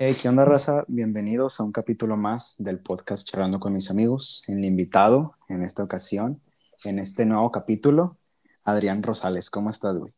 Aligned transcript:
Hey, 0.00 0.14
¿qué 0.20 0.28
onda, 0.28 0.44
raza? 0.44 0.84
Bienvenidos 0.86 1.58
a 1.58 1.64
un 1.64 1.72
capítulo 1.72 2.16
más 2.16 2.54
del 2.58 2.78
podcast 2.78 3.28
Charlando 3.28 3.58
con 3.58 3.72
mis 3.72 3.90
amigos. 3.90 4.44
El 4.46 4.64
invitado 4.64 5.34
en 5.48 5.62
esta 5.64 5.82
ocasión, 5.82 6.40
en 6.84 6.98
este 7.00 7.26
nuevo 7.26 7.50
capítulo, 7.50 8.16
Adrián 8.64 9.02
Rosales. 9.02 9.50
¿Cómo 9.50 9.70
estás, 9.70 9.96
güey? 9.96 10.12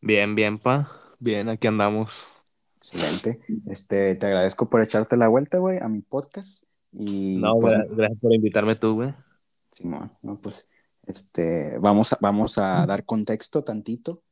Bien, 0.00 0.34
bien, 0.34 0.58
pa. 0.58 0.90
Bien, 1.18 1.48
aquí 1.50 1.66
andamos. 1.66 2.26
Excelente. 2.78 3.40
Este, 3.66 4.14
te 4.14 4.26
agradezco 4.26 4.70
por 4.70 4.82
echarte 4.82 5.16
la 5.18 5.28
vuelta, 5.28 5.58
güey, 5.58 5.78
a 5.78 5.88
mi 5.88 6.00
podcast. 6.00 6.64
Y 6.92 7.38
No, 7.42 7.56
pues, 7.60 7.74
gra- 7.74 7.86
gracias 7.90 8.20
por 8.20 8.34
invitarme 8.34 8.76
tú, 8.76 8.94
güey. 8.94 9.14
Simón, 9.70 10.10
no, 10.22 10.40
pues, 10.40 10.70
este, 11.06 11.76
vamos 11.78 12.14
a, 12.14 12.18
vamos 12.22 12.56
a 12.56 12.86
dar 12.86 13.04
contexto 13.04 13.62
tantito. 13.62 14.22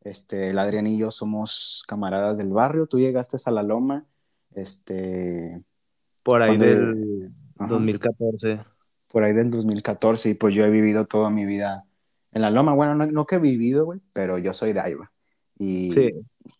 Este, 0.00 0.50
el 0.50 0.58
Adrián 0.58 0.86
y 0.86 0.98
yo 0.98 1.10
somos 1.10 1.84
camaradas 1.86 2.38
del 2.38 2.52
barrio. 2.52 2.86
Tú 2.86 2.98
llegaste 2.98 3.36
a 3.44 3.50
la 3.50 3.62
Loma, 3.62 4.06
este, 4.54 5.62
Por 6.22 6.42
ahí 6.42 6.56
del 6.56 7.32
ajá. 7.58 7.68
2014. 7.68 8.60
por 9.08 9.22
ahí 9.24 9.32
del 9.32 9.50
2014 9.50 10.30
y 10.30 10.34
pues 10.34 10.54
yo 10.54 10.64
he 10.64 10.70
vivido 10.70 11.04
toda 11.04 11.30
mi 11.30 11.44
vida 11.44 11.84
en 12.32 12.42
la 12.42 12.50
loma. 12.50 12.74
Bueno, 12.74 12.94
no, 12.94 13.06
no 13.06 13.26
que 13.26 13.36
he 13.36 13.38
vivido, 13.38 13.84
güey, 13.84 14.00
pero 14.12 14.38
yo 14.38 14.52
soy 14.52 14.72
de 14.72 14.80
ahí, 14.80 14.94
güey. 14.94 15.08
Y 15.58 15.92
Sí. 15.92 16.10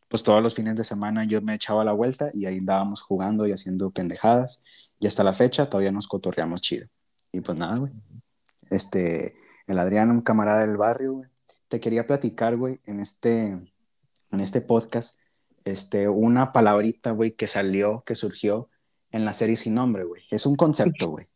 pues 0.09 0.23
todos 0.23 0.41
los 0.43 0.55
fines 0.55 0.77
de 0.77 0.85
semana 0.85 1.25
yo 1.25 1.43
me 1.43 1.55
echaba 1.55 1.85
la 1.85 1.93
vuelta 1.93 2.31
y 2.33 2.47
ahí 2.47 2.59
andábamos 2.59 3.03
jugando 3.03 3.47
y 3.47 3.53
haciendo 3.53 3.91
pendejadas. 3.91 4.63
Y 5.01 5.09
hasta 5.09 5.25
la 5.25 5.33
fecha 5.33 5.69
todavía 5.69 5.91
nos 5.91 6.07
cotorreamos 6.07 6.61
chido. 6.61 6.87
Y 7.33 7.41
pues 7.41 7.59
nada, 7.59 7.77
güey. 7.77 7.93
Este, 8.71 9.35
el 9.67 9.79
Adrián, 9.79 10.11
un 10.11 10.21
camarada 10.21 10.65
del 10.67 10.77
barrio, 10.77 11.15
güey. 11.15 11.29
Te 11.69 11.81
quería 11.81 12.07
platicar, 12.07 12.57
güey, 12.57 12.81
en 12.85 13.01
este, 13.01 13.47
en 13.49 14.41
este 14.41 14.61
podcast, 14.61 15.19
este, 15.65 16.09
una 16.09 16.53
palabrita, 16.53 17.13
güey, 17.13 17.33
que 17.33 17.47
salió, 17.47 18.03
que 18.05 18.15
surgió 18.15 18.71
en 19.11 19.25
la 19.25 19.33
serie 19.33 19.57
Sin 19.57 19.75
Nombre, 19.75 20.05
güey. 20.05 20.23
Es 20.31 20.47
un 20.47 20.57
concepto, 20.57 21.09
güey. 21.11 21.27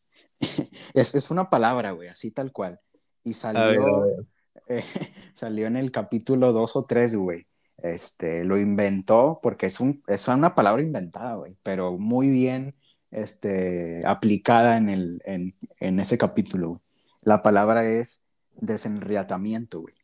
es, 0.95 1.15
es 1.15 1.31
una 1.31 1.51
palabra, 1.51 1.93
güey, 1.93 2.09
así 2.09 2.31
tal 2.31 2.53
cual. 2.53 2.81
Y 3.25 3.33
A 3.45 3.53
ver, 3.53 3.59
a 3.59 3.75
salió, 3.75 4.01
ver. 4.03 4.27
eh, 4.69 4.85
salió 5.33 5.67
en 5.67 5.77
el 5.77 5.91
capítulo 5.91 6.53
2 6.53 6.77
o 6.77 6.85
3, 6.85 7.17
güey. 7.17 7.47
Este, 7.79 8.45
lo 8.45 8.59
inventó 8.59 9.39
porque 9.41 9.67
es, 9.67 9.79
un, 9.79 10.03
es 10.09 10.27
una 10.27 10.55
palabra 10.55 10.83
inventada, 10.83 11.37
güey, 11.37 11.57
pero 11.63 11.97
muy 11.97 12.29
bien 12.29 12.75
este, 13.13 14.03
aplicada 14.05 14.77
en, 14.77 14.89
el, 14.89 15.23
en, 15.25 15.55
en 15.79 16.01
ese 16.01 16.19
capítulo. 16.19 16.83
La 17.23 17.43
palabra 17.43 17.87
es 17.87 18.25
desenriatamiento, 18.57 19.81
güey. 19.83 19.95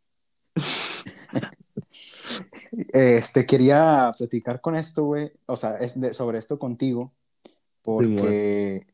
Este, 2.92 3.47
quería 3.47 4.12
platicar 4.17 4.61
con 4.61 4.75
esto, 4.77 5.05
güey, 5.05 5.33
o 5.47 5.56
sea, 5.56 5.77
es 5.78 6.00
de- 6.00 6.14
sobre 6.14 6.39
esto 6.39 6.58
contigo, 6.58 7.12
porque 7.83 8.86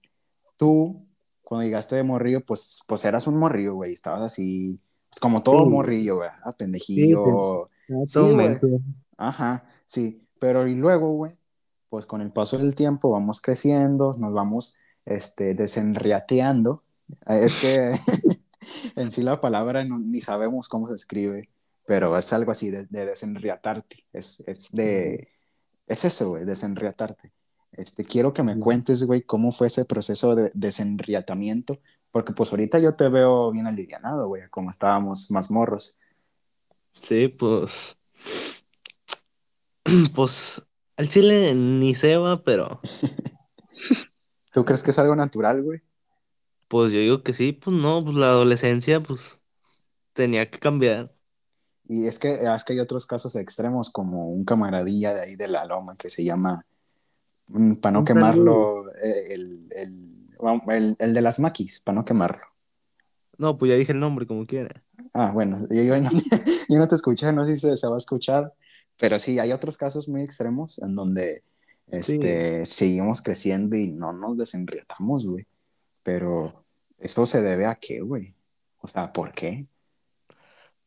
tú, 0.57 1.07
cuando 1.43 1.65
llegaste 1.65 1.97
de 1.97 2.03
morrillo, 2.03 2.45
pues, 2.45 2.83
pues 2.87 3.05
eras 3.05 3.27
un 3.27 3.37
morrillo, 3.39 3.75
güey, 3.75 3.93
estabas 3.93 4.23
así, 4.23 4.81
pues, 5.11 5.21
como 5.21 5.43
todo 5.43 5.63
Sí. 5.65 5.69
morrillo, 5.71 6.17
güey, 6.17 6.31
ah, 6.45 6.53
pendejillo, 6.53 7.69
En 7.89 8.07
Sí, 8.07 8.21
momento. 8.21 8.69
Ajá, 9.17 9.65
sí, 9.87 10.23
pero 10.39 10.69
y 10.69 10.75
luego, 10.77 11.13
güey, 11.13 11.37
pues 11.89 12.07
con 12.07 12.21
el 12.21 12.31
paso 12.33 12.57
del 12.57 12.75
tiempo 12.77 13.11
vamos 13.11 13.41
creciendo, 13.41 14.15
nos 14.19 14.33
vamos 14.33 14.77
este, 15.07 15.55
desenriateando. 15.55 16.85
Es 17.27 17.59
que 17.59 17.93
en 18.97 19.11
sí 19.11 19.23
la 19.23 19.41
palabra 19.41 19.85
no- 19.85 19.99
ni 19.99 20.21
sabemos 20.21 20.69
cómo 20.69 20.89
se 20.89 20.95
escribe, 20.95 21.49
pero 21.91 22.17
es 22.17 22.33
algo 22.33 22.53
así 22.53 22.71
de, 22.71 22.85
de 22.85 23.05
desenriatarte. 23.05 24.07
Es, 24.13 24.45
es 24.47 24.71
de, 24.71 25.27
es 25.89 26.05
eso, 26.05 26.29
güey, 26.29 26.45
desenriatarte. 26.45 27.33
Este, 27.73 28.05
quiero 28.05 28.33
que 28.33 28.45
me 28.45 28.57
cuentes, 28.61 29.03
güey, 29.03 29.23
cómo 29.23 29.51
fue 29.51 29.67
ese 29.67 29.85
proceso 29.85 30.37
de 30.37 30.53
desenriatamiento, 30.55 31.81
porque 32.13 32.33
pues 32.33 32.53
ahorita 32.53 32.79
yo 32.79 32.95
te 32.95 33.09
veo 33.09 33.51
bien 33.51 33.67
alivianado, 33.67 34.29
güey, 34.29 34.49
como 34.51 34.71
estábamos 34.71 35.33
más 35.33 35.51
morros. 35.51 35.99
Sí, 37.01 37.27
pues. 37.27 37.99
Pues 40.15 40.65
al 40.97 41.09
chile 41.09 41.57
ni 41.57 41.97
se 41.97 42.17
va, 42.17 42.45
pero 42.45 42.79
¿Tú 44.53 44.65
crees 44.65 44.85
que 44.85 44.93
es 44.93 44.99
algo 45.01 45.17
natural, 45.17 45.61
güey? 45.65 45.81
pues 46.69 46.93
yo 46.93 47.01
digo 47.01 47.25
que 47.25 47.33
sí, 47.33 47.51
pues 47.51 47.75
no, 47.75 48.05
pues 48.05 48.17
la 48.17 48.27
adolescencia, 48.27 49.03
pues 49.03 49.41
tenía 50.13 50.49
que 50.49 50.61
cambiar. 50.61 51.13
Y 51.93 52.07
es 52.07 52.21
que, 52.21 52.35
es 52.35 52.65
que 52.65 52.75
hay 52.75 52.79
otros 52.79 53.05
casos 53.05 53.35
extremos, 53.35 53.91
como 53.91 54.29
un 54.29 54.45
camaradilla 54.45 55.13
de 55.13 55.23
ahí 55.23 55.35
de 55.35 55.49
la 55.49 55.65
loma 55.65 55.97
que 55.97 56.09
se 56.09 56.23
llama, 56.25 56.65
para 57.81 57.93
no 57.99 58.05
quemarlo, 58.05 58.95
eh, 58.95 59.35
el, 59.35 59.67
el, 59.71 60.29
el- 60.69 60.97
el 61.01 61.15
de 61.15 61.21
las 61.21 61.41
maquis, 61.41 61.81
para 61.81 61.97
no 61.97 62.05
quemarlo. 62.05 62.45
No, 63.39 63.59
pues 63.59 63.71
ya 63.73 63.77
dije 63.77 63.91
el 63.91 63.99
nombre 63.99 64.25
como 64.25 64.47
quiera. 64.47 64.85
Ah, 65.13 65.33
bueno, 65.33 65.67
yo, 65.69 65.83
yo 65.83 66.01
no, 66.01 66.11
yo 66.13 66.79
no 66.79 66.87
te 66.87 66.95
escuché, 66.95 67.33
no 67.33 67.45
sé 67.45 67.57
si 67.57 67.63
se, 67.63 67.77
se 67.77 67.89
va 67.89 67.95
a 67.95 67.99
escuchar, 67.99 68.53
pero 68.97 69.19
sí, 69.19 69.41
hay 69.41 69.51
otros 69.51 69.77
casos 69.77 70.09
muy 70.09 70.23
extremos 70.23 70.79
en 70.79 70.95
donde 70.95 71.43
este, 71.89 72.67
seguimos 72.67 73.21
creciendo 73.21 73.75
y 73.77 73.91
no 73.91 74.13
nos 74.13 74.37
desenriatamos, 74.39 75.27
güey. 75.27 75.45
Pero 76.05 76.63
eso 76.99 77.27
se 77.27 77.43
debe 77.43 77.67
a 77.67 77.75
qué, 77.75 78.01
güey. 78.01 78.33
O 78.81 78.87
sea, 78.87 79.13
¿por 79.13 79.33
qué? 79.33 79.67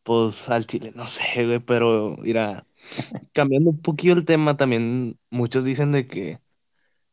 Pues 0.04 0.50
al 0.50 0.66
chile, 0.68 0.92
no 0.96 1.08
sé, 1.08 1.46
güey, 1.46 1.60
pero 1.60 2.18
mira, 2.18 2.68
cambiando 3.34 3.72
un 3.72 3.82
poquillo 3.82 4.14
el 4.16 4.26
tema, 4.26 4.58
también 4.58 5.20
muchos 5.32 5.66
dicen 5.66 5.92
de 5.92 6.08
que 6.08 6.42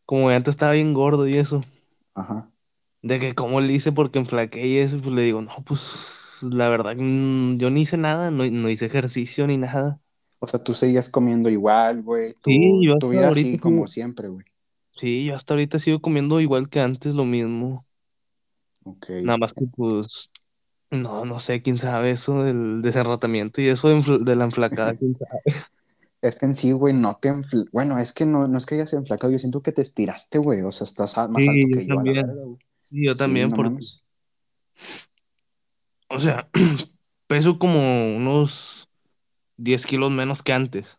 como 0.06 0.30
antes 0.30 0.52
estaba 0.54 0.72
bien 0.72 0.94
gordo 0.94 1.28
y 1.28 1.38
eso, 1.38 1.62
Ajá. 2.14 2.50
de 3.02 3.18
que 3.20 3.34
cómo 3.34 3.60
le 3.60 3.72
hice 3.74 3.92
porque 3.92 4.18
enflaqué 4.18 4.66
y 4.66 4.78
eso, 4.78 5.00
pues 5.00 5.14
le 5.14 5.22
digo, 5.22 5.42
no, 5.42 5.52
pues 5.66 6.38
la 6.42 6.68
verdad, 6.68 6.94
mm, 6.96 7.58
yo 7.58 7.70
ni 7.70 7.82
hice 7.82 7.96
nada, 7.98 8.30
no, 8.30 8.44
no 8.50 8.70
hice 8.70 8.86
ejercicio 8.86 9.46
ni 9.46 9.58
nada. 9.58 10.00
O 10.38 10.46
sea, 10.46 10.62
tú 10.62 10.74
seguías 10.74 11.08
comiendo 11.08 11.48
igual, 11.50 12.02
güey. 12.02 12.34
Tu, 12.34 12.52
Sí, 12.52 12.84
yo 12.86 12.96
tu 12.98 13.08
hasta 13.08 13.08
vida 13.10 13.28
así 13.28 13.58
ahorita 13.58 13.58
como 13.58 13.86
siempre, 13.86 14.28
güey. 14.28 14.44
Sí, 14.96 15.24
yo 15.26 15.34
hasta 15.34 15.54
ahorita 15.54 15.78
sigo 15.80 16.00
comiendo 16.00 16.40
igual 16.40 16.68
que 16.68 16.78
antes, 16.80 17.14
lo 17.16 17.24
mismo. 17.24 17.86
Ok. 18.84 19.10
Nada 19.22 19.38
más 19.38 19.52
que 19.54 19.66
pues, 19.66 20.30
no, 20.90 21.24
no 21.24 21.38
sé, 21.38 21.62
quién 21.62 21.78
sabe 21.78 22.10
eso 22.10 22.42
del 22.42 22.82
deserratamiento 22.82 23.60
y 23.60 23.68
eso 23.68 23.88
de, 23.88 24.36
la 24.36 24.44
enflacada, 24.44 24.94
quién 24.96 25.16
sabe. 25.16 25.42
Es 26.22 26.38
que 26.38 26.44
en 26.44 26.54
sí, 26.54 26.72
güey, 26.72 26.92
no 26.92 27.16
te 27.16 27.28
enfl... 27.30 27.62
Bueno, 27.72 27.96
es 27.98 28.12
que 28.12 28.26
no, 28.26 28.46
no 28.46 28.58
es 28.58 28.66
que 28.66 28.74
hayas 28.74 28.92
enflacado, 28.92 29.32
yo 29.32 29.38
siento 29.38 29.62
que 29.62 29.72
te 29.72 29.80
estiraste, 29.80 30.36
güey. 30.38 30.60
O 30.60 30.70
sea, 30.70 30.84
estás 30.84 31.16
más 31.30 31.42
Sí, 31.42 31.48
alto 31.48 31.78
que 31.78 31.86
yo 31.86 31.94
también. 31.94 32.26
güey. 32.26 32.58
Sí, 32.80 33.06
yo 33.06 33.12
Sí, 33.14 33.18
también, 33.18 33.48
no 33.48 33.56
porque, 33.56 33.70
mames. 33.70 34.04
o 36.08 36.20
sea, 36.20 36.48
peso 37.26 37.58
como 37.58 38.16
unos 38.16 38.88
10 39.56 39.86
kilos 39.86 40.10
menos 40.10 40.42
que 40.42 40.52
antes. 40.52 40.98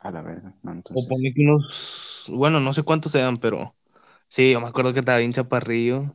A 0.00 0.10
la 0.10 0.20
verga. 0.22 0.54
No, 0.62 0.72
O 0.72 0.74
entonces. 0.74 1.08
pone 1.08 1.32
que 1.32 1.42
unos, 1.42 2.26
bueno, 2.32 2.60
no 2.60 2.72
sé 2.72 2.82
cuántos 2.82 3.12
sean, 3.12 3.38
pero 3.38 3.74
sí, 4.28 4.52
yo 4.52 4.60
me 4.60 4.68
acuerdo 4.68 4.92
que 4.92 5.00
estaba 5.00 5.18
bien 5.18 5.32
chaparrillo. 5.32 6.14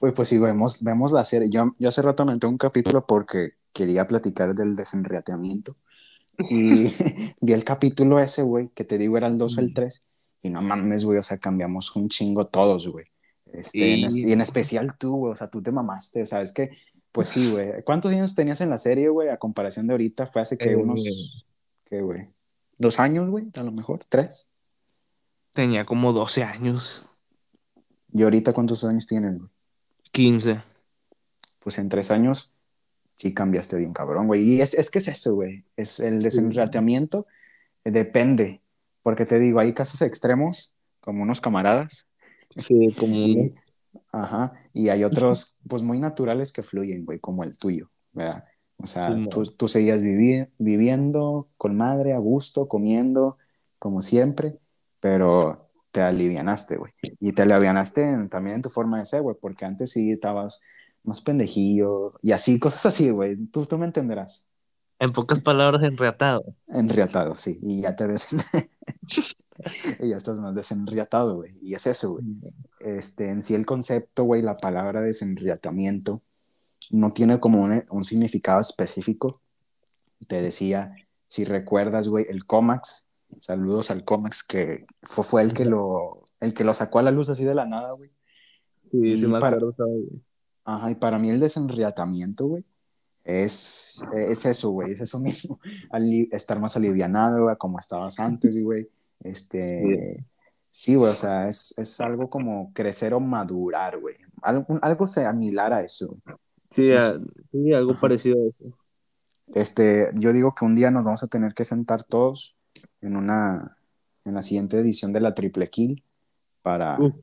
Güey, 0.00 0.12
pues 0.14 0.28
sí, 0.28 0.38
vemos, 0.38 0.82
vemos 0.82 1.12
la 1.12 1.24
serie. 1.24 1.50
Yo, 1.50 1.74
yo 1.78 1.88
hace 1.88 2.02
rato 2.02 2.22
aventé 2.22 2.46
un 2.46 2.58
capítulo 2.58 3.06
porque 3.06 3.52
quería 3.72 4.06
platicar 4.06 4.54
del 4.54 4.76
desenriateamiento. 4.76 5.76
Y 6.50 6.92
vi 7.40 7.52
el 7.52 7.64
capítulo 7.64 8.20
ese, 8.20 8.42
güey, 8.42 8.68
que 8.68 8.84
te 8.84 8.98
digo 8.98 9.16
era 9.16 9.26
el 9.26 9.38
2 9.38 9.58
o 9.58 9.60
el 9.60 9.74
3. 9.74 10.06
Y 10.42 10.50
no 10.50 10.62
mames, 10.62 11.04
güey, 11.04 11.18
o 11.18 11.22
sea, 11.22 11.38
cambiamos 11.38 11.94
un 11.96 12.08
chingo 12.08 12.46
todos, 12.46 12.88
güey. 12.88 13.06
Este, 13.52 13.94
en 13.94 14.08
Y- 14.10 14.32
en 14.32 14.40
especial 14.40 14.96
tú, 14.98 15.16
güey, 15.16 15.32
o 15.32 15.36
sea, 15.36 15.48
tú 15.50 15.62
te 15.62 15.72
mamaste, 15.72 16.22
o 16.22 16.26
sea, 16.26 16.42
es 16.42 16.52
que, 16.52 16.70
pues 17.12 17.28
sí, 17.28 17.50
güey. 17.50 17.82
¿Cuántos 17.82 18.12
años 18.12 18.34
tenías 18.34 18.60
en 18.60 18.70
la 18.70 18.78
serie, 18.78 19.08
güey? 19.08 19.30
A 19.30 19.38
comparación 19.38 19.86
de 19.86 19.94
ahorita, 19.94 20.26
fue 20.26 20.42
hace 20.42 20.56
que 20.56 20.70
Eh, 20.72 20.76
unos, 20.76 21.44
¿qué, 21.84 22.00
güey? 22.02 22.28
¿Dos 22.76 23.00
años, 23.00 23.28
güey? 23.28 23.46
A 23.54 23.62
lo 23.62 23.72
mejor, 23.72 24.04
¿tres? 24.08 24.50
Tenía 25.52 25.84
como 25.84 26.12
12 26.12 26.44
años, 26.44 27.04
¿Y 28.12 28.22
ahorita 28.22 28.52
cuántos 28.52 28.84
años 28.84 29.06
tienes, 29.06 29.38
güey? 29.38 29.50
15. 30.12 30.62
Pues 31.60 31.78
en 31.78 31.88
tres 31.88 32.10
años 32.10 32.52
sí 33.16 33.34
cambiaste 33.34 33.76
bien, 33.76 33.92
cabrón, 33.92 34.26
güey. 34.26 34.42
Y 34.42 34.60
es, 34.60 34.74
es 34.74 34.90
que 34.90 34.98
es 34.98 35.08
eso, 35.08 35.34
güey. 35.34 35.64
Es 35.76 36.00
el 36.00 36.22
desenrateamiento, 36.22 37.26
eh, 37.84 37.90
depende. 37.90 38.62
Porque 39.02 39.26
te 39.26 39.38
digo, 39.38 39.60
hay 39.60 39.74
casos 39.74 40.02
extremos, 40.02 40.74
como 41.00 41.22
unos 41.22 41.40
camaradas, 41.40 42.08
Sí, 42.56 42.94
como 42.98 43.14
y, 43.16 43.54
ajá, 44.12 44.52
y 44.72 44.88
hay 44.88 45.04
otros, 45.04 45.60
pues 45.68 45.82
muy 45.82 46.00
naturales 46.00 46.52
que 46.52 46.62
fluyen, 46.62 47.04
güey, 47.04 47.20
como 47.20 47.44
el 47.44 47.56
tuyo, 47.58 47.90
¿verdad? 48.12 48.44
O 48.78 48.86
sea, 48.86 49.22
tú, 49.30 49.44
tú 49.44 49.68
seguías 49.68 50.02
vivi- 50.02 50.48
viviendo 50.58 51.48
con 51.56 51.76
madre, 51.76 52.12
a 52.14 52.18
gusto, 52.18 52.68
comiendo, 52.68 53.38
como 53.78 54.02
siempre, 54.02 54.58
pero 55.00 55.67
te 55.90 56.02
alivianaste, 56.02 56.76
güey. 56.76 56.92
Y 57.20 57.32
te 57.32 57.42
alivianaste 57.42 58.02
en- 58.02 58.28
también 58.28 58.56
en 58.56 58.62
tu 58.62 58.68
forma 58.70 58.98
de 58.98 59.06
ser, 59.06 59.22
güey, 59.22 59.36
porque 59.40 59.64
antes 59.64 59.90
sí 59.92 60.12
estabas 60.12 60.60
más 61.04 61.20
pendejillo 61.20 62.14
y 62.22 62.32
así, 62.32 62.58
cosas 62.58 62.86
así, 62.86 63.10
güey. 63.10 63.36
Tú, 63.46 63.66
tú 63.66 63.78
me 63.78 63.86
entenderás. 63.86 64.46
En 65.00 65.12
pocas 65.12 65.40
palabras, 65.42 65.82
enreatado. 65.82 66.42
Enriatado, 66.66 67.36
sí, 67.36 67.58
y 67.62 67.82
ya 67.82 67.94
te 67.96 68.06
des... 68.08 68.28
y 70.00 70.08
ya 70.08 70.16
estás 70.16 70.40
más 70.40 70.54
desenriatado, 70.54 71.36
güey. 71.36 71.56
Y 71.62 71.74
es 71.74 71.86
eso, 71.86 72.12
güey. 72.12 72.24
Este, 72.80 73.30
en 73.30 73.42
sí 73.42 73.54
el 73.54 73.66
concepto, 73.66 74.24
güey, 74.24 74.42
la 74.42 74.56
palabra 74.56 75.00
desenriatamiento 75.00 76.22
no 76.90 77.12
tiene 77.12 77.40
como 77.40 77.60
un, 77.62 77.84
un 77.90 78.04
significado 78.04 78.60
específico. 78.60 79.40
Te 80.26 80.40
decía, 80.42 80.94
si 81.28 81.44
recuerdas, 81.44 82.08
güey, 82.08 82.26
el 82.28 82.46
Comax, 82.46 83.07
saludos 83.40 83.90
al 83.90 84.04
Comax, 84.04 84.42
que 84.44 84.86
fue, 85.02 85.24
fue 85.24 85.42
el 85.42 85.52
que 85.52 85.64
lo 85.64 86.24
el 86.40 86.54
que 86.54 86.64
lo 86.64 86.72
sacó 86.74 86.98
a 87.00 87.02
la 87.02 87.10
luz 87.10 87.28
así 87.28 87.44
de 87.44 87.54
la 87.54 87.66
nada, 87.66 87.92
güey. 87.92 88.10
Sí, 88.90 89.18
sí 89.18 89.24
Y 89.24 89.28
me 89.28 89.38
para- 89.40 89.56
acuerdo, 89.56 89.74
güey. 89.86 90.22
Ajá, 90.64 90.90
y 90.90 90.94
para 90.96 91.18
mí 91.18 91.30
el 91.30 91.40
desenriatamiento, 91.40 92.46
güey, 92.46 92.64
es, 93.24 94.02
es 94.16 94.44
eso, 94.46 94.70
güey, 94.70 94.92
es 94.92 95.00
eso 95.00 95.18
mismo. 95.18 95.58
Ali- 95.90 96.28
estar 96.32 96.60
más 96.60 96.76
alivianado, 96.76 97.44
güey, 97.44 97.56
como 97.56 97.78
estabas 97.78 98.18
antes, 98.20 98.56
güey. 98.62 98.88
Este, 99.20 100.24
sí, 100.70 100.94
güey, 100.94 101.12
o 101.12 101.16
sea, 101.16 101.48
es, 101.48 101.76
es 101.78 102.00
algo 102.00 102.28
como 102.30 102.72
crecer 102.72 103.14
o 103.14 103.20
madurar, 103.20 103.98
güey. 103.98 104.16
Algo, 104.42 104.78
algo 104.82 105.06
similar 105.06 105.72
a 105.72 105.82
eso. 105.82 106.16
Sí, 106.70 106.92
a- 106.92 107.14
sí, 107.50 107.72
algo 107.72 107.92
Ajá. 107.92 108.00
parecido 108.02 108.36
a 108.44 108.48
eso. 108.48 108.76
Este, 109.54 110.10
yo 110.14 110.32
digo 110.34 110.54
que 110.54 110.64
un 110.66 110.74
día 110.74 110.90
nos 110.90 111.04
vamos 111.06 111.22
a 111.22 111.26
tener 111.28 111.54
que 111.54 111.64
sentar 111.64 112.04
todos 112.04 112.57
en 113.00 113.16
una, 113.16 113.76
en 114.24 114.34
la 114.34 114.42
siguiente 114.42 114.78
edición 114.78 115.12
de 115.12 115.20
la 115.20 115.34
Triple 115.34 115.68
Kill 115.68 116.04
para, 116.62 116.98
Uf. 116.98 117.14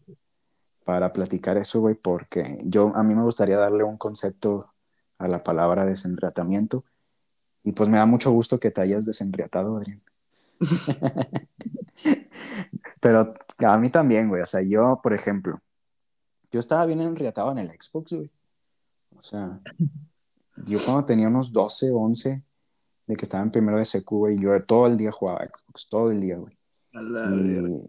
para 0.83 1.12
platicar 1.13 1.57
eso, 1.57 1.81
güey, 1.81 1.95
porque 1.95 2.60
yo, 2.63 2.92
a 2.95 3.04
mí 3.04 3.16
me 3.16 3.24
gustaría 3.24 3.57
darle 3.57 3.83
un 3.83 3.98
concepto 3.98 4.74
a 5.18 5.27
la 5.27 5.44
palabra 5.44 5.86
desenriatamiento 5.86 6.83
y 7.63 7.72
pues 7.72 7.89
me 7.89 7.98
da 7.98 8.06
mucho 8.06 8.31
gusto 8.31 8.60
que 8.60 8.72
te 8.72 8.81
hayas 8.81 9.06
desenriatado, 9.06 9.77
Adrián. 9.77 10.01
Pero 13.01 13.33
a 13.66 13.77
mí 13.77 13.89
también, 13.89 14.30
güey, 14.30 14.42
o 14.42 14.45
sea, 14.45 14.62
yo, 14.62 15.00
por 15.01 15.13
ejemplo, 15.13 15.60
yo 16.51 16.60
estaba 16.60 16.86
bien 16.86 17.01
enriatado 17.01 17.51
en 17.51 17.57
el 17.57 17.69
Xbox, 17.69 18.13
güey. 18.13 18.31
O 19.18 19.24
sea, 19.24 19.60
yo 20.66 20.80
cuando 20.86 21.06
tenía 21.06 21.27
unos 21.27 21.51
12, 21.51 21.92
11, 21.92 22.44
de 23.07 23.15
que 23.15 23.23
estaba 23.25 23.43
en 23.43 23.51
primero 23.51 23.77
de 23.77 23.85
secu, 23.85 24.17
güey, 24.19 24.37
yo 24.39 24.61
todo 24.63 24.87
el 24.87 24.97
día 24.97 25.11
jugaba 25.11 25.45
Xbox, 25.45 25.87
todo 25.89 26.11
el 26.11 26.21
día, 26.21 26.37
güey. 26.37 26.57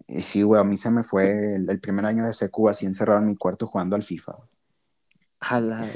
Y, 0.08 0.16
y 0.16 0.20
sí, 0.20 0.42
güey, 0.42 0.60
a 0.60 0.64
mí 0.64 0.76
se 0.76 0.90
me 0.90 1.02
fue 1.02 1.54
el, 1.54 1.70
el 1.70 1.80
primer 1.80 2.04
año 2.06 2.24
de 2.24 2.32
secu 2.32 2.68
así 2.68 2.86
encerrado 2.86 3.20
en 3.20 3.26
mi 3.26 3.36
cuarto 3.36 3.66
jugando 3.66 3.94
al 3.96 4.02
FIFA, 4.02 4.32
güey. 4.32 4.48
A 5.40 5.60
la. 5.60 5.86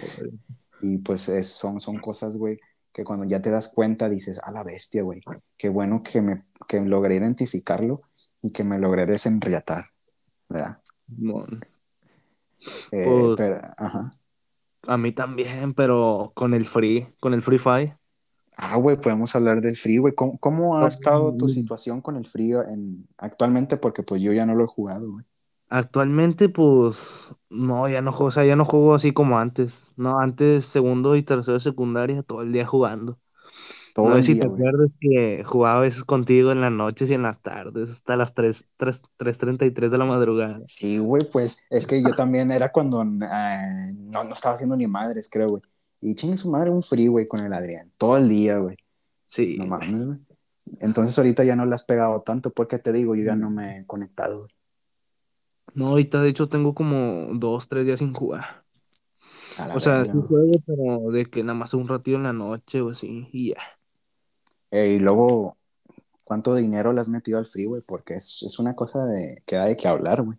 Y 0.82 0.99
pues 0.99 1.28
es- 1.28 1.52
son, 1.52 1.81
son 1.81 1.99
cosas, 1.99 2.37
güey, 2.37 2.58
que 2.93 3.05
cuando 3.05 3.25
ya 3.26 3.43
te 3.43 3.50
das 3.50 3.69
cuenta 3.75 4.08
dices, 4.08 4.40
a 4.43 4.50
la 4.52 4.62
bestia, 4.62 5.02
güey, 5.02 5.20
qué 5.56 5.69
bueno 5.69 6.02
que 6.02 6.20
me 6.22 6.44
que 6.69 6.81
logré 6.81 7.17
identificarlo 7.17 8.02
y 8.43 8.52
que 8.52 8.64
me 8.64 8.78
logré 8.78 9.06
desenriatar, 9.06 9.87
¿verdad? 10.49 10.78
Eh, 12.93 13.05
Pues- 13.06 13.34
pero, 13.37 13.61
ajá. 13.76 14.11
A 14.87 14.96
mí 14.96 15.12
también, 15.12 15.75
pero 15.75 16.32
con 16.34 16.55
el 16.55 16.64
Free, 16.64 17.08
con 17.20 17.34
el 17.34 17.43
Free 17.43 17.58
Fire. 17.58 17.96
Ah, 18.62 18.77
güey, 18.77 19.01
podemos 19.01 19.35
hablar 19.35 19.62
del 19.62 19.75
frío, 19.75 20.03
güey. 20.03 20.15
¿Cómo, 20.15 20.37
cómo 20.39 20.77
ha 20.77 20.87
estado 20.87 21.35
tu 21.35 21.49
situación 21.49 22.03
con 22.03 22.17
el 22.17 22.27
frío 22.27 22.62
en, 22.62 23.09
actualmente? 23.17 23.79
Porque 23.79 24.03
pues 24.03 24.21
yo 24.21 24.35
ya 24.35 24.45
no 24.45 24.55
lo 24.55 24.65
he 24.65 24.67
jugado, 24.67 25.12
güey. 25.12 25.25
Actualmente, 25.71 26.51
pues, 26.51 27.33
no, 27.49 27.89
ya 27.89 28.03
no 28.03 28.12
juego, 28.12 28.27
o 28.27 28.31
sea, 28.31 28.45
ya 28.45 28.57
no 28.57 28.67
juego 28.67 28.95
así 28.95 29.12
como 29.12 29.39
antes. 29.39 29.93
No, 29.97 30.19
antes, 30.19 30.67
segundo 30.67 31.17
y 31.17 31.23
tercero 31.23 31.55
de 31.55 31.61
secundaria, 31.61 32.23
todo 32.23 32.43
el 32.43 32.53
día 32.53 32.67
jugando. 32.67 33.19
Todo 33.95 34.11
no 34.11 34.17
el 34.17 34.25
sé 34.25 34.35
si 34.35 34.39
te 34.39 34.47
acuerdas 34.47 34.97
que 35.01 35.43
jugaba 35.43 35.79
a 35.79 35.83
veces 35.83 36.05
contigo 36.05 36.53
en 36.53 36.61
las 36.61 36.71
noches 36.71 37.11
y 37.11 37.15
en 37.15 37.23
las 37.23 37.41
tardes, 37.41 37.89
hasta 37.89 38.17
las 38.17 38.35
3, 38.35 38.69
3, 38.77 39.03
3.33 39.17 39.89
de 39.89 39.99
la 39.99 40.05
madrugada. 40.05 40.59
Sí, 40.67 40.99
güey, 40.99 41.23
pues 41.33 41.63
es 41.71 41.87
que 41.87 42.03
yo 42.03 42.15
también 42.15 42.53
era 42.53 42.71
cuando 42.71 43.03
eh, 43.03 43.93
no, 43.97 44.23
no 44.23 44.35
estaba 44.35 44.55
haciendo 44.55 44.77
ni 44.77 44.87
madres, 44.87 45.31
creo, 45.31 45.49
güey. 45.49 45.63
Y 46.00 46.14
chingue 46.14 46.37
su 46.37 46.50
madre 46.50 46.70
un 46.70 46.82
free, 46.82 47.08
güey, 47.08 47.26
con 47.26 47.41
el 47.41 47.52
Adrián. 47.52 47.93
Todo 47.99 48.17
el 48.17 48.29
día, 48.29 48.58
güey. 48.58 48.76
Sí, 49.26 49.56
No 49.58 49.67
güey. 49.67 49.88
mames, 49.88 50.06
güey. 50.06 50.19
Entonces 50.81 51.17
ahorita 51.19 51.44
ya 51.44 51.56
no 51.56 51.67
le 51.67 51.75
has 51.75 51.82
pegado 51.82 52.23
tanto 52.23 52.52
porque 52.52 52.79
te 52.79 52.93
digo, 52.93 53.14
yo 53.17 53.25
ya 53.25 53.37
no 53.37 53.50
me 53.50 53.79
he 53.79 53.87
conectado, 53.87 54.41
güey. 54.41 54.50
No, 55.75 55.88
ahorita 55.88 56.23
de 56.23 56.31
hecho 56.31 56.49
tengo 56.49 56.75
como 56.75 57.29
dos, 57.35 57.69
tres 57.69 57.87
días 57.87 57.99
sin 57.99 58.12
jugar. 58.12 58.64
O 59.75 59.81
sea, 59.81 60.05
sí 60.05 60.11
juego, 60.29 60.52
pero 60.67 61.11
de 61.11 61.26
que 61.26 61.43
nada 61.43 61.58
más 61.58 61.75
un 61.75 61.88
ratito 61.88 62.17
en 62.17 62.23
la 62.23 62.32
noche 62.32 62.81
o 62.81 62.91
así, 62.91 63.29
y 63.32 63.50
ya. 63.50 63.61
Eh, 64.70 64.94
y 64.94 64.99
luego, 65.00 65.56
¿cuánto 66.25 66.55
dinero 66.55 66.93
le 66.93 67.00
has 67.00 67.08
metido 67.08 67.38
al 67.38 67.46
free, 67.46 67.67
güey? 67.67 67.82
Porque 67.82 68.14
es, 68.14 68.43
es 68.44 68.58
una 68.58 68.75
cosa 68.75 69.05
de 69.06 69.43
que 69.44 69.56
da 69.56 69.67
de 69.67 69.76
qué 69.76 69.88
hablar, 69.88 70.23
güey. 70.23 70.38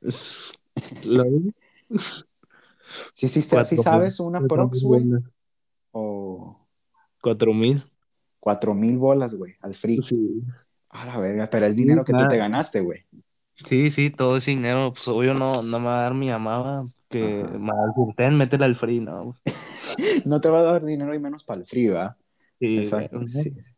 Lo- 2.98 3.10
Sí, 3.14 3.28
sí, 3.28 3.42
sí, 3.42 3.76
sabes 3.78 4.20
una 4.20 4.40
prox, 4.46 4.82
güey. 4.82 5.04
O 5.92 6.66
Cuatro 7.20 7.52
mil. 7.54 7.82
cuatro 8.40 8.74
mil 8.74 8.98
bolas, 8.98 9.34
güey, 9.34 9.54
al 9.60 9.74
free. 9.74 10.00
Sí. 10.02 10.42
A 10.90 11.06
la 11.06 11.18
verga, 11.18 11.48
pero 11.48 11.66
es 11.66 11.76
dinero 11.76 12.04
que 12.04 12.12
tú 12.12 12.26
te 12.28 12.36
ganaste, 12.36 12.80
güey. 12.80 13.04
Sí, 13.54 13.90
sí, 13.90 14.10
todo 14.10 14.36
ese 14.38 14.50
dinero, 14.50 14.92
pues 14.92 15.06
obvio 15.08 15.34
no, 15.34 15.62
no 15.62 15.78
me 15.78 15.86
va 15.86 16.00
a 16.00 16.02
dar 16.02 16.14
mi 16.14 16.28
mamá, 16.30 16.58
va, 16.58 16.88
que 17.08 17.42
Ajá. 17.42 17.58
me 17.58 17.70
va 17.70 18.26
a 18.26 18.30
métele 18.30 18.64
al 18.64 18.74
free, 18.74 19.00
¿no? 19.00 19.24
güey. 19.24 19.36
No 20.26 20.40
te 20.40 20.48
va 20.48 20.60
a 20.60 20.62
dar 20.62 20.84
dinero 20.84 21.14
y 21.14 21.18
menos 21.18 21.44
para 21.44 21.60
el 21.60 21.66
free, 21.66 21.88
¿verdad? 21.88 22.16
Sí, 22.58 22.78
Exacto. 22.78 23.26
Sí, 23.26 23.42
sí. 23.60 23.72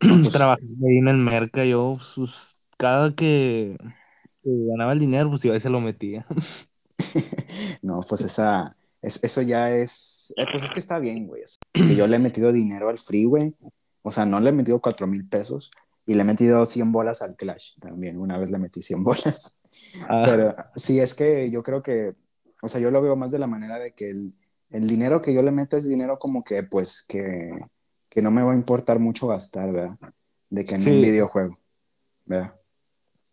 No, 0.00 0.22
pues, 0.22 0.32
Trabajando 0.32 0.86
ahí 0.86 0.98
en 0.98 1.08
el 1.08 1.16
merca, 1.16 1.64
yo, 1.64 1.98
pues, 2.16 2.56
cada 2.76 3.14
que, 3.14 3.76
que 4.42 4.50
ganaba 4.70 4.92
el 4.92 4.98
dinero, 5.00 5.30
pues 5.30 5.44
iba 5.44 5.56
y 5.56 5.60
se 5.60 5.70
lo 5.70 5.80
metía. 5.80 6.26
no, 7.82 8.00
pues 8.08 8.20
esa, 8.22 8.76
es, 9.02 9.22
eso 9.22 9.42
ya 9.42 9.70
es, 9.70 10.32
eh, 10.36 10.44
pues 10.50 10.64
es 10.64 10.72
que 10.72 10.80
está 10.80 10.98
bien, 10.98 11.26
güey. 11.26 11.42
Que 11.72 11.94
yo 11.94 12.06
le 12.06 12.16
he 12.16 12.20
metido 12.20 12.52
dinero 12.52 12.88
al 12.88 12.98
free, 12.98 13.24
güey. 13.24 13.54
O 14.02 14.10
sea, 14.10 14.24
no 14.26 14.40
le 14.40 14.50
he 14.50 14.52
metido 14.52 14.80
cuatro 14.80 15.06
mil 15.06 15.26
pesos 15.28 15.70
y 16.06 16.14
le 16.14 16.22
he 16.22 16.24
metido 16.24 16.64
100 16.64 16.90
bolas 16.92 17.20
al 17.22 17.36
Clash 17.36 17.78
también. 17.80 18.18
Una 18.18 18.38
vez 18.38 18.50
le 18.50 18.58
metí 18.58 18.80
100 18.82 19.04
bolas. 19.04 19.60
Ah, 20.08 20.22
Pero 20.24 20.54
sí, 20.76 21.00
es 21.00 21.14
que 21.14 21.50
yo 21.50 21.62
creo 21.62 21.82
que, 21.82 22.14
o 22.62 22.68
sea, 22.68 22.80
yo 22.80 22.90
lo 22.90 23.02
veo 23.02 23.16
más 23.16 23.30
de 23.30 23.38
la 23.38 23.46
manera 23.46 23.78
de 23.78 23.92
que 23.92 24.10
el, 24.10 24.34
el 24.70 24.86
dinero 24.86 25.20
que 25.22 25.34
yo 25.34 25.42
le 25.42 25.50
meto 25.50 25.76
es 25.76 25.86
dinero 25.88 26.18
como 26.18 26.42
que, 26.42 26.62
pues, 26.62 27.02
que, 27.06 27.50
que 28.08 28.22
no 28.22 28.30
me 28.30 28.42
va 28.42 28.52
a 28.52 28.56
importar 28.56 28.98
mucho 28.98 29.26
gastar, 29.28 29.70
¿verdad? 29.72 29.98
De 30.50 30.64
que 30.64 30.74
en 30.76 30.80
Sí. 30.80 30.90
un 30.90 31.02
videojuego, 31.02 31.54
¿verdad? 32.24 32.54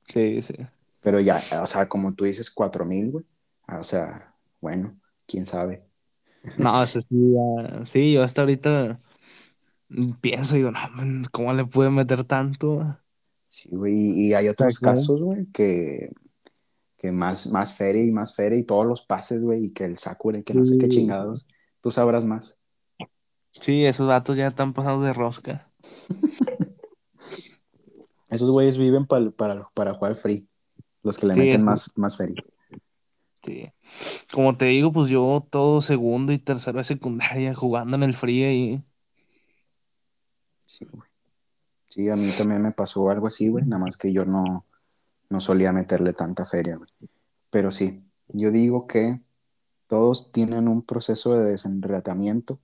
sí, 0.07 0.41
sí. 0.41 0.55
Pero 1.01 1.19
ya, 1.19 1.41
o 1.61 1.67
sea, 1.67 1.87
como 1.87 2.13
tú 2.15 2.25
dices, 2.25 2.49
cuatro 2.49 2.83
mil, 2.83 3.11
güey. 3.11 3.25
Ah, 3.67 3.79
O 3.79 3.83
sea, 3.83 4.33
bueno, 4.61 4.99
quién 5.27 5.45
sabe. 5.45 5.85
No, 6.57 6.83
eso 6.83 7.01
sí, 7.01 7.33
ya- 7.33 7.85
sí, 7.85 8.13
yo 8.13 8.23
hasta 8.23 8.41
ahorita 8.41 8.99
pienso 10.21 10.55
y 10.55 10.59
digo, 10.59 10.71
no, 10.71 10.79
man, 10.91 11.23
¿cómo 11.31 11.53
le 11.53 11.65
pude 11.65 11.89
meter 11.89 12.23
tanto? 12.23 12.99
Sí, 13.47 13.69
güey. 13.71 13.95
Y, 13.95 14.33
hay 14.33 14.47
otros 14.49 14.79
casos, 14.79 15.21
güey, 15.21 15.45
que, 15.51 16.11
que 16.97 17.11
más, 17.11 17.47
más 17.51 17.75
feria 17.75 18.03
y 18.03 18.11
más 18.11 18.35
feria 18.35 18.57
y 18.59 18.63
todos 18.63 18.85
los 18.85 19.01
pases, 19.03 19.41
güey, 19.43 19.65
y 19.65 19.71
que 19.73 19.85
el 19.85 19.97
Sakura 19.97 20.39
y 20.39 20.43
que 20.43 20.53
no 20.53 20.65
sé 20.65 20.77
qué 20.77 20.87
chingados. 20.89 21.47
Tú 21.81 21.91
sabrás 21.91 22.25
más. 22.25 22.61
Sí, 23.59 23.85
esos 23.85 24.07
datos 24.07 24.35
ya 24.37 24.47
están 24.47 24.73
pasados 24.73 25.03
de 25.03 25.13
rosca. 25.13 25.71
Esos 28.29 28.49
güeyes 28.49 28.77
viven 28.77 29.05
pal- 29.07 29.33
para, 29.33 29.69
para 29.73 29.93
jugar 29.93 30.15
free. 30.15 30.49
Los 31.03 31.17
que 31.17 31.27
le 31.27 31.33
Sí, 31.35 31.39
meten 31.41 31.57
eso- 31.57 31.65
más, 31.65 31.91
más 31.95 32.17
feria. 32.17 32.43
Sí. 33.45 33.71
Como 34.33 34.57
te 34.57 34.65
digo, 34.65 34.91
pues 34.91 35.09
yo 35.09 35.47
todo 35.51 35.81
segundo 35.81 36.33
y 36.33 36.39
tercero 36.39 36.79
de 36.79 36.83
secundaria 36.83 37.53
jugando 37.53 37.95
en 37.95 38.03
el 38.03 38.15
free 38.15 38.43
y 38.43 38.83
Sí, 40.65 40.85
güey. 40.91 41.07
Sí, 41.89 42.09
a 42.09 42.15
mí 42.15 42.29
también 42.37 42.61
me 42.63 42.71
pasó 42.71 43.09
algo 43.09 43.27
así, 43.27 43.49
güey. 43.49 43.65
Nada 43.65 43.83
más 43.83 43.97
que 43.97 44.11
yo 44.11 44.25
no, 44.25 44.65
no 45.29 45.39
solía 45.39 45.71
meterle 45.71 46.13
tanta 46.13 46.43
feria, 46.45 46.75
güey. 46.75 46.89
Pero 47.51 47.71
sí, 47.71 48.03
yo 48.29 48.51
digo 48.51 48.87
que 48.87 49.21
todos 49.87 50.31
tienen 50.31 50.67
un 50.67 50.81
proceso 50.81 51.35
de 51.35 51.51
desenratamiento, 51.51 52.59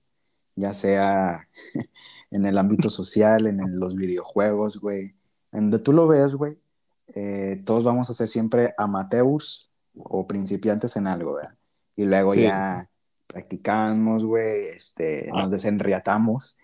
ya 0.56 0.74
sea 0.74 1.48
en 2.30 2.44
el 2.44 2.58
ámbito 2.58 2.90
social, 2.90 3.46
en 3.46 3.78
los 3.78 3.94
videojuegos, 3.94 4.80
güey. 4.80 5.14
En 5.52 5.70
donde 5.70 5.78
tú 5.78 5.92
lo 5.92 6.08
veas, 6.08 6.34
güey, 6.34 6.58
eh, 7.14 7.62
todos 7.64 7.84
vamos 7.84 8.10
a 8.10 8.14
ser 8.14 8.28
siempre 8.28 8.74
amateurs 8.76 9.71
o 9.96 10.26
principiantes 10.26 10.96
en 10.96 11.06
algo, 11.06 11.34
¿verdad? 11.34 11.54
Y 11.96 12.04
luego 12.04 12.32
Sí. 12.32 12.42
ya 12.42 12.88
practicamos, 13.26 14.24
güey, 14.24 14.64
este, 14.64 15.28
nos 15.32 15.50
desenriatamos 15.50 16.56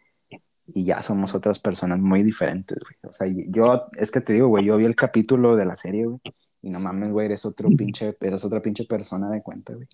y 0.67 0.85
ya 0.85 1.01
somos 1.03 1.35
otras 1.35 1.59
personas 1.59 2.01
muy 2.01 2.23
diferentes, 2.23 2.79
güey. 2.79 2.97
O 3.11 3.13
sea, 3.13 3.27
yo, 3.49 3.87
es 3.99 4.11
que 4.11 4.21
te 4.21 4.35
digo, 4.35 4.49
güey, 4.49 4.65
yo 4.67 4.77
vi 4.77 4.85
el 4.85 4.97
capítulo 4.97 5.57
de 5.57 5.65
la 5.65 5.77
serie, 5.77 6.07
güey, 6.07 6.21
y 6.63 6.71
no 6.71 6.81
mames, 6.81 7.11
güey, 7.13 7.27
eres 7.27 7.47
otro 7.47 7.69
pinche, 7.71 8.17
eres 8.21 8.45
otra 8.45 8.61
pinche 8.61 8.85
persona 8.85 9.31
de 9.31 9.43
cuenta, 9.43 9.75
güey. 9.75 9.89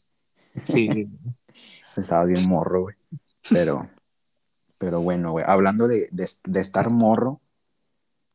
sí, 0.64 1.09
Estabas 1.97 2.29
bien 2.29 2.49
morro, 2.49 2.83
güey. 2.83 2.97
Pero, 3.50 3.88
pero 4.79 5.00
bueno, 5.00 5.33
güey, 5.33 5.45
hablando 5.47 5.87
de, 5.87 6.09
de, 6.11 6.29
de 6.45 6.61
estar 6.61 6.91
morro, 6.91 7.41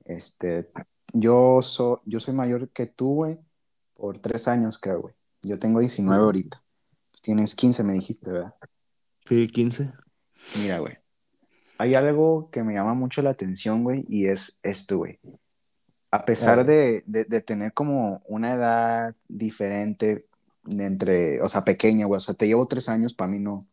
este, 0.06 0.70
Yo, 1.14 1.60
so, 1.62 2.02
yo 2.06 2.20
soy 2.20 2.34
mayor 2.34 2.70
que 2.70 2.86
tú, 2.88 3.16
güey, 3.16 3.40
por 4.00 4.18
tres 4.20 4.48
años, 4.48 4.80
creo, 4.80 5.02
güey. 5.02 5.14
Yo 5.42 5.60
tengo 5.60 5.80
19 5.80 6.24
ahorita. 6.24 6.64
Tienes 7.22 7.54
15, 7.54 7.84
me 7.84 7.94
dijiste, 7.94 8.32
¿verdad? 8.32 8.56
Sí, 9.26 9.48
15. 9.48 9.92
Mira, 10.58 10.80
güey. 10.80 10.94
Hay 11.78 11.96
algo 11.96 12.50
que 12.50 12.64
me 12.64 12.74
llama 12.74 12.94
mucho 12.94 13.22
la 13.22 13.32
atención, 13.32 13.84
güey, 13.84 14.06
y 14.08 14.28
es 14.28 14.58
esto, 14.64 14.98
güey. 14.98 15.20
A 16.12 16.26
pesar 16.26 16.66
de, 16.66 17.04
de, 17.06 17.26
de, 17.26 17.42
tener 17.42 17.74
como 17.74 18.24
una 18.26 18.54
edad 18.54 19.16
diferente, 19.28 20.26
de 20.64 20.86
entre, 20.86 21.42
o 21.42 21.48
sea, 21.48 21.62
pequeña, 21.62 22.06
güey, 22.06 22.18
o 22.18 22.20
sea, 22.20 22.34
te 22.34 22.48
llevo 22.48 22.68
tres 22.68 22.90
años, 22.90 23.14
para 23.14 23.32
mí 23.32 23.40
no, 23.40 23.68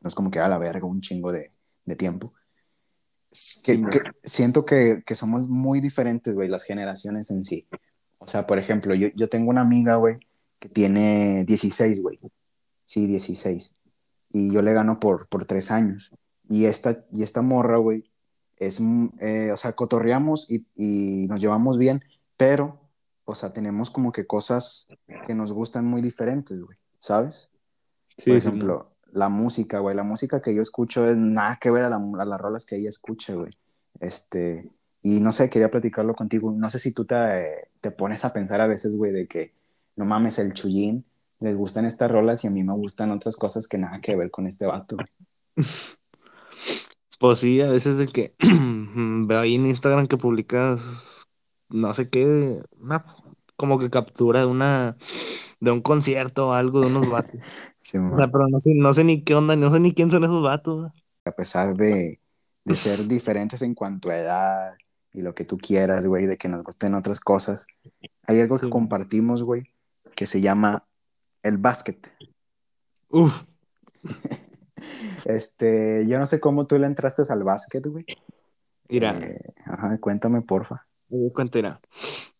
no 0.00 0.08
es 0.08 0.14
como 0.14 0.30
que 0.30 0.38
a 0.38 0.48
la 0.48 0.58
verga 0.58 0.86
un 0.86 1.00
chingo 1.00 1.32
de, 1.32 1.52
de 1.84 1.96
tiempo. 1.96 2.32
Que, 3.64 3.80
que, 3.82 4.00
siento 4.22 4.64
que, 4.64 5.02
que, 5.04 5.14
somos 5.14 5.48
muy 5.48 5.80
diferentes, 5.80 6.34
güey, 6.34 6.48
las 6.48 6.64
generaciones 6.64 7.30
en 7.30 7.44
sí. 7.44 7.68
O 8.20 8.26
sea, 8.26 8.46
por 8.46 8.58
ejemplo, 8.58 8.94
yo, 8.94 9.08
yo 9.16 9.28
tengo 9.28 9.50
una 9.50 9.62
amiga, 9.62 9.96
güey, 9.96 10.18
que 10.58 10.68
tiene 10.68 11.44
16, 11.46 12.02
güey. 12.02 12.20
Sí, 12.84 13.06
16. 13.06 13.74
Y 14.32 14.52
yo 14.52 14.62
le 14.62 14.72
gano 14.72 15.00
por, 15.00 15.26
por 15.28 15.46
tres 15.46 15.70
años. 15.70 16.12
Y 16.48 16.66
esta, 16.66 17.04
y 17.12 17.22
esta 17.22 17.42
morra, 17.42 17.78
güey, 17.78 18.10
es, 18.58 18.80
eh, 19.20 19.50
o 19.52 19.56
sea, 19.56 19.72
cotorreamos 19.72 20.50
y, 20.50 20.66
y, 20.74 21.26
nos 21.28 21.40
llevamos 21.40 21.78
bien, 21.78 22.04
pero, 22.36 22.78
o 23.24 23.34
sea, 23.34 23.50
tenemos 23.50 23.90
como 23.90 24.12
que 24.12 24.26
cosas 24.26 24.88
que 25.26 25.34
nos 25.34 25.52
gustan 25.52 25.86
muy 25.86 26.02
diferentes, 26.02 26.60
güey, 26.60 26.76
¿sabes? 26.98 27.50
Sí, 28.18 28.30
por 28.30 28.36
ejemplo, 28.38 28.92
sí. 29.04 29.10
la 29.14 29.30
música, 29.30 29.78
güey, 29.78 29.96
la 29.96 30.02
música 30.02 30.42
que 30.42 30.54
yo 30.54 30.60
escucho 30.60 31.08
es 31.08 31.16
nada 31.16 31.58
que 31.58 31.70
ver 31.70 31.84
a, 31.84 31.88
la, 31.88 31.96
a 31.96 32.24
las 32.26 32.40
rolas 32.40 32.66
que 32.66 32.76
ella 32.76 32.90
escucha, 32.90 33.32
güey. 33.34 33.56
Este, 33.98 34.70
y 35.02 35.20
no 35.20 35.32
sé, 35.32 35.48
quería 35.48 35.70
platicarlo 35.70 36.14
contigo. 36.14 36.52
No 36.52 36.70
sé 36.70 36.78
si 36.78 36.92
tú 36.92 37.04
te, 37.04 37.68
te 37.80 37.90
pones 37.90 38.24
a 38.24 38.32
pensar 38.32 38.60
a 38.60 38.66
veces, 38.66 38.94
güey, 38.96 39.12
de 39.12 39.26
que 39.26 39.52
no 39.96 40.04
mames, 40.04 40.38
el 40.38 40.52
chullín, 40.52 41.04
les 41.40 41.56
gustan 41.56 41.86
estas 41.86 42.10
rolas 42.10 42.44
y 42.44 42.48
a 42.48 42.50
mí 42.50 42.62
me 42.62 42.74
gustan 42.74 43.10
otras 43.10 43.36
cosas 43.36 43.66
que 43.66 43.78
nada 43.78 44.00
que 44.00 44.16
ver 44.16 44.30
con 44.30 44.46
este 44.46 44.66
vato. 44.66 44.96
Pues 47.18 47.40
sí, 47.40 47.60
a 47.60 47.70
veces 47.70 47.98
de 47.98 48.08
que 48.08 48.34
veo 48.40 49.38
ahí 49.38 49.56
en 49.56 49.66
Instagram 49.66 50.06
que 50.06 50.16
publicas 50.16 51.28
no 51.68 51.92
sé 51.92 52.08
qué, 52.08 52.62
una, 52.80 53.04
como 53.56 53.78
que 53.78 53.90
captura 53.90 54.40
de 54.40 54.46
una 54.46 54.96
de 55.60 55.70
un 55.70 55.82
concierto 55.82 56.48
o 56.48 56.52
algo 56.54 56.80
de 56.80 56.86
unos 56.86 57.10
vatos. 57.10 57.38
sí, 57.80 57.98
o 57.98 58.16
sea, 58.16 58.28
pero 58.30 58.48
no 58.48 58.58
sé, 58.58 58.72
no 58.74 58.94
sé 58.94 59.04
ni 59.04 59.22
qué 59.22 59.34
onda, 59.34 59.54
no 59.54 59.70
sé 59.70 59.80
ni 59.80 59.92
quién 59.92 60.10
son 60.10 60.24
esos 60.24 60.42
vatos. 60.42 60.90
A 61.26 61.32
pesar 61.32 61.76
de, 61.76 62.18
de 62.64 62.76
ser 62.76 63.06
diferentes 63.06 63.60
en 63.60 63.74
cuanto 63.74 64.08
a 64.08 64.16
edad 64.16 64.72
y 65.12 65.22
lo 65.22 65.34
que 65.34 65.44
tú 65.44 65.58
quieras, 65.58 66.06
güey, 66.06 66.26
de 66.26 66.36
que 66.36 66.48
nos 66.48 66.62
gusten 66.62 66.94
otras 66.94 67.20
cosas, 67.20 67.66
hay 68.22 68.40
algo 68.40 68.58
sí. 68.58 68.64
que 68.64 68.70
compartimos, 68.70 69.42
güey, 69.42 69.72
que 70.14 70.26
se 70.26 70.40
llama 70.40 70.86
el 71.42 71.58
básquet. 71.58 72.12
Uf. 73.08 73.42
este, 75.24 76.06
yo 76.06 76.18
no 76.18 76.26
sé 76.26 76.40
cómo 76.40 76.66
tú 76.66 76.78
le 76.78 76.86
entraste 76.86 77.22
al 77.28 77.42
básquet, 77.42 77.86
güey. 77.86 78.04
Mira. 78.88 79.18
Eh, 79.18 79.52
ajá, 79.66 79.98
cuéntame, 79.98 80.42
porfa. 80.42 80.86
Cuéntame. 81.32 81.76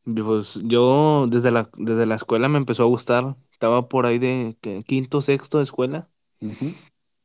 Pues 0.05 0.61
yo 0.65 1.27
desde 1.29 1.51
la, 1.51 1.71
desde 1.77 2.07
la 2.07 2.15
escuela 2.15 2.49
me 2.49 2.59
empezó 2.59 2.85
a 2.85 2.87
gustar. 2.87 3.37
Estaba 3.53 3.89
por 3.89 4.07
ahí 4.07 4.19
de 4.19 4.57
quinto, 4.87 5.21
sexto 5.21 5.59
de 5.59 5.65
escuela. 5.65 6.09
Uh 6.41 6.49
-huh. 6.49 6.75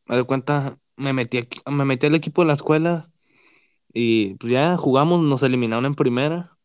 Me 0.08 0.16
doy 0.16 0.26
cuenta, 0.26 0.78
me 0.98 1.14
metí, 1.14 1.38
aquí, 1.38 1.62
me 1.70 1.86
metí 1.86 2.08
al 2.08 2.16
equipo 2.16 2.42
de 2.42 2.48
la 2.48 2.54
escuela 2.54 3.10
y 3.96 4.36
pues 4.36 4.54
ya 4.54 4.78
jugamos, 4.78 5.22
nos 5.22 5.42
eliminaron 5.42 5.88
en 5.88 5.96
primera. 5.96 6.56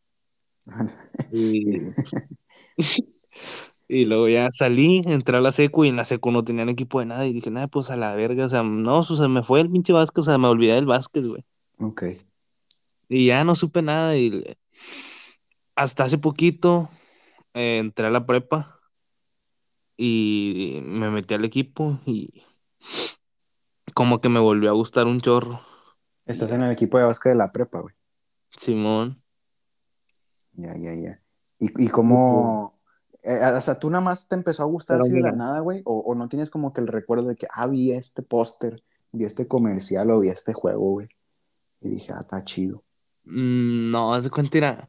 y... 1.32 1.64
Y 3.92 4.04
luego 4.04 4.28
ya 4.28 4.46
salí, 4.52 5.02
entré 5.04 5.36
a 5.36 5.40
la 5.40 5.50
secu 5.50 5.84
y 5.84 5.88
en 5.88 5.96
la 5.96 6.04
secu 6.04 6.30
no 6.30 6.44
tenían 6.44 6.68
equipo 6.68 7.00
de 7.00 7.06
nada. 7.06 7.26
Y 7.26 7.32
dije, 7.32 7.50
nada, 7.50 7.66
pues 7.66 7.90
a 7.90 7.96
la 7.96 8.14
verga. 8.14 8.46
O 8.46 8.48
sea, 8.48 8.62
no, 8.62 9.00
o 9.00 9.02
sea, 9.02 9.26
me 9.26 9.42
fue 9.42 9.62
el 9.62 9.68
pinche 9.68 9.92
básquet, 9.92 10.18
o 10.18 10.22
sea, 10.22 10.38
me 10.38 10.46
olvidé 10.46 10.74
del 10.74 10.86
básquet, 10.86 11.26
güey. 11.26 11.44
Ok. 11.80 12.04
Y 13.08 13.26
ya 13.26 13.42
no 13.42 13.56
supe 13.56 13.82
nada. 13.82 14.16
Y 14.16 14.56
hasta 15.74 16.04
hace 16.04 16.18
poquito 16.18 16.88
eh, 17.52 17.78
entré 17.78 18.06
a 18.06 18.10
la 18.10 18.26
prepa 18.26 18.78
y 19.96 20.80
me 20.84 21.10
metí 21.10 21.34
al 21.34 21.44
equipo 21.44 21.98
y 22.06 22.44
como 23.92 24.20
que 24.20 24.28
me 24.28 24.38
volvió 24.38 24.70
a 24.70 24.74
gustar 24.74 25.08
un 25.08 25.20
chorro. 25.20 25.62
Estás 26.26 26.52
en 26.52 26.62
el 26.62 26.72
equipo 26.72 26.98
de 26.98 27.04
básquet 27.04 27.32
de 27.32 27.38
la 27.38 27.52
prepa, 27.52 27.80
güey. 27.80 27.94
Simón. 28.56 29.22
Ya, 30.52 30.76
ya, 30.76 30.94
ya. 30.94 31.20
¿Y, 31.58 31.84
y 31.84 31.88
cómo...? 31.88 32.78
Eh, 33.22 33.38
o 33.44 33.60
sea, 33.60 33.78
¿tú 33.78 33.90
nada 33.90 34.02
más 34.02 34.28
te 34.28 34.34
empezó 34.34 34.62
a 34.62 34.66
gustar 34.66 34.96
Pero 34.96 35.04
así 35.04 35.12
mira. 35.12 35.30
de 35.30 35.36
la 35.36 35.44
nada, 35.44 35.60
güey? 35.60 35.82
O, 35.84 35.98
¿O, 35.98 36.14
no 36.14 36.28
tienes 36.28 36.48
como 36.48 36.72
que 36.72 36.80
el 36.80 36.86
recuerdo 36.86 37.28
de 37.28 37.36
que, 37.36 37.46
ah, 37.52 37.66
vi 37.66 37.92
este 37.92 38.22
póster, 38.22 38.82
vi 39.12 39.24
este 39.24 39.46
comercial 39.46 40.10
o 40.10 40.20
vi 40.20 40.28
este 40.30 40.54
juego, 40.54 40.90
güey? 40.92 41.08
Y 41.82 41.90
dije, 41.90 42.12
ah, 42.14 42.20
está 42.20 42.42
chido. 42.44 42.82
Mm, 43.24 43.90
no, 43.90 44.14
haz 44.14 44.24
de 44.24 44.30
cuenta, 44.30 44.56
era 44.58 44.88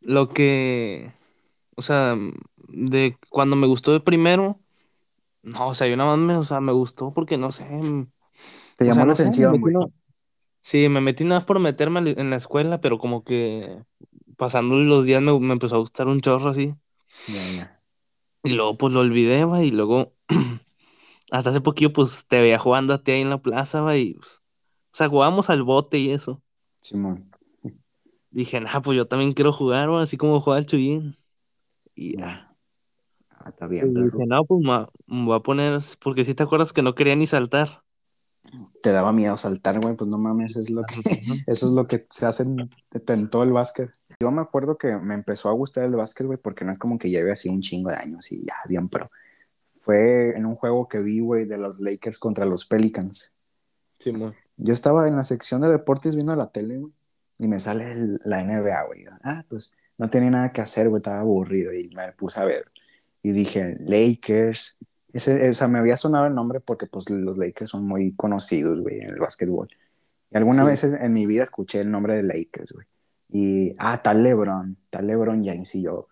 lo 0.00 0.30
que, 0.30 1.12
o 1.76 1.82
sea, 1.82 2.16
de 2.68 3.18
cuando 3.30 3.56
me 3.56 3.66
gustó 3.66 3.92
de 3.92 4.00
primero, 4.00 4.58
no, 5.42 5.68
o 5.68 5.74
sea, 5.74 5.88
yo 5.88 5.96
nada 5.96 6.16
más 6.16 6.18
me, 6.26 6.36
o 6.36 6.44
sea, 6.44 6.60
me 6.60 6.72
gustó 6.72 7.12
porque, 7.12 7.36
no 7.38 7.52
sé. 7.52 7.64
Te 8.76 8.84
llamó 8.86 8.94
sea, 8.94 9.06
la 9.06 9.12
no 9.12 9.12
atención, 9.12 9.52
sé, 9.52 9.58
güey. 9.58 9.74
no, 9.74 9.92
sí, 10.62 10.88
me 10.88 11.00
metí 11.00 11.24
nada 11.24 11.40
más 11.40 11.46
por 11.46 11.60
meterme 11.60 12.00
en 12.16 12.30
la 12.30 12.36
escuela, 12.36 12.80
pero 12.80 12.98
como 12.98 13.24
que 13.24 13.84
pasando 14.36 14.76
los 14.76 15.04
días 15.04 15.22
me, 15.22 15.38
me 15.38 15.52
empezó 15.52 15.76
a 15.76 15.78
gustar 15.78 16.08
un 16.08 16.20
chorro 16.20 16.50
así. 16.50 16.74
Y 18.44 18.50
luego 18.54 18.76
pues 18.76 18.92
lo 18.92 19.00
olvidé, 19.00 19.44
va, 19.44 19.62
y 19.62 19.70
luego 19.70 20.14
hasta 21.30 21.50
hace 21.50 21.60
poquillo 21.60 21.92
pues 21.92 22.26
te 22.26 22.40
veía 22.40 22.58
jugando 22.58 22.94
a 22.94 23.02
ti 23.02 23.12
ahí 23.12 23.20
en 23.20 23.30
la 23.30 23.40
plaza, 23.40 23.82
va, 23.82 23.96
y 23.96 24.14
pues, 24.14 24.42
o 24.92 24.96
sea, 24.96 25.08
jugábamos 25.08 25.48
al 25.48 25.62
bote 25.62 25.98
y 25.98 26.10
eso. 26.10 26.42
Simón. 26.80 27.30
Dije, 28.30 28.60
nah, 28.60 28.80
pues 28.80 28.96
yo 28.96 29.06
también 29.06 29.32
quiero 29.32 29.52
jugar, 29.52 29.90
va, 29.92 30.02
así 30.02 30.16
como 30.16 30.40
juega 30.40 30.58
el 30.58 30.66
Chuyín. 30.66 31.16
Y 31.94 32.16
ya. 32.18 32.56
Ah, 33.30 33.50
está 33.50 33.66
bien, 33.66 33.90
Y 33.96 34.02
dije, 34.02 34.26
no, 34.26 34.44
pues 34.44 34.60
me, 34.64 34.86
me 35.06 35.26
voy 35.26 35.36
a 35.36 35.40
poner, 35.40 35.78
porque 36.00 36.24
si 36.24 36.34
te 36.34 36.42
acuerdas 36.42 36.72
que 36.72 36.82
no 36.82 36.94
quería 36.94 37.14
ni 37.14 37.26
saltar. 37.26 37.84
Te 38.82 38.90
daba 38.90 39.12
miedo 39.12 39.36
saltar, 39.36 39.80
güey, 39.80 39.96
pues 39.96 40.08
no 40.08 40.18
mames, 40.18 40.56
es 40.56 40.70
lo 40.70 40.82
que, 40.82 41.00
eso 41.46 41.66
es 41.66 41.72
lo 41.72 41.86
que 41.86 42.06
se 42.10 42.26
hace 42.26 42.42
en, 42.42 42.70
en 42.92 43.30
todo 43.30 43.42
el 43.42 43.52
básquet. 43.52 43.90
Yo 44.20 44.30
me 44.30 44.42
acuerdo 44.42 44.76
que 44.78 44.96
me 44.96 45.14
empezó 45.14 45.48
a 45.48 45.52
gustar 45.52 45.84
el 45.84 45.96
básquet, 45.96 46.26
güey, 46.26 46.38
porque 46.38 46.64
no 46.64 46.72
es 46.72 46.78
como 46.78 46.98
que 46.98 47.10
lleve 47.10 47.32
así 47.32 47.48
un 47.48 47.60
chingo 47.60 47.90
de 47.90 47.96
años 47.96 48.30
y 48.32 48.44
ya, 48.44 48.56
bien, 48.68 48.88
pero 48.88 49.10
fue 49.80 50.36
en 50.36 50.46
un 50.46 50.54
juego 50.54 50.88
que 50.88 51.00
vi, 51.00 51.20
güey, 51.20 51.44
de 51.44 51.58
los 51.58 51.80
Lakers 51.80 52.18
contra 52.18 52.44
los 52.44 52.66
Pelicans. 52.66 53.32
Sí, 53.98 54.12
muy. 54.12 54.32
Yo 54.56 54.74
estaba 54.74 55.08
en 55.08 55.16
la 55.16 55.24
sección 55.24 55.60
de 55.60 55.68
deportes 55.68 56.14
viendo 56.14 56.36
la 56.36 56.50
tele, 56.50 56.78
güey, 56.78 56.92
y 57.38 57.48
me 57.48 57.58
sale 57.58 57.92
el, 57.92 58.20
la 58.24 58.44
NBA, 58.44 58.84
güey. 58.84 59.06
Ah, 59.22 59.44
pues 59.48 59.74
no 59.98 60.08
tenía 60.10 60.30
nada 60.30 60.52
que 60.52 60.60
hacer, 60.60 60.88
güey, 60.88 61.00
estaba 61.00 61.20
aburrido 61.20 61.72
y 61.72 61.88
me 61.94 62.12
puse 62.12 62.40
a 62.40 62.44
ver. 62.44 62.70
Y 63.22 63.32
dije, 63.32 63.76
Lakers. 63.80 64.78
Ese, 65.12 65.46
esa, 65.48 65.68
me 65.68 65.78
había 65.78 65.96
sonado 65.96 66.26
el 66.26 66.34
nombre 66.34 66.60
porque, 66.60 66.86
pues, 66.86 67.10
los 67.10 67.36
Lakers 67.36 67.70
son 67.70 67.84
muy 67.86 68.12
conocidos, 68.14 68.80
güey, 68.80 69.00
en 69.00 69.10
el 69.10 69.18
básquetbol. 69.20 69.68
Y 70.30 70.36
alguna 70.36 70.62
Sí. 70.62 70.86
vez 70.86 70.92
en 70.94 71.12
mi 71.12 71.26
vida 71.26 71.42
escuché 71.42 71.80
el 71.80 71.90
nombre 71.90 72.16
de 72.16 72.22
Lakers, 72.22 72.72
güey. 72.72 72.86
Y, 73.28 73.74
ah, 73.78 74.02
tal 74.02 74.22
LeBron, 74.22 74.76
tal 74.90 75.06
LeBron 75.06 75.44
James. 75.44 75.74
Y 75.74 75.82
yo, 75.82 76.08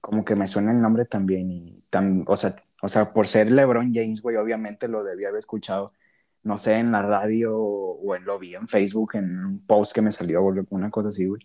como 0.00 0.24
que 0.24 0.34
me 0.34 0.46
suena 0.46 0.72
el 0.72 0.80
nombre 0.80 1.04
también. 1.06 1.50
Y 1.50 1.82
tan, 1.90 2.24
o, 2.26 2.36
sea, 2.36 2.54
o 2.82 2.88
sea, 2.88 3.12
por 3.12 3.28
ser 3.28 3.50
LeBron 3.50 3.92
James, 3.94 4.20
güey, 4.20 4.36
obviamente 4.36 4.88
lo 4.88 5.02
debía 5.04 5.28
haber 5.28 5.38
escuchado, 5.38 5.92
no 6.42 6.58
sé, 6.58 6.78
en 6.78 6.92
la 6.92 7.00
radio 7.02 7.56
o 7.56 8.14
en, 8.14 8.24
lo 8.24 8.38
vi 8.38 8.54
en 8.54 8.68
Facebook, 8.68 9.12
en 9.14 9.44
un 9.44 9.58
post 9.60 9.94
que 9.94 10.02
me 10.02 10.12
salió, 10.12 10.42
una 10.42 10.90
cosa 10.90 11.08
así, 11.08 11.26
güey. 11.26 11.40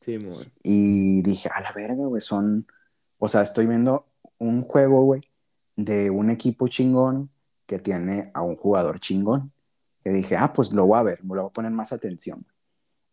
Sí, 0.00 0.18
muy. 0.18 0.52
Y 0.62 1.22
dije, 1.22 1.48
a 1.52 1.60
la 1.60 1.72
verga, 1.72 2.04
güey, 2.06 2.20
son. 2.20 2.66
O 3.18 3.26
sea, 3.28 3.42
estoy 3.42 3.66
viendo 3.66 4.06
un 4.38 4.62
juego, 4.62 5.02
güey, 5.04 5.22
de 5.78 6.10
un 6.10 6.28
equipo 6.28 6.66
chingón 6.66 7.30
que 7.66 7.78
tiene 7.78 8.30
a 8.34 8.42
un 8.42 8.56
jugador 8.56 8.98
chingón. 8.98 9.52
Y 10.04 10.10
dije, 10.10 10.36
ah, 10.36 10.52
pues 10.52 10.72
lo 10.72 10.86
voy 10.86 10.98
a 10.98 11.02
ver, 11.04 11.22
me 11.24 11.36
lo 11.36 11.42
voy 11.42 11.50
a 11.50 11.52
poner 11.52 11.70
más 11.70 11.92
atención. 11.92 12.44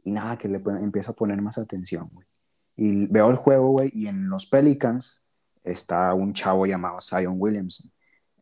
Y 0.03 0.11
nada, 0.11 0.37
que 0.37 0.47
le 0.49 0.57
empiezo 0.81 1.11
a 1.11 1.15
poner 1.15 1.41
más 1.41 1.57
atención, 1.57 2.09
güey. 2.11 2.27
Y 2.75 3.05
veo 3.07 3.29
el 3.29 3.35
juego, 3.37 3.69
güey, 3.69 3.91
y 3.93 4.07
en 4.07 4.29
los 4.29 4.47
Pelicans 4.47 5.23
está 5.63 6.13
un 6.13 6.33
chavo 6.33 6.65
llamado 6.65 6.99
Zion 7.01 7.35
Williamson. 7.37 7.91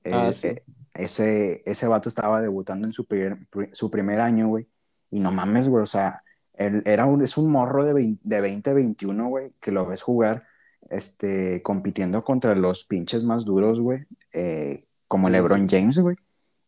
Ah, 0.06 0.30
Eh, 0.30 0.34
sí. 0.34 0.48
eh, 0.48 0.64
ese, 0.94 1.62
ese 1.66 1.88
vato 1.88 2.08
estaba 2.10 2.42
debutando 2.42 2.86
en 2.88 2.94
su 2.94 3.06
primer, 3.06 3.46
pri- 3.50 3.70
su 3.74 3.90
primer 3.92 4.20
año, 4.22 4.48
güey. 4.48 4.68
Y 5.12 5.20
no 5.20 5.32
mames, 5.32 5.68
güey, 5.68 5.84
o 5.84 5.88
sea, 5.88 6.24
él 6.54 6.82
era 6.86 7.06
un, 7.06 7.22
es 7.24 7.38
un 7.38 7.52
morro 7.52 7.84
de 7.84 7.94
20, 7.94 8.22
de 8.24 8.42
20 8.42 8.74
21, 8.74 9.28
güey, 9.28 9.52
que 9.60 9.72
lo 9.72 9.86
ves 9.86 10.02
jugar 10.02 10.44
este, 10.94 11.62
compitiendo 11.64 12.24
contra 12.24 12.56
los 12.56 12.84
pinches 12.86 13.24
más 13.24 13.46
duros, 13.46 13.80
güey, 13.80 14.06
eh, 14.34 14.86
como 15.08 15.30
LeBron. 15.30 15.68
James, 15.70 16.00
güey. 16.00 16.16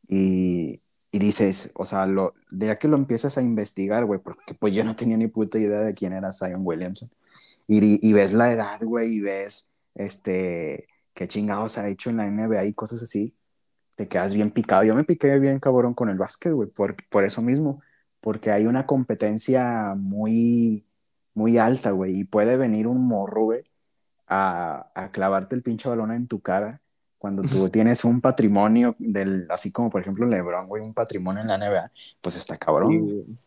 Y, 0.08 0.82
y 1.12 1.20
dices, 1.20 1.72
o 1.76 1.86
sea, 1.86 2.06
lo, 2.08 2.34
de 2.52 2.68
ya 2.68 2.76
que 2.78 2.88
lo 2.88 2.98
empiezas 2.98 3.38
a 3.38 3.42
investigar, 3.42 4.06
güey, 4.06 4.20
porque 4.20 4.54
pues 4.56 4.74
yo 4.74 4.84
no 4.84 4.96
tenía 4.96 5.18
ni 5.18 5.28
puta 5.28 5.58
idea 5.60 5.82
de 5.82 5.94
quién 5.94 6.14
era 6.14 6.34
Zion 6.34 6.62
Williamson. 6.64 7.10
Y, 7.68 8.08
y 8.08 8.14
ves 8.14 8.34
la 8.34 8.52
edad, 8.52 8.82
güey, 8.84 9.16
y 9.16 9.22
ves, 9.22 9.72
este, 9.96 10.88
qué 11.14 11.28
chingados 11.28 11.78
ha 11.78 11.88
hecho 11.88 12.10
en 12.10 12.18
la 12.18 12.30
NBA 12.30 12.66
y 12.66 12.74
cosas 12.74 13.02
así, 13.04 13.36
te 13.96 14.08
quedas 14.08 14.34
bien 14.34 14.52
picado. 14.52 14.84
Yo 14.84 14.96
me 14.96 15.04
piqué 15.06 15.40
bien 15.40 15.60
cabrón 15.60 15.94
con 15.94 16.10
el 16.10 16.18
básquet, 16.18 16.54
güey, 16.54 16.70
por, 16.70 16.96
por 17.10 17.24
eso 17.24 17.42
mismo, 17.42 17.82
porque 18.22 18.52
hay 18.52 18.66
una 18.68 18.86
competencia 18.86 19.96
muy, 19.98 20.86
muy 21.34 21.58
alta, 21.58 21.92
güey, 21.92 22.20
y 22.20 22.24
puede 22.26 22.58
venir 22.58 22.88
un 22.88 23.08
morro, 23.08 23.44
güey, 23.46 23.64
a, 24.28 24.92
a 24.96 25.12
clavarte 25.12 25.56
el 25.56 25.64
pinche 25.64 25.90
balón 25.90 26.12
en 26.12 26.28
tu 26.28 26.40
cara 26.40 26.82
cuando 27.18 27.42
tú 27.42 27.70
tienes 27.70 28.06
un 28.06 28.22
patrimonio 28.22 28.96
del, 29.00 29.48
así 29.50 29.72
como 29.72 29.90
por 29.90 30.02
ejemplo 30.02 30.28
LeBron, 30.28 30.68
güey, 30.68 30.84
un 30.84 30.94
patrimonio 30.94 31.42
en 31.42 31.48
la 31.48 31.58
NBA, 31.58 31.92
pues 32.22 32.36
está 32.36 32.56
cabrón. 32.56 32.92
Sí. 32.92 33.38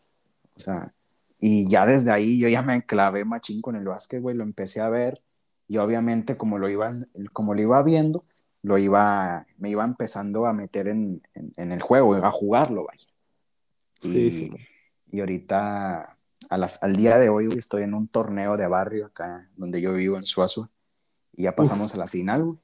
O 0.55 0.59
sea, 0.59 0.93
y 1.39 1.69
ya 1.69 1.85
desde 1.85 2.11
ahí 2.11 2.39
yo 2.39 2.49
ya 2.49 2.61
me 2.61 2.85
clavé 2.85 3.23
machín 3.23 3.61
con 3.61 3.77
el 3.77 3.85
básquet, 3.85 4.21
güey, 4.21 4.35
lo 4.35 4.43
empecé 4.43 4.81
a 4.81 4.89
ver 4.89 5.21
y 5.67 5.77
obviamente 5.77 6.35
como 6.35 6.57
lo 6.57 6.69
iba, 6.69 6.91
como 7.31 7.53
lo 7.53 7.61
iba 7.61 7.81
viendo, 7.83 8.25
lo 8.63 8.77
iba, 8.77 9.45
me 9.57 9.69
iba 9.69 9.85
empezando 9.85 10.45
a 10.45 10.51
meter 10.51 10.89
en, 10.89 11.21
en, 11.33 11.53
en 11.55 11.71
el 11.71 11.81
juego, 11.81 12.15
a 12.15 12.31
jugarlo, 12.31 12.85
vaya. 12.85 13.05
Y, 14.01 14.09
Sí, 14.09 14.31
sí. 14.31 14.51
y 15.11 15.19
ahorita, 15.21 16.17
a 16.49 16.57
la- 16.57 16.71
al 16.81 16.95
día 16.95 17.17
de 17.17 17.29
hoy, 17.29 17.45
güey, 17.45 17.59
estoy 17.59 17.83
en 17.83 17.93
un 17.93 18.07
torneo 18.07 18.57
de 18.57 18.67
barrio 18.67 19.05
acá 19.07 19.49
donde 19.55 19.81
yo 19.81 19.93
vivo, 19.93 20.17
en 20.17 20.25
Suazo, 20.25 20.69
y 21.33 21.43
ya 21.43 21.55
pasamos 21.55 21.93
a 21.93 21.97
la 21.97 22.07
final, 22.07 22.43
güey. 22.43 22.57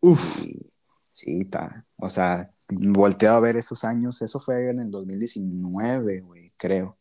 Uf, 0.00 0.42
Y 0.44 0.70
sí, 1.10 1.40
está. 1.40 1.86
O 1.96 2.08
sea, 2.10 2.52
volteo 2.68 3.32
a 3.32 3.40
ver 3.40 3.56
esos 3.56 3.84
años. 3.84 4.20
Eso 4.20 4.38
fue 4.40 4.68
en 4.68 4.80
el 4.80 4.90
2019, 4.90 6.20
güey, 6.20 6.52
creo. 6.58 6.98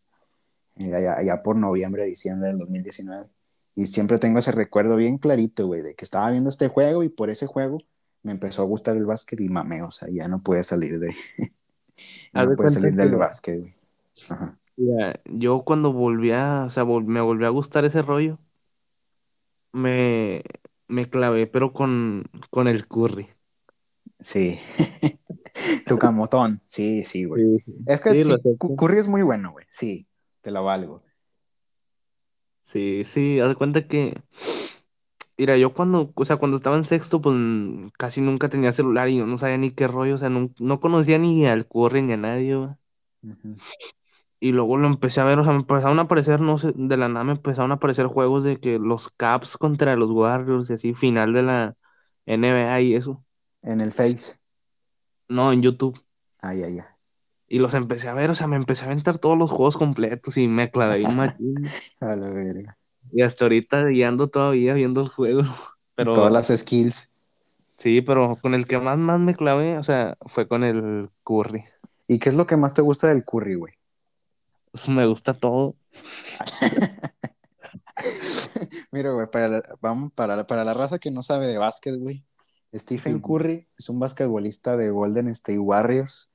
Eh, 0.78 0.94
Allá, 0.96 1.18
allá 1.18 1.44
por 1.44 1.56
noviembre, 1.58 2.06
diciembre 2.06 2.50
del 2.50 2.60
2019. 2.60 3.28
Y 3.76 3.88
siempre 3.88 4.20
tengo 4.20 4.40
ese 4.40 4.52
recuerdo 4.52 4.96
bien 4.96 5.18
clarito, 5.18 5.66
güey, 5.68 5.82
de 5.82 5.96
que 5.96 6.06
estaba 6.06 6.30
viendo 6.32 6.50
este 6.50 6.68
juego 6.70 7.04
y 7.04 7.10
por 7.10 7.30
ese 7.30 7.48
juego 7.48 7.80
me 8.22 8.32
empezó 8.32 8.62
a 8.62 8.66
gustar 8.66 8.96
el 8.96 9.06
básquet 9.06 9.42
y 9.42 9.50
mamé, 9.50 9.82
o 9.84 9.92
sea, 9.92 10.08
ya 10.10 10.28
no 10.30 10.42
pude 10.42 10.64
salir 10.64 11.00
de. 11.00 11.14
no 12.34 12.48
de 12.48 12.56
pude 12.56 12.70
salir 12.70 12.96
del 12.96 13.10
que- 13.10 13.16
básquet, 13.16 13.60
güey. 13.60 13.76
Ajá. 14.30 14.58
Mira, 14.76 15.22
yo 15.26 15.64
cuando 15.64 15.92
volví 15.94 16.32
a, 16.32 16.66
o 16.66 16.70
sea, 16.70 16.84
vol- 16.84 17.06
me 17.06 17.22
volvió 17.22 17.48
a 17.48 17.52
gustar 17.52 17.86
ese 17.86 18.02
rollo, 18.02 18.40
me, 19.72 20.44
me 20.88 21.10
clavé, 21.10 21.48
pero 21.48 21.74
con, 21.74 22.30
con 22.50 22.68
el 22.68 22.88
curry. 22.88 23.30
Sí. 24.20 24.60
tu 25.88 25.98
camotón. 25.98 26.60
Sí, 26.66 27.04
sí, 27.04 27.26
güey. 27.26 27.42
Sí, 27.60 27.60
sí. 27.66 27.76
Es 27.86 28.02
que 28.02 28.12
Sí, 28.12 28.22
sí, 28.24 28.28
lo 28.30 28.36
acepto. 28.36 28.58
Cu- 28.58 28.76
Curry 28.76 29.00
es 29.00 29.08
muy 29.08 29.22
bueno, 29.22 29.52
güey. 29.52 29.66
Sí, 29.70 30.08
te 30.42 30.52
lo 30.52 30.64
valgo. 30.64 31.02
Sí, 32.64 33.04
sí, 33.06 33.40
haz 33.40 33.50
de 33.50 33.56
cuenta 33.56 33.88
que, 33.88 34.22
mira, 35.38 35.58
yo 35.58 35.74
cuando, 35.74 36.14
o 36.16 36.26
sea, 36.26 36.38
cuando 36.38 36.56
estaba 36.56 36.78
en 36.78 36.86
sexto, 36.86 37.22
pues 37.22 37.36
mm, 37.38 37.90
casi 37.98 38.22
nunca 38.22 38.48
tenía 38.50 38.72
celular 38.72 39.10
y 39.10 39.18
yo 39.18 39.28
no 39.28 39.36
sabía 39.38 39.58
ni 39.58 39.72
qué 39.72 39.88
rollo, 39.88 40.16
o 40.16 40.18
sea, 40.18 40.30
no, 40.30 40.50
no 40.60 40.80
conocía 40.80 41.18
ni 41.20 41.46
al 41.46 41.68
Curry 41.68 42.02
ni 42.04 42.14
a 42.14 42.18
nadie, 42.18 42.56
güey. 42.56 42.70
Ujú. 43.24 43.56
Y 44.44 44.52
luego 44.52 44.76
lo 44.76 44.88
empecé 44.88 45.22
a 45.22 45.24
ver, 45.24 45.40
o 45.40 45.46
sea, 45.46 45.54
me 45.54 45.60
empezaron 45.60 46.00
a 46.00 46.02
aparecer, 46.02 46.42
no 46.42 46.58
sé, 46.58 46.74
de 46.76 46.98
la 46.98 47.08
nada 47.08 47.24
me 47.24 47.32
empezaron 47.32 47.72
a 47.72 47.76
aparecer 47.76 48.08
juegos 48.08 48.44
de 48.44 48.60
que 48.60 48.78
los 48.78 49.08
Caps 49.08 49.56
contra 49.56 49.96
los 49.96 50.12
Warriors 50.12 50.70
y 50.70 50.74
así, 50.74 50.94
final 50.94 51.32
de 51.32 51.44
la 51.44 51.78
NBA 52.26 52.82
y 52.82 52.96
eso. 52.96 53.24
En 53.62 53.80
el 53.80 53.94
Face. 53.94 54.34
No, 55.30 55.54
en 55.54 55.62
YouTube. 55.62 55.98
Ay, 56.42 56.62
ay, 56.62 56.80
ay. 56.80 56.86
Y 57.48 57.60
los 57.60 57.74
empecé 57.74 58.10
a 58.10 58.14
ver, 58.14 58.32
o 58.32 58.36
sea, 58.36 58.48
me 58.48 58.58
empecé 58.58 58.84
a 58.84 58.88
aventar 58.88 59.18
todos 59.18 59.38
los 59.38 59.50
juegos 59.50 59.78
completos 59.78 60.36
y 60.36 60.50
me 60.50 60.70
clavé 60.70 61.04
machín. 61.08 61.64
A 62.02 62.18
la 62.18 62.30
verga. 62.30 62.78
Y 63.14 63.22
hasta 63.22 63.46
ahorita 63.46 63.94
ya 63.94 64.10
ando 64.10 64.28
todavía 64.28 64.74
viendo 64.74 65.00
el 65.00 65.08
juego. 65.08 65.44
Pero 65.96 66.12
Todas 66.12 66.34
las 66.34 66.48
skills. 66.48 67.10
sí, 67.78 68.02
pero 68.02 68.36
con 68.42 68.56
el 68.56 68.68
que 68.68 68.78
más, 68.78 68.98
más 68.98 69.22
me 69.22 69.36
clavé, 69.36 69.78
o 69.78 69.84
sea, 69.84 70.18
fue 70.26 70.50
con 70.50 70.66
el 70.66 71.10
Curry. 71.24 71.64
¿Y 72.10 72.20
qué 72.20 72.28
es 72.28 72.36
lo 72.36 72.46
que 72.46 72.58
más 72.58 72.74
te 72.74 72.82
gusta 72.82 73.08
del 73.08 73.24
Curry, 73.24 73.56
güey? 73.56 73.74
Pues, 74.74 74.90
me 74.90 75.06
gusta 75.06 75.34
todo. 75.36 75.76
Mira, 78.92 79.12
güey, 79.12 79.28
para 79.32 79.48
la, 79.48 79.64
vamos, 79.82 80.12
para, 80.14 80.36
la- 80.36 80.48
para 80.48 80.64
la 80.64 80.74
raza 80.74 81.00
que 81.00 81.12
no 81.12 81.24
sabe 81.24 81.48
de 81.48 81.58
básquet, 81.58 81.96
güey. 81.98 82.24
Stephen 82.76 83.18
Sí. 83.18 83.22
Curry 83.22 83.68
es 83.78 83.90
un 83.90 84.00
basquetbolista 84.00 84.76
de 84.78 84.90
Golden 84.90 85.28
State 85.28 85.60
Warriors 85.60 86.32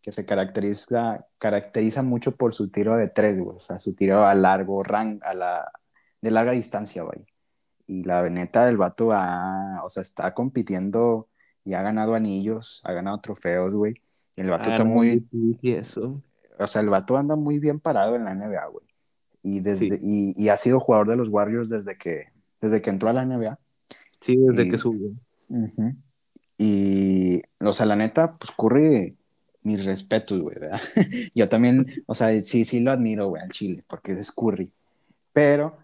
que 0.00 0.10
se 0.10 0.24
caracteriza, 0.24 1.26
caracteriza 1.38 2.02
mucho 2.02 2.34
por 2.34 2.54
su 2.54 2.70
tiro 2.70 2.96
de 2.96 3.08
tres, 3.08 3.38
güey. 3.38 3.56
O 3.56 3.60
sea, 3.60 3.78
su 3.78 3.94
tiro 3.94 4.24
a 4.26 4.34
largo 4.34 4.82
rango, 4.82 5.20
a 5.24 5.34
la, 5.34 5.70
de 6.22 6.30
larga 6.30 6.52
distancia, 6.52 7.02
güey. 7.02 7.26
Y 7.86 8.04
la 8.04 8.28
neta 8.30 8.64
del 8.64 8.78
vato 8.78 9.12
ha, 9.12 9.82
o 9.84 9.88
sea, 9.90 10.02
está 10.02 10.32
compitiendo 10.32 11.28
y 11.62 11.74
ha 11.74 11.82
ganado 11.82 12.14
anillos, 12.14 12.80
ha 12.84 12.92
ganado 12.94 13.20
trofeos, 13.20 13.74
güey. 13.74 13.94
Y 14.34 14.40
el 14.40 14.50
vato 14.50 14.70
Ah, 14.70 14.72
está 14.72 14.84
muy, 14.84 15.28
y 15.60 15.72
eso. 15.74 16.22
O 16.58 16.66
sea, 16.66 16.82
el 16.82 16.88
vato 16.88 17.16
anda 17.16 17.36
muy 17.36 17.58
bien 17.58 17.80
parado 17.80 18.16
en 18.16 18.24
la 18.24 18.34
NBA, 18.34 18.66
güey. 18.66 18.86
Y, 19.42 19.60
desde, 19.60 19.98
Sí. 19.98 19.98
y, 20.36 20.44
y 20.44 20.48
ha 20.50 20.56
sido 20.56 20.78
jugador 20.80 21.08
de 21.08 21.16
los 21.16 21.28
Warriors 21.28 21.68
desde 21.68 21.96
que, 21.98 22.26
desde 22.60 22.80
que 22.80 22.90
entró 22.90 23.08
a 23.08 23.12
la 23.12 23.22
NBA. 23.24 23.58
Sí, 24.20 24.36
desde 24.36 24.66
Y- 24.66 24.70
que 24.70 24.78
subió. 24.78 25.10
Y, 26.58 27.42
o 27.60 27.72
sea, 27.72 27.86
la 27.86 27.96
neta, 27.96 28.36
pues 28.36 28.52
Curry, 28.56 29.16
mis 29.62 29.84
respetos, 29.84 30.40
güey, 30.40 30.58
¿verdad? 30.58 30.80
Yo 31.34 31.48
también, 31.48 31.86
o 32.06 32.14
sea, 32.14 32.38
sí, 32.40 32.64
sí 32.64 32.80
lo 32.80 32.90
admiro, 32.92 33.28
güey, 33.28 33.42
al 33.42 33.50
Chile, 33.50 33.82
porque 33.88 34.12
es 34.12 34.30
Curry. 34.32 34.70
Pero 35.32 35.76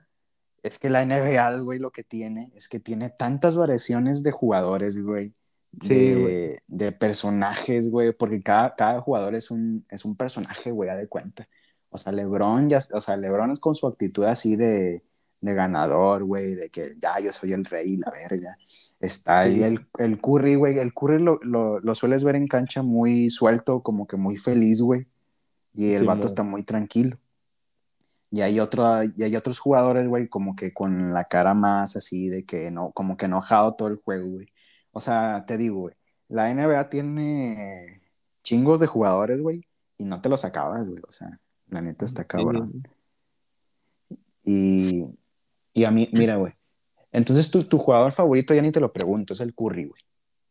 es 0.62 0.78
que 0.78 0.90
la 0.90 1.04
NBA, 1.04 1.60
güey, 1.60 1.78
lo 1.78 1.90
que 1.90 2.04
tiene 2.04 2.52
es 2.54 2.68
que 2.68 2.78
tiene 2.80 3.10
tantas 3.10 3.56
variaciones 3.56 4.22
de 4.22 4.30
jugadores, 4.30 5.02
güey. 5.02 5.32
Sí, 5.80 5.94
de, 5.98 6.62
de 6.66 6.92
personajes, 6.92 7.90
güey, 7.90 8.12
porque 8.12 8.42
cada, 8.42 8.74
cada 8.76 9.00
jugador 9.00 9.34
es 9.34 9.50
un, 9.50 9.86
es 9.90 10.04
un 10.04 10.16
personaje, 10.16 10.70
güey, 10.72 10.90
a 10.90 10.96
de 10.96 11.08
cuenta. 11.08 11.48
O 11.90 11.98
sea, 11.98 12.12
LeBron, 12.12 12.68
ya, 12.68 12.78
o 12.94 13.00
sea, 13.00 13.16
LeBron 13.16 13.50
es 13.52 13.60
con 13.60 13.74
su 13.74 13.86
actitud 13.86 14.24
así 14.24 14.56
de, 14.56 15.04
de 15.40 15.54
ganador, 15.54 16.24
güey, 16.24 16.54
de 16.54 16.70
que 16.70 16.94
ya 17.00 17.18
yo 17.20 17.32
soy 17.32 17.52
el 17.52 17.64
rey, 17.64 17.96
la 17.96 18.10
verga. 18.10 18.58
Está 19.00 19.40
Sí. 19.40 19.42
ahí 19.42 19.62
el, 19.62 19.86
el 19.98 20.20
Curry, 20.20 20.56
güey, 20.56 20.78
el 20.78 20.92
Curry 20.94 21.22
lo, 21.22 21.38
lo, 21.42 21.80
lo 21.80 21.94
sueles 21.94 22.24
ver 22.24 22.36
en 22.36 22.48
cancha 22.48 22.82
muy 22.82 23.30
suelto, 23.30 23.82
como 23.82 24.06
que 24.06 24.16
muy 24.16 24.36
feliz, 24.36 24.80
güey, 24.82 25.06
y 25.74 25.94
el 25.94 26.04
Sí, 26.04 26.06
vato 26.06 26.26
está 26.28 26.42
muy 26.44 26.64
tranquilo. 26.64 27.18
Y 28.30 28.42
hay, 28.42 28.60
otro, 28.60 28.84
y 29.04 29.22
hay 29.22 29.36
otros 29.36 29.58
jugadores, 29.58 30.06
güey, 30.06 30.28
como 30.28 30.54
que 30.54 30.70
con 30.72 31.14
la 31.14 31.24
cara 31.24 31.54
más 31.54 31.96
así 31.96 32.28
de 32.28 32.44
que 32.44 32.70
no, 32.70 32.92
como 32.92 33.16
que 33.16 33.24
enojado 33.26 33.74
todo 33.74 33.88
el 33.88 33.96
juego, 33.96 34.28
güey. 34.28 34.48
O 34.98 35.00
sea, 35.00 35.44
te 35.46 35.56
digo, 35.56 35.78
güey, 35.78 35.94
la 36.26 36.52
NBA 36.52 36.90
tiene 36.90 38.02
chingos 38.42 38.80
de 38.80 38.88
jugadores, 38.88 39.40
güey, 39.40 39.64
y 39.96 40.04
no 40.04 40.20
te 40.20 40.28
los 40.28 40.44
acabas, 40.44 40.88
güey. 40.88 41.00
O 41.06 41.12
sea, 41.12 41.38
la 41.68 41.80
neta 41.80 42.04
está 42.04 42.24
cabrón. 42.24 42.82
Y, 44.42 45.04
y 45.72 45.84
a 45.84 45.92
mí, 45.92 46.08
mira, 46.12 46.34
güey. 46.34 46.52
Entonces 47.12 47.48
tu, 47.48 47.62
tu 47.62 47.78
jugador 47.78 48.10
favorito 48.10 48.52
ya 48.54 48.60
ni 48.60 48.72
te 48.72 48.80
lo 48.80 48.90
pregunto, 48.90 49.34
es 49.34 49.40
el 49.40 49.54
Curry, 49.54 49.84
güey. 49.84 50.02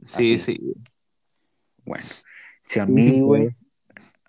Sí, 0.05 0.35
Así. 0.35 0.39
sí. 0.39 0.73
Bueno, 1.83 2.05
si 2.63 2.79
a 2.79 2.85
mí, 2.85 3.19
güey, 3.19 3.49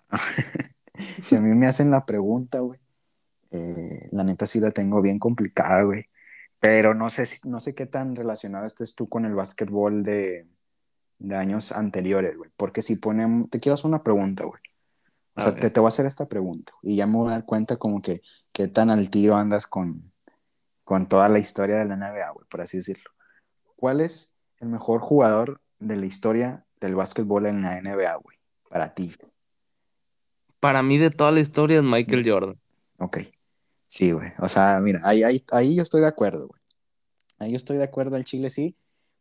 si 1.23 1.37
a 1.37 1.39
mí 1.39 1.55
me 1.55 1.67
hacen 1.67 1.91
la 1.91 2.05
pregunta, 2.05 2.59
güey, 2.59 2.81
eh, 3.51 4.09
la 4.11 4.25
neta 4.25 4.45
sí 4.45 4.59
la 4.59 4.71
tengo 4.71 5.01
bien 5.01 5.17
complicada, 5.17 5.83
güey. 5.83 6.07
Pero 6.59 6.93
no 6.93 7.09
sé, 7.09 7.25
no 7.45 7.59
sé 7.59 7.73
qué 7.73 7.85
tan 7.85 8.15
relacionado 8.15 8.65
estés 8.65 8.95
tú 8.95 9.07
con 9.07 9.25
el 9.25 9.33
básquetbol 9.33 10.03
de, 10.03 10.47
de 11.19 11.35
años 11.35 11.71
anteriores, 11.71 12.37
güey. 12.37 12.49
Porque 12.57 12.81
si 12.81 12.95
ponemos, 12.95 13.49
te 13.49 13.59
quiero 13.59 13.75
hacer 13.75 13.87
una 13.87 14.03
pregunta, 14.03 14.45
güey. 14.45 14.61
O 15.35 15.41
sea, 15.41 15.55
te, 15.55 15.69
te 15.69 15.79
voy 15.79 15.87
a 15.87 15.89
hacer 15.89 16.05
esta 16.05 16.27
pregunta 16.27 16.73
y 16.81 16.97
ya 16.97 17.07
me 17.07 17.15
voy 17.15 17.29
a 17.29 17.31
dar 17.31 17.45
cuenta 17.45 17.77
como 17.77 18.01
que 18.01 18.21
qué 18.51 18.67
tan 18.67 18.89
al 18.89 19.09
andas 19.33 19.67
con, 19.67 20.11
con 20.83 21.07
toda 21.07 21.29
la 21.29 21.39
historia 21.39 21.77
de 21.77 21.85
la 21.85 21.95
NBA, 21.95 22.31
güey, 22.31 22.45
por 22.49 22.59
así 22.59 22.77
decirlo. 22.77 23.09
¿Cuál 23.77 24.01
es 24.01 24.35
el 24.57 24.67
mejor 24.67 24.99
jugador 24.99 25.61
de 25.79 25.95
la 25.95 26.05
historia 26.05 26.65
del 26.81 26.95
básquetbol 26.95 27.45
en 27.45 27.61
la 27.61 27.79
NBA, 27.79 28.15
güey? 28.15 28.37
Para 28.69 28.93
ti. 28.93 29.13
Para 30.59 30.83
mí 30.83 30.97
de 30.97 31.09
toda 31.09 31.31
la 31.31 31.39
historia 31.39 31.77
es 31.77 31.83
Michael 31.83 32.29
Jordan. 32.29 32.59
Ok. 32.97 33.19
Sí, 33.89 34.13
güey. 34.13 34.33
O 34.39 34.49
sea, 34.49 34.79
mira, 34.81 35.01
ahí, 35.05 35.23
ahí, 35.23 35.45
ahí 35.51 35.75
yo 35.77 35.83
estoy 35.83 36.01
de 36.01 36.07
acuerdo, 36.07 36.47
güey. 36.49 36.61
Ahí 37.39 37.51
yo 37.51 37.57
estoy 37.57 37.77
de 37.77 37.85
acuerdo 37.85 38.17
al 38.17 38.25
Chile, 38.25 38.51
sí, 38.51 38.77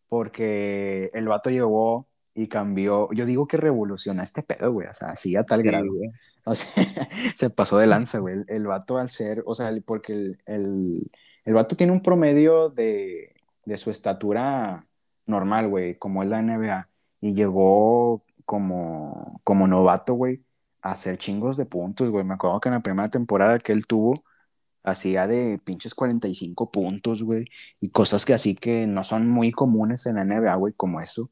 porque 0.08 1.10
el 1.14 1.28
vato 1.28 1.50
llegó 1.50 2.08
y 2.34 2.48
cambió. 2.48 3.10
Yo 3.14 3.26
digo 3.26 3.48
que 3.48 3.58
revoluciona 3.58 4.24
este 4.24 4.44
pedo, 4.44 4.72
güey. 4.72 4.88
O 4.88 4.94
sea, 4.94 5.10
así 5.10 5.36
a 5.36 5.44
tal 5.44 5.62
Sí, 5.62 5.68
grado. 5.68 5.92
güey. 5.94 6.10
O 6.44 6.54
sea, 6.56 6.68
se 7.36 7.50
pasó 7.50 7.78
de 7.78 7.88
lanza, 7.88 8.20
güey. 8.20 8.36
El, 8.36 8.46
el 8.48 8.68
vato 8.68 8.98
al 8.98 9.10
ser, 9.10 9.44
o 9.46 9.54
sea, 9.54 9.72
porque 9.86 10.14
el, 10.14 10.42
el, 10.46 11.10
el 11.46 11.54
vato 11.54 11.76
tiene 11.76 11.92
un 11.92 12.02
promedio 12.02 12.70
de, 12.70 13.34
de 13.66 13.78
su 13.78 13.90
estatura 13.90 14.86
normal, 15.26 15.68
güey, 15.68 15.96
como 15.98 16.22
es 16.24 16.30
la 16.30 16.40
NBA. 16.42 16.90
Y 17.22 17.34
llegó 17.34 18.24
como, 18.46 19.40
como 19.44 19.68
novato, 19.68 20.14
güey, 20.14 20.44
a 20.82 20.92
hacer 20.92 21.18
chingos 21.18 21.58
de 21.58 21.66
puntos, 21.66 22.10
güey. 22.10 22.24
Me 22.24 22.34
acuerdo 22.34 22.60
que 22.60 22.70
en 22.70 22.76
la 22.76 22.82
primera 22.82 23.08
temporada 23.10 23.58
que 23.60 23.72
él 23.72 23.86
tuvo, 23.86 24.24
hacía 24.88 25.26
de 25.26 25.60
pinches 25.64 25.94
45 25.94 26.70
puntos, 26.70 27.22
güey, 27.22 27.46
y 27.80 27.90
cosas 27.90 28.24
que 28.24 28.34
así 28.34 28.54
que 28.54 28.86
no 28.86 29.04
son 29.04 29.28
muy 29.28 29.52
comunes 29.52 30.06
en 30.06 30.16
la 30.16 30.24
NBA, 30.24 30.54
güey, 30.56 30.74
como 30.76 31.00
eso. 31.00 31.30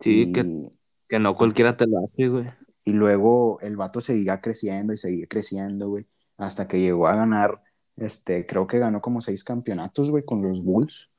Sí, 0.00 0.22
y, 0.28 0.32
que, 0.32 0.70
que 1.08 1.18
no 1.18 1.36
cualquiera 1.36 1.76
te 1.76 1.86
lo 1.86 2.04
hace, 2.04 2.28
güey. 2.28 2.46
y 2.84 2.92
luego 2.92 3.58
el 3.60 3.76
vato 3.76 4.00
seguía 4.00 4.40
creciendo 4.40 4.92
y 4.92 4.96
seguía 4.96 5.26
creciendo, 5.26 5.88
güey, 5.88 6.06
hasta 6.36 6.66
que 6.66 6.80
llegó 6.80 7.06
a 7.06 7.16
ganar, 7.16 7.62
este, 7.96 8.46
creo 8.46 8.66
que 8.66 8.78
ganó 8.78 9.00
como 9.00 9.20
seis 9.20 9.44
campeonatos, 9.44 10.10
güey, 10.10 10.24
con 10.24 10.42
los 10.42 10.64
Bulls. 10.64 11.10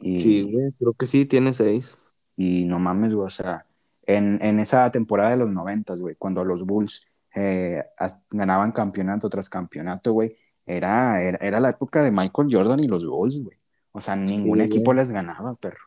Y, 0.00 0.18
Sí, 0.18 0.42
güey, 0.42 0.72
creo 0.78 0.92
que 0.94 1.06
sí, 1.06 1.24
tiene 1.26 1.52
seis. 1.52 1.98
y 2.36 2.64
no 2.64 2.78
mames, 2.78 3.14
güey, 3.14 3.26
o 3.26 3.30
sea, 3.30 3.66
en, 4.06 4.42
en 4.42 4.60
esa 4.60 4.90
temporada 4.90 5.30
de 5.30 5.36
los 5.36 5.50
noventas, 5.50 6.00
güey, 6.00 6.14
cuando 6.16 6.44
los 6.44 6.64
Bulls 6.64 7.06
eh, 7.34 7.82
ganaban 8.30 8.72
campeonato 8.72 9.28
tras 9.28 9.50
campeonato, 9.50 10.12
güey, 10.12 10.36
era, 10.66 11.22
era, 11.22 11.38
era 11.40 11.60
la 11.60 11.70
época 11.70 12.02
de 12.02 12.10
Michael 12.10 12.48
Jordan 12.50 12.80
y 12.80 12.88
los 12.88 13.04
Bulls, 13.06 13.42
güey. 13.42 13.56
O 13.92 14.00
sea, 14.00 14.16
ningún 14.16 14.60
equipo 14.60 14.92
les 14.92 15.10
ganaba, 15.10 15.54
perro. 15.54 15.78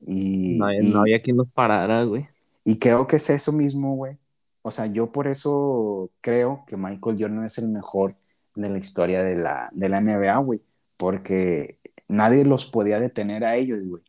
Y, 0.00 0.58
No, 0.58 0.66
había- 0.66 0.82
y- 0.82 0.92
no 0.92 1.00
había 1.00 1.22
quien 1.22 1.36
los 1.36 1.48
parara, 1.50 2.04
güey. 2.04 2.26
y 2.64 2.78
creo 2.78 3.06
que 3.06 3.16
es 3.16 3.30
eso 3.30 3.52
mismo, 3.52 3.94
güey. 3.96 4.16
O 4.62 4.70
sea, 4.70 4.86
yo 4.86 5.12
por 5.12 5.26
eso 5.28 6.10
creo 6.22 6.64
que 6.66 6.76
Michael 6.76 7.16
Jordan 7.18 7.44
es 7.44 7.58
el 7.58 7.68
mejor 7.70 8.16
de 8.54 8.70
la 8.70 8.78
historia 8.78 9.22
de 9.22 9.36
la, 9.36 9.68
de 9.72 9.88
la 9.88 10.00
NBA, 10.00 10.38
güey. 10.38 10.62
Porque 10.96 11.78
nadie 12.08 12.44
los 12.44 12.66
podía 12.66 12.98
detener 13.00 13.44
a 13.44 13.56
ellos, 13.56 13.80
güey. 13.84 14.02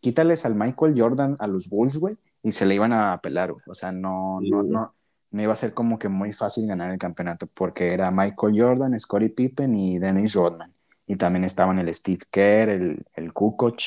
Quítales 0.00 0.44
al 0.44 0.56
Michael 0.56 0.94
Jordan 1.00 1.36
a 1.38 1.46
los 1.46 1.68
Bulls, 1.68 1.96
güey, 1.98 2.18
y 2.42 2.50
se 2.52 2.66
le 2.66 2.74
iban 2.74 2.92
a 2.92 3.20
pelar, 3.22 3.52
güey. 3.52 3.62
O 3.68 3.74
sea, 3.74 3.92
no, 3.92 4.38
Sí, 4.42 4.50
no, 4.50 4.62
no, 4.64 4.94
no 5.32 5.42
iba 5.42 5.52
a 5.52 5.56
ser 5.56 5.74
como 5.74 5.98
que 5.98 6.08
muy 6.08 6.32
fácil 6.32 6.66
ganar 6.68 6.90
el 6.92 6.98
campeonato, 6.98 7.46
porque 7.54 7.92
era 7.94 8.10
Michael 8.10 8.54
Jordan, 8.60 8.98
Scottie 9.00 9.30
Pippen 9.30 9.74
y 9.74 9.98
Dennis 9.98 10.34
Rodman. 10.34 10.72
Y 11.06 11.16
también 11.16 11.44
estaban 11.44 11.78
el 11.78 11.92
Steve 11.94 12.20
Kerr, 12.30 12.68
el, 12.70 13.04
el 13.14 13.32
Kukoc. 13.32 13.80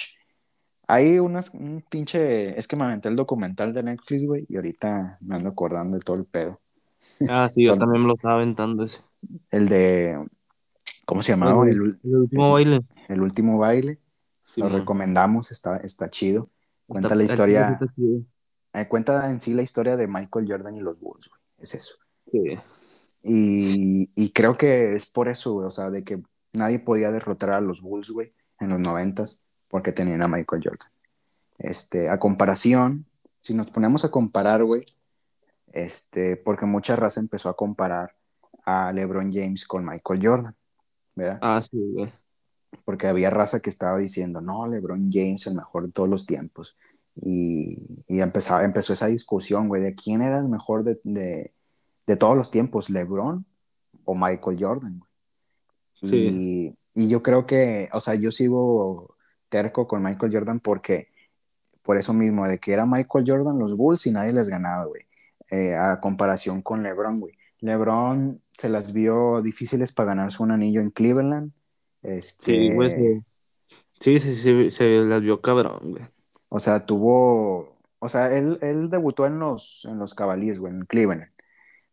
Hay 0.88 1.18
unas, 1.20 1.52
un 1.54 1.84
pinche, 1.90 2.58
es 2.60 2.68
que 2.68 2.76
me 2.76 2.84
aventé 2.86 3.10
el 3.10 3.16
documental 3.16 3.74
de 3.74 3.84
Netflix, 3.84 4.24
güey, 4.26 4.46
y 4.50 4.56
ahorita 4.58 5.18
me 5.22 5.36
ando 5.36 5.50
acordando 5.50 5.98
de 5.98 6.04
todo 6.04 6.18
el 6.18 6.26
pedo. 6.26 6.62
Ah, 7.28 7.48
sí, 7.50 7.64
yo 7.66 7.78
también 7.78 8.02
me 8.04 8.08
lo 8.10 8.16
estaba 8.16 8.36
aventando 8.36 8.84
ese. 8.84 9.02
El 9.52 9.68
de, 9.68 10.24
¿cómo 11.06 11.22
se 11.24 11.32
llamaba? 11.34 11.66
El, 11.68 11.78
El, 11.82 12.00
el 12.04 12.16
último 12.16 12.54
baile. 12.54 12.82
el 13.08 13.22
último 13.22 13.58
baile. 13.58 14.00
Sí, 14.46 14.62
Lo 14.62 14.70
recomendamos, 14.70 15.52
está, 15.52 15.78
está 15.78 16.10
chido. 16.10 16.50
Cuenta 16.88 17.08
Está- 17.08 17.16
la 17.16 17.24
historia, 17.24 17.70
está 17.70 17.88
chido. 17.96 18.22
Eh, 18.76 18.88
cuenta 18.88 19.30
en 19.32 19.40
sí 19.40 19.54
la 19.54 19.62
historia 19.62 19.96
de 19.96 20.08
Michael 20.08 20.48
Jordan 20.48 20.76
y 20.76 20.82
los 20.82 21.00
Bulls, 21.00 21.30
güey. 21.30 21.42
Es 21.58 21.74
eso. 21.74 21.96
Sí. 22.32 22.60
Y, 23.24 24.10
y 24.16 24.30
creo 24.32 24.58
que 24.58 24.96
es 24.96 25.06
por 25.06 25.30
eso, 25.30 25.54
güey, 25.54 25.68
o 25.68 25.72
sea, 25.72 25.90
de 25.90 26.04
que 26.04 26.22
nadie 26.54 26.80
podía 26.80 27.12
derrotar 27.12 27.52
a 27.52 27.62
los 27.62 27.82
Bulls, 27.82 28.10
güey, 28.10 28.34
en 28.60 28.70
los 28.70 28.80
noventas, 28.80 29.42
porque 29.68 29.92
tenían 29.92 30.22
a 30.22 30.28
Michael 30.28 30.62
Jordan. 30.64 30.92
Este, 31.58 32.10
a 32.10 32.20
comparación, 32.20 33.06
si 33.42 33.54
nos 33.54 33.72
ponemos 33.72 34.06
a 34.06 34.12
comparar, 34.12 34.64
güey, 34.64 34.86
este, 35.72 36.38
porque 36.38 36.66
mucha 36.66 36.96
raza 36.96 37.20
empezó 37.20 37.50
a 37.50 37.56
comparar 37.56 38.16
a 38.66 38.92
LeBron 38.92 39.32
James 39.34 39.66
con 39.66 39.86
Michael 39.86 40.26
Jordan, 40.26 40.56
¿verdad? 41.16 41.40
Ah, 41.42 41.62
sí, 41.62 41.78
güey. 41.78 42.12
porque 42.84 43.08
había 43.08 43.30
raza 43.30 43.60
que 43.60 43.70
estaba 43.70 43.98
diciendo, 43.98 44.42
no, 44.42 44.68
LeBron 44.68 45.10
James 45.12 45.48
el 45.48 45.56
mejor 45.56 45.86
de 45.86 45.92
todos 45.92 46.10
los 46.10 46.26
tiempos. 46.26 46.78
Y, 47.16 48.04
y 48.08 48.20
empezaba, 48.20 48.64
empezó 48.66 48.94
esa 48.94 49.08
discusión, 49.08 49.68
güey, 49.68 49.82
de 49.82 49.96
quién 49.96 50.22
era 50.22 50.40
el 50.40 50.50
mejor 50.50 50.84
de, 50.84 51.00
de, 51.04 51.54
de 52.06 52.18
todos 52.18 52.36
los 52.36 52.52
tiempos, 52.52 52.90
LeBron 52.90 53.46
o 54.04 54.16
Michael 54.16 54.58
Jordan, 54.60 55.00
güey. 55.00 55.12
Sí. 56.12 56.76
Y, 56.94 57.04
y 57.04 57.10
yo 57.10 57.24
creo 57.24 57.46
que, 57.46 57.90
o 57.94 58.00
sea, 58.00 58.16
yo 58.16 58.32
sigo 58.32 59.16
terco 59.50 59.88
con 59.88 60.04
Michael 60.04 60.32
Jordan 60.32 60.60
porque, 60.60 61.08
por 61.82 61.98
eso 61.98 62.14
mismo, 62.14 62.48
de 62.48 62.60
que 62.60 62.74
era 62.74 62.86
Michael 62.86 63.26
Jordan 63.26 63.60
los 63.60 63.76
Bulls 63.78 64.06
y 64.08 64.12
nadie 64.12 64.34
les 64.34 64.50
ganaba, 64.50 64.86
güey, 64.86 65.04
eh, 65.50 65.76
a 65.76 66.00
comparación 66.02 66.62
con 66.62 66.84
LeBron, 66.84 67.20
güey. 67.20 67.34
LeBron 67.60 68.42
se 68.58 68.70
las 68.70 68.94
vio 68.94 69.42
difíciles 69.42 69.92
para 69.92 70.10
ganarse 70.10 70.44
un 70.44 70.52
anillo 70.52 70.82
en 70.82 70.92
Cleveland. 70.92 71.52
Este, 72.02 72.70
Sí, 72.70 72.74
güey. 72.74 73.24
Sí, 74.00 74.20
sí, 74.20 74.36
sí, 74.36 74.36
sí, 74.36 74.72
se 74.72 75.00
las 75.02 75.22
vio 75.22 75.42
cabrón, 75.42 75.80
güey. 75.92 76.04
O 76.50 76.60
sea, 76.60 76.86
tuvo. 76.86 77.76
O 78.00 78.10
sea, 78.10 78.36
él, 78.36 78.60
él 78.62 78.90
debutó 78.90 79.26
en 79.26 79.40
los, 79.40 79.86
en 79.90 79.98
los 79.98 80.14
Cavaliers, 80.14 80.60
güey, 80.60 80.74
en 80.74 80.86
Cleveland. 80.86 81.32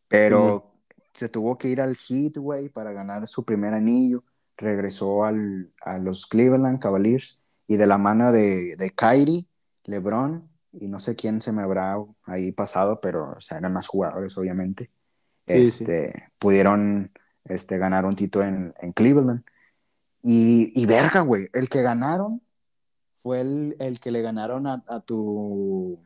Pero 0.08 0.72
se 1.12 1.28
tuvo 1.28 1.56
que 1.56 1.68
ir 1.68 1.80
al 1.80 1.96
Heat, 1.96 2.36
güey, 2.36 2.68
para 2.68 2.92
ganar 2.92 3.26
su 3.26 3.44
primer 3.44 3.72
anillo. 3.74 4.24
Regresó 4.56 5.24
al, 5.24 5.72
a 5.82 5.98
los 5.98 6.26
Cleveland 6.26 6.80
Cavaliers. 6.80 7.38
Y 7.66 7.76
de 7.76 7.86
la 7.86 7.96
mano 7.96 8.32
de, 8.32 8.76
de 8.76 8.90
Kyrie, 8.90 9.46
LeBron, 9.84 10.48
y 10.72 10.88
no 10.88 11.00
sé 11.00 11.16
quién 11.16 11.40
se 11.40 11.52
me 11.52 11.62
habrá 11.62 11.96
ahí 12.24 12.52
pasado, 12.52 13.00
pero 13.00 13.34
o 13.36 13.40
sea, 13.40 13.58
eran 13.58 13.72
más 13.72 13.86
jugadores, 13.86 14.36
obviamente. 14.36 14.90
Sí, 15.46 15.70
sí. 15.70 15.84
este, 15.84 16.30
Pudieron 16.38 17.10
este, 17.44 17.78
ganar 17.78 18.04
un 18.04 18.16
título 18.16 18.44
en, 18.44 18.74
en 18.80 18.92
Cleveland. 18.92 19.44
Y, 20.22 20.72
y 20.80 20.86
verga, 20.86 21.20
güey, 21.20 21.48
el 21.52 21.68
que 21.68 21.82
ganaron 21.82 22.42
fue 23.22 23.40
el, 23.40 23.76
el 23.78 24.00
que 24.00 24.10
le 24.10 24.22
ganaron 24.22 24.66
a, 24.66 24.82
a 24.88 25.00
tu 25.00 25.98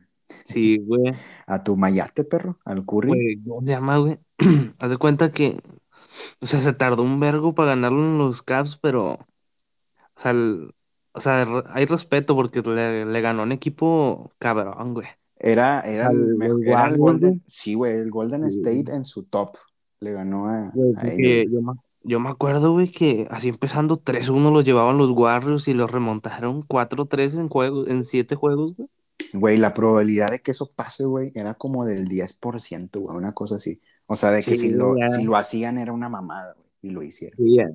Sí, 0.45 0.77
güey. 0.79 1.13
a 1.47 1.63
tu 1.63 1.75
Mayate, 1.75 2.23
perro, 2.23 2.57
al 2.65 2.85
Curry. 2.85 3.07
Güey, 3.09 3.43
¿cómo 3.43 3.61
se 3.65 3.71
llama, 3.73 3.97
güey? 3.97 4.19
Haz 4.79 4.89
de 4.89 4.97
cuenta 4.97 5.31
que, 5.31 5.57
o 6.41 6.45
sea, 6.45 6.59
se 6.61 6.73
tardó 6.73 7.03
un 7.03 7.19
vergo 7.19 7.53
para 7.55 7.69
ganarlo 7.69 7.99
en 7.99 8.17
los 8.17 8.41
Caps, 8.43 8.77
pero, 8.77 9.13
o 9.13 10.19
sea, 10.19 10.31
el- 10.31 10.73
o 11.13 11.19
sea, 11.19 11.47
hay 11.69 11.85
respeto 11.85 12.35
porque 12.35 12.61
le, 12.61 13.05
le 13.05 13.21
ganó 13.21 13.43
un 13.43 13.51
equipo 13.51 14.31
cabrón, 14.37 14.93
güey. 14.93 15.07
Era, 15.39 15.81
era, 15.81 16.11
el, 16.11 16.35
mejor- 16.35 16.63
era 16.63 16.87
el 16.89 16.97
Golden, 16.97 17.29
güey. 17.29 17.41
sí, 17.47 17.73
güey, 17.73 17.97
el 17.97 18.11
Golden. 18.11 18.43
State 18.45 18.91
en 18.93 19.03
su 19.03 19.23
top. 19.23 19.55
Le 19.99 20.11
ganó 20.11 20.47
a, 20.47 20.71
Güey, 20.73 20.93
a 20.95 21.07
ellos. 21.07 21.53
yo 21.53 21.61
me, 21.61 21.73
yo 22.07 22.21
me 22.21 22.29
acuerdo, 22.29 22.71
güey, 22.71 22.89
que 22.89 23.27
así 23.29 23.49
empezando 23.49 23.97
3-1 23.97 24.51
los 24.51 24.63
llevaban 24.63 24.97
los 24.97 25.11
Warriors 25.11 25.67
y 25.67 25.73
los 25.73 25.91
remontaron 25.91 26.63
4-3 26.63 27.37
en 27.37 27.49
juegos, 27.49 27.89
en 27.89 28.05
7 28.05 28.35
juegos, 28.35 28.75
güey. 28.75 28.89
Güey, 29.33 29.57
la 29.57 29.73
probabilidad 29.73 30.31
de 30.31 30.39
que 30.39 30.51
eso 30.51 30.71
pase, 30.73 31.03
güey, 31.03 31.31
era 31.35 31.55
como 31.55 31.85
del 31.85 32.07
10%, 32.07 32.99
güey, 32.99 33.17
una 33.17 33.33
cosa 33.33 33.55
así. 33.55 33.81
O 34.05 34.15
sea, 34.15 34.31
de 34.31 34.41
que 34.41 34.55
Sí, 34.55 34.69
si 34.69 34.73
lo, 34.73 34.95
si 35.05 35.23
lo 35.23 35.35
hacían 35.35 35.77
era 35.77 35.91
una 35.91 36.07
mamada, 36.07 36.53
güey, 36.53 36.67
y 36.81 36.91
lo 36.91 37.03
hicieron. 37.03 37.37
Ya, 37.39 37.69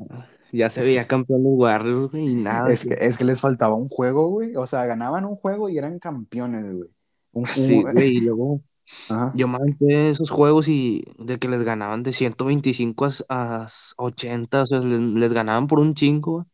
ya 0.50 0.70
se 0.70 0.82
veía 0.82 1.06
campeón 1.06 1.42
los 1.42 1.52
Warriors, 1.54 2.12
güey, 2.12 2.28
y 2.28 2.34
nada. 2.36 2.72
Es 2.72 2.86
que, 2.86 2.96
es 3.00 3.18
que 3.18 3.24
les 3.24 3.40
faltaba 3.40 3.74
un 3.74 3.88
juego, 3.88 4.28
güey. 4.28 4.56
O 4.56 4.66
sea, 4.66 4.86
ganaban 4.86 5.26
un 5.26 5.36
juego 5.36 5.68
y 5.68 5.76
eran 5.76 5.98
campeones, 5.98 6.74
güey. 6.74 6.90
Un, 7.32 7.46
Sí, 7.48 7.82
güey, 7.82 8.16
y 8.16 8.20
luego 8.20 8.62
Ajá. 9.08 9.32
yo 9.36 9.46
aventé 9.48 10.10
esos 10.10 10.30
juegos 10.30 10.68
y 10.68 11.04
de 11.18 11.38
que 11.38 11.48
les 11.48 11.62
ganaban 11.62 12.02
de 12.02 12.12
125 12.12 13.06
a, 13.28 13.62
a 13.64 13.66
80, 13.96 14.62
o 14.62 14.66
sea, 14.66 14.80
les, 14.80 15.00
les 15.00 15.32
ganaban 15.32 15.66
por 15.66 15.78
un 15.80 15.94
chingo, 15.94 16.46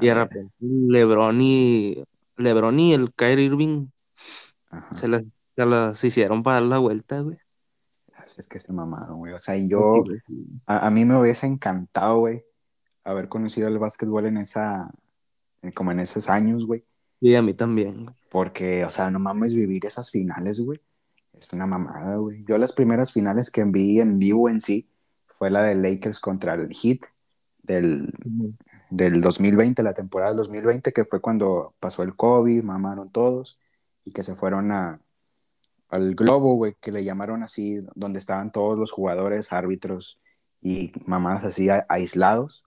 Y 0.00 0.06
de 0.06 0.14
repente 0.14 0.54
LeBron 0.60 1.40
y 1.40 2.04
LeBron 2.36 2.78
y 2.80 2.94
el 2.94 3.12
Kyrie 3.14 3.46
Irving 3.46 3.88
Ajá. 4.70 4.94
se 4.96 5.08
las, 5.08 5.22
se 5.52 5.66
las 5.66 6.02
hicieron 6.04 6.42
para 6.42 6.56
dar 6.56 6.64
la 6.64 6.78
vuelta, 6.78 7.20
güey. 7.20 7.38
Así 8.16 8.40
es 8.40 8.48
que 8.48 8.58
se 8.58 8.72
mamaron, 8.72 9.18
güey. 9.18 9.32
O 9.34 9.38
sea, 9.38 9.56
y 9.56 9.68
yo, 9.68 10.02
a, 10.66 10.86
a 10.86 10.90
mí 10.90 11.04
me 11.04 11.18
hubiese 11.18 11.46
encantado, 11.46 12.18
güey, 12.20 12.44
haber 13.04 13.28
conocido 13.28 13.68
el 13.68 13.78
básquetbol 13.78 14.26
en 14.26 14.38
esa, 14.38 14.90
en- 15.62 15.72
como 15.72 15.92
en 15.92 16.00
esos 16.00 16.28
años, 16.30 16.66
güey. 16.66 16.84
Sí, 17.20 17.34
a 17.34 17.42
mí 17.42 17.54
también. 17.54 18.14
Porque, 18.30 18.84
o 18.84 18.90
sea, 18.90 19.10
no 19.10 19.18
mames 19.18 19.54
vivir 19.54 19.84
esas 19.86 20.10
finales, 20.10 20.60
güey. 20.60 20.80
Es 21.36 21.52
una 21.52 21.66
mamada, 21.66 22.16
güey. 22.16 22.44
Yo 22.46 22.58
las 22.58 22.72
primeras 22.72 23.12
finales 23.12 23.50
que 23.50 23.64
vi 23.64 24.00
en 24.00 24.18
vivo 24.18 24.48
en 24.48 24.60
sí 24.60 24.88
fue 25.26 25.50
la 25.50 25.62
de 25.62 25.74
Lakers 25.74 26.20
contra 26.20 26.54
el 26.54 26.72
Heat 26.72 27.00
del, 27.62 28.12
del 28.90 29.20
2020, 29.20 29.82
la 29.82 29.94
temporada 29.94 30.30
del 30.30 30.38
2020, 30.38 30.92
que 30.92 31.04
fue 31.04 31.20
cuando 31.20 31.74
pasó 31.80 32.02
el 32.02 32.14
COVID, 32.16 32.62
mamaron 32.62 33.10
todos 33.10 33.58
y 34.04 34.12
que 34.12 34.22
se 34.22 34.34
fueron 34.34 34.70
a, 34.70 35.00
al 35.88 36.14
globo, 36.14 36.54
güey, 36.54 36.76
que 36.80 36.92
le 36.92 37.04
llamaron 37.04 37.42
así, 37.42 37.84
donde 37.94 38.18
estaban 38.20 38.52
todos 38.52 38.78
los 38.78 38.92
jugadores, 38.92 39.52
árbitros 39.52 40.20
y 40.60 40.92
mamadas 41.04 41.44
así 41.44 41.68
a- 41.68 41.84
aislados 41.88 42.64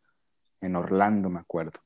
en 0.61 0.75
Orlando, 0.75 1.29
me 1.29 1.39
acuerdo. 1.39 1.79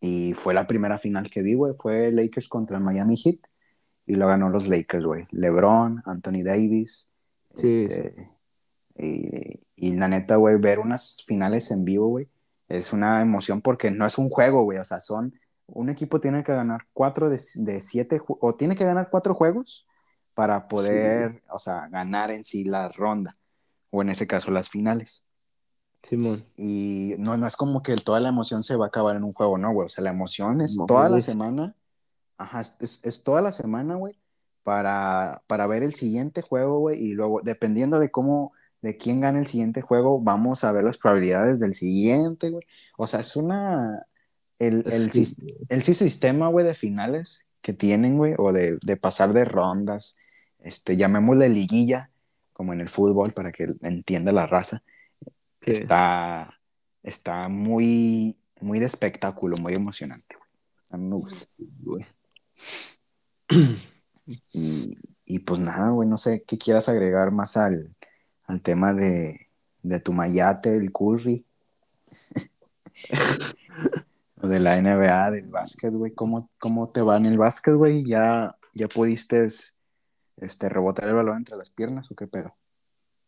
Y 0.00 0.32
fue 0.34 0.54
la 0.54 0.66
primera 0.66 0.98
final 0.98 1.30
que 1.30 1.42
vi, 1.42 1.54
güey, 1.54 1.74
fue 1.74 2.10
Lakers 2.12 2.48
contra 2.48 2.78
el 2.78 2.84
Miami 2.84 3.16
Heat 3.16 3.38
y 4.06 4.14
lo 4.14 4.26
ganó 4.26 4.48
los 4.50 4.68
Lakers, 4.68 5.04
güey. 5.04 5.26
LeBron, 5.30 6.02
Anthony 6.04 6.42
Davis, 6.44 7.10
Sí, 7.54 7.84
este, 7.84 8.30
y, 8.96 9.60
y 9.76 9.96
la 9.96 10.08
neta, 10.08 10.36
güey, 10.36 10.58
ver 10.58 10.78
unas 10.78 11.24
finales 11.26 11.70
en 11.70 11.84
vivo, 11.84 12.08
güey, 12.08 12.28
es 12.68 12.92
una 12.92 13.20
emoción 13.22 13.60
porque 13.60 13.90
no 13.90 14.06
es 14.06 14.18
un 14.18 14.28
juego, 14.28 14.62
güey, 14.62 14.78
o 14.78 14.84
sea, 14.84 15.00
son, 15.00 15.34
un 15.66 15.88
equipo 15.88 16.20
tiene 16.20 16.44
que 16.44 16.52
ganar 16.52 16.86
cuatro 16.92 17.28
de, 17.28 17.40
de 17.56 17.80
siete, 17.80 18.20
o 18.26 18.54
tiene 18.54 18.76
que 18.76 18.84
ganar 18.84 19.08
cuatro 19.10 19.34
juegos 19.34 19.86
para 20.34 20.68
poder, 20.68 21.42
o 21.50 21.58
sea, 21.58 21.88
ganar 21.88 22.30
en 22.30 22.44
sí 22.44 22.64
la 22.64 22.88
ronda, 22.88 23.36
o 23.90 24.02
en 24.02 24.10
ese 24.10 24.26
caso 24.26 24.50
las 24.50 24.70
finales. 24.70 25.24
Simón. 26.02 26.44
Y 26.56 27.14
no, 27.18 27.36
no 27.36 27.46
es 27.46 27.56
como 27.56 27.82
que 27.82 27.94
toda 27.96 28.20
la 28.20 28.30
emoción 28.30 28.62
se 28.62 28.74
va 28.74 28.86
a 28.86 28.88
acabar 28.88 29.16
en 29.16 29.24
un 29.24 29.34
juego, 29.34 29.58
no, 29.58 29.70
güey. 29.72 29.84
O 29.84 29.88
sea, 29.90 30.02
la 30.02 30.10
emoción 30.10 30.62
es 30.62 30.78
No, 30.78 30.86
toda 30.86 31.10
la 31.10 31.20
semana. 31.20 31.74
Ajá, 32.40 32.60
es, 32.60 33.02
es- 33.04 33.22
toda 33.24 33.42
la 33.42 33.52
semana, 33.52 33.96
güey, 33.96 34.18
para, 34.62 35.42
para 35.46 35.66
ver 35.66 35.82
el 35.82 35.94
siguiente 35.94 36.42
juego, 36.42 36.78
güey. 36.80 36.98
Y 37.02 37.12
luego, 37.12 37.40
dependiendo 37.42 37.98
de 37.98 38.10
cómo, 38.10 38.52
de 38.82 38.96
quién 38.96 39.20
gane 39.20 39.40
el 39.40 39.46
siguiente 39.46 39.82
juego, 39.82 40.20
vamos 40.20 40.64
a 40.64 40.72
ver 40.72 40.84
las 40.84 40.98
probabilidades 40.98 41.60
del 41.60 41.74
siguiente, 41.74 42.50
güey. 42.50 42.64
O 42.96 43.06
sea, 43.06 43.20
es 43.20 43.36
una. 43.36 44.06
El, 44.58 44.84
el, 44.86 45.10
Sí, 45.10 45.26
el 45.68 45.82
sistema, 45.82 46.48
güey, 46.48 46.66
de 46.66 46.74
finales 46.74 47.48
que 47.62 47.72
tienen, 47.74 48.16
güey, 48.18 48.34
o 48.38 48.52
de, 48.52 48.78
de 48.84 48.96
pasar 48.96 49.32
de 49.32 49.44
rondas, 49.44 50.18
este, 50.60 50.96
llamémosle 50.96 51.48
liguilla, 51.48 52.10
como 52.52 52.72
en 52.72 52.80
el 52.80 52.88
fútbol, 52.88 53.32
para 53.34 53.52
que 53.52 53.68
entienda 53.82 54.32
la 54.32 54.46
raza 54.46 54.82
sí. 55.60 55.70
está, 55.72 56.60
está 57.02 57.48
muy, 57.48 58.38
muy 58.60 58.78
de 58.78 58.86
espectáculo, 58.86 59.56
muy 59.58 59.74
emocionante, 59.74 60.36
güey. 60.36 60.48
A 60.90 60.96
mí 60.96 61.08
me 61.08 61.16
gusta. 61.16 61.46
Sí, 61.48 61.68
güey. 61.80 62.06
Y, 64.52 64.96
y 65.24 65.40
pues 65.40 65.58
nada, 65.58 65.90
güey, 65.90 66.08
no 66.08 66.16
sé 66.16 66.44
qué 66.46 66.56
quieras 66.56 66.88
agregar 66.88 67.32
más 67.32 67.56
al, 67.56 67.96
al 68.44 68.62
tema 68.62 68.92
de, 68.92 69.50
de 69.82 70.00
tu 70.00 70.12
mayate, 70.12 70.76
el 70.76 70.92
curry, 70.92 71.46
o 74.42 74.46
de 74.46 74.60
la 74.60 74.80
NBA, 74.80 75.30
del 75.30 75.48
básquet, 75.48 75.92
güey. 75.92 76.14
¿Cómo, 76.14 76.50
¿Cómo 76.58 76.90
te 76.90 77.02
va 77.02 77.16
en 77.16 77.26
el 77.26 77.38
básquet, 77.38 77.74
güey? 77.74 78.04
¿Ya, 78.04 78.54
ya 78.72 78.88
pudiste 78.88 79.46
este, 80.36 80.68
rebotar 80.68 81.08
el 81.08 81.14
balón 81.14 81.38
entre 81.38 81.56
las 81.56 81.70
piernas 81.70 82.10
o 82.10 82.14
qué 82.14 82.26
pedo? 82.26 82.56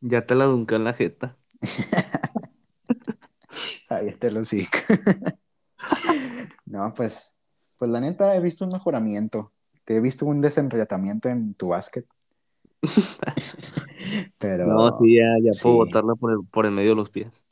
Ya 0.01 0.27
te 0.27 0.35
la 0.35 0.45
dunca 0.45 0.77
en 0.77 0.85
la 0.85 0.95
jeta. 0.95 1.37
Ahí 3.89 4.15
te 4.15 4.31
lo 4.31 4.45
sigo. 4.45 4.71
no, 6.65 6.93
pues, 6.93 7.35
pues 7.83 7.91
la 7.91 7.99
neta 8.01 8.37
he 8.37 8.41
visto 8.41 8.65
un 8.65 8.71
mejoramiento. 8.71 9.51
Te 9.85 9.97
he 9.97 10.01
visto 10.01 10.25
un 10.25 10.41
desenrayatamiento 10.41 11.29
en 11.29 11.55
tu 11.55 11.71
básquet. 11.71 12.07
Pero 14.39 14.67
No, 14.67 14.99
sí, 15.01 15.17
ya, 15.17 15.37
ya 15.43 15.53
sí. 15.53 15.63
puedo 15.63 15.77
botarla 15.77 16.15
por 16.15 16.31
el, 16.33 16.39
por 16.49 16.65
el 16.67 16.71
medio 16.73 16.91
de 16.91 16.97
los 16.97 17.11
pies. 17.11 17.45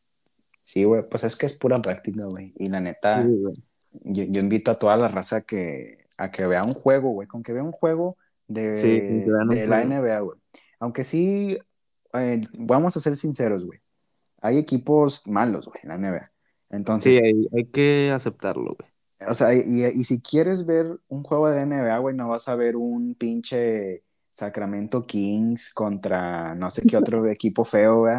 sí, 0.63 0.85
güey, 0.85 1.03
pues 1.09 1.25
es 1.25 1.37
que 1.37 1.47
es 1.47 1.55
pura 1.57 1.77
práctica, 1.83 2.25
güey. 2.27 2.53
Y 2.57 2.69
la 2.69 2.81
neta, 2.81 3.25
Sí, 3.25 3.43
yo, 4.05 4.25
yo 4.25 4.41
invito 4.41 4.71
a 4.71 4.79
toda 4.79 4.97
la 4.97 5.09
raza 5.09 5.43
que, 5.43 6.07
a 6.17 6.31
que 6.31 6.47
vea 6.47 6.63
un 6.63 6.73
juego, 6.75 7.11
güey. 7.11 7.27
Con 7.27 7.43
que 7.43 7.53
vea 7.53 7.63
un 7.65 7.73
juego 7.73 8.17
de, 8.47 8.77
Sí, 8.77 9.01
la 9.67 9.83
juego. 9.83 9.85
NBA, 9.85 10.21
güey. 10.21 10.39
Aunque 10.79 11.05
sí, 11.05 11.59
eh, 12.15 12.41
vamos 12.59 12.97
a 12.97 13.01
ser 13.01 13.17
sinceros, 13.17 13.65
güey. 13.65 13.81
Hay 14.41 14.59
equipos 14.59 15.27
malos, 15.27 15.67
güey, 15.67 15.81
en 15.83 15.89
la 15.91 15.99
NBA. 15.99 16.33
Entonces, 16.71 17.17
Sí, 17.19 17.25
hay, 17.25 17.49
hay 17.53 17.67
que 17.67 18.11
aceptarlo, 18.15 18.77
güey. 18.79 18.91
O 19.29 19.35
sea, 19.35 19.55
y, 19.55 19.61
y 19.85 20.05
si 20.05 20.21
quieres 20.21 20.65
ver 20.67 20.99
un 21.09 21.23
juego 21.23 21.49
de 21.51 21.61
NBA, 21.61 21.99
güey, 21.99 22.17
no 22.17 22.29
vas 22.29 22.49
a 22.49 22.55
ver 22.55 22.77
un 22.77 23.15
pinche 23.15 24.03
Sacramento 24.31 25.07
Kings 25.07 25.73
contra 25.75 26.55
no 26.55 26.71
sé 26.71 26.83
qué 26.83 26.97
otro 26.97 27.27
equipo 27.29 27.65
feo, 27.65 28.01
güey. 28.01 28.17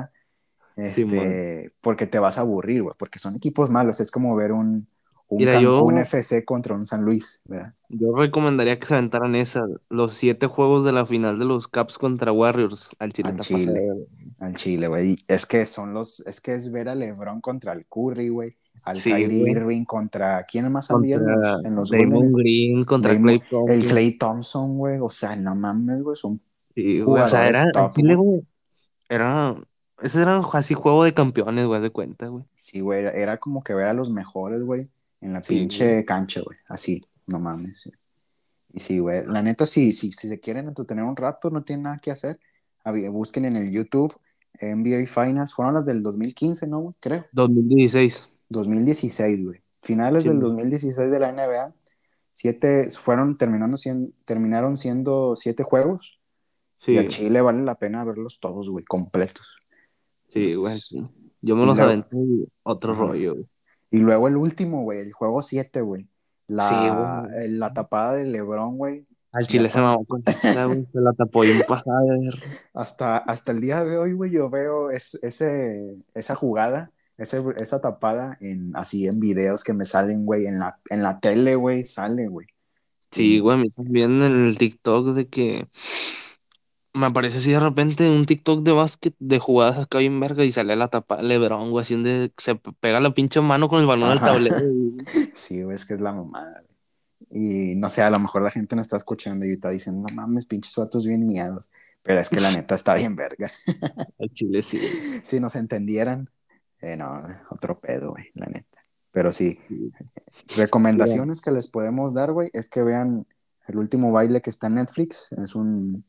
Este, 0.75 1.71
porque 1.81 2.07
te 2.07 2.19
vas 2.19 2.37
a 2.37 2.41
aburrir, 2.41 2.83
güey, 2.83 2.95
porque 2.97 3.19
son 3.19 3.35
equipos 3.35 3.69
malos. 3.69 3.99
Es 3.99 4.11
como 4.11 4.35
ver 4.35 4.51
un, 4.51 4.87
un 5.27 5.37
Mira, 5.39 5.59
yo- 5.59 5.75
Cancún 5.75 5.97
FC 5.99 6.45
contra 6.45 6.75
un 6.75 6.85
San 6.85 7.01
Luis, 7.03 7.41
¿verdad? 7.45 7.73
Yo 7.89 8.15
recomendaría 8.15 8.79
que 8.79 8.87
se 8.87 8.93
aventaran 8.93 9.35
esa, 9.35 9.65
los 9.89 10.13
siete 10.13 10.47
juegos 10.47 10.85
de 10.85 10.93
la 10.93 11.05
final 11.05 11.37
de 11.39 11.45
los 11.45 11.67
Caps 11.67 11.97
contra 11.97 12.31
Warriors 12.31 12.91
al 12.99 13.11
Chile. 13.11 13.29
Al 13.31 13.39
Chile. 13.39 14.07
Al 14.39 14.55
Chile, 14.55 14.87
güey. 14.87 15.17
Es 15.27 15.45
que 15.45 15.65
son 15.65 15.93
los, 15.93 16.25
es 16.25 16.39
que 16.41 16.53
es 16.53 16.71
ver 16.71 16.89
a 16.89 16.95
LeBron 16.95 17.41
contra 17.41 17.73
el 17.73 17.85
Curry, 17.87 18.29
güey. 18.29 18.57
Al 18.87 18.95
Sí, 18.95 19.11
Kyrie. 19.11 19.51
Irving 19.51 19.85
contra 19.85 20.43
quién 20.45 20.71
más 20.71 20.89
había 20.91 21.17
en 21.17 21.75
los, 21.75 21.91
Golden? 21.91 22.29
Green, 22.29 22.83
contra 22.85 23.13
Draymond- 23.13 23.21
Clay 23.21 23.39
Thompson. 23.49 23.69
El 23.69 23.85
Clay 23.87 24.17
Thompson, 24.17 24.77
güey. 24.77 24.99
O 24.99 25.09
sea, 25.09 25.35
no 25.35 25.53
mames, 25.55 26.01
güey. 26.03 26.15
Son 26.15 26.41
Sí, 26.73 27.01
güey, 27.01 27.21
o 27.21 27.27
sea, 27.27 27.47
era, 27.47 27.69
top, 27.71 27.91
Chile, 27.91 28.15
güey. 28.15 28.41
era, 29.09 29.55
ese 30.01 30.21
era 30.21 30.37
así 30.53 30.73
juego 30.73 31.03
de 31.03 31.13
campeones, 31.13 31.65
güey, 31.67 31.81
de 31.81 31.89
cuenta, 31.89 32.27
güey. 32.27 32.45
Sí, 32.55 32.79
güey, 32.79 33.05
era- 33.05 33.37
como 33.39 33.61
que 33.63 33.73
ver 33.73 33.87
a 33.87 33.93
los 33.93 34.09
mejores, 34.09 34.63
güey, 34.63 34.89
en 35.19 35.33
la 35.33 35.41
Sí, 35.41 35.55
pinche 35.55 35.91
güey. 35.91 36.05
cancha, 36.05 36.41
güey, 36.41 36.57
así, 36.69 37.03
no 37.27 37.39
mames. 37.39 37.81
sí. 37.81 37.91
Y 38.73 38.79
sí, 38.79 38.99
güey, 38.99 39.25
la 39.27 39.41
neta, 39.43 39.65
sí, 39.65 39.91
sí, 39.91 40.13
si 40.13 40.29
se 40.29 40.39
quieren 40.39 40.69
entretener 40.69 41.03
un 41.03 41.17
rato, 41.17 41.49
no 41.49 41.61
tienen 41.61 41.83
nada 41.83 41.97
que 41.97 42.09
hacer, 42.09 42.39
busquen 43.11 43.43
en 43.43 43.57
el 43.57 43.69
YouTube 43.69 44.15
NBA 44.61 45.05
Finals, 45.07 45.53
fueron 45.53 45.73
las 45.73 45.83
del 45.85 46.01
2015, 46.01 46.67
¿no, 46.67 46.79
güey? 46.79 46.95
Creo, 47.01 47.25
2016. 47.33 48.29
2016, 48.51 49.43
güey. 49.45 49.61
Finales 49.81 50.23
Sí, 50.23 50.29
del 50.29 50.39
güey. 50.39 50.49
2016 50.51 51.09
de 51.11 51.19
la 51.19 51.29
NBA, 51.31 51.73
siete, 52.31 52.87
fueron 52.91 53.37
terminando, 53.37 53.77
cien- 53.77 54.13
terminaron 54.25 54.77
siendo 54.77 55.35
siete 55.35 55.63
juegos, 55.63 56.19
Sí, 56.79 56.93
y 56.93 56.97
al 56.97 57.07
Chile 57.09 57.41
vale 57.41 57.63
la 57.63 57.75
pena 57.75 58.03
verlos 58.03 58.39
todos, 58.39 58.69
güey, 58.69 58.83
completos. 58.85 59.45
sí, 60.29 60.55
güey. 60.55 60.79
sí. 60.79 61.03
Yo 61.41 61.55
me 61.55 61.63
Y 61.63 61.65
los 61.65 61.79
aventé 61.79 62.17
y 62.17 62.47
otro 62.63 62.93
rollo, 62.93 63.33
güey. 63.33 63.47
Y 63.89 63.99
luego 63.99 64.27
el 64.27 64.37
último, 64.37 64.83
güey, 64.83 64.99
el 64.99 65.11
juego 65.11 65.41
7, 65.41 65.81
güey. 65.81 66.07
La, 66.47 66.63
Sí, 66.63 66.75
güey. 66.75 67.49
la 67.51 67.73
tapada 67.73 68.13
de 68.13 68.25
Lebron, 68.25 68.77
güey. 68.77 69.05
Al 69.31 69.47
Chile 69.47 69.69
se 69.69 69.79
mamó 69.79 70.05
con 70.05 70.21
se 70.25 70.53
la 70.99 71.13
tapó 71.13 71.41
bien 71.41 71.61
pasada 71.67 72.01
de 72.01 72.19
ver. 72.19 72.35
Hasta, 72.73 73.17
hasta 73.17 73.51
el 73.51 73.61
día 73.61 73.83
de 73.83 73.97
hoy, 73.97 74.13
güey, 74.13 74.29
yo 74.31 74.49
veo 74.49 74.91
es- 74.91 75.17
ese, 75.23 75.95
esa 76.13 76.35
jugada, 76.35 76.91
ese, 77.21 77.43
esa 77.57 77.81
tapada 77.81 78.37
en, 78.41 78.75
así 78.75 79.07
en 79.07 79.19
videos 79.19 79.63
que 79.63 79.73
me 79.73 79.85
salen, 79.85 80.25
güey, 80.25 80.45
en 80.47 80.59
la, 80.59 80.79
en 80.89 81.03
la 81.03 81.19
tele, 81.19 81.55
güey, 81.55 81.83
sale, 81.83 82.27
güey. 82.27 82.47
Sí, 83.11 83.39
güey, 83.39 83.57
a 83.57 83.59
mí 83.59 83.69
también 83.71 84.21
en 84.21 84.45
el 84.45 84.57
TikTok 84.57 85.13
de 85.13 85.27
que 85.27 85.67
me 86.93 87.05
aparece 87.05 87.37
así 87.37 87.51
de 87.51 87.59
repente 87.59 88.09
un 88.09 88.25
TikTok 88.25 88.63
de 88.63 88.71
básquet 88.71 89.15
de 89.19 89.39
jugadas 89.39 89.77
acá 89.77 89.99
bien 89.99 90.19
verga 90.19 90.43
y 90.43 90.51
sale 90.51 90.75
la 90.75 90.89
tapa 90.89 91.21
Lebron, 91.21 91.71
güey, 91.71 91.81
así 91.81 91.93
donde 91.93 92.33
se 92.37 92.55
pega 92.55 92.99
la 92.99 93.13
pinche 93.13 93.41
mano 93.41 93.69
con 93.69 93.79
el 93.79 93.85
balón 93.85 94.09
al 94.11 94.19
Ajá. 94.19 94.27
tablero. 94.27 94.57
güey. 94.59 94.97
Sí, 95.33 95.63
güey, 95.63 95.75
es 95.75 95.85
que 95.85 95.93
es 95.93 96.01
la 96.01 96.13
mamada, 96.13 96.61
güey. 96.61 96.71
Y 97.33 97.75
no 97.75 97.89
sé, 97.89 98.01
a 98.01 98.09
lo 98.09 98.19
mejor 98.19 98.41
la 98.41 98.51
gente 98.51 98.75
no 98.75 98.81
está 98.81 98.97
escuchando 98.97 99.45
y 99.45 99.51
está 99.51 99.69
diciendo, 99.69 100.05
no 100.07 100.13
mames, 100.13 100.45
pinches 100.45 100.75
vatos 100.75 101.05
bien 101.07 101.25
miados. 101.25 101.71
Pero 102.03 102.19
es 102.19 102.29
que 102.29 102.39
la 102.39 102.51
neta 102.51 102.75
está 102.75 102.95
bien 102.95 103.15
verga. 103.15 103.51
Al 104.19 104.31
Chile 104.33 104.61
sí. 104.61 104.77
Si 105.23 105.39
nos 105.39 105.55
entendieran, 105.55 106.29
eh, 106.81 106.97
no, 106.97 107.23
otro 107.49 107.79
pedo, 107.79 108.11
güey, 108.11 108.25
la 108.33 108.47
neta. 108.47 108.79
Pero 109.11 109.31
sí, 109.31 109.57
Sí. 109.67 109.91
recomendaciones 110.57 111.41
que 111.41 111.51
les 111.51 111.67
podemos 111.67 112.13
dar, 112.13 112.31
güey, 112.31 112.49
es 112.53 112.69
que 112.69 112.81
vean 112.83 113.25
El 113.67 113.77
último 113.77 114.11
baile 114.11 114.41
que 114.41 114.49
está 114.49 114.67
en 114.67 114.75
Netflix. 114.75 115.31
Es 115.33 115.55
un 115.55 116.03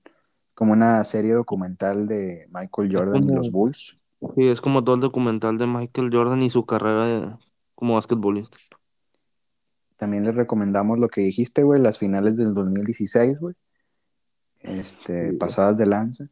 como 0.55 0.73
una 0.73 1.03
serie 1.05 1.33
documental 1.33 2.09
de 2.09 2.49
Michael 2.53 2.91
Jordan 2.95 3.25
y 3.25 3.33
los 3.35 3.51
Bulls. 3.53 3.97
Sí, 4.35 4.49
es 4.49 4.61
como 4.61 4.83
todo 4.83 4.95
el 4.97 5.01
documental 5.01 5.57
de 5.59 5.67
Michael 5.67 6.11
Jordan 6.13 6.43
y 6.43 6.51
su 6.51 6.65
carrera 6.67 7.07
de- 7.07 7.37
como 7.75 7.95
basquetbolista. 7.95 8.57
También 9.97 10.25
les 10.25 10.35
recomendamos 10.35 10.99
lo 10.99 11.09
que 11.09 11.21
dijiste, 11.21 11.63
güey, 11.63 11.81
las 11.81 11.99
finales 11.99 12.37
del 12.37 12.55
2016, 12.55 13.39
güey. 13.39 13.55
Este, 14.61 15.31
Sí. 15.31 15.37
pasadas 15.37 15.77
de 15.79 15.87
lanza. 15.87 16.29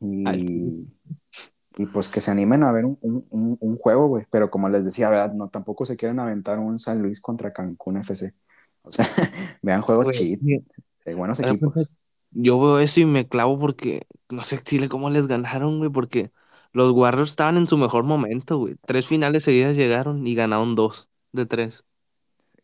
Y. 0.00 0.24
y 1.76 1.86
pues 1.86 2.08
que 2.08 2.20
se 2.20 2.30
animen 2.30 2.62
a 2.64 2.72
ver 2.72 2.84
un, 2.84 2.98
un- 3.02 3.58
un- 3.60 3.76
juego, 3.78 4.06
güey. 4.08 4.26
Pero 4.30 4.50
como 4.50 4.68
les 4.68 4.84
decía, 4.84 5.10
¿verdad? 5.10 5.32
No, 5.32 5.48
tampoco 5.48 5.84
se 5.84 5.96
quieren 5.96 6.20
aventar 6.20 6.58
un 6.58 6.78
San 6.78 7.00
Luis 7.02 7.20
contra 7.20 7.52
Cancún 7.52 7.96
FC. 7.98 8.34
O 8.82 8.92
sea, 8.92 9.06
vean 9.62 9.82
juegos 9.82 10.08
sí, 10.16 10.38
de 11.04 11.14
buenos 11.14 11.40
equipos. 11.40 11.94
Yo 12.30 12.58
veo 12.60 12.78
eso 12.78 13.00
y 13.00 13.06
me 13.06 13.28
clavo 13.28 13.58
porque 13.58 14.06
no 14.30 14.42
sé 14.44 14.62
Chile 14.62 14.88
cómo 14.88 15.10
les 15.10 15.26
ganaron, 15.26 15.78
güey, 15.78 15.90
porque 15.90 16.32
los 16.72 16.92
Warriors 16.92 17.30
estaban 17.30 17.56
en 17.58 17.68
su 17.68 17.76
mejor 17.78 18.04
momento, 18.04 18.58
güey. 18.58 18.76
Tres 18.86 19.06
finales 19.06 19.44
seguidas 19.44 19.76
llegaron 19.76 20.26
y 20.26 20.34
ganaron 20.34 20.74
dos 20.74 21.10
de 21.32 21.46
tres. 21.46 21.84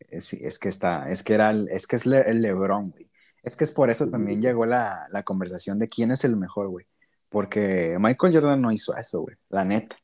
Eh, 0.09 0.21
Sí, 0.21 0.37
es 0.41 0.59
que 0.59 0.69
está, 0.69 1.05
es 1.07 1.23
que 1.23 1.33
era, 1.33 1.51
el- 1.51 1.67
es 1.69 1.87
que 1.87 1.95
es 1.95 2.05
le- 2.05 2.29
el 2.29 2.41
LeBron, 2.41 2.91
güey. 2.91 3.09
Es 3.43 3.55
que 3.57 3.63
es 3.63 3.71
por 3.71 3.89
eso 3.89 4.09
también 4.09 4.41
llegó 4.41 4.65
la, 4.65 5.07
la 5.11 5.23
conversación 5.23 5.79
de 5.79 5.89
quién 5.89 6.11
es 6.11 6.23
el 6.23 6.35
mejor, 6.37 6.67
güey. 6.69 6.85
Porque 7.29 7.95
Michael 7.99 8.33
Jordan 8.33 8.61
no 8.61 8.71
hizo 8.71 8.95
eso, 8.97 9.21
güey, 9.21 9.35
la 9.49 9.63
neta. 9.65 9.95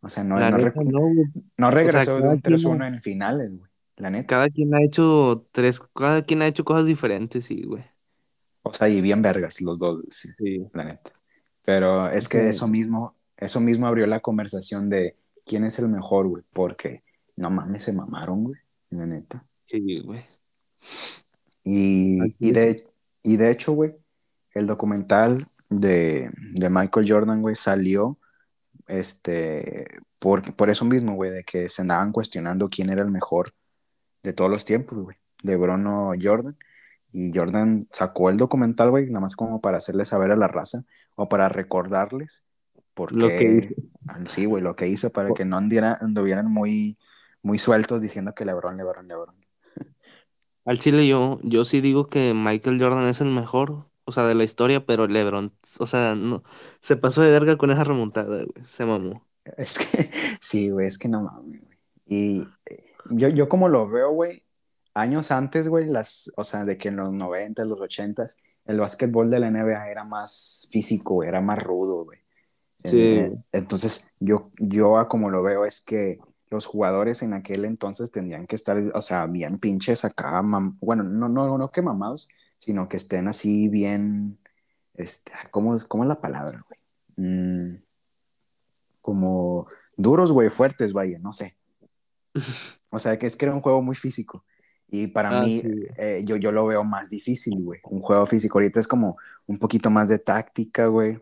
O 0.00 0.08
sea, 0.08 0.24
no, 0.24 0.36
no, 0.36 0.50
neta, 0.56 0.72
no, 0.82 1.00
güey. 1.00 1.26
no 1.58 1.70
regresó 1.70 2.16
de 2.20 2.28
un 2.28 2.40
quien 2.40 2.56
3-1 2.58 2.86
en 2.88 3.00
finales, 3.00 3.50
güey, 3.56 3.70
la 3.96 4.10
neta. 4.10 4.26
Cada 4.26 4.48
quien 4.48 4.74
ha 4.74 4.82
hecho 4.82 5.46
tres, 5.52 5.80
cada 5.94 6.22
quien 6.22 6.40
ha 6.42 6.46
hecho 6.46 6.64
cosas 6.64 6.86
diferentes, 6.86 7.44
sí, 7.44 7.62
güey. 7.64 7.84
O 8.62 8.72
sea, 8.72 8.88
y 8.88 9.00
bien 9.00 9.20
vergas 9.22 9.60
los 9.60 9.78
dos, 9.78 10.02
sí, 10.10 10.28
Sí. 10.38 10.66
la 10.72 10.84
neta. 10.84 11.12
Pero 11.64 12.10
es 12.10 12.28
que 12.28 12.40
Sí. 12.40 12.46
eso 12.48 12.66
mismo, 12.66 13.14
eso 13.36 13.60
mismo 13.60 13.86
abrió 13.86 14.06
la 14.06 14.20
conversación 14.20 14.88
de 14.88 15.16
quién 15.44 15.64
es 15.64 15.78
el 15.78 15.88
mejor, 15.88 16.28
güey, 16.28 16.44
porque 16.52 17.02
no 17.36 17.50
mames, 17.50 17.84
se 17.84 17.92
mamaron, 17.92 18.44
güey, 18.44 18.60
la 18.90 19.06
neta. 19.06 19.44
Sí, 19.64 20.00
güey. 20.00 20.24
Y, 21.62 22.34
y, 22.38 22.52
de, 22.52 22.86
y 23.22 23.36
de 23.36 23.50
hecho, 23.50 23.72
güey, 23.72 23.94
el 24.54 24.66
documental 24.66 25.38
de, 25.70 26.30
de 26.54 26.70
Michael 26.70 27.10
Jordan, 27.10 27.40
güey, 27.40 27.56
salió 27.56 28.18
este, 28.86 29.86
por, 30.18 30.54
por 30.56 30.68
eso 30.68 30.84
mismo, 30.84 31.14
güey, 31.14 31.30
de 31.30 31.44
que 31.44 31.68
se 31.68 31.82
andaban 31.82 32.12
cuestionando 32.12 32.68
quién 32.68 32.90
era 32.90 33.02
el 33.02 33.10
mejor 33.10 33.52
de 34.22 34.32
todos 34.32 34.50
los 34.50 34.64
tiempos, 34.64 34.98
güey, 34.98 35.16
de 35.42 35.56
Bruno 35.56 36.10
Jordan. 36.20 36.56
Y 37.12 37.36
Jordan 37.36 37.88
sacó 37.90 38.30
el 38.30 38.36
documental, 38.36 38.90
güey, 38.90 39.06
nada 39.06 39.20
más 39.20 39.34
como 39.34 39.60
para 39.60 39.78
hacerle 39.78 40.04
saber 40.04 40.30
a 40.30 40.36
la 40.36 40.48
raza 40.48 40.82
o 41.16 41.28
para 41.28 41.48
recordarles 41.48 42.46
por 42.94 43.14
Lo 43.16 43.28
que 43.28 43.74
Sí, 44.26 44.44
güey, 44.44 44.62
lo 44.62 44.74
que 44.74 44.86
hizo 44.88 45.10
para 45.10 45.32
que 45.32 45.44
no 45.44 45.56
andiera- 45.56 45.98
anduvieran 46.00 46.46
muy, 46.50 46.98
muy 47.42 47.58
sueltos 47.58 48.02
diciendo 48.02 48.34
que 48.34 48.44
LeBron, 48.44 48.76
LeBron, 48.76 49.08
LeBron. 49.08 49.34
Al 50.64 50.78
Chile 50.78 51.06
yo, 51.08 51.40
yo 51.42 51.64
sí 51.64 51.80
digo 51.80 52.08
que 52.08 52.34
Michael 52.34 52.80
Jordan 52.80 53.06
es 53.06 53.20
el 53.20 53.30
mejor, 53.30 53.88
o 54.10 54.12
sea, 54.12 54.26
de 54.26 54.34
la 54.34 54.44
historia, 54.44 54.84
pero 54.86 55.06
LeBron, 55.08 55.52
o 55.78 55.86
sea, 55.86 56.14
no, 56.16 56.42
se 56.80 56.96
pasó 56.96 57.22
de 57.22 57.30
verga 57.30 57.56
con 57.58 57.70
esa 57.70 57.84
remontada, 57.84 58.44
güey, 58.44 58.64
se 58.64 58.86
mamó. 58.86 59.26
Es 59.56 59.78
que, 59.78 60.08
sí, 60.40 60.70
güey, 60.70 60.86
es 60.86 60.98
que 60.98 61.08
no 61.08 61.22
mames, 61.22 61.60
güey. 61.62 61.78
Y 62.06 62.42
eh, 62.66 62.84
yo, 63.10 63.28
yo 63.28 63.48
como 63.48 63.68
lo 63.68 63.88
veo, 63.88 64.10
güey, 64.12 64.44
años 64.94 65.30
antes, 65.30 65.68
güey, 65.68 65.86
las, 65.86 66.32
o 66.36 66.44
sea, 66.44 66.64
de 66.64 66.76
que 66.78 66.88
en 66.88 66.96
los 66.96 67.12
90, 67.12 67.64
los 67.64 67.80
80, 67.80 68.26
el 68.66 68.80
básquetbol 68.80 69.30
de 69.30 69.40
la 69.40 69.48
NBA 69.48 69.90
era 69.90 70.04
más 70.04 70.68
físico, 70.70 71.14
güey, 71.14 71.28
era 71.28 71.40
más 71.40 71.62
rudo, 71.62 72.04
güey. 72.04 72.18
Sí. 72.84 72.96
Eh, 72.98 73.36
entonces, 73.52 74.14
yo, 74.20 74.52
yo 74.58 75.06
como 75.08 75.30
lo 75.30 75.42
veo 75.42 75.64
es 75.66 75.80
que 75.82 76.18
los 76.50 76.66
jugadores 76.66 77.22
en 77.22 77.34
aquel 77.34 77.64
entonces 77.64 78.10
tendrían 78.10 78.46
que 78.46 78.56
estar, 78.56 78.78
o 78.94 79.02
sea, 79.02 79.26
bien 79.26 79.58
pinches 79.58 80.04
acá, 80.04 80.42
mam- 80.42 80.76
bueno, 80.80 81.04
no, 81.04 81.28
no, 81.28 81.58
no 81.58 81.70
que 81.70 81.82
mamados, 81.82 82.28
sino 82.60 82.88
que 82.88 82.96
estén 82.96 83.26
así 83.26 83.68
bien, 83.68 84.38
este, 84.94 85.32
¿cómo, 85.50 85.74
es- 85.74 85.84
cómo 85.84 86.04
es 86.04 86.08
la 86.08 86.20
palabra, 86.20 86.64
güey? 86.68 86.78
Mm, 87.16 87.82
como 89.00 89.66
duros, 89.96 90.30
güey, 90.32 90.50
fuertes, 90.50 90.92
vaya, 90.92 91.18
no 91.18 91.32
sé. 91.32 91.56
O 92.92 92.98
sea, 92.98 93.16
que 93.20 93.26
es 93.26 93.36
que 93.36 93.44
era 93.46 93.54
un 93.54 93.60
juego 93.60 93.82
muy 93.82 93.94
físico. 93.94 94.44
Y 94.88 95.06
para 95.06 95.28
Ah, 95.38 95.42
mí, 95.44 95.58
sí, 95.58 95.68
eh, 95.96 96.22
yo, 96.24 96.34
yo 96.36 96.50
lo 96.50 96.66
veo 96.66 96.82
más 96.82 97.08
difícil, 97.08 97.62
güey. 97.62 97.78
Un 97.84 98.00
juego 98.00 98.26
físico 98.26 98.58
ahorita 98.58 98.80
es 98.80 98.88
como 98.88 99.16
un 99.46 99.60
poquito 99.60 99.90
más 99.90 100.08
de 100.08 100.18
táctica, 100.18 100.86
güey. 100.86 101.20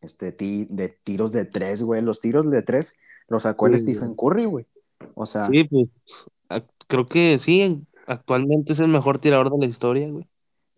Este, 0.00 0.30
ti- 0.30 0.68
de 0.70 0.88
tiros 0.88 1.32
de 1.32 1.44
tres, 1.46 1.82
güey. 1.82 2.00
Los 2.00 2.20
tiros 2.20 2.48
de 2.48 2.62
tres 2.62 2.96
los 3.26 3.42
sacó 3.42 3.66
el 3.66 3.74
Sí. 3.74 3.80
Stephen 3.94 4.14
Curry, 4.14 4.44
güey. 4.44 4.66
O 5.14 5.26
sea, 5.26 5.46
Sí, 5.46 5.64
pues, 5.64 5.88
ac- 6.48 6.68
creo 6.86 7.08
que 7.08 7.36
sí, 7.40 7.82
actualmente 8.12 8.72
es 8.72 8.80
el 8.80 8.88
mejor 8.88 9.18
tirador 9.18 9.50
de 9.50 9.58
la 9.58 9.66
historia, 9.66 10.08
güey. 10.10 10.28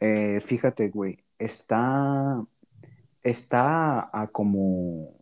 eh, 0.01 0.41
fíjate, 0.41 0.91
güey, 0.91 1.25
está, 1.39 2.45
está 3.23 4.11
a 4.13 4.29
como, 4.33 5.15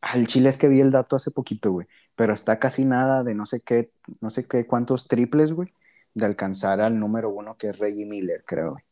al 0.00 0.26
Chile 0.26 0.48
es 0.48 0.58
que 0.58 0.68
vi 0.68 0.80
el 0.80 0.90
dato 0.92 1.16
hace 1.16 1.30
poquito, 1.30 1.72
güey, 1.72 1.86
pero 2.14 2.32
está 2.34 2.58
casi 2.58 2.84
nada 2.84 3.24
de 3.24 3.34
no 3.34 3.46
sé 3.46 3.60
qué, 3.62 3.90
no 4.20 4.30
sé 4.30 4.46
qué 4.46 4.66
cuántos 4.66 5.08
triples, 5.08 5.52
güey, 5.52 5.72
de 6.14 6.26
alcanzar 6.26 6.80
al 6.80 6.98
número 6.98 7.30
uno 7.30 7.56
que 7.56 7.70
es 7.70 7.78
Reggie 7.78 8.06
Miller, 8.06 8.44
creo, 8.46 8.72
güey. 8.72 8.84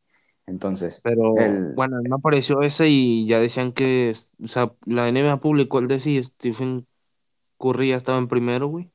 Entonces, 0.47 1.01
Pero 1.05 1.37
el, 1.37 1.75
bueno, 1.75 2.01
no 2.09 2.17
apareció 2.17 2.63
ese 2.63 2.89
y 2.89 3.27
ya 3.27 3.39
decían 3.39 3.73
que, 3.73 4.15
o 4.43 4.49
sea, 4.49 4.73
la 4.85 5.09
NBA 5.09 5.41
publicó 5.41 5.79
el 5.79 5.87
de 5.87 6.01
si 6.01 6.23
Stephen 6.23 6.87
Curry 7.59 7.91
ya 7.91 7.97
estaba 7.97 8.19
en 8.19 8.27
primero, 8.27 8.67
güey. 8.67 8.91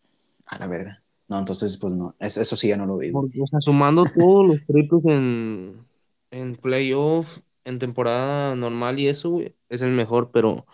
a 0.48 0.58
la 0.60 0.68
verga. 0.68 1.05
No, 1.28 1.40
entonces, 1.40 1.78
pues 1.78 1.94
no, 1.94 2.16
es- 2.20 2.38
eso 2.38 2.56
sí 2.56 2.68
ya 2.68 2.78
no 2.78 2.86
lo 2.86 2.98
vi. 2.98 3.12
Porque, 3.12 3.42
o 3.42 3.48
sea, 3.48 3.60
sumando 3.62 4.06
todos 4.06 4.46
los 4.48 4.66
triples 4.68 5.04
en, 5.06 5.86
en 6.32 6.56
playoff, 6.56 7.28
en 7.64 7.80
temporada 7.80 8.56
normal 8.56 9.00
y 9.00 9.08
eso, 9.08 9.32
güey, 9.32 9.56
es 9.70 9.82
el 9.82 9.92
mejor, 9.92 10.30
pero 10.32 10.66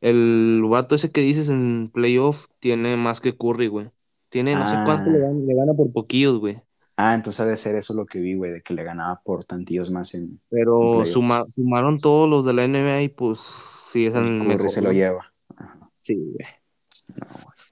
el 0.00 0.62
vato 0.68 0.94
ese 0.94 1.10
que 1.12 1.20
dices 1.20 1.48
en 1.48 1.90
playoff 1.90 2.46
tiene 2.60 2.96
más 2.96 3.20
que 3.20 3.36
Curry, 3.36 3.66
güey. 3.68 3.90
Tiene 4.28 4.54
no 4.54 4.68
sé 4.68 4.76
cuánto 4.84 5.10
le 5.10 5.18
Ah, 5.18 5.28
gana, 5.28 5.40
le 5.44 5.54
gana 5.54 5.74
por 5.74 5.92
poquillos, 5.92 6.38
güey. 6.38 6.60
ah, 6.96 7.14
entonces 7.14 7.40
ha 7.40 7.46
de 7.46 7.56
ser 7.56 7.74
eso 7.76 7.94
lo 7.94 8.06
que 8.06 8.20
vi, 8.20 8.34
güey, 8.34 8.52
de 8.52 8.62
que 8.62 8.74
le 8.74 8.84
ganaba 8.84 9.20
por 9.24 9.44
tantillos 9.44 9.90
más 9.90 10.14
en, 10.14 10.22
en 10.22 10.40
Pero 10.50 11.04
suma- 11.04 11.46
sumaron 11.56 11.98
todos 12.00 12.28
los 12.28 12.44
de 12.44 12.52
la 12.52 12.64
NBA 12.64 13.02
y 13.02 13.08
pues 13.08 13.40
sí 13.40 14.06
es 14.06 14.14
El 14.14 14.24
el 14.26 14.38
Curry 14.38 14.48
mejor, 14.48 14.70
se 14.70 14.80
lo 14.82 14.88
güey. 14.88 14.98
lleva. 14.98 15.26
Ajá. 15.56 15.90
Sí, 15.98 16.14
güey. 16.16 16.46
No, 17.16 17.26
güey. 17.32 17.69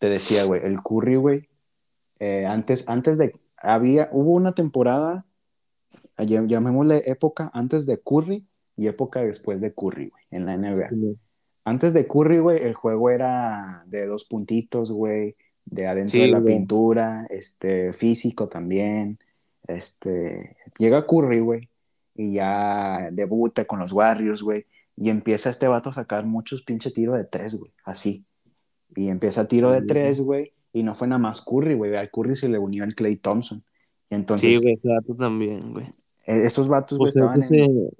Te 0.00 0.08
decía, 0.10 0.44
güey, 0.44 0.62
el 0.64 0.82
Curry, 0.82 1.16
güey, 1.16 1.48
eh, 2.20 2.46
antes, 2.46 2.88
antes 2.88 3.18
de, 3.18 3.32
había, 3.58 4.10
hubo 4.12 4.32
una 4.32 4.54
temporada, 4.54 5.26
llam- 6.18 6.48
llamémosle 6.48 7.02
época 7.06 7.50
antes 7.54 7.86
de 7.86 8.00
Curry 8.00 8.46
y 8.76 8.88
época 8.88 9.20
después 9.22 9.60
de 9.60 9.72
Curry, 9.74 10.08
güey, 10.10 10.24
en 10.32 10.46
la 10.46 10.54
NBA. 10.54 10.88
Sí, 10.90 11.18
Antes 11.64 11.92
de 11.94 12.08
Curry, 12.08 12.40
güey, 12.40 12.62
el 12.64 12.74
juego 12.74 13.10
era 13.10 13.84
de 13.86 14.06
dos 14.06 14.24
puntitos, 14.24 14.90
güey, 14.92 15.36
de 15.66 15.86
adentro 15.86 16.20
de 16.20 16.28
la 16.28 16.40
güey. 16.40 16.56
pintura, 16.56 17.26
este, 17.30 17.92
físico 17.92 18.48
también, 18.48 19.18
este, 19.68 20.56
llega 20.78 21.06
Curry, 21.06 21.40
güey, 21.40 21.68
y 22.14 22.34
ya 22.34 23.10
debuta 23.12 23.66
con 23.66 23.78
los 23.80 23.92
Warriors, 23.92 24.42
güey, 24.42 24.66
y 24.96 25.10
empieza 25.10 25.50
este 25.50 25.68
vato 25.68 25.90
a 25.90 25.94
sacar 25.94 26.26
muchos 26.26 26.62
pinche 26.62 26.90
tiros 26.90 27.16
de 27.18 27.24
tres, 27.24 27.54
güey, 27.56 27.72
así. 27.84 28.26
Y 28.96 29.08
empieza 29.08 29.46
tiro 29.48 29.70
de 29.70 29.82
tres, 29.82 30.20
güey, 30.20 30.52
y 30.72 30.82
no 30.82 30.94
fue 30.94 31.06
nada 31.08 31.18
más 31.18 31.40
Curry, 31.42 31.74
güey, 31.74 31.94
al 31.96 32.10
Curry 32.10 32.36
se 32.36 32.48
le 32.48 32.58
unió 32.58 32.84
el 32.84 32.94
Clay 32.94 33.16
Thompson. 33.16 33.58
Y 33.58 33.62
Sí, 33.62 34.14
entonces, 34.16 34.62
güey, 34.62 34.74
ese 34.74 34.88
vato 34.88 35.14
también, 35.14 35.72
güey. 35.72 35.86
eh, 36.26 36.44
esos 36.44 36.68
vatos, 36.68 36.98
güey, 36.98 37.12
Pues 37.12 37.16
es 37.16 37.22
estaban 37.22 37.44
se, 37.44 37.56
en 37.64 37.90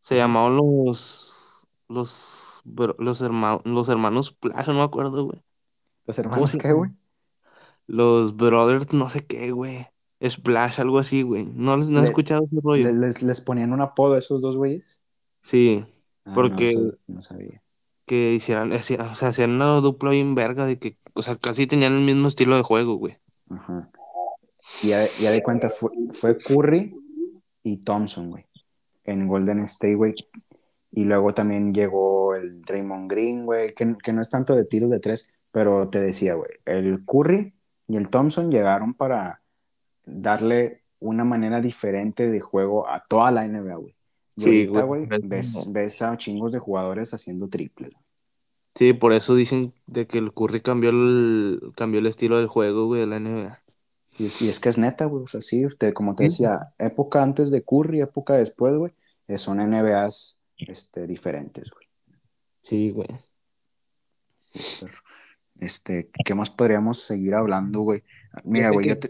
se 0.00 0.16
llamaban 0.16 0.56
los, 0.56 1.66
los, 1.88 2.62
los, 2.98 3.22
herma- 3.22 3.60
los 3.64 3.88
hermanos 3.88 4.32
Plaza, 4.32 4.72
no 4.72 4.78
me 4.78 4.84
acuerdo, 4.84 5.24
güey. 5.26 5.38
los 6.06 6.16
¿Cómo 6.16 6.28
hermanos, 6.30 6.56
¿qué, 6.60 6.72
güey? 6.72 6.90
Los 7.86 8.36
Brothers, 8.36 8.92
no 8.92 9.08
sé 9.08 9.20
qué, 9.26 9.50
güey. 9.50 9.86
Splash, 10.26 10.80
algo 10.80 10.98
así, 10.98 11.22
güey. 11.22 11.46
¿No, 11.54 11.76
les- 11.76 11.88
no 11.90 12.00
Le- 12.00 12.08
escuchado 12.08 12.44
ese 12.44 12.60
rollo? 12.62 12.90
les, 12.92 13.22
les 13.22 13.40
ponían 13.40 13.72
un 13.72 13.80
apodo 13.80 14.14
a 14.14 14.18
esos 14.18 14.42
dos 14.42 14.56
güeyes. 14.56 15.00
Sí, 15.42 15.84
Ah, 16.24 16.32
porque 16.34 16.74
no 17.06 17.22
sabía. 17.22 17.62
Que 18.08 18.34
hicieran, 18.34 18.72
o 18.72 18.82
sea, 18.82 19.28
hacían 19.28 19.52
una 19.52 19.80
dupla 19.80 20.10
bien 20.10 20.34
verga 20.34 20.66
de 20.66 20.80
que, 20.80 20.96
o 21.14 21.22
sea, 21.22 21.36
casi 21.36 21.68
tenían 21.68 21.94
el 21.94 22.02
mismo 22.02 22.26
estilo 22.26 22.56
de 22.56 22.62
juego, 22.62 22.96
güey. 22.96 23.16
Ajá. 23.48 23.88
Y 24.82 24.88
ya, 24.88 25.04
ya 25.20 25.30
de 25.30 25.42
cuenta, 25.44 25.70
fue, 25.70 25.90
fue 26.12 26.36
Curry 26.36 26.92
y 27.62 27.76
Thompson, 27.78 28.30
güey, 28.30 28.44
en 29.04 29.28
Golden 29.28 29.60
State, 29.60 29.94
güey. 29.94 30.14
Y 30.90 31.04
luego 31.04 31.32
también 31.32 31.72
llegó 31.72 32.34
el 32.34 32.60
Draymond 32.62 33.08
Green, 33.08 33.46
güey, 33.46 33.74
que, 33.74 33.96
que 34.02 34.12
no 34.12 34.20
es 34.20 34.30
tanto 34.30 34.56
de 34.56 34.64
tiros 34.64 34.90
de 34.90 34.98
tres, 34.98 35.32
pero 35.52 35.88
te 35.88 36.00
decía, 36.00 36.34
güey, 36.34 36.50
el 36.64 37.04
Curry 37.04 37.54
y 37.86 37.96
el 37.96 38.08
Thompson 38.08 38.50
llegaron 38.50 38.94
para 38.94 39.40
darle 40.04 40.82
una 41.00 41.24
manera 41.24 41.60
diferente 41.60 42.28
de 42.28 42.40
juego 42.40 42.88
a 42.88 43.04
toda 43.06 43.30
la 43.30 43.46
NBA, 43.46 43.76
güey. 43.76 43.94
Sí, 44.38 44.66
ahorita, 44.66 44.82
güey. 44.84 45.06
güey, 45.06 45.20
ves, 45.22 45.72
ves 45.72 46.02
a 46.02 46.16
chingos 46.16 46.52
de 46.52 46.58
jugadores 46.58 47.12
haciendo 47.14 47.48
triples. 47.48 47.92
Sí, 48.74 48.92
por 48.92 49.12
eso 49.12 49.34
dicen 49.34 49.74
de 49.86 50.06
que 50.06 50.18
el 50.18 50.32
Curry 50.32 50.60
cambió 50.60 50.90
el, 50.90 51.72
cambió 51.74 51.98
el 52.00 52.06
estilo 52.06 52.38
del 52.38 52.46
juego, 52.46 52.86
güey, 52.86 53.00
de 53.00 53.06
la 53.08 53.16
NBA. 53.16 53.62
Y 54.18 54.26
es, 54.26 54.42
y 54.42 54.48
es 54.48 54.60
que 54.60 54.68
es 54.68 54.78
neta, 54.78 55.06
güey. 55.06 55.24
O 55.24 55.26
sea, 55.26 55.40
sí, 55.42 55.66
te- 55.78 55.92
como 55.92 56.14
te 56.14 56.24
Sí. 56.24 56.28
decía, 56.30 56.74
época 56.78 57.22
antes 57.22 57.50
de 57.50 57.64
Curry, 57.64 58.00
época 58.00 58.34
después, 58.34 58.74
güey, 58.76 58.92
son 59.36 59.60
NBAs 59.60 60.40
este, 60.58 61.06
diferentes, 61.06 61.70
güey. 61.70 61.86
Sí, 62.62 62.90
güey. 62.90 63.08
Sí, 64.36 64.60
pero, 64.80 64.92
este, 65.60 66.10
¿qué 66.24 66.34
más 66.34 66.50
podríamos 66.50 67.00
seguir 67.00 67.34
hablando, 67.34 67.80
güey? 67.80 68.02
Mira, 68.44 68.66
Yo 68.66 68.70
te 68.70 68.74
güey, 68.74 68.88
yo 68.88 68.98
te... 68.98 69.08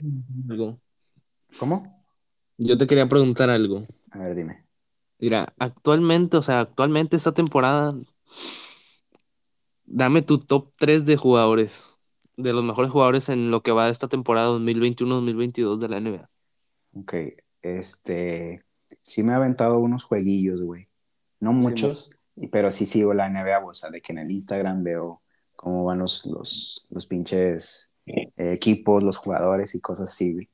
¿Cómo? 1.58 2.04
Yo 2.56 2.76
te 2.78 2.86
quería 2.86 3.08
preguntar 3.08 3.50
algo. 3.50 3.86
A 4.10 4.18
ver, 4.18 4.34
dime. 4.34 4.67
Mira, 5.20 5.54
actualmente, 5.58 6.36
o 6.36 6.42
sea, 6.42 6.60
actualmente 6.60 7.16
esta 7.16 7.32
temporada, 7.34 7.94
dame 9.86 10.22
tu 10.22 10.38
top 10.38 10.72
3 10.76 11.04
de 11.04 11.16
jugadores, 11.16 11.98
de 12.36 12.52
los 12.52 12.62
mejores 12.64 12.90
jugadores 12.92 13.28
en 13.28 13.50
lo 13.50 13.62
que 13.62 13.72
va 13.72 13.86
de 13.86 13.92
esta 13.92 14.06
temporada 14.08 14.46
2021-2022 14.46 15.80
de 15.80 15.88
la 15.88 15.96
NBA. 15.98 16.30
Ok, 16.92 17.14
este... 17.62 18.64
Sí 19.02 19.22
me 19.22 19.32
ha 19.32 19.36
aventado 19.36 19.78
unos 19.78 20.04
jueguillos, 20.04 20.62
güey. 20.62 20.86
No 21.40 21.52
Sí, 21.52 21.60
muchos, 21.62 22.10
pero 22.50 22.70
sí 22.70 22.86
sigo 22.86 23.14
la 23.14 23.26
NBA, 23.26 23.64
o 23.64 23.74
sea, 23.74 23.90
de 23.90 24.00
que 24.00 24.12
en 24.12 24.18
el 24.18 24.30
Instagram 24.30 24.82
veo 24.82 25.22
cómo 25.56 25.84
van 25.84 25.98
los, 25.98 26.24
los, 26.26 26.86
los 26.90 27.06
pinches 27.06 27.92
eh, 28.06 28.32
equipos, 28.36 29.02
los 29.02 29.16
jugadores 29.18 29.74
y 29.74 29.80
cosas 29.80 30.10
así, 30.10 30.32
güey. 30.34 30.48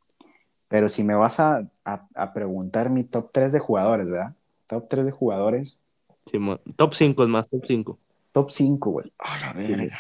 Pero 0.69 0.89
si 0.89 1.05
me 1.05 1.15
vas 1.15 1.41
a, 1.41 1.69
a- 1.85 2.09
a 2.15 2.33
preguntar 2.35 2.91
mi 2.91 3.05
top 3.05 3.31
3 3.33 3.53
de 3.53 3.61
jugadores, 3.61 4.09
¿verdad? 4.09 4.37
Top 4.67 4.89
3 4.89 5.05
de 5.07 5.11
jugadores. 5.13 5.81
Top 6.77 6.95
5 6.95 7.23
es 7.23 7.29
más, 7.29 7.49
top 7.51 7.65
5. 7.67 7.99
Top 8.33 8.51
5, 8.51 8.91
güey. 8.91 9.13
A 9.19 9.39
la 9.41 9.53
verga. 9.53 9.99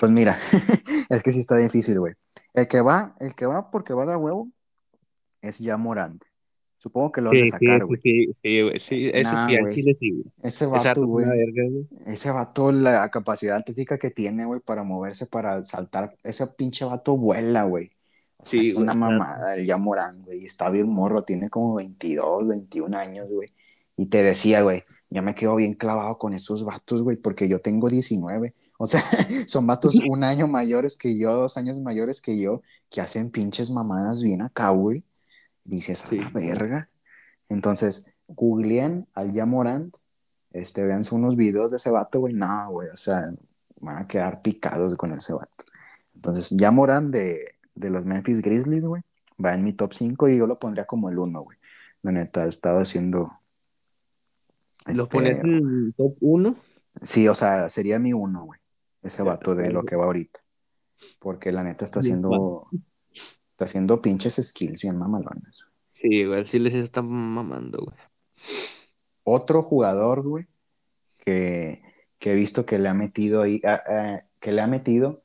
Pues 0.00 0.12
mira, 0.12 0.38
es 1.10 1.22
que 1.22 1.32
sí 1.32 1.40
está 1.40 1.56
difícil, 1.56 1.98
güey. 1.98 2.14
El 2.54 2.68
que 2.68 2.80
va, 2.80 3.16
el 3.20 3.34
que 3.34 3.46
va 3.46 3.70
porque 3.70 3.94
va 3.94 4.06
de 4.06 4.12
a 4.12 4.18
huevo 4.18 4.48
es 5.42 5.58
ya 5.58 5.76
Morant. 5.76 6.22
Supongo 6.78 7.10
que 7.10 7.20
lo 7.22 7.30
vas 7.30 7.38
a 7.40 7.44
Sí, 7.44 7.44
sí, 7.46 7.50
sacar, 7.50 7.82
ese 7.82 7.84
güey. 7.84 8.00
sí, 8.00 8.26
sí, 8.42 8.62
güey, 8.62 8.78
sí, 8.78 9.10
ese 9.12 9.22
Nah, 9.32 9.46
sí, 9.48 9.56
al 9.56 9.62
güey. 9.62 9.74
chile 9.74 9.96
sí, 9.98 10.10
güey. 10.12 10.24
Ese 10.42 10.66
vato 10.66 11.06
güey. 11.06 11.26
Ese 12.06 12.30
vato, 12.30 12.70
la 12.70 13.10
capacidad 13.10 13.56
atlética 13.56 13.98
que 13.98 14.10
tiene, 14.10 14.44
güey, 14.44 14.60
para 14.60 14.82
moverse, 14.84 15.26
para 15.26 15.64
saltar. 15.64 16.14
Ese 16.22 16.46
pinche 16.48 16.84
vato 16.84 17.16
vuela, 17.16 17.64
güey. 17.64 17.95
Sí, 18.46 18.60
es 18.60 18.74
güey, 18.74 18.84
una 18.84 18.94
mamada 18.94 19.54
el 19.56 19.66
Yamorán, 19.66 20.20
güey. 20.20 20.42
Y 20.42 20.46
está 20.46 20.70
bien 20.70 20.88
morro, 20.88 21.22
tiene 21.22 21.50
como 21.50 21.74
22, 21.74 22.46
21 22.46 22.94
años, 22.96 23.28
güey. 23.28 23.52
Y 23.96 24.06
te 24.06 24.22
decía, 24.22 24.62
güey, 24.62 24.84
ya 25.10 25.22
me 25.22 25.34
quedo 25.34 25.56
bien 25.56 25.74
clavado 25.74 26.18
con 26.18 26.32
esos 26.32 26.64
vatos, 26.64 27.02
güey, 27.02 27.16
porque 27.16 27.48
yo 27.48 27.60
tengo 27.60 27.88
19. 27.88 28.54
O 28.78 28.86
sea, 28.86 29.02
son 29.46 29.66
vatos 29.66 29.96
un 30.08 30.22
año 30.24 30.46
mayores 30.48 30.96
que 30.96 31.18
yo, 31.18 31.32
dos 31.34 31.56
años 31.56 31.80
mayores 31.80 32.20
que 32.20 32.38
yo, 32.40 32.62
que 32.90 33.00
hacen 33.00 33.30
pinches 33.30 33.70
mamadas 33.70 34.22
bien 34.22 34.42
acá, 34.42 34.70
güey. 34.70 35.04
Dices, 35.64 36.04
a 36.04 36.08
Sí. 36.08 36.18
la 36.18 36.30
verga. 36.30 36.88
Entonces, 37.48 38.14
googleen 38.28 39.08
al 39.14 39.32
Yamorant, 39.32 39.96
este, 40.52 40.84
véanse 40.84 41.14
unos 41.14 41.36
videos 41.36 41.70
de 41.70 41.78
ese 41.78 41.90
vato, 41.90 42.20
güey. 42.20 42.34
No, 42.34 42.70
güey, 42.70 42.88
o 42.90 42.96
sea, 42.96 43.22
van 43.80 43.98
a 44.04 44.06
quedar 44.06 44.42
picados 44.42 44.94
con 44.96 45.12
ese 45.12 45.32
vato. 45.32 45.64
Entonces, 46.14 46.50
Yamorant 46.50 47.12
de, 47.12 47.55
de 47.76 47.90
los 47.90 48.04
Memphis 48.04 48.42
Grizzlies, 48.42 48.84
güey, 48.84 49.02
va 49.42 49.54
en 49.54 49.62
mi 49.62 49.72
top 49.72 49.92
5 49.92 50.28
y 50.28 50.38
yo 50.38 50.46
lo 50.46 50.58
pondría 50.58 50.86
como 50.86 51.08
el 51.08 51.18
1, 51.18 51.40
güey. 51.40 51.58
La 52.02 52.12
neta, 52.12 52.44
he 52.44 52.48
estado 52.48 52.80
haciendo. 52.80 53.32
¿Lo 54.86 54.92
este, 54.92 55.06
pones 55.06 55.44
en 55.44 55.92
top 55.92 56.16
1? 56.20 56.56
Sí, 57.02 57.28
o 57.28 57.34
sea, 57.34 57.68
sería 57.68 57.98
mi 57.98 58.12
1, 58.12 58.44
güey. 58.44 58.60
Ese 59.02 59.22
vato 59.22 59.54
de 59.54 59.70
lo 59.70 59.84
que 59.84 59.96
va 59.96 60.04
ahorita. 60.06 60.40
Porque 61.20 61.52
la 61.52 61.62
neta 61.62 61.84
está 61.84 62.00
haciendo. 62.00 62.68
Está 63.52 63.64
haciendo 63.64 64.02
pinches 64.02 64.34
skills 64.34 64.82
bien 64.82 64.98
mamalones. 64.98 65.64
Sí, 65.88 66.24
güey, 66.26 66.44
sí 66.46 66.58
se 66.70 66.80
está 66.80 67.00
mamando, 67.00 67.78
güey. 67.78 67.96
Otro 69.24 69.62
jugador, 69.62 70.22
güey, 70.22 70.46
que, 71.24 71.82
que 72.18 72.32
he 72.32 72.34
visto 72.34 72.66
que 72.66 72.78
le 72.78 72.88
ha 72.88 72.94
metido 72.94 73.42
ahí, 73.42 73.62
ah, 73.64 73.82
ah, 73.88 74.22
que 74.38 74.52
le 74.52 74.60
ha 74.60 74.66
metido, 74.66 75.22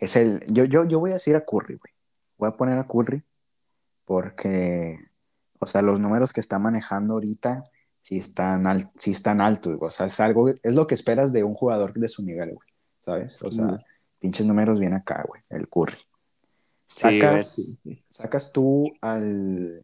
es 0.00 0.16
el, 0.16 0.42
yo, 0.48 0.64
yo, 0.64 0.84
yo 0.84 0.98
voy 1.00 1.10
a 1.10 1.14
decir 1.14 1.36
a 1.36 1.44
Curry, 1.44 1.74
güey. 1.76 1.92
Voy 2.38 2.48
a 2.48 2.56
poner 2.56 2.78
a 2.78 2.86
Curry 2.86 3.22
porque, 4.04 4.98
o 5.58 5.66
sea, 5.66 5.82
los 5.82 6.00
números 6.00 6.32
que 6.32 6.40
está 6.40 6.58
manejando 6.58 7.14
ahorita 7.14 7.64
sí 8.02 8.18
están, 8.18 8.66
al, 8.66 8.90
sí 8.96 9.10
están 9.10 9.40
altos, 9.40 9.76
güey. 9.76 9.88
O 9.88 9.90
sea, 9.90 10.06
es 10.06 10.20
algo, 10.20 10.48
es 10.48 10.74
lo 10.74 10.86
que 10.86 10.94
esperas 10.94 11.32
de 11.32 11.42
un 11.44 11.54
jugador 11.54 11.92
de 11.94 12.08
su 12.08 12.22
nivel, 12.24 12.54
güey. 12.54 12.68
¿Sabes? 13.00 13.42
O 13.42 13.50
sea, 13.50 13.64
Mm. 13.66 13.78
pinches 14.18 14.46
números 14.46 14.80
bien 14.80 14.94
acá, 14.94 15.24
güey, 15.26 15.42
el 15.50 15.68
Curry. 15.68 15.98
Sí, 16.88 17.00
Sacas, 17.20 17.54
sí, 17.54 17.62
sí. 17.82 18.04
sacas 18.08 18.52
tú 18.52 18.92
al 19.00 19.80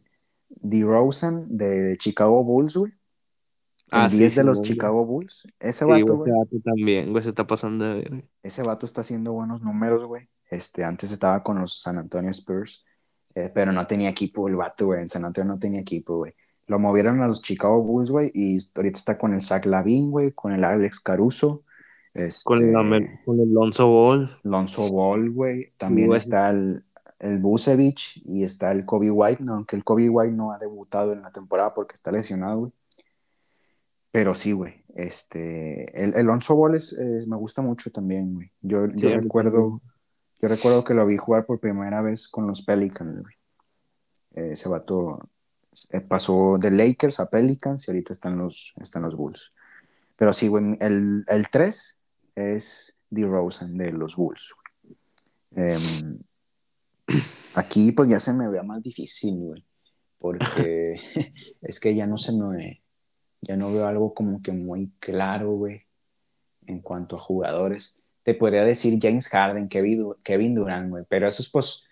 DeRozan 0.48 1.46
de 1.56 1.96
Chicago 1.98 2.44
Bulls, 2.44 2.76
güey. 2.76 2.92
El 3.92 3.98
Ah, 3.98 4.10
sí, 4.10 4.18
10 4.18 4.34
de 4.36 4.44
los. 4.44 4.62
Chicago 4.62 5.04
Bulls. 5.04 5.46
Ese 5.60 5.84
vato, 5.84 6.16
güey, 6.16 6.30
ese 6.30 6.38
vato 6.38 6.56
también, 6.64 7.10
güey, 7.10 7.22
se 7.22 7.28
está 7.28 7.46
pasando. 7.46 8.00
Ese 8.42 8.62
vato 8.62 8.86
está 8.86 9.02
haciendo 9.02 9.32
buenos 9.32 9.62
números, 9.62 10.04
güey. 10.04 10.28
Este, 10.50 10.82
antes 10.82 11.12
estaba 11.12 11.42
con 11.42 11.60
los 11.60 11.80
San 11.80 11.98
Antonio 11.98 12.30
Spurs, 12.30 12.84
eh, 13.34 13.50
pero 13.54 13.70
no 13.72 13.86
tenía 13.86 14.08
equipo 14.08 14.48
el 14.48 14.56
vato, 14.56 14.86
güey. 14.86 15.02
En 15.02 15.08
San 15.08 15.24
Antonio 15.24 15.52
no 15.52 15.58
tenía 15.58 15.80
equipo, 15.80 16.16
güey. 16.16 16.34
Lo 16.66 16.78
movieron 16.78 17.22
a 17.22 17.28
los 17.28 17.42
Chicago 17.42 17.82
Bulls, 17.82 18.10
güey, 18.10 18.30
y 18.34 18.58
ahorita 18.74 18.98
está 18.98 19.18
con 19.18 19.34
el 19.34 19.42
Zach 19.42 19.66
Lavin, 19.66 20.10
güey, 20.10 20.32
con 20.32 20.52
el 20.52 20.64
Alex 20.64 21.00
Caruso, 21.00 21.64
este, 22.14 22.44
Con 22.44 22.62
el, 22.62 23.20
con 23.24 23.40
el 23.40 23.52
Lonzo 23.52 23.88
Ball. 23.88 24.38
Lonzo 24.42 24.88
Ball, 24.88 25.30
güey. 25.30 25.72
También 25.76 26.08
güey. 26.08 26.18
está 26.18 26.50
el, 26.50 26.84
el 27.18 27.38
Busevich 27.40 28.20
y 28.24 28.44
está 28.44 28.72
el 28.72 28.84
Kobe 28.84 29.10
White, 29.10 29.42
no, 29.42 29.54
aunque 29.54 29.76
el 29.76 29.84
Kobe 29.84 30.08
White 30.08 30.32
no 30.32 30.52
ha 30.52 30.58
debutado 30.58 31.12
en 31.12 31.22
la 31.22 31.30
temporada 31.30 31.72
porque 31.74 31.94
está 31.94 32.12
lesionado, 32.12 32.58
güey. 32.58 32.72
Pero 34.12 34.34
sí, 34.34 34.52
güey. 34.52 34.84
Este, 34.94 36.04
el, 36.04 36.14
el 36.14 36.26
Ball 36.26 36.74
es, 36.74 36.92
es- 36.92 37.26
me 37.26 37.36
gusta 37.36 37.62
mucho 37.62 37.90
también, 37.90 38.34
güey. 38.34 38.52
Yo, 38.60 38.86
Sí, 38.88 38.94
yo 38.98 39.10
recuerdo, 39.16 39.80
yo 40.40 40.48
recuerdo 40.48 40.84
que 40.84 40.94
lo 40.94 41.06
vi 41.06 41.16
jugar 41.16 41.46
por 41.46 41.58
primera 41.58 42.02
vez 42.02 42.28
con 42.28 42.46
los 42.46 42.62
Pelicans, 42.62 43.22
güey. 43.22 43.34
Eh, 44.34 44.50
ese 44.52 44.68
vato 44.68 45.18
eh, 45.90 46.00
pasó 46.00 46.58
de 46.58 46.70
Lakers 46.70 47.20
a 47.20 47.30
Pelicans 47.30 47.88
y 47.88 47.90
ahorita 47.90 48.12
están 48.12 48.36
los, 48.38 48.74
están 48.80 49.02
los 49.02 49.16
Bulls. 49.16 49.52
Pero 50.16 50.32
sí, 50.32 50.48
güey, 50.48 50.76
el, 50.80 51.24
el 51.26 51.48
3 51.50 52.00
es 52.34 52.98
DeRozan 53.10 53.76
de 53.78 53.92
los 53.92 54.16
Bulls. 54.16 54.54
Em, 55.52 56.18
aquí 57.54 57.92
pues 57.92 58.08
ya 58.10 58.20
se 58.20 58.32
me 58.34 58.48
vea 58.48 58.62
más 58.62 58.82
difícil, 58.82 59.36
güey. 59.38 59.64
Porque 60.18 61.00
es 61.62 61.80
que 61.80 61.94
ya 61.94 62.06
no 62.06 62.18
se 62.18 62.32
me... 62.32 62.81
Ya 63.42 63.56
no 63.56 63.72
veo 63.72 63.86
algo 63.88 64.14
como 64.14 64.42
que 64.42 64.52
muy 64.52 64.92
claro, 65.00 65.52
güey, 65.52 65.82
en 66.66 66.80
cuanto 66.80 67.16
a 67.16 67.20
jugadores. 67.20 68.00
Te 68.24 68.34
podría 68.34 68.64
decir 68.64 68.98
James 69.02 69.28
Harden, 69.28 69.68
Kevin, 69.68 70.00
Du- 70.00 70.16
Kevin 70.24 70.54
Durant, 70.54 70.90
güey, 70.90 71.04
pero 71.08 71.26
esos 71.28 71.50
pues, 71.50 71.84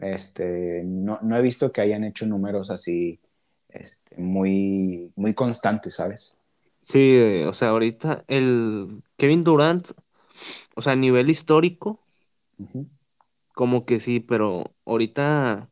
este, 0.00 0.82
no, 0.84 1.18
no 1.22 1.36
he 1.38 1.42
visto 1.42 1.72
que 1.72 1.82
hayan 1.82 2.04
hecho 2.04 2.26
números 2.26 2.70
así, 2.70 3.20
este, 3.68 4.16
muy, 4.18 5.12
muy 5.16 5.34
constantes, 5.34 5.96
¿sabes? 5.96 6.38
Sí, 6.84 6.98
eh, 7.16 7.46
o 7.48 7.52
sea, 7.54 7.70
ahorita 7.70 8.24
el 8.28 9.02
Kevin 9.16 9.42
Durant, 9.44 9.88
o 10.76 10.82
sea, 10.82 10.94
a 10.94 10.96
nivel 10.96 11.30
histórico, 11.30 12.00
como 13.54 13.84
que 13.86 14.00
sí, 14.00 14.20
pero 14.20 14.74
ahorita, 14.84 15.70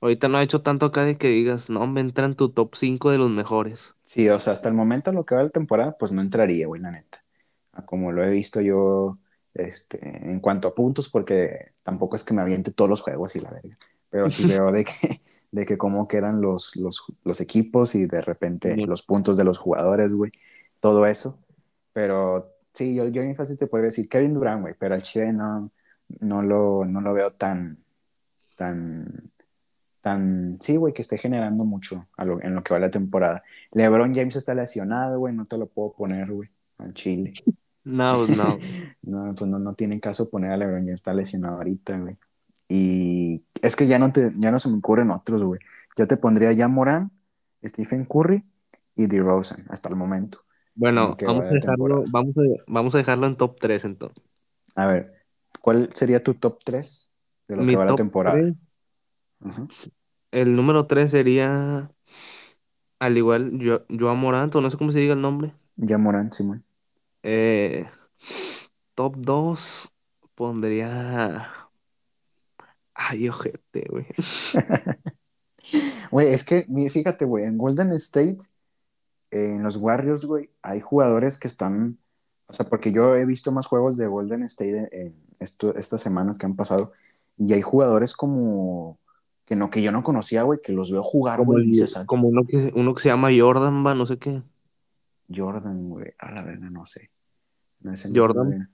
ahorita 0.00 0.28
no 0.28 0.38
ha 0.38 0.42
hecho 0.42 0.62
tanto 0.62 0.86
acá 0.86 1.04
de 1.04 1.16
que 1.16 1.28
digas, 1.28 1.70
no, 1.70 1.86
me 1.86 2.00
entra 2.00 2.26
en 2.26 2.34
tu 2.34 2.50
top 2.50 2.74
5 2.74 3.10
de 3.10 3.18
los 3.18 3.30
mejores. 3.30 3.96
Sí, 4.04 4.28
o 4.28 4.38
sea, 4.38 4.52
hasta 4.52 4.68
el 4.68 4.74
momento 4.74 5.12
lo 5.12 5.24
que 5.24 5.34
va 5.34 5.40
de 5.40 5.48
la 5.48 5.50
temporada, 5.52 5.96
pues 5.98 6.12
no 6.12 6.20
entraría, 6.22 6.66
güey, 6.66 6.80
la 6.80 6.90
neta. 6.90 7.22
Como 7.84 8.12
lo 8.12 8.24
he 8.24 8.30
visto 8.30 8.60
yo, 8.60 9.18
este, 9.54 9.98
en 10.30 10.40
cuanto 10.40 10.68
a 10.68 10.74
puntos, 10.74 11.08
porque 11.08 11.72
tampoco 11.82 12.16
es 12.16 12.24
que 12.24 12.34
me 12.34 12.42
aviente 12.42 12.72
todos 12.72 12.88
los 12.88 13.00
juegos 13.00 13.36
y 13.36 13.40
la 13.40 13.50
verga. 13.50 13.76
Pero 14.10 14.30
sí 14.30 14.46
veo 14.46 14.72
de 14.72 14.84
que, 14.84 14.92
de 15.50 15.66
que 15.66 15.76
cómo 15.76 16.08
quedan 16.08 16.40
los, 16.40 16.76
los, 16.76 17.04
los 17.24 17.40
equipos 17.40 17.94
y 17.94 18.06
de 18.06 18.22
repente 18.22 18.76
los 18.86 19.02
puntos 19.02 19.36
de 19.36 19.44
los 19.44 19.58
jugadores, 19.58 20.12
güey. 20.12 20.32
Todo 20.80 21.06
eso. 21.06 21.38
Pero 21.92 22.52
sí, 22.72 22.94
yo, 22.94 23.08
yo 23.08 23.22
bien 23.22 23.34
fácil 23.34 23.56
te 23.56 23.66
podría 23.66 23.86
decir 23.86 24.08
Kevin 24.08 24.34
Durant, 24.34 24.60
güey, 24.62 24.74
pero 24.78 24.94
al 24.94 25.02
Chile 25.02 25.32
no, 25.32 25.70
no, 26.20 26.42
lo, 26.42 26.84
no 26.84 27.00
lo 27.00 27.12
veo 27.14 27.32
tan, 27.32 27.78
tan, 28.56 29.30
tan, 30.06 30.58
sí, 30.60 30.76
güey, 30.76 30.94
que 30.94 31.02
esté 31.02 31.18
generando 31.18 31.64
mucho 31.64 32.06
a 32.16 32.24
lo- 32.24 32.40
en 32.40 32.54
lo 32.54 32.62
que 32.62 32.72
va 32.74 32.78
la 32.78 32.92
temporada. 32.92 33.42
LeBron 33.72 34.14
James 34.14 34.36
está 34.36 34.54
lesionado, 34.54 35.18
güey, 35.18 35.34
no 35.34 35.44
te 35.44 35.58
lo 35.58 35.66
puedo 35.66 35.94
poner, 35.94 36.30
güey, 36.30 36.48
al 36.78 36.94
Chile. 36.94 37.32
No, 37.84 38.14
pues 38.16 38.36
no. 38.36 38.58
No, 39.02 39.34
pues 39.36 39.50
no, 39.50 39.58
no 39.60 39.74
tiene 39.74 40.00
caso 40.00 40.28
poner 40.30 40.50
a 40.52 40.56
LeBron 40.56 40.80
James, 40.80 40.94
está 40.94 41.12
lesionado 41.14 41.56
ahorita, 41.56 41.98
güey. 41.98 42.16
Y 42.68 43.44
es 43.62 43.74
que 43.76 43.86
ya 43.86 43.98
no, 43.98 44.12
te, 44.12 44.32
ya 44.38 44.50
no 44.50 44.58
se 44.58 44.68
me 44.68 44.78
ocurren 44.78 45.10
otros, 45.10 45.42
güey. 45.42 45.60
Yo 45.96 46.06
te 46.06 46.16
pondría 46.16 46.52
ya 46.52 46.66
Morán, 46.68 47.10
Stephen 47.64 48.04
Curry 48.04 48.44
y 48.96 49.06
DeRozan 49.06 49.64
hasta 49.68 49.88
el 49.88 49.96
momento. 49.96 50.40
Bueno, 50.74 51.16
vamos 51.24 51.48
a 51.48 51.54
dejarlo, 51.54 52.04
vamos 52.10 52.36
a, 52.36 52.42
vamos 52.66 52.94
a 52.94 52.98
dejarlo 52.98 53.26
en 53.28 53.36
top 53.36 53.56
3 53.60 53.84
entonces. 53.84 54.24
A 54.74 54.86
ver, 54.86 55.12
¿cuál 55.60 55.88
sería 55.94 56.22
tu 56.22 56.34
top 56.34 56.58
3 56.64 57.12
de 57.48 57.56
lo 57.56 57.62
Mi 57.62 57.72
que 57.72 57.76
va 57.76 57.84
la 57.84 57.94
temporada? 57.94 58.36
3, 58.36 58.75
Ajá. 59.40 59.66
el 60.32 60.56
número 60.56 60.86
3 60.86 61.10
sería, 61.10 61.90
al 62.98 63.16
igual, 63.16 63.58
yo, 63.58 63.84
Joan 63.88 64.18
Morant, 64.18 64.54
o 64.56 64.60
no 64.60 64.70
sé 64.70 64.76
cómo 64.76 64.92
se 64.92 64.98
diga 65.00 65.14
el 65.14 65.20
nombre. 65.20 65.52
Ya 65.76 65.98
Morán, 65.98 66.32
Simón. 66.32 66.64
Eh, 67.22 67.86
top 68.94 69.16
2 69.18 69.92
pondría. 70.34 71.52
Ay, 72.94 73.28
ojete, 73.28 73.86
güey. 73.90 74.06
Güey, 76.12 76.28
es 76.32 76.44
que, 76.44 76.64
fíjate, 76.90 77.24
güey, 77.24 77.44
en 77.44 77.58
Golden 77.58 77.92
State, 77.94 78.38
eh, 79.32 79.54
en 79.56 79.64
los 79.64 79.76
Warriors, 79.76 80.24
güey, 80.24 80.48
hay 80.62 80.80
jugadores 80.80 81.38
que 81.38 81.48
están, 81.48 81.98
o 82.46 82.52
sea, 82.52 82.66
porque 82.66 82.92
yo 82.92 83.16
he 83.16 83.26
visto 83.26 83.50
más 83.50 83.66
juegos 83.66 83.96
de 83.96 84.06
Golden 84.06 84.44
State 84.44 84.76
en, 84.76 84.88
en 84.92 85.16
esto- 85.40 85.74
estas 85.76 86.00
semanas 86.00 86.38
que 86.38 86.46
han 86.46 86.54
pasado, 86.54 86.92
y 87.36 87.52
hay 87.52 87.62
jugadores 87.62 88.14
como 88.14 89.00
que 89.46 89.56
no, 89.56 89.70
que 89.70 89.80
yo 89.82 89.90
no 89.92 90.02
conocía, 90.02 90.42
güey, 90.42 90.60
que 90.62 90.72
los 90.72 90.90
veo 90.92 91.02
jugar, 91.02 91.38
Como, 91.38 91.52
güey, 91.52 91.64
y 91.64 91.68
el- 91.68 91.72
dices, 91.72 91.96
"Ah, 91.96 92.04
como 92.04 92.28
uno 92.28 92.44
que, 92.46 92.70
uno 92.74 92.94
que 92.94 93.02
se 93.02 93.08
llama 93.08 93.28
Jordan, 93.36 93.86
va, 93.86 93.94
no 93.94 94.04
sé 94.04 94.18
qué. 94.18 94.42
Jordan, 95.34 95.88
güey, 95.88 96.12
a 96.18 96.30
la 96.32 96.42
verga, 96.42 96.68
no 96.70 96.84
sé. 96.86 97.10
No, 97.80 97.92
Jordan 98.14 98.68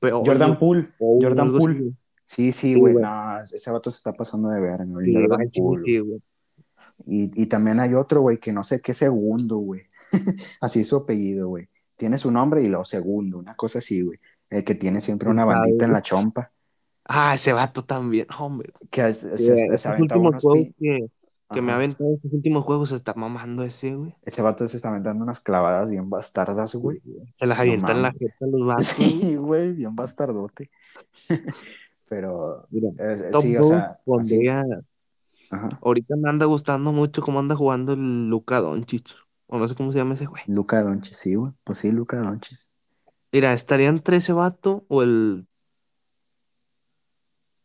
Jordan 0.00 0.58
Poole, 0.58 0.88
Jordan 0.98 1.52
Poole. 1.56 1.92
Sí, 2.24 2.52
sí, 2.52 2.74
güey, 2.74 2.94
no, 2.94 3.40
ese 3.42 3.70
vato 3.70 3.90
se 3.90 3.98
está 3.98 4.12
pasando 4.12 4.48
de 4.48 4.60
ver, 4.60 4.84
güey, 4.86 5.06
Sí, 5.06 5.14
Jordan 5.14 5.50
Poole, 5.56 5.80
sí, 5.84 5.98
güey. 5.98 6.22
Y, 7.06 7.42
y 7.42 7.46
también 7.46 7.80
hay 7.80 7.94
otro, 7.94 8.20
güey, 8.22 8.38
que 8.38 8.52
no 8.52 8.62
sé 8.62 8.80
qué 8.80 8.94
segundo, 8.94 9.56
güey. 9.58 9.82
Así 10.60 10.80
es 10.80 10.88
su 10.88 10.96
apellido, 10.96 11.48
güey. 11.48 11.68
Tiene 11.96 12.18
su 12.18 12.30
nombre 12.30 12.62
y 12.62 12.68
lo 12.68 12.84
segundo, 12.84 13.38
una 13.38 13.54
cosa 13.54 13.78
así, 13.78 14.02
güey. 14.02 14.18
El 14.50 14.64
que 14.64 14.74
tiene 14.74 15.00
siempre 15.00 15.28
una 15.28 15.44
bandita 15.44 15.84
en 15.84 15.92
la 15.92 16.02
chompa. 16.02 16.50
Ah, 17.04 17.34
ese 17.34 17.52
vato 17.52 17.84
también, 17.84 18.26
hombre. 18.38 18.72
Que 18.90 19.06
es- 19.06 19.18
se, 19.18 19.74
Eh, 19.74 19.78
se 19.78 19.88
aventaba 19.88 20.20
unos 20.20 20.44
pi- 20.44 20.74
que, 20.78 21.06
que 21.52 21.60
me 21.60 21.72
ha 21.72 21.76
aventado 21.76 22.14
estos 22.14 22.32
últimos 22.32 22.64
juegos 22.64 22.88
se 22.88 22.96
está 22.96 23.14
mamando 23.14 23.62
ese, 23.62 23.94
güey. 23.94 24.14
Ese 24.22 24.42
vato 24.42 24.66
se 24.66 24.76
está 24.76 24.88
aventando 24.90 25.22
unas 25.22 25.40
clavadas 25.40 25.90
bien 25.90 26.08
bastardas, 26.10 26.74
güey. 26.74 27.00
Se 27.32 27.46
las 27.46 27.58
No 27.58 27.62
avienta 27.62 27.92
en 27.92 28.02
la 28.02 28.12
jeta 28.12 28.46
los 28.46 28.64
vatos. 28.66 28.86
Sí, 28.86 29.36
güey, 29.36 29.74
bien 29.74 29.94
bastardote. 29.94 30.70
Pero, 32.08 32.66
Mira, 32.70 32.90
sí, 33.40 33.56
o 33.56 33.62
sea, 33.64 33.78
así. 33.78 33.98
pondría. 34.04 34.64
Ajá. 35.50 35.68
Ahorita 35.82 36.16
me 36.16 36.28
anda 36.28 36.46
gustando 36.46 36.92
mucho 36.92 37.22
cómo 37.22 37.38
anda 37.40 37.54
jugando 37.54 37.92
el 37.92 38.28
Luka 38.28 38.60
Doncic. 38.60 39.08
O 39.46 39.58
no 39.58 39.68
sé 39.68 39.74
cómo 39.74 39.92
se 39.92 39.98
llama 39.98 40.14
ese 40.14 40.26
güey. 40.26 40.42
Luca 40.46 40.82
Doncic, 40.82 41.14
sí, 41.14 41.34
güey. 41.34 41.52
Pues 41.64 41.78
sí, 41.78 41.92
Luca 41.92 42.18
Doncic. 42.18 42.58
Mira, 43.32 43.52
estaría 43.52 43.88
entre 43.88 44.16
ese 44.18 44.32
vato 44.32 44.84
o 44.88 45.02
el 45.02 45.46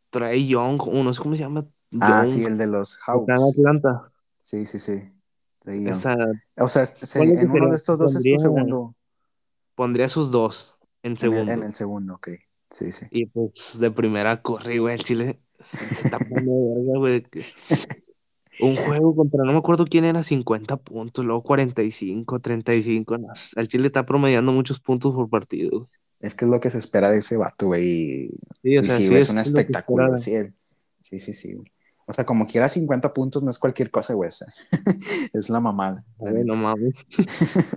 Trey 0.09 0.47
Young, 0.47 0.81
o 0.81 1.03
no 1.03 1.13
sé 1.13 1.21
cómo 1.21 1.35
se 1.35 1.41
llama. 1.41 1.65
Ah, 2.01 2.23
Young, 2.25 2.27
sí, 2.27 2.43
el 2.45 2.57
de 2.57 2.67
los 2.67 2.95
que 2.95 2.99
está 3.01 3.13
en 3.13 3.27
Hawks. 3.39 3.57
Atlanta. 3.57 4.11
Sí, 4.43 4.65
sí, 4.65 4.79
sí. 4.79 5.13
Trae 5.59 5.83
Young. 5.83 5.93
Esa, 5.93 6.15
O 6.57 6.69
sea, 6.69 6.83
es- 6.83 6.97
se- 7.01 7.19
¿cuál 7.19 7.31
es 7.31 7.39
en 7.43 7.51
uno 7.51 7.69
de 7.69 7.75
estos 7.75 7.99
dos 7.99 8.15
es 8.15 8.23
tu 8.23 8.37
segundo. 8.39 8.95
pondría 9.75 10.09
sus 10.09 10.31
dos 10.31 10.79
en 11.03 11.11
En 11.11 11.11
el, 11.13 11.17
segundo. 11.17 11.51
en 11.51 11.63
el 11.63 11.73
segundo, 11.73 12.15
ok. 12.15 12.29
Sí, 12.69 12.91
sí. 12.91 13.05
Y 13.11 13.25
pues 13.27 13.77
de 13.79 13.89
primera 13.91 14.41
corrí, 14.41 14.77
güey, 14.77 14.95
el 14.95 15.03
Chile 15.03 15.39
se, 15.59 15.77
se 15.93 16.03
está 16.05 16.19
poniendo 16.19 16.51
de 16.53 16.75
verga, 16.85 16.99
güey. 16.99 17.25
Un 18.61 18.75
juego 18.75 19.15
contra, 19.15 19.43
no 19.45 19.53
me 19.53 19.57
acuerdo 19.57 19.85
quién 19.85 20.03
era, 20.03 20.21
50 20.21 20.75
puntos, 20.77 21.23
luego 21.23 21.43
45, 21.43 22.39
35. 22.39 23.17
No, 23.17 23.27
el 23.55 23.67
Chile 23.69 23.87
está 23.87 24.05
promediando 24.05 24.51
muchos 24.51 24.79
puntos 24.81 25.15
por 25.15 25.29
partido. 25.29 25.89
Es 26.19 26.35
que 26.35 26.45
es 26.45 26.51
lo 26.51 26.59
que 26.59 26.69
se 26.69 26.77
espera 26.79 27.09
de 27.11 27.19
ese 27.19 27.37
vato, 27.37 27.67
güey. 27.67 27.83
Y, 27.83 28.29
Sí, 28.61 28.77
o 28.77 28.81
y 28.81 28.83
sí, 28.83 29.15
es 29.15 29.25
es 29.25 29.29
un 29.29 29.39
espectáculo. 29.39 30.17
Sí, 30.17 30.35
es- 30.35 30.53
sí, 31.01 31.19
sí, 31.19 31.33
sí, 31.33 31.53
güey. 31.53 31.71
O 32.05 32.13
sea, 32.13 32.25
como 32.25 32.47
quiera 32.47 32.67
50 32.67 33.13
puntos 33.13 33.43
no 33.43 33.51
es 33.51 33.59
cualquier 33.59 33.91
cosa, 33.91 34.13
güey. 34.15 34.27
o 34.29 34.31
sea, 34.31 34.47
es 35.33 35.49
la 35.49 35.59
mamada. 35.59 36.03
Güey, 36.17 36.43
no 36.43 36.55
mames. 36.55 37.05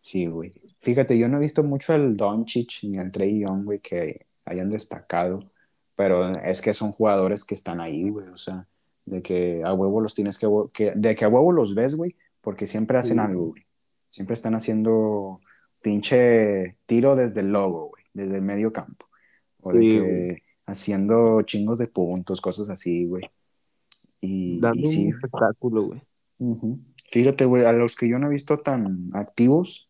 Sí, 0.00 0.26
güey. 0.26 0.52
Fíjate, 0.80 1.18
yo 1.18 1.28
no 1.28 1.38
he 1.38 1.40
visto 1.40 1.62
mucho 1.64 1.92
al 1.92 2.16
Doncic 2.16 2.84
ni 2.84 2.98
al 2.98 3.10
Trey 3.10 3.40
Young, 3.40 3.64
güey, 3.64 3.80
que 3.80 4.26
hayan 4.44 4.70
destacado, 4.70 5.50
pero 5.96 6.30
es 6.30 6.60
que 6.62 6.72
son 6.74 6.92
jugadores 6.92 7.44
que 7.44 7.54
están 7.54 7.80
ahí, 7.80 8.08
güey, 8.10 8.28
o 8.28 8.36
sea, 8.36 8.68
de 9.04 9.20
que 9.22 9.62
a 9.64 9.72
huevo 9.72 10.00
los 10.00 10.14
tienes 10.14 10.38
que, 10.38 10.46
que- 10.72 10.92
de 10.94 11.14
que 11.16 11.24
a 11.24 11.28
huevo 11.28 11.50
los 11.50 11.74
ves, 11.74 11.96
güey, 11.96 12.14
porque 12.40 12.66
siempre 12.68 12.98
hacen 12.98 13.14
Sí. 13.16 13.20
algo, 13.20 13.46
güey. 13.48 13.62
Siempre 14.10 14.34
están 14.34 14.54
haciendo 14.54 15.40
pinche 15.86 16.78
tiro 16.84 17.14
desde 17.14 17.42
el 17.42 17.52
logo, 17.52 17.90
güey, 17.90 18.02
desde 18.12 18.34
el 18.36 18.42
medio 18.42 18.72
campo. 18.72 19.06
O 19.60 19.72
de 19.72 19.78
Sí, 19.78 19.86
que 19.92 20.42
haciendo 20.66 21.42
chingos 21.42 21.78
de 21.78 21.86
puntos, 21.86 22.40
cosas 22.40 22.68
así, 22.70 23.04
güey. 23.04 23.22
Y, 24.20 24.56
y 24.56 24.60
Dando 24.60 24.88
sí, 24.88 25.06
un 25.06 25.14
espectáculo, 25.14 25.82
güey. 25.84 26.02
Fíjate, 27.12 27.44
güey, 27.44 27.64
a 27.64 27.72
los 27.72 27.94
que 27.94 28.08
yo 28.08 28.18
no 28.18 28.26
he 28.26 28.30
visto 28.30 28.56
tan 28.56 29.10
activos, 29.12 29.88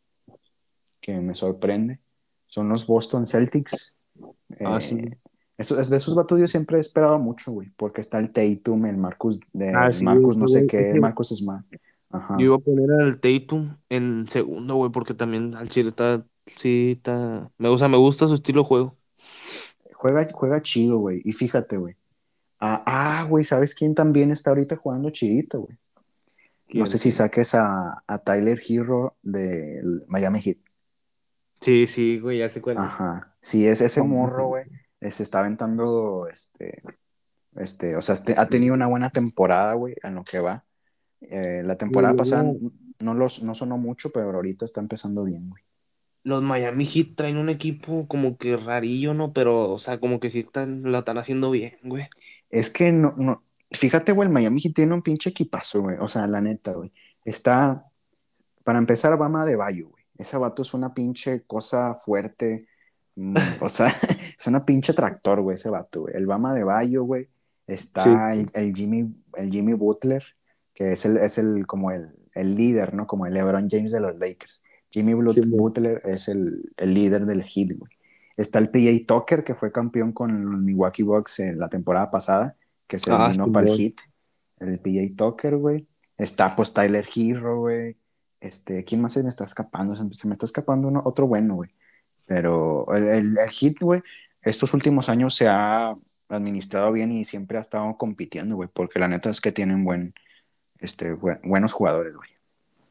que 1.01 1.18
me 1.18 1.34
sorprende, 1.34 2.01
son 2.47 2.68
los 2.68 2.86
Boston 2.86 3.26
Celtics. 3.26 3.97
Ah, 4.66 4.76
Eh, 4.76 4.80
sí. 4.82 5.01
eso- 5.57 5.80
es 5.80 5.88
de 5.88 5.97
esos 5.97 6.14
vatos 6.14 6.38
yo 6.38 6.47
siempre 6.47 6.76
he 6.76 6.80
esperado 6.80 7.18
mucho, 7.18 7.53
güey, 7.53 7.70
porque 7.74 8.03
está 8.03 8.18
el 8.18 8.32
Tatum, 8.32 8.84
el 8.84 8.99
Marcus, 8.99 9.40
de, 9.55 9.70
Ah, 9.70 9.90
sí, 9.90 10.05
Marcus 10.05 10.36
no 10.36 10.47
sé 10.47 10.66
qué, 10.66 10.92
Marcus 11.01 11.28
Smart. 11.28 11.64
Ajá. 12.16 12.36
Yo 12.38 12.44
iba 12.46 12.56
a 12.56 12.58
poner 12.58 12.90
al 13.00 13.18
Tatum 13.20 13.76
en 13.88 14.26
segundo, 14.28 14.76
güey, 14.76 14.90
porque 14.90 15.14
también 15.14 15.54
al 15.54 15.68
Chile 15.68 15.90
está, 15.90 16.24
sí, 16.46 16.94
está, 16.96 17.50
me 17.58 17.68
gusta, 17.68 17.88
me 17.88 17.96
gusta 17.96 18.28
su 18.28 18.34
estilo 18.34 18.62
de 18.62 18.68
juego. 18.68 18.96
Juega, 19.94 20.26
juega 20.32 20.62
chido, 20.62 20.98
güey, 20.98 21.22
y 21.24 21.32
fíjate, 21.32 21.76
güey. 21.76 21.96
Ah, 22.58 22.82
ah, 22.86 23.24
güey, 23.24 23.44
¿sabes 23.44 23.74
quién 23.74 23.94
también 23.94 24.30
está 24.30 24.50
ahorita 24.50 24.76
jugando 24.76 25.10
chidito, 25.10 25.60
güey? 25.62 25.78
No 26.74 26.84
sé 26.86 26.98
si 26.98 27.12
saques 27.12 27.54
a, 27.54 28.02
a 28.06 28.18
Tyler 28.18 28.60
Hero 28.66 29.14
del 29.22 30.04
Miami 30.08 30.40
Heat. 30.40 30.58
Sí, 31.60 31.86
sí, 31.86 32.18
güey, 32.18 32.38
ya 32.38 32.48
sé 32.48 32.60
cuál. 32.60 32.76
Ajá. 32.78 33.34
Sí, 33.40 33.66
es 33.66 33.80
ese 33.80 34.02
morro, 34.02 34.48
güey. 34.48 34.64
eh, 35.00 35.10
Se 35.10 35.22
está 35.22 35.40
aventando, 35.40 36.28
este, 36.30 36.82
este, 37.54 37.96
o 37.96 38.02
sea, 38.02 38.14
este- 38.14 38.34
ha 38.36 38.46
tenido 38.48 38.74
una 38.74 38.86
buena 38.88 39.10
temporada, 39.10 39.74
güey, 39.74 39.94
en 40.02 40.16
lo 40.16 40.24
que 40.24 40.40
va. 40.40 40.64
Eh, 41.28 41.62
la 41.64 41.76
temporada 41.76 42.14
pasada 42.14 42.50
no, 42.98 43.14
los, 43.14 43.42
no 43.42 43.54
sonó 43.54 43.78
mucho, 43.78 44.10
pero 44.10 44.32
ahorita 44.32 44.64
está 44.64 44.80
empezando 44.80 45.24
bien, 45.24 45.50
güey. 45.50 45.62
Los 46.22 46.42
Miami 46.42 46.86
Heat 46.86 47.14
traen 47.16 47.36
un 47.36 47.48
equipo 47.48 48.08
como 48.08 48.36
que 48.36 48.56
rarillo, 48.56 49.14
¿no? 49.14 49.32
Pero, 49.32 49.70
o 49.70 49.78
sea, 49.78 50.00
como 50.00 50.18
que 50.18 50.30
sí 50.30 50.40
están, 50.40 50.82
lo 50.82 50.98
están 50.98 51.18
haciendo 51.18 51.50
bien, 51.52 51.78
güey. 51.84 52.08
Es 52.50 52.70
que 52.70 52.90
no, 52.90 53.14
no, 53.16 53.44
fíjate, 53.70 54.12
güey, 54.12 54.26
el 54.26 54.32
Miami 54.32 54.60
Heat 54.60 54.74
tiene 54.74 54.94
un 54.94 55.02
pinche 55.02 55.30
equipazo, 55.30 55.82
güey. 55.82 55.98
O 56.00 56.08
sea, 56.08 56.26
la 56.26 56.40
neta, 56.40 56.72
güey. 56.72 56.92
Está, 57.24 57.86
para 58.64 58.78
empezar, 58.78 59.16
Bama 59.16 59.44
de 59.44 59.56
Bayo, 59.56 59.88
güey. 59.90 60.04
Ese 60.18 60.36
vato 60.36 60.62
es 60.62 60.74
una 60.74 60.94
pinche 60.94 61.42
cosa 61.42 61.94
fuerte. 61.94 62.66
mm, 63.14 63.36
o 63.60 63.68
sea, 63.68 63.86
es 64.38 64.46
una 64.46 64.64
pinche 64.64 64.92
tractor, 64.92 65.40
güey, 65.42 65.54
ese 65.54 65.70
vato, 65.70 66.02
güey. 66.02 66.16
El 66.16 66.26
Bama 66.26 66.54
de 66.54 66.64
Bayo, 66.64 67.04
güey. 67.04 67.28
Está 67.66 68.32
el, 68.32 68.46
el 68.54 68.74
Jimmy, 68.74 69.12
el 69.34 69.50
Jimmy 69.50 69.72
Butler, 69.72 70.22
que 70.76 70.92
es 70.92 71.06
el, 71.06 71.16
es 71.16 71.38
el 71.38 71.66
como 71.66 71.90
el, 71.90 72.10
el 72.34 72.54
líder, 72.54 72.92
¿no? 72.92 73.06
Como 73.06 73.26
el 73.26 73.32
LeBron 73.32 73.68
James 73.68 73.92
de 73.92 74.00
los 74.00 74.16
Lakers. 74.18 74.62
Jimmy. 74.90 75.14
Butler 75.14 76.02
es 76.04 76.28
el, 76.28 76.70
el 76.76 76.94
líder 76.94 77.24
del 77.24 77.42
Heat, 77.42 77.78
güey. 77.78 77.90
Está 78.36 78.58
el 78.58 78.68
PJ 78.68 79.06
Tucker, 79.06 79.42
que 79.42 79.54
fue 79.54 79.72
campeón 79.72 80.12
con 80.12 80.52
los 80.52 80.60
Milwaukee 80.60 81.02
Bucks 81.02 81.40
en 81.40 81.58
la 81.58 81.70
temporada 81.70 82.10
pasada, 82.10 82.56
que 82.86 82.98
se 82.98 83.10
Ah, 83.10 83.30
vino 83.32 83.50
para 83.50 83.70
el. 83.70 83.78
Heat. 83.78 83.94
El 84.58 84.78
PJ 84.78 85.16
Tucker, 85.16 85.56
güey. 85.56 85.86
Está 86.18 86.54
pues 86.54 86.72
Tyler 86.74 87.06
Hero, 87.14 87.60
güey. 87.60 87.96
Este, 88.38 88.84
¿quién 88.84 89.00
más 89.00 89.14
se 89.14 89.22
me 89.22 89.30
está 89.30 89.44
escapando? 89.44 89.96
Se 89.96 90.04
me, 90.04 90.12
se 90.12 90.28
me 90.28 90.34
está 90.34 90.44
escapando 90.44 90.88
uno, 90.88 91.02
otro 91.06 91.26
bueno, 91.26 91.56
güey. 91.56 91.70
Pero 92.26 92.84
el, 92.94 93.04
el, 93.04 93.38
el 93.38 93.50
Heat, 93.50 93.76
güey, 93.80 94.02
estos 94.42 94.74
últimos 94.74 95.08
años 95.08 95.34
se 95.34 95.48
ha 95.48 95.96
administrado 96.28 96.92
bien 96.92 97.12
y 97.12 97.24
siempre 97.24 97.56
ha 97.56 97.62
estado 97.62 97.96
compitiendo, 97.96 98.56
güey, 98.56 98.68
porque 98.72 98.98
la 98.98 99.08
neta 99.08 99.30
es 99.30 99.40
que 99.40 99.52
tienen 99.52 99.84
buen, 99.84 100.14
este, 100.80 101.12
buen- 101.12 101.40
buenos 101.44 101.72
jugadores, 101.72 102.14
güey. 102.14 102.28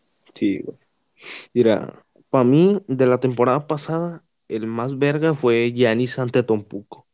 Sí, 0.01 0.61
güey. 0.63 0.77
Mira, 1.53 2.03
para 2.29 2.43
mí, 2.43 2.83
de 2.87 3.05
la 3.05 3.19
temporada 3.19 3.67
pasada, 3.67 4.23
el 4.47 4.67
más 4.67 4.97
verga 4.99 5.33
fue 5.33 5.71
Giannis 5.73 6.19
Antetokounmpo. 6.19 7.05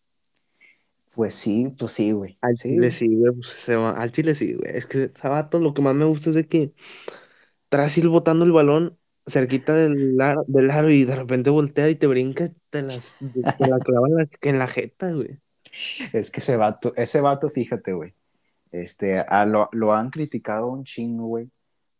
Pues 1.13 1.33
sí, 1.35 1.73
pues 1.77 1.91
sí, 1.91 2.11
güey. 2.13 2.37
Al 2.41 2.55
Sí, 2.55 2.69
Chile 2.69 2.91
sí, 2.91 3.07
güey, 3.15 3.33
pues, 3.33 3.47
se 3.47 3.75
va- 3.75 3.91
al 3.91 4.11
Chile 4.11 4.33
sí, 4.33 4.53
güey. 4.53 4.71
Es 4.75 4.85
que 4.85 5.11
Sabato 5.13 5.59
lo 5.59 5.73
que 5.73 5.81
más 5.81 5.93
me 5.95 6.05
gusta 6.05 6.29
es 6.29 6.35
de 6.35 6.47
que 6.47 6.73
tras 7.69 7.97
ir 7.97 8.07
botando 8.07 8.45
el 8.45 8.51
balón 8.51 8.97
cerquita 9.27 9.75
del 9.75 10.19
aro, 10.19 10.43
del 10.47 10.71
aro 10.71 10.89
y 10.89 11.05
de 11.05 11.15
repente 11.15 11.49
voltea 11.49 11.89
y 11.89 11.95
te 11.95 12.07
brinca, 12.07 12.51
te, 12.69 12.81
las, 12.81 13.17
te 13.19 13.67
la 13.67 13.79
clava 13.79 14.07
en 14.07 14.15
la, 14.15 14.29
en 14.41 14.59
la 14.59 14.67
jeta, 14.67 15.11
güey. 15.11 15.39
Es 16.13 16.31
que 16.31 16.39
ese 16.39 16.57
vato, 16.57 16.93
ese 16.95 17.21
vato, 17.21 17.49
fíjate, 17.49 17.93
güey. 17.93 18.13
Este, 18.71 19.19
a 19.19 19.45
lo, 19.45 19.69
lo 19.71 19.93
han 19.93 20.09
criticado 20.09 20.67
un 20.67 20.83
chingo, 20.83 21.27
güey. 21.27 21.49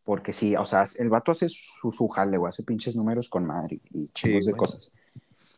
Porque 0.03 0.33
sí, 0.33 0.55
o 0.55 0.65
sea, 0.65 0.83
el 0.99 1.09
vato 1.09 1.31
hace 1.31 1.47
su, 1.49 1.91
su 1.91 2.07
jale, 2.07 2.37
güey, 2.37 2.49
hace 2.49 2.63
pinches 2.63 2.95
números 2.95 3.29
con 3.29 3.45
madre 3.45 3.79
y 3.91 4.07
chingos 4.09 4.45
de 4.45 4.53
cosas. 4.53 4.91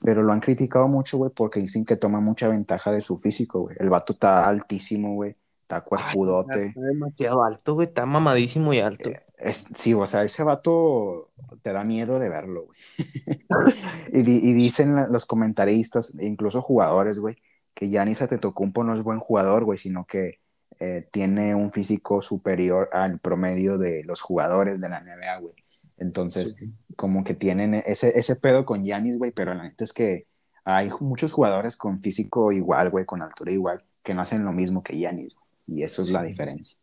Pero 0.02 0.22
lo 0.22 0.34
han 0.34 0.42
criticado 0.42 0.88
mucho, 0.90 1.18
güey, 1.18 1.32
porque 1.34 1.62
dicen 1.62 1.86
que 1.86 1.96
toma 1.96 2.20
mucha 2.20 2.50
ventaja 2.50 2.92
de 2.92 3.00
su 3.00 3.16
físico, 3.16 3.62
güey. 3.62 3.78
El 3.80 3.90
vato 3.90 4.14
está 4.14 4.48
altísimo, 4.48 5.16
güey. 5.16 5.36
Está 5.62 5.80
cuerpudote. 5.82 6.68
Está 6.68 6.82
demasiado 6.82 7.44
alto, 7.44 7.76
güey. 7.76 7.88
Está 7.88 8.06
mamadísimo 8.06 8.74
y 8.74 8.80
alto. 8.80 9.10
Eh, 9.10 9.22
es- 9.38 9.70
sí, 9.76 9.94
o 9.94 10.06
sea, 10.06 10.24
ese 10.24 10.44
vato 10.44 11.32
te 11.64 11.72
da 11.72 11.86
miedo 11.86 12.20
de 12.20 12.28
verlo, 12.30 12.66
güey. 12.66 12.78
y, 14.12 14.24
di- 14.24 14.42
y 14.50 14.54
dicen 14.54 15.10
los 15.10 15.26
comentaristas, 15.26 16.20
incluso 16.22 16.62
jugadores, 16.62 17.20
güey, 17.20 17.38
que 17.74 17.88
Giannis 17.88 18.22
Antetokounmpo 18.22 18.84
no 18.84 18.94
es 18.96 19.04
buen 19.04 19.20
jugador, 19.20 19.64
güey, 19.64 19.80
sino 19.80 20.06
que 20.06 20.42
eh, 20.86 21.08
tiene 21.12 21.56
un 21.56 21.72
físico 21.72 22.22
superior 22.22 22.90
al 22.92 23.20
promedio 23.20 23.78
de 23.78 24.04
los 24.04 24.20
jugadores 24.20 24.82
de 24.82 24.90
la 24.90 25.00
NBA, 25.00 25.40
güey. 25.40 25.54
Entonces, 25.98 26.58
como 26.98 27.24
que 27.24 27.34
tienen 27.34 27.74
ese, 27.76 28.20
ese 28.20 28.36
pedo 28.36 28.66
con 28.66 28.84
Giannis, 28.84 29.18
güey, 29.18 29.32
pero 29.32 29.54
la 29.54 29.64
neta 29.64 29.86
es 29.86 29.94
que 29.94 30.28
hay 30.66 30.90
muchos 31.00 31.32
jugadores 31.32 31.78
con 31.78 32.02
físico 32.02 32.52
igual, 32.52 32.90
güey, 32.90 33.06
con 33.06 33.22
altura 33.22 33.54
igual, 33.54 33.84
que 34.04 34.14
no 34.14 34.22
hacen 34.22 34.44
lo 34.44 34.52
mismo 34.52 34.84
que 34.84 34.98
güey. 34.98 35.30
Y 35.68 35.84
eso 35.84 36.02
es 36.02 36.12
la 36.12 36.22
Sí. 36.22 36.28
diferencia. 36.28 36.78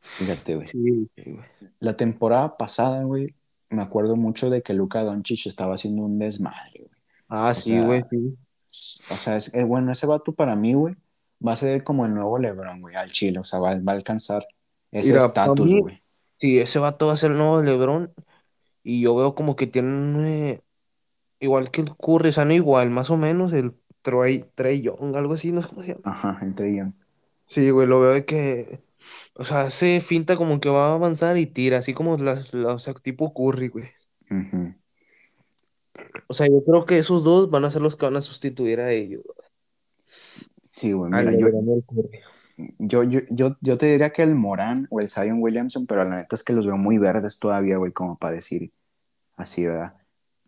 Fíjate, 0.00 0.56
güey. 0.56 0.66
Sí, 0.66 1.08
sí. 1.14 1.36
La 1.78 1.96
temporada 1.96 2.56
pasada, 2.56 3.04
güey, 3.04 3.34
me 3.68 3.82
acuerdo 3.82 4.16
mucho 4.16 4.50
de 4.50 4.62
que 4.62 4.74
Luka 4.74 5.04
Doncic 5.04 5.46
estaba 5.46 5.74
haciendo 5.74 6.02
un 6.02 6.18
desmadre, 6.18 6.80
güey. 6.80 6.90
Ah, 7.28 7.50
O 7.50 7.54
sí, 7.54 7.78
güey, 7.80 8.02
sí. 8.10 8.36
O 9.10 9.18
sea, 9.18 9.36
es, 9.36 9.54
eh, 9.54 9.62
bueno, 9.62 9.92
ese 9.92 10.06
vato 10.06 10.32
para 10.32 10.56
mí, 10.56 10.74
güey, 10.74 10.96
va 11.46 11.52
a 11.52 11.56
ser 11.56 11.84
como 11.84 12.06
el 12.06 12.14
nuevo 12.14 12.38
LeBron, 12.38 12.80
güey, 12.80 12.96
al 12.96 13.10
Chile. 13.10 13.38
O 13.38 13.44
sea, 13.44 13.58
va, 13.58 13.74
va 13.76 13.92
a 13.92 13.96
alcanzar 13.96 14.46
ese 14.90 15.16
estatus, 15.16 15.74
güey. 15.74 16.02
Sí, 16.38 16.58
ese 16.58 16.78
vato 16.78 17.08
va 17.08 17.14
a 17.14 17.16
ser 17.16 17.32
el 17.32 17.38
nuevo 17.38 17.62
LeBron. 17.62 18.12
Y 18.82 19.02
yo 19.02 19.14
veo 19.14 19.34
como 19.34 19.56
que 19.56 19.66
tienen 19.66 20.24
eh, 20.24 20.60
igual 21.38 21.70
que 21.70 21.82
el 21.82 21.94
Curry, 21.96 22.30
o 22.30 22.32
sea, 22.32 22.44
no 22.44 22.54
igual, 22.54 22.90
más 22.90 23.10
o 23.10 23.16
menos, 23.16 23.52
el 23.52 23.74
Trey, 24.02 24.46
Trey 24.54 24.80
Young, 24.80 25.14
algo 25.16 25.34
así, 25.34 25.52
no 25.52 25.62
sé 25.62 25.68
cómo 25.68 25.82
se 25.82 25.88
llama. 25.88 26.02
Ajá, 26.04 26.38
entre 26.42 26.72
ellos. 26.72 26.88
Sí, 27.46 27.70
güey, 27.70 27.86
lo 27.86 28.00
veo 28.00 28.12
de 28.12 28.24
que 28.24 28.80
O 29.34 29.44
sea, 29.44 29.62
hace 29.62 30.00
finta 30.00 30.36
como 30.36 30.60
que 30.60 30.68
va 30.68 30.86
a 30.88 30.94
avanzar 30.94 31.36
y 31.36 31.46
tira, 31.46 31.78
así 31.78 31.94
como 31.94 32.16
las, 32.16 32.54
las 32.54 32.74
o 32.74 32.78
sea, 32.78 32.94
tipo 32.94 33.34
Curry, 33.34 33.68
güey. 33.68 33.88
Ujú. 34.30 34.74
O 36.28 36.34
sea, 36.34 36.46
yo 36.46 36.64
creo 36.64 36.86
que 36.86 36.98
esos 36.98 37.24
dos 37.24 37.50
van 37.50 37.64
a 37.64 37.70
ser 37.70 37.82
los 37.82 37.96
que 37.96 38.06
van 38.06 38.16
a 38.16 38.22
sustituir 38.22 38.80
a 38.80 38.92
ellos. 38.92 39.22
Sí, 40.80 40.92
güey, 40.92 41.12
Al 41.12 41.26
mira, 41.26 41.38
yo, 41.38 41.82
yo, 42.78 43.02
yo, 43.02 43.20
yo, 43.28 43.56
yo 43.60 43.76
te 43.76 43.86
diría 43.86 44.14
que 44.14 44.22
el 44.22 44.34
Morán 44.34 44.86
o 44.90 45.00
el 45.00 45.10
Zion 45.10 45.42
Williamson, 45.42 45.86
pero 45.86 46.04
la 46.04 46.16
neta 46.16 46.34
es 46.34 46.42
que 46.42 46.54
los 46.54 46.64
veo 46.64 46.78
muy 46.78 46.96
verdes 46.96 47.38
todavía, 47.38 47.76
güey, 47.76 47.92
como 47.92 48.16
para 48.16 48.36
decir 48.36 48.72
así, 49.36 49.66
¿verdad? 49.66 49.92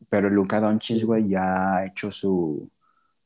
Pero 0.09 0.31
Luka 0.31 0.59
Doncic, 0.59 1.05
güey, 1.05 1.29
ya 1.29 1.77
ha 1.77 1.87
hecho 1.87 2.11
su, 2.11 2.71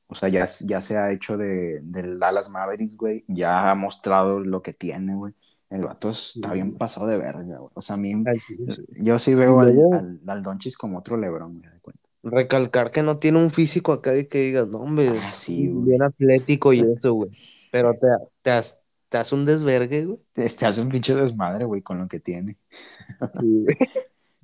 o 0.08 0.14
sea, 0.16 0.28
ya, 0.28 0.46
ya 0.64 0.80
se 0.80 0.98
ha 0.98 1.12
hecho 1.12 1.36
de, 1.36 1.78
del 1.80 2.18
Dallas 2.18 2.50
Mavericks, 2.50 2.96
güey, 2.96 3.24
ya 3.28 3.70
ha 3.70 3.76
mostrado 3.76 4.40
lo 4.40 4.60
que 4.60 4.72
tiene, 4.72 5.14
güey. 5.14 5.32
El 5.70 5.84
vato 5.84 6.10
está 6.10 6.54
bien 6.54 6.76
pasado 6.76 7.06
de 7.06 7.18
verga, 7.18 7.58
güey. 7.58 7.70
O 7.72 7.80
sea, 7.80 7.94
a 7.94 7.98
mí, 7.98 8.14
sí. 8.44 8.84
yo 8.98 9.20
sí 9.20 9.36
veo 9.36 9.60
al, 9.60 9.78
al, 9.92 10.20
al 10.26 10.42
Doncic 10.42 10.76
como 10.76 10.98
otro 10.98 11.16
Lebron, 11.16 11.56
me 11.56 11.68
da 11.68 11.78
cuenta. 11.80 12.05
Recalcar 12.28 12.90
que 12.90 13.02
no 13.02 13.18
tiene 13.18 13.38
un 13.38 13.52
físico 13.52 13.92
acá 13.92 14.10
de 14.10 14.26
que 14.26 14.38
digas, 14.38 14.66
no, 14.68 14.78
hombre, 14.78 15.10
Ah, 15.10 15.30
sí, 15.32 15.68
bien 15.68 16.02
atlético 16.02 16.72
y 16.72 16.80
eso, 16.80 17.12
güey. 17.14 17.30
Pero 17.70 17.94
te, 17.94 18.08
te, 18.42 18.50
has- 18.50 18.80
te 19.08 19.18
hace 19.18 19.34
un 19.34 19.44
desvergue, 19.44 20.06
güey. 20.06 20.18
Este 20.34 20.66
hace 20.66 20.80
un 20.80 20.88
pinche 20.88 21.14
desmadre, 21.14 21.64
güey, 21.64 21.82
con 21.82 21.98
lo 21.98 22.08
que 22.08 22.18
tiene. 22.20 22.56
Sí, 23.40 23.62
güey. 23.64 23.76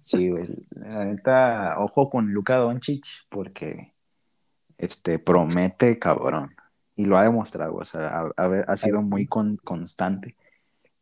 Sí, 0.05 0.30
güey. 0.30 0.49
La 0.70 1.05
neta, 1.05 1.76
ojo 1.78 2.11
con 2.11 2.33
Luka 2.33 2.57
Doncic, 2.57 3.05
porque 3.28 3.76
este, 4.76 5.20
promete 5.20 5.99
cabrón. 5.99 6.51
Y 6.97 7.07
lo 7.07 7.16
ha 7.16 7.22
demostrado, 7.22 7.76
o 7.76 7.85
sea, 7.85 8.26
ha, 8.37 8.76
sido 8.76 9.01
muy 9.01 9.26
con- 9.26 9.57
constante. 9.59 10.37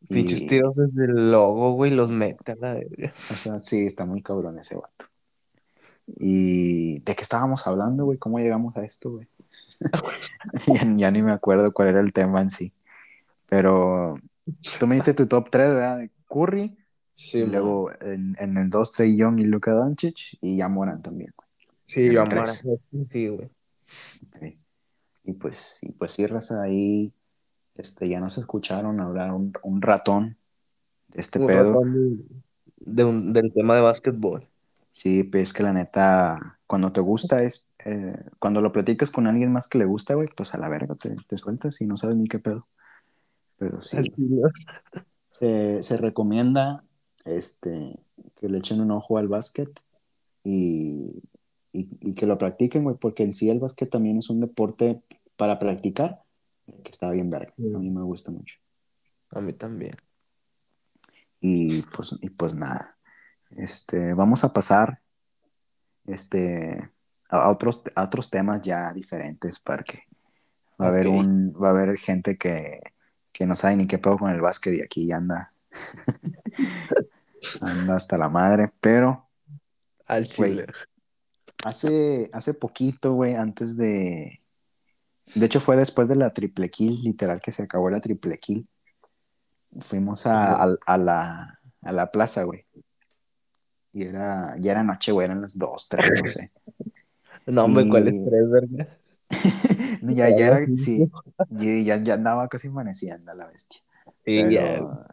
Y, 0.03 0.15
Pinches 0.15 0.47
tiros 0.47 0.77
desde 0.77 1.07
el 1.07 1.31
logo, 1.33 1.73
güey, 1.73 1.91
los 1.93 2.11
mete 2.13 2.53
a 2.53 2.57
la 2.57 2.75
verga. 2.75 3.13
o 3.31 3.35
sea, 3.37 3.59
sí, 3.59 3.87
está 3.87 4.05
muy 4.05 4.23
cabrón 4.23 4.59
ese 4.59 4.77
vato. 4.77 5.07
¿Y 6.19 6.99
de 7.01 7.15
qué 7.15 7.23
estábamos 7.23 7.67
hablando, 7.67 8.05
güey? 8.05 8.19
¿Cómo 8.19 8.39
llegamos 8.39 8.77
a 8.77 8.85
esto, 8.85 9.11
güey? 9.13 9.29
ya, 10.67 10.87
ya 10.97 11.11
ni 11.11 11.23
me 11.23 11.33
acuerdo 11.33 11.73
cuál 11.73 11.89
era 11.89 12.01
el 12.01 12.13
tema 12.13 12.41
en 12.43 12.51
sí. 12.51 12.73
Pero 13.49 14.15
tú 14.79 14.87
me 14.87 14.95
diste 14.95 15.15
tu 15.15 15.27
top 15.27 15.51
3, 15.51 15.69
¿verdad? 15.75 16.09
Curry, 16.29 16.77
Sí, 17.13 17.39
y 17.41 17.47
luego 17.47 17.91
en, 18.01 18.35
en 18.39 18.57
el 18.57 18.71
2, 18.71 18.93
Trey 18.93 19.17
Young 19.17 19.41
y 19.41 19.45
Luka 19.45 19.73
Doncic, 19.73 20.39
y 20.41 20.57
ya 20.57 20.69
Moran 20.69 21.03
también, 21.03 21.33
güey. 21.37 21.49
Sí, 21.85 22.17
amara. 22.17 22.45
tres. 22.45 22.65
Sí, 23.13 23.29
güey. 23.29 23.51
Ok. 24.29 24.57
Y 25.25 25.33
pues, 25.35 25.79
y 25.83 25.93
pues 25.93 26.13
sí, 26.13 26.27
raza, 26.27 26.63
ahí 26.63 27.13
este, 27.75 28.09
ya 28.09 28.21
nos 28.21 28.39
escucharon 28.39 29.01
hablar 29.01 29.33
un, 29.33 29.53
un 29.63 29.83
ratón 29.83 30.37
de 31.09 31.21
este 31.21 31.41
Un 31.41 31.47
pedo. 31.49 31.73
ratón 31.73 31.93
de, 31.95 32.25
de 32.77 33.05
un- 33.05 33.33
del 33.33 33.53
tema 33.53 33.75
de 33.75 33.81
básquetbol. 33.83 34.49
Sí, 34.91 35.23
pues 35.23 35.45
es 35.45 35.53
que 35.53 35.63
la 35.63 35.73
neta, 35.73 36.59
cuando 36.67 36.93
te 36.93 37.01
gusta 37.01 37.43
es, 37.43 37.65
eh, 37.85 38.17
cuando 38.39 38.61
lo 38.61 38.73
platicas 38.73 39.11
con 39.11 39.27
alguien 39.27 39.53
más 39.53 39.69
que 39.69 39.79
le 39.79 39.85
gusta, 39.85 40.15
güey, 40.15 40.29
pues 40.37 40.53
a 40.55 40.59
la 40.59 40.69
verga 40.69 40.95
te, 40.97 41.17
te 41.29 41.39
sueltas 41.39 41.81
y 41.81 41.87
no 41.87 41.97
sabes 41.97 42.17
ni 42.17 42.29
qué 42.29 42.39
pedo. 42.39 42.61
Pero 43.57 43.81
sí, 43.81 43.99
se, 45.31 45.83
se 45.83 45.97
recomienda 45.97 46.85
este, 47.25 47.99
que 48.41 48.49
le 48.49 48.59
echen 48.59 48.81
un 48.81 48.91
ojo 48.91 49.19
al 49.19 49.29
básquet 49.29 49.71
y, 50.43 51.23
y, 51.73 51.91
y 52.01 52.15
que 52.15 52.27
lo 52.27 52.39
practiquen, 52.39 52.85
güey, 52.85 52.97
porque 52.97 53.23
en 53.23 53.33
sí 53.33 53.49
el 53.49 53.61
básquet 53.61 53.91
también 53.91 54.19
es 54.19 54.29
un 54.29 54.41
deporte 54.41 55.03
para 55.37 55.59
practicar, 55.59 56.23
que 56.67 56.91
está 56.91 57.11
bien 57.11 57.31
verga. 57.31 57.53
Sí. 57.57 57.73
A 57.75 57.79
mí 57.79 57.91
me 57.91 58.03
gusta 58.03 58.31
mucho. 58.31 58.57
A 59.31 59.41
mí 59.41 59.53
también. 59.53 59.95
Y 61.41 61.83
pues, 61.83 62.17
y 62.21 62.31
pues 62.31 62.55
nada. 62.55 62.97
Este, 63.57 64.15
vamos 64.15 64.45
a 64.45 64.53
pasar 64.53 65.01
este, 66.07 66.91
a, 67.29 67.49
otros, 67.51 67.83
a 67.95 68.05
otros 68.05 68.31
temas 68.31 68.63
ya 68.63 68.93
diferentes 68.93 69.59
porque 69.59 70.05
va 70.81 70.87
a 70.87 70.89
haber 70.89 71.09
un, 71.09 71.53
va 71.53 71.69
a 71.69 71.71
haber 71.73 71.99
gente 71.99 72.37
que, 72.39 72.81
que 73.33 73.47
no 73.47 73.57
sabe 73.57 73.77
ni 73.77 73.87
qué 73.87 73.99
pedo 73.99 74.19
con 74.19 74.31
el 74.31 74.41
básquet 74.41 74.75
y 74.75 74.83
aquí 74.83 75.13
anda. 75.13 75.53
anda 77.61 77.95
hasta 77.97 78.17
la 78.19 78.29
madre. 78.29 78.73
Pero 78.81 79.29
Al 80.07 80.27
chile. 80.27 80.67
hace, 81.65 82.31
hace 82.33 82.55
poquito, 82.55 83.13
güey, 83.15 83.35
antes 83.35 83.77
de. 83.77 84.41
De 85.35 85.47
hecho, 85.47 85.61
fue 85.61 85.77
después 85.77 86.09
de 86.09 86.17
la 86.17 86.33
triple 86.33 86.71
kill, 86.71 87.03
literal, 87.05 87.41
que 87.41 87.53
se 87.53 87.63
acabó 87.63 87.89
la 87.89 88.01
triple 88.01 88.39
kill. 88.39 88.69
Fuimos 89.81 90.27
a, 90.27 90.65
a- 90.65 90.77
a 90.87 90.99
la, 90.99 91.61
a 91.83 91.93
la 91.93 92.11
plaza, 92.11 92.43
güey. 92.43 92.67
Y 93.93 94.05
era, 94.05 94.55
ya 94.59 94.73
era 94.73 94.83
noche, 94.85 95.13
güey, 95.13 95.25
eran 95.27 95.41
las 95.41 95.59
dos, 95.59 95.89
tres, 95.89 96.11
no 96.23 96.29
sé. 96.29 96.51
No, 97.47 97.65
hombre, 97.65 97.89
¿cuál 97.89 98.07
es 98.07 98.15
Y- 98.15 98.25
tres, 98.27 98.51
verga? 98.51 98.89
ya, 100.03 100.29
ya 100.29 100.47
era, 100.47 100.59
sí, 100.77 101.11
y 101.59 101.85
ya, 101.85 101.97
ya 101.97 102.15
andaba 102.15 102.49
casi 102.49 102.69
amaneciendo 102.69 103.33
la 103.35 103.47
bestia. 103.47 103.81
Sí, 104.25 104.43
Pero, 104.45 104.51
ya. 104.51 105.07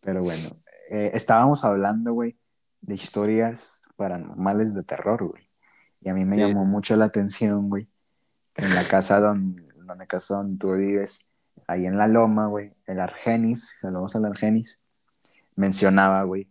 pero 0.00 0.22
bueno, 0.22 0.50
eh, 0.90 1.12
estábamos 1.14 1.64
hablando, 1.64 2.12
güey, 2.12 2.36
de 2.80 2.94
historias 2.94 3.84
paranormales 3.96 4.74
de 4.74 4.82
terror, 4.82 5.24
güey. 5.28 5.48
Y 6.02 6.08
a 6.08 6.14
mí 6.14 6.24
me 6.24 6.34
Sí. 6.34 6.40
llamó 6.40 6.64
mucho 6.64 6.96
la 6.96 7.04
atención, 7.06 7.68
güey, 7.70 7.88
en 8.56 8.74
la 8.74 8.84
casa 8.84 9.20
donde, 9.20 9.62
donde, 9.76 10.06
casa 10.06 10.34
donde 10.36 10.58
tú 10.58 10.72
vives, 10.72 11.32
ahí 11.66 11.86
en 11.86 11.96
la 11.98 12.08
loma, 12.08 12.46
güey, 12.48 12.72
el 12.86 13.00
Argenis, 13.00 13.76
saludos 13.80 14.16
al 14.16 14.24
Argenis, 14.24 14.80
mencionaba, 15.56 16.22
güey, 16.24 16.48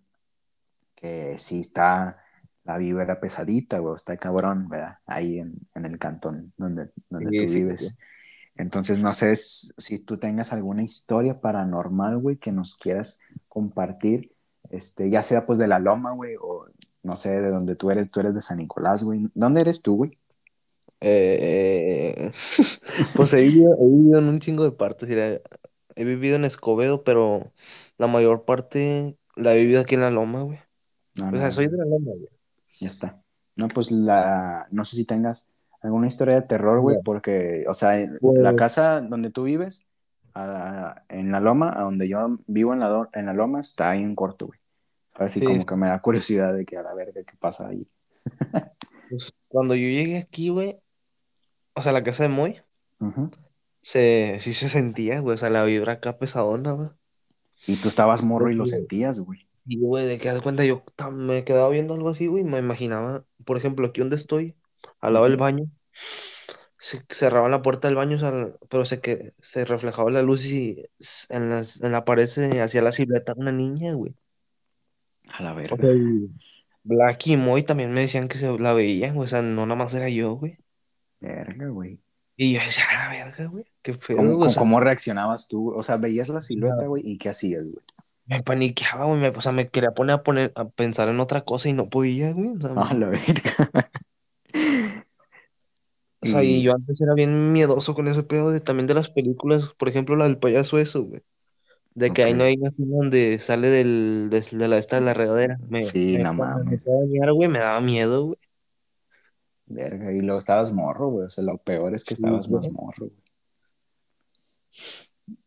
que 0.99 1.37
sí 1.37 1.61
está 1.61 2.17
la 2.63 2.77
vibra 2.77 3.19
pesadita, 3.19 3.79
güey, 3.79 3.95
está 3.95 4.17
cabrón, 4.17 4.69
¿verdad? 4.69 4.97
Ahí 5.05 5.39
en, 5.39 5.53
en 5.75 5.85
el 5.85 5.97
cantón 5.99 6.53
donde, 6.57 6.91
donde 7.09 7.31
Sí, 7.31 7.33
tú 7.33 7.49
sí, 7.49 7.63
vives. 7.77 7.97
sí. 7.97 7.97
Entonces, 8.55 8.99
no 8.99 9.13
sé 9.13 9.35
si 9.35 9.99
tú 9.99 10.17
tengas 10.17 10.51
alguna 10.53 10.83
historia 10.83 11.39
paranormal, 11.41 12.17
güey, 12.19 12.37
que 12.37 12.51
nos 12.51 12.75
quieras 12.77 13.21
compartir, 13.47 14.35
este, 14.69 15.09
ya 15.09 15.23
sea 15.23 15.45
pues 15.45 15.59
de 15.59 15.67
la 15.67 15.79
Loma, 15.79 16.11
güey, 16.13 16.35
o 16.41 16.67
no 17.03 17.15
sé, 17.15 17.29
de 17.41 17.49
donde 17.49 17.75
tú 17.75 17.89
eres, 17.91 18.11
tú 18.11 18.19
eres 18.19 18.35
de 18.35 18.41
San 18.41 18.57
Nicolás, 18.57 19.03
güey. 19.03 19.29
¿Dónde 19.33 19.61
eres 19.61 19.81
tú, 19.81 19.95
güey? 19.97 20.17
Eh, 21.01 22.31
pues 23.13 23.33
he 23.33 23.41
vivido, 23.41 23.75
he 23.79 23.85
vivido 23.87 24.19
en 24.19 24.25
un 24.29 24.39
chingo 24.39 24.63
de 24.63 24.71
partes. 24.71 25.09
he 25.95 26.05
vivido 26.05 26.35
en 26.35 26.45
Escobedo, 26.45 27.03
pero 27.03 27.53
la 27.97 28.07
mayor 28.07 28.45
parte 28.45 29.17
la 29.35 29.53
he 29.55 29.59
vivido 29.59 29.81
aquí 29.81 29.95
en 29.95 30.01
la 30.01 30.11
Loma, 30.11 30.41
güey. 30.43 30.59
No, 31.20 31.28
O 31.28 31.32
no, 31.32 31.38
sea, 31.38 31.51
soy 31.51 31.67
de 31.67 31.78
la 31.78 31.86
Loma, 31.86 32.11
güey. 32.11 32.30
ya 32.80 32.88
está. 32.88 33.22
No, 33.55 33.67
pues 33.67 33.91
la, 33.91 34.67
no 34.72 34.86
sé 34.86 34.95
si 34.95 35.05
tengas 35.05 35.51
alguna 35.82 36.07
historia 36.07 36.36
de 36.36 36.41
terror, 36.43 36.80
güey, 36.82 36.97
porque, 37.03 37.65
o 37.67 37.74
sea, 37.74 37.99
en 37.99 38.17
Pues- 38.20 38.39
la 38.41 38.55
casa 38.55 39.01
donde 39.01 39.30
tú 39.32 39.43
vives, 39.43 39.86
a- 40.34 41.03
en 41.09 41.32
la 41.32 41.39
Loma, 41.39 41.74
a 41.78 41.82
donde 41.84 42.07
yo 42.07 42.39
vivo 42.47 42.74
en 42.74 42.80
la, 42.80 43.09
en 43.13 43.26
la 43.26 43.34
Loma, 43.34 43.59
está 43.59 43.91
ahí 43.91 44.01
en 44.01 44.15
corto, 44.15 44.47
güey. 44.47 44.59
Así 45.15 45.39
Sí, 45.39 45.45
como 45.45 45.65
que 45.65 45.76
me 45.76 45.88
da 45.88 45.99
curiosidad 46.01 46.53
de 46.53 46.65
que 46.65 46.78
a 46.78 46.82
la 46.82 46.93
verga, 46.93 47.22
¿qué 47.24 47.36
pasa 47.38 47.67
ahí? 47.67 47.86
Pues, 49.09 49.34
cuando 49.49 49.76
yo 49.76 49.82
llegué 49.88 50.17
aquí, 50.20 50.49
güey, 50.49 50.80
o 51.74 51.82
sea, 51.82 51.91
la 51.91 52.03
casa 52.03 52.24
de 52.24 52.30
Moy, 52.30 52.61
se, 53.82 54.38
sí 54.39 54.53
se 54.53 54.70
sentía, 54.70 55.20
güey, 55.20 55.36
o 55.36 55.38
sea, 55.38 55.49
la 55.49 55.63
vibra 55.63 55.93
acá 55.93 56.17
pesadona, 56.17 56.72
güey. 56.74 56.89
Y 57.67 57.76
tú 57.78 57.88
estabas 57.89 58.24
morro 58.24 58.49
y 58.49 58.53
lo 58.55 58.65
sentías, 58.65 59.20
güey. 59.20 59.48
Sí, 59.70 59.78
güey, 59.78 60.07
de 60.07 60.17
que 60.17 60.30
haz 60.30 60.36
de 60.36 60.41
cuenta, 60.41 60.65
yo 60.65 60.84
ta- 60.95 61.11
me 61.11 61.43
quedaba 61.43 61.70
viendo 61.70 61.93
algo 61.93 62.09
así, 62.09 62.26
güey, 62.28 62.43
me 62.43 62.57
imaginaba, 62.57 63.24
por 63.45 63.55
ejemplo, 63.57 63.88
aquí 63.88 63.99
donde 64.01 64.15
estoy, 64.15 64.55
al 64.99 65.13
lado 65.13 65.26
del 65.26 65.36
Ujú. 65.36 65.41
baño, 65.43 65.72
se 66.78 67.03
cerraban 67.09 67.51
la 67.51 67.61
puerta 67.61 67.88
del 67.88 67.97
baño, 67.97 68.15
o 68.15 68.20
sea, 68.20 68.51
pero 68.70 68.86
se, 68.86 68.99
que, 68.99 69.34
se 69.41 69.65
reflejaba 69.65 70.09
la 70.11 70.24
luz 70.24 70.45
y 70.45 70.84
s- 70.97 71.28
en, 71.30 71.49
las, 71.49 71.82
en 71.82 71.91
la 71.91 72.03
pared 72.05 72.26
se 72.26 72.61
hacía 72.61 72.82
la 72.82 72.93
silueta 72.93 73.34
de 73.36 73.41
una 73.41 73.51
niña, 73.51 73.93
güey. 73.93 74.15
A 75.34 75.43
la 75.43 75.51
O 75.51 75.55
verga. 75.55 75.78
sea, 75.78 75.93
y 75.93 76.30
Black 76.84 77.28
y 77.28 77.38
Moy 77.38 77.63
también 77.63 77.91
me 77.91 78.01
decían 78.01 78.28
que 78.28 78.39
se 78.39 78.57
la 78.57 78.74
veían, 78.74 79.13
güey, 79.13 79.26
o 79.26 79.30
sea, 79.30 79.43
no 79.43 79.65
nada 79.67 79.76
más 79.76 79.93
era 79.93 80.09
yo, 80.09 80.34
güey. 80.34 80.57
Verga, 81.20 81.67
güey. 81.67 81.99
Y 82.38 82.53
yo 82.53 82.61
decía, 82.61 82.86
a 82.89 83.09
la 83.09 83.26
verga, 83.26 83.45
güey, 83.47 83.65
qué 83.84 83.93
pedo, 83.93 84.17
¿Cómo, 84.17 84.30
güey, 84.30 84.38
o 84.38 84.39
cómo, 84.39 84.49
sea, 84.49 84.59
cómo 84.61 84.80
reaccionabas 84.80 85.47
tú? 85.47 85.72
O 85.76 85.84
sea, 85.84 85.97
veías 85.97 86.30
la 86.30 86.41
silueta, 86.41 86.88
güey, 86.88 87.03
y 87.05 87.17
qué 87.17 87.30
hacías, 87.30 87.63
güey. 87.63 87.76
Me 88.30 88.43
paniqueaba, 88.43 89.05
güey, 89.05 89.19
me, 89.19 89.27
o 89.30 89.41
sea, 89.41 89.51
me 89.51 89.67
quería 89.69 89.91
poner 89.91 90.15
a 90.15 90.23
poner 90.23 90.51
a 90.55 90.69
pensar 90.69 91.09
en 91.09 91.19
otra 91.19 91.41
cosa 91.43 91.67
y 91.69 91.73
no 91.73 91.89
podía, 91.89 92.32
güey. 92.34 92.49
O 92.57 92.61
sea, 92.61 92.71
A 92.71 92.93
la 92.93 93.07
verga. 93.07 93.53
O 96.21 96.27
sea, 96.27 96.43
y 96.43 96.57
Y- 96.57 96.61
yo 96.63 96.73
antes 96.75 96.99
era 96.99 97.13
bien 97.13 97.53
miedoso 97.53 97.95
con 97.95 98.09
ese 98.09 98.23
pedo 98.23 98.51
de, 98.51 98.59
también 98.59 98.88
de 98.88 98.93
las 98.93 99.09
películas, 99.09 99.73
por 99.77 99.88
ejemplo, 99.88 100.17
la 100.17 100.25
del 100.27 100.38
payaso 100.38 100.77
eso, 100.77 101.03
güey. 101.03 101.21
De 101.95 102.11
que 102.11 102.25
Ok. 102.25 102.36
no 102.36 102.43
hay 102.43 102.55
una 102.57 102.67
escena 102.69 102.97
donde 102.97 103.39
sale 103.39 103.69
del, 103.69 104.27
de, 104.30 104.41
de 104.41 104.67
la 104.67 104.77
esta 104.77 104.97
de 104.97 105.05
la 105.05 105.13
regadera. 105.13 105.57
Me, 105.69 105.82
Sí, 105.84 106.17
me, 106.17 106.23
no 106.25 106.34
me 106.34 106.39
mames. 106.43 106.84
bañar, 106.86 107.32
güey, 107.32 107.47
me 107.47 107.59
daba 107.59 107.80
miedo, 107.80 108.25
güey. 108.25 108.38
Verga, 109.67 110.11
y 110.11 110.19
luego 110.19 110.39
estabas 110.39 110.73
morro, 110.73 111.07
güey. 111.07 111.27
O 111.27 111.30
sea, 111.30 111.43
lo 111.45 111.57
peor 111.57 111.95
es 111.95 112.03
que 112.03 112.15
Sí, 112.15 112.21
estabas 112.21 112.49
más 112.49 112.69
morro, 112.69 113.07
güey. 113.07 113.23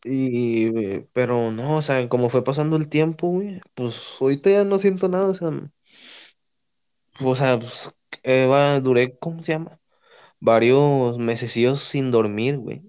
Y, 0.05 1.01
pero 1.13 1.53
no, 1.53 1.77
o 1.79 1.83
sea, 1.83 2.09
como 2.09 2.29
fue 2.31 2.45
pasando 2.45 2.77
el 2.77 2.89
tiempo, 2.89 3.29
güey, 3.29 3.61
pues 3.75 4.17
ahorita 4.21 4.51
ya 4.51 4.65
no 4.65 4.79
siento 4.79 5.09
nada, 5.09 5.29
o 5.31 5.35
sea, 5.35 5.51
o 7.21 7.37
sea, 7.37 7.59
pues, 7.59 7.95
eh, 8.23 8.47
va- 8.47 8.81
duré, 8.81 9.17
¿cómo 9.19 9.45
se 9.45 9.53
llama? 9.53 9.79
Varios 10.41 11.19
mesecillos 11.19 11.81
sin 11.83 12.11
dormir, 12.11 12.59
güey. 12.59 12.83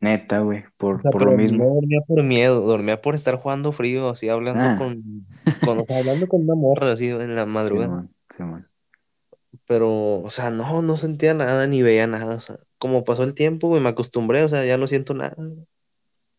Neta, 0.00 0.40
güey, 0.40 0.60
O 0.60 0.70
por, 0.76 1.02
sea, 1.02 1.10
por 1.10 1.22
lo 1.22 1.28
pero 1.28 1.36
no 1.36 1.42
mismo. 1.42 1.74
dormía 1.74 2.00
por 2.06 2.22
miedo, 2.22 2.60
dormía 2.60 3.02
por 3.02 3.14
estar 3.16 3.36
jugando 3.36 3.72
frío, 3.72 4.08
así 4.10 4.28
hablando 4.28 4.60
Ah, 4.64 4.76
con, 4.78 5.26
con, 5.64 5.78
o 5.80 5.86
sea, 5.86 5.98
hablando 5.98 6.28
con 6.28 6.42
una 6.42 6.54
morra, 6.54 6.92
así 6.92 7.08
en 7.08 7.34
la 7.34 7.46
madrugada. 7.46 7.88
Simón, 7.88 8.14
Simón. 8.30 8.68
Pero, 9.66 10.20
o 10.22 10.30
sea, 10.30 10.50
no, 10.50 10.82
no 10.82 10.96
sentía 10.98 11.34
nada 11.34 11.66
ni 11.66 11.82
veía 11.82 12.06
nada, 12.06 12.36
o 12.36 12.40
sea, 12.40 12.56
como 12.78 13.04
pasó 13.04 13.24
el 13.24 13.34
tiempo, 13.34 13.68
güey, 13.68 13.82
me 13.82 13.88
acostumbré, 13.88 14.44
o 14.44 14.48
sea, 14.48 14.64
ya 14.64 14.76
no 14.78 14.86
siento 14.86 15.14
nada. 15.14 15.34
güey. 15.36 15.66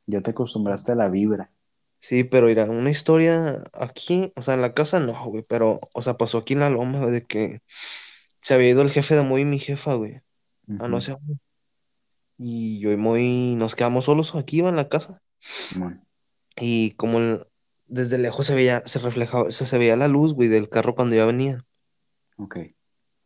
Ya 0.10 0.22
te 0.22 0.32
acostumbraste 0.32 0.92
a 0.92 0.96
la 0.96 1.08
vibra. 1.08 1.52
Sí, 2.00 2.24
pero 2.24 2.48
mira, 2.48 2.66
una 2.66 2.90
historia 2.90 3.64
aquí, 3.74 4.32
o 4.36 4.42
sea, 4.42 4.54
en 4.56 4.62
la 4.62 4.74
casa 4.74 5.00
no, 5.00 5.14
güey, 5.26 5.44
pero, 5.44 5.80
o 5.94 6.02
sea, 6.02 6.18
pasó 6.18 6.40
aquí 6.40 6.54
en 6.54 6.62
la 6.62 6.70
loma, 6.70 7.00
güey, 7.00 7.12
de 7.12 7.26
que 7.26 7.62
se 8.42 8.54
había 8.54 8.70
ido 8.70 8.82
el 8.82 8.90
jefe 8.92 9.16
de 9.16 9.24
Moy 9.24 9.42
y 9.42 9.46
mi 9.46 9.60
jefa, 9.60 9.94
güey, 9.96 10.22
a 10.80 10.88
no 10.88 11.02
sé, 11.02 11.12
dónde. 11.12 11.36
y 12.38 12.80
yo 12.80 12.92
y 12.92 12.98
Moy 12.98 13.56
nos 13.58 13.76
quedamos 13.76 14.06
solos 14.06 14.34
aquí, 14.36 14.58
iba 14.60 14.70
en 14.70 14.78
la 14.78 14.88
casa, 14.90 15.22
y 16.56 16.92
como 16.92 17.20
el- 17.20 17.48
desde 17.88 18.18
lejos 18.18 18.46
se 18.48 18.54
veía, 18.56 18.82
se 18.86 19.00
reflejaba, 19.00 19.44
o 19.44 19.52
sea, 19.52 19.68
se 19.68 19.78
veía 19.78 19.98
la 19.98 20.08
luz, 20.08 20.34
güey, 20.34 20.48
del 20.50 20.70
carro 20.70 20.96
cuando 20.96 21.16
ya 21.16 21.26
venían, 21.26 21.66
ok. 22.38 22.58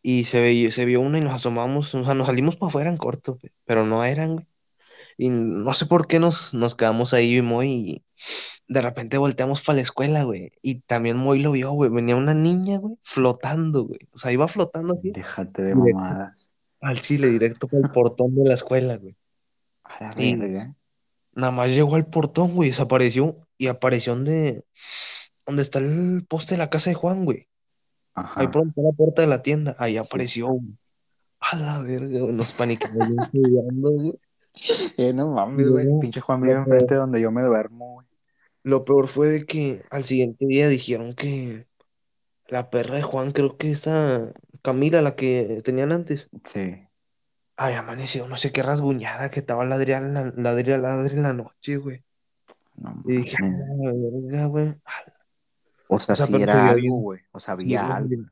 y 0.02 0.26
se 0.26 0.42
veía, 0.42 0.72
se 0.72 0.86
vio 0.86 1.02
uno 1.02 1.18
y 1.18 1.22
nos 1.22 1.34
asomamos, 1.34 1.94
o 1.96 2.04
sea, 2.04 2.14
nos 2.14 2.28
salimos 2.28 2.58
para 2.58 2.70
afuera 2.70 2.90
en 2.90 2.98
corto, 2.98 3.38
güey, 3.40 3.54
pero 3.66 3.86
no 3.86 4.04
eran, 4.04 4.34
güey, 4.34 4.48
y 5.18 5.30
no 5.30 5.74
sé 5.74 5.86
por 5.86 6.08
qué 6.08 6.20
nos, 6.20 6.54
nos 6.54 6.76
quedamos 6.76 7.14
ahí, 7.14 7.42
Moy, 7.42 7.68
y 7.70 8.04
de 8.68 8.82
repente 8.82 9.18
volteamos 9.18 9.62
para 9.62 9.78
la 9.78 9.82
escuela, 9.82 10.24
güey, 10.24 10.52
y 10.62 10.82
también 10.82 11.18
Moy 11.18 11.40
lo 11.42 11.52
vio, 11.52 11.72
güey, 11.72 11.90
venía 11.92 12.16
una 12.16 12.34
niña, 12.34 12.78
güey, 12.80 12.98
flotando, 13.04 13.86
güey, 13.86 14.00
o 14.14 14.18
sea, 14.18 14.32
iba 14.32 14.48
flotando 14.48 14.96
Déjate 15.14 15.62
de 15.64 15.76
directo 15.76 16.00
mamadas. 16.00 16.54
al 16.82 17.02
chile, 17.02 17.30
directo 17.30 17.68
para 17.68 17.84
el 17.84 17.92
portón 17.92 18.36
de 18.36 18.46
la 18.46 18.54
escuela, 18.56 18.98
güey, 18.98 19.16
A 19.84 20.04
la 20.04 20.14
y 20.18 20.36
verga. 20.38 20.76
nada 21.34 21.52
más 21.52 21.70
llegó 21.72 21.96
al 21.96 22.08
portón, 22.08 22.56
güey, 22.56 22.70
desapareció, 22.70 23.38
y 23.58 23.68
apareció 23.68 24.16
donde, 24.16 24.66
donde 25.46 25.62
está 25.64 25.80
el 25.80 26.26
poste 26.28 26.56
de 26.56 26.60
la 26.60 26.70
casa 26.70 26.90
de 26.90 26.96
Juan, 26.96 27.26
güey, 27.26 27.48
ahí 28.36 28.48
Ajá, 28.48 28.52
donde 28.52 28.70
está 28.70 28.82
la 28.84 28.92
puerta 28.94 29.22
de 29.22 29.28
la 29.28 29.42
tienda, 29.44 29.76
ahí 29.80 29.98
sí. 29.98 29.98
apareció, 29.98 30.48
güey, 30.50 30.78
a 31.40 31.56
la 31.58 31.80
verga, 31.82 32.20
güey, 32.22 32.34
nos 32.34 32.54
paniquemos 32.54 33.08
bien 33.08 33.20
estudiando, 33.22 33.92
güey, 33.92 34.20
Eh, 34.98 35.14
no 35.14 35.34
mames, 35.34 35.70
güey. 35.70 35.88
Pinche 36.00 36.22
Juan 36.22 36.42
vive 36.42 36.54
enfrente 36.56 36.94
de 36.94 37.00
donde 37.00 37.22
yo 37.22 37.32
me 37.32 37.42
duermo, 37.42 37.94
güey. 37.94 38.08
lo 38.64 38.86
peor 38.86 39.08
fue 39.08 39.28
de 39.30 39.46
que 39.46 39.84
al 39.90 40.04
siguiente 40.06 40.46
día 40.46 40.68
dijeron 40.70 41.14
que 41.16 41.68
La 42.48 42.70
perra 42.70 42.98
de 42.98 43.04
Juan, 43.04 43.32
creo 43.32 43.58
que 43.58 43.72
esta 43.72 44.32
Camila, 44.62 45.02
la 45.02 45.16
que 45.16 45.62
tenían 45.64 45.92
antes, 45.92 46.30
Sí, 46.44 46.88
había 47.58 47.80
amanecido, 47.80 48.28
no 48.28 48.38
sé 48.38 48.52
qué 48.52 48.64
rasguñada, 48.64 49.30
que 49.32 49.40
estaba 49.42 49.66
ladriando, 49.66 50.32
ladria, 50.38 50.78
ladria 50.78 51.18
en 51.18 51.24
la 51.24 51.34
noche, 51.34 51.78
güey. 51.78 52.04
no 52.76 53.02
Y 53.06 53.18
dije, 53.18 53.38
"A 53.40 53.42
mames. 53.42 53.60
la 53.80 53.92
verga, 53.94 54.46
güey. 54.48 54.76
Ah, 54.86 55.04
O 55.88 55.96
O 55.96 56.00
sea, 56.00 56.16
sea, 56.16 56.26
si 56.28 56.32
pero 56.34 56.44
se 56.46 56.50
era 56.52 56.70
algo, 56.70 56.96
güey. 56.98 57.22
O 57.32 57.40
sea, 57.40 57.54
había 57.56 57.96
algo. 57.96 58.24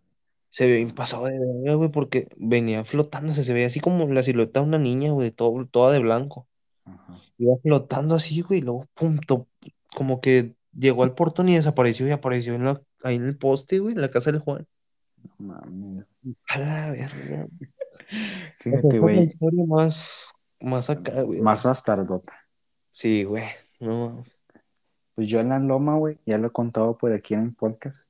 Se 0.51 0.67
vio 0.67 0.75
bien 0.75 0.91
pasado 0.91 1.25
de 1.25 1.39
verga, 1.39 1.75
güey, 1.75 1.89
porque 1.89 2.27
venía 2.37 2.83
flotándose, 2.83 3.45
se 3.45 3.53
veía 3.53 3.67
así 3.67 3.79
como 3.79 4.05
la 4.07 4.21
silueta 4.21 4.59
de 4.59 4.65
una 4.65 4.77
niña, 4.77 5.11
güey, 5.11 5.31
todo, 5.31 5.65
toda 5.65 5.93
de 5.93 5.99
blanco. 5.99 6.47
Ajá, 6.83 7.17
Iba 7.37 7.55
flotando 7.63 8.15
así, 8.15 8.41
güey, 8.41 8.59
y 8.59 8.63
luego, 8.63 8.85
pum, 8.93 9.17
to- 9.25 9.47
como 9.95 10.19
que 10.19 10.55
llegó 10.77 11.03
al 11.03 11.15
portón 11.15 11.47
y 11.49 11.55
desapareció 11.55 12.05
y 12.05 12.11
apareció 12.11 12.53
en 12.55 12.65
la, 12.65 12.81
ahí 13.03 13.15
en 13.15 13.25
el 13.25 13.37
poste, 13.37 13.79
güey, 13.79 13.95
en 13.95 14.01
la 14.01 14.11
casa 14.11 14.31
del 14.31 14.41
Juan. 14.41 14.67
mames. 15.39 16.05
A 16.49 16.59
la 16.59 16.91
verga. 16.91 17.47
Fíjate, 18.57 18.99
güey. 18.99 19.23
historia 19.23 19.63
más, 19.65 20.33
más 20.59 20.89
acá, 20.89 21.21
güey. 21.21 21.39
Más 21.41 21.63
bastardota. 21.63 22.33
Sí, 22.89 23.23
güey. 23.23 23.45
No, 23.79 24.23
Pues 25.15 25.27
yo 25.29 25.39
en 25.39 25.49
la 25.49 25.59
loma, 25.59 25.95
güey, 25.95 26.17
ya 26.25 26.37
lo 26.37 26.47
he 26.47 26.51
contado 26.51 26.97
por 26.97 27.13
aquí 27.13 27.35
en 27.35 27.43
el 27.43 27.53
podcast. 27.55 28.09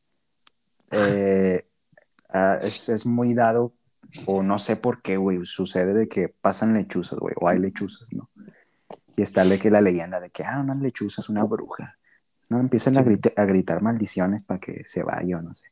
Eh, 0.92 1.66
ah, 2.34 2.60
es, 2.62 2.90
es 2.90 3.06
muy 3.06 3.34
dado, 3.34 3.74
o 4.26 4.44
no 4.44 4.60
sé 4.60 4.76
por 4.76 5.02
qué, 5.02 5.18
güey, 5.18 5.46
sucede 5.46 5.94
de 5.94 6.08
que 6.08 6.30
pasan 6.30 6.74
lechuzas, 6.74 7.20
güey, 7.20 7.36
o 7.40 7.48
hay 7.48 7.60
lechuzas, 7.60 8.14
¿no? 8.14 8.30
Y 9.16 9.22
está 9.22 9.44
de 9.44 9.60
que 9.60 9.72
la 9.72 9.82
leyenda 9.82 10.20
de 10.20 10.30
que, 10.30 10.44
ah, 10.44 10.60
una 10.60 10.76
lechuza 10.76 11.22
es 11.22 11.30
una 11.30 11.44
bruja. 11.44 11.98
No, 12.50 12.60
empiezan 12.60 12.98
a, 12.98 13.04
sí. 13.04 13.12
a 13.36 13.46
gritar 13.46 13.82
maldiciones 13.82 14.44
para 14.44 14.60
que 14.60 14.84
se 14.84 15.04
vaya, 15.04 15.38
o 15.38 15.42
no 15.42 15.54
sé. 15.54 15.68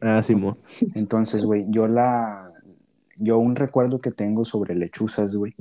Ah, 0.00 0.22
Simón. 0.22 0.58
Entonces, 0.94 1.44
güey, 1.44 1.66
yo 1.68 1.86
la, 1.86 2.52
yo 3.16 3.38
un 3.38 3.54
recuerdo 3.54 3.98
que 3.98 4.10
tengo 4.10 4.44
sobre 4.44 4.74
lechuzas, 4.74 5.34
güey, 5.34 5.54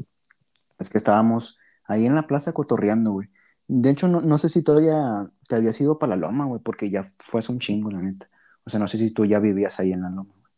es 0.79 0.89
que 0.89 0.97
estábamos 0.97 1.57
ahí 1.85 2.05
en 2.05 2.15
la 2.15 2.25
plaza 2.25 2.53
cotorreando, 2.53 3.11
güey. 3.11 3.29
De 3.67 3.91
hecho, 3.91 4.07
no, 4.07 4.21
no 4.21 4.37
sé 4.37 4.49
si 4.49 4.63
todavía 4.63 5.29
te 5.47 5.55
habías 5.55 5.79
ido 5.81 5.99
para 5.99 6.15
la 6.15 6.27
loma, 6.27 6.45
güey, 6.45 6.61
porque 6.61 6.89
ya 6.89 7.03
fue 7.19 7.39
hace 7.39 7.51
un 7.51 7.59
chingo, 7.59 7.91
la 7.91 8.01
neta. 8.01 8.29
O 8.69 8.71
sea, 8.71 8.79
no 8.79 8.87
sé 8.87 8.99
si 8.99 9.11
tú 9.11 9.25
ya 9.25 9.39
vivías 9.39 9.79
ahí 9.79 9.91
en 9.93 10.03
la 10.03 10.09
loma. 10.11 10.31
güey. 10.31 10.53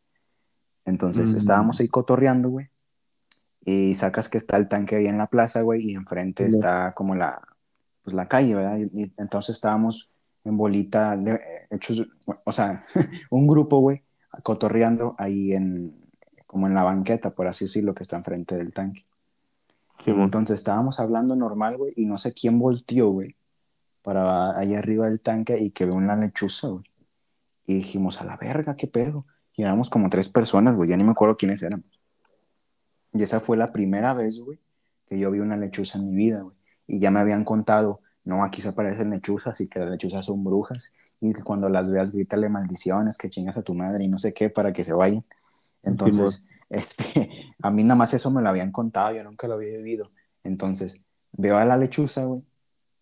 Entonces, 0.84 1.34
estábamos 1.34 1.80
Mm, 1.80 1.82
ahí 1.82 1.88
cotorreando, 1.88 2.50
güey, 2.50 2.70
y 3.64 3.96
sacas 3.96 4.28
que 4.28 4.38
está 4.38 4.58
el 4.58 4.68
tanque 4.68 4.98
ahí 4.98 5.08
en 5.08 5.18
la 5.18 5.28
plaza, 5.28 5.62
güey, 5.62 5.90
y 5.90 5.96
enfrente 5.96 6.46
está 6.46 6.94
como 6.94 7.16
la, 7.16 7.42
pues 8.04 8.14
la 8.14 8.28
calle, 8.28 8.56
¿verdad? 8.56 8.78
Y, 8.78 9.04
y 9.04 9.14
entonces 9.18 9.56
estábamos 9.56 10.10
en 10.44 10.58
bolita, 10.58 11.16
de, 11.16 11.36
eh, 11.36 11.68
hechos, 11.70 12.06
o 12.44 12.52
sea, 12.52 12.84
un 13.30 13.48
grupo, 13.48 13.80
güey, 13.80 14.04
cotorreando 14.44 15.16
ahí 15.18 15.54
en, 15.54 15.96
como 16.48 16.68
en 16.68 16.74
la 16.74 16.84
banqueta, 16.84 17.30
por 17.32 17.48
así 17.48 17.64
decirlo, 17.66 17.94
que 17.96 18.04
está 18.04 18.18
enfrente 18.18 18.58
del 18.58 18.74
tanque. 18.74 19.06
Entonces 20.06 20.56
estábamos 20.56 21.00
hablando 21.00 21.36
normal, 21.38 21.78
güey, 21.78 21.94
y 21.96 22.06
no 22.08 22.18
sé 22.18 22.34
quién 22.34 22.60
volteó, 22.60 23.10
güey, 23.12 23.38
para 24.02 24.58
allá 24.58 24.80
arriba 24.80 25.08
del 25.08 25.22
tanque 25.22 25.58
y 25.60 25.72
que 25.72 25.86
ve 25.86 25.94
una 25.94 26.18
lechuza, 26.18 26.68
güey. 26.68 26.91
Y 27.72 27.76
dijimos, 27.76 28.20
a 28.20 28.26
la 28.26 28.36
verga, 28.36 28.76
qué 28.76 28.86
pedo. 28.86 29.26
Y 29.56 29.62
éramos 29.62 29.90
como 29.90 30.10
tres 30.10 30.28
personas, 30.28 30.76
güey, 30.76 30.90
ya 30.90 30.98
ni 30.98 31.06
me 31.06 31.12
acuerdo 31.12 31.38
quiénes 31.38 31.64
éramos. 31.64 31.86
Y 33.14 33.24
esa 33.24 33.40
fue 33.40 33.56
la 33.56 33.72
primera 33.72 34.14
vez, 34.14 34.42
güey, 34.42 34.60
que 35.08 35.18
yo 35.18 35.32
vi 35.32 35.40
una 35.40 35.56
lechuza 35.56 35.98
en 35.98 36.10
mi 36.10 36.16
vida, 36.16 36.42
güey. 36.42 36.58
Y 36.86 37.00
ya 37.00 37.12
me 37.12 37.22
habían 37.22 37.46
contado, 37.46 38.02
no, 38.26 38.44
aquí 38.44 38.62
se 38.62 38.68
aparecen 38.68 39.10
lechuzas 39.10 39.62
y 39.62 39.70
que 39.70 39.80
las 39.80 39.90
lechuzas 39.90 40.26
son 40.26 40.44
brujas. 40.44 40.94
Y 41.22 41.32
que 41.32 41.44
cuando 41.44 41.70
las 41.70 41.90
veas, 41.90 42.12
grítale 42.12 42.50
maldiciones, 42.50 43.18
que 43.18 43.30
chingas 43.30 43.56
a 43.56 43.62
tu 43.62 43.74
madre 43.74 44.04
y 44.04 44.10
no 44.10 44.20
sé 44.20 44.34
qué, 44.34 44.50
para 44.50 44.74
que 44.74 44.84
se 44.84 44.92
vayan. 44.92 45.24
Entonces, 45.82 46.50
este, 46.70 47.54
a 47.62 47.72
mí 47.72 47.84
nada 47.84 47.96
más 47.96 48.14
eso 48.14 48.32
me 48.32 48.42
lo 48.42 48.50
habían 48.50 48.74
contado, 48.74 49.16
yo 49.16 49.24
nunca 49.24 49.48
lo 49.48 49.54
había 49.54 49.78
vivido. 49.78 50.12
Entonces, 50.44 51.02
veo 51.32 51.58
a 51.58 51.64
la 51.64 51.78
lechuza, 51.78 52.26
güey, 52.26 52.44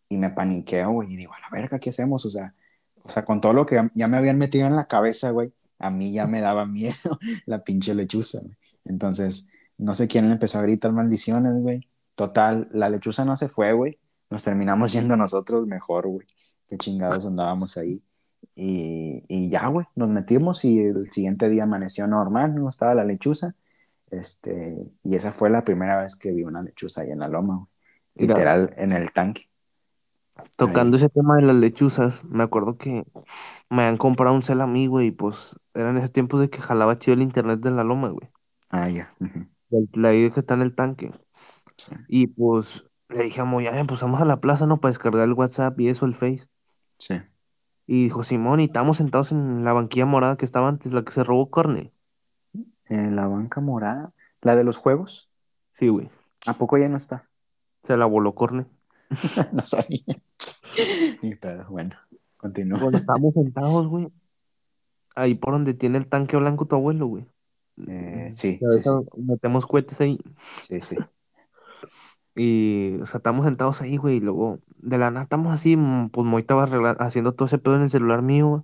y 0.09 0.17
me 0.17 0.29
paniqueo, 0.29 0.91
güey, 0.91 1.13
y 1.13 1.15
digo, 1.15 1.33
a 1.33 1.39
la 1.39 1.49
verga, 1.51 1.79
¿qué 1.79 1.89
hacemos? 1.89 2.23
O 2.27 2.29
sea, 2.29 2.53
o 3.09 3.11
sea, 3.11 3.25
con 3.25 3.41
todo 3.41 3.53
lo 3.53 3.65
que 3.65 3.89
ya 3.95 4.07
me 4.07 4.17
habían 4.17 4.37
metido 4.37 4.67
en 4.67 4.75
la 4.75 4.85
cabeza, 4.85 5.31
güey, 5.31 5.51
a 5.79 5.89
mí 5.89 6.13
ya 6.13 6.27
me 6.27 6.41
daba 6.41 6.65
miedo 6.67 6.93
la 7.47 7.63
pinche 7.63 7.95
lechuza, 7.95 8.39
güey. 8.43 8.55
Entonces, 8.85 9.47
no 9.79 9.95
sé 9.95 10.07
quién 10.07 10.27
le 10.27 10.33
empezó 10.33 10.59
a 10.59 10.61
gritar 10.61 10.91
maldiciones, 10.91 11.59
güey. 11.59 11.87
Total, 12.13 12.69
la 12.71 12.89
lechuza 12.89 13.25
no 13.25 13.35
se 13.35 13.47
fue, 13.47 13.73
güey. 13.73 13.97
Nos 14.29 14.43
terminamos 14.43 14.93
yendo 14.93 15.17
nosotros 15.17 15.67
mejor, 15.67 16.07
güey. 16.07 16.27
Qué 16.67 16.77
chingados 16.77 17.25
andábamos 17.25 17.77
ahí. 17.77 18.03
Y, 18.53 19.23
y 19.27 19.49
ya, 19.49 19.67
güey, 19.67 19.87
nos 19.95 20.09
metimos 20.09 20.63
y 20.65 20.79
el 20.79 21.09
siguiente 21.09 21.49
día 21.49 21.63
amaneció 21.63 22.05
normal, 22.05 22.53
no 22.53 22.69
estaba 22.69 22.93
la 22.93 23.05
lechuza. 23.05 23.55
Este, 24.11 24.91
y 25.03 25.15
esa 25.15 25.31
fue 25.31 25.49
la 25.49 25.63
primera 25.63 25.99
vez 25.99 26.15
que 26.15 26.31
vi 26.31 26.43
una 26.43 26.61
lechuza 26.61 27.01
ahí 27.01 27.11
en 27.11 27.19
la 27.19 27.27
loma, 27.27 27.55
güey. 27.55 28.27
Literal, 28.27 28.71
en 28.77 28.91
el 28.91 29.11
tanque. 29.13 29.48
Tocando 30.55 30.97
Ahí. 30.97 30.97
ese 30.97 31.09
tema 31.09 31.35
de 31.37 31.43
las 31.43 31.55
lechuzas, 31.55 32.23
me 32.25 32.43
acuerdo 32.43 32.77
que 32.77 33.05
me 33.69 33.83
han 33.83 33.97
comprado 33.97 34.35
un 34.35 34.43
cel 34.43 34.61
a 34.61 34.67
mí, 34.67 34.87
güey, 34.87 35.07
y 35.07 35.11
pues 35.11 35.57
eran 35.73 35.97
esos 35.97 36.11
tiempos 36.11 36.41
de 36.41 36.49
que 36.49 36.61
jalaba 36.61 36.99
chido 36.99 37.15
el 37.15 37.21
internet 37.23 37.59
de 37.61 37.71
la 37.71 37.83
loma, 37.83 38.09
güey. 38.09 38.29
Ah, 38.69 38.89
ya. 38.89 39.13
La 39.93 40.13
idea 40.13 40.29
que 40.31 40.39
está 40.41 40.53
en 40.55 40.61
el 40.61 40.75
tanque. 40.75 41.11
sí, 41.77 41.91
Y 42.07 42.27
pues 42.27 42.85
le 43.09 43.23
dije 43.25 43.41
a 43.41 43.45
Moy, 43.45 43.65
ya, 43.65 43.83
pues 43.85 44.01
vamos 44.01 44.21
a 44.21 44.25
la 44.25 44.39
plaza, 44.41 44.65
¿no? 44.67 44.79
Para 44.79 44.91
descargar 44.91 45.23
el 45.23 45.33
WhatsApp 45.33 45.79
y 45.79 45.89
eso, 45.89 46.05
el 46.05 46.15
Face. 46.15 46.47
sí. 46.99 47.15
Y 47.87 48.03
dijo, 48.03 48.23
Simón, 48.23 48.59
y 48.61 48.65
estábamos 48.65 48.97
sentados 48.97 49.31
en 49.31 49.63
la 49.65 49.73
banquilla 49.73 50.05
morada 50.05 50.37
que 50.37 50.45
estaba 50.45 50.67
antes, 50.69 50.93
la 50.93 51.03
que 51.03 51.11
se 51.11 51.23
robó 51.23 51.49
Corne. 51.49 51.91
Eh, 52.85 53.09
la 53.11 53.27
banca 53.27 53.61
morada, 53.61 54.13
la 54.41 54.55
de 54.55 54.63
los 54.63 54.77
juegos, 54.77 55.29
Sí, 55.73 55.87
güey. 55.87 56.09
¿a 56.47 56.53
poco 56.53 56.77
ya 56.77 56.89
no 56.89 56.97
está? 56.97 57.29
Se 57.83 57.97
la 57.97 58.05
voló 58.05 58.35
Corne. 58.35 58.65
no 59.53 59.65
sabía. 59.65 60.03
Ni 61.21 61.35
pedo, 61.35 61.65
bueno, 61.69 61.95
continúa. 62.39 62.79
Cuando 62.79 62.97
estábamos 62.99 63.33
sentados, 63.33 63.87
güey, 63.87 64.09
ahí 65.15 65.35
por 65.35 65.53
donde 65.53 65.73
tiene 65.73 65.97
el 65.97 66.07
tanque 66.07 66.37
blanco 66.37 66.65
tu 66.65 66.75
abuelo, 66.75 67.07
güey. 67.07 67.25
Eh, 67.87 68.27
sí, 68.29 68.59
Ya 68.61 68.69
sí, 68.69 68.83
sí, 68.83 68.89
Metemos 69.21 69.65
cohetes 69.65 69.99
ahí. 70.01 70.19
sí, 70.59 70.81
sí. 70.81 70.97
Y, 72.35 72.97
o 73.01 73.05
sea, 73.05 73.17
estamos 73.17 73.45
sentados 73.45 73.81
ahí, 73.81 73.97
güey, 73.97 74.17
y 74.17 74.19
luego, 74.21 74.59
de 74.77 74.97
la 74.97 75.11
nada 75.11 75.23
estamos 75.23 75.53
así, 75.53 75.75
mm, 75.75 76.09
pues 76.09 76.25
Moy 76.25 76.41
estaba 76.41 76.63
haciendo 76.99 77.33
todo 77.33 77.47
ese 77.47 77.57
pedo 77.57 77.75
en 77.75 77.81
el 77.81 77.89
celular 77.89 78.21
mío, 78.21 78.47
güey. 78.47 78.61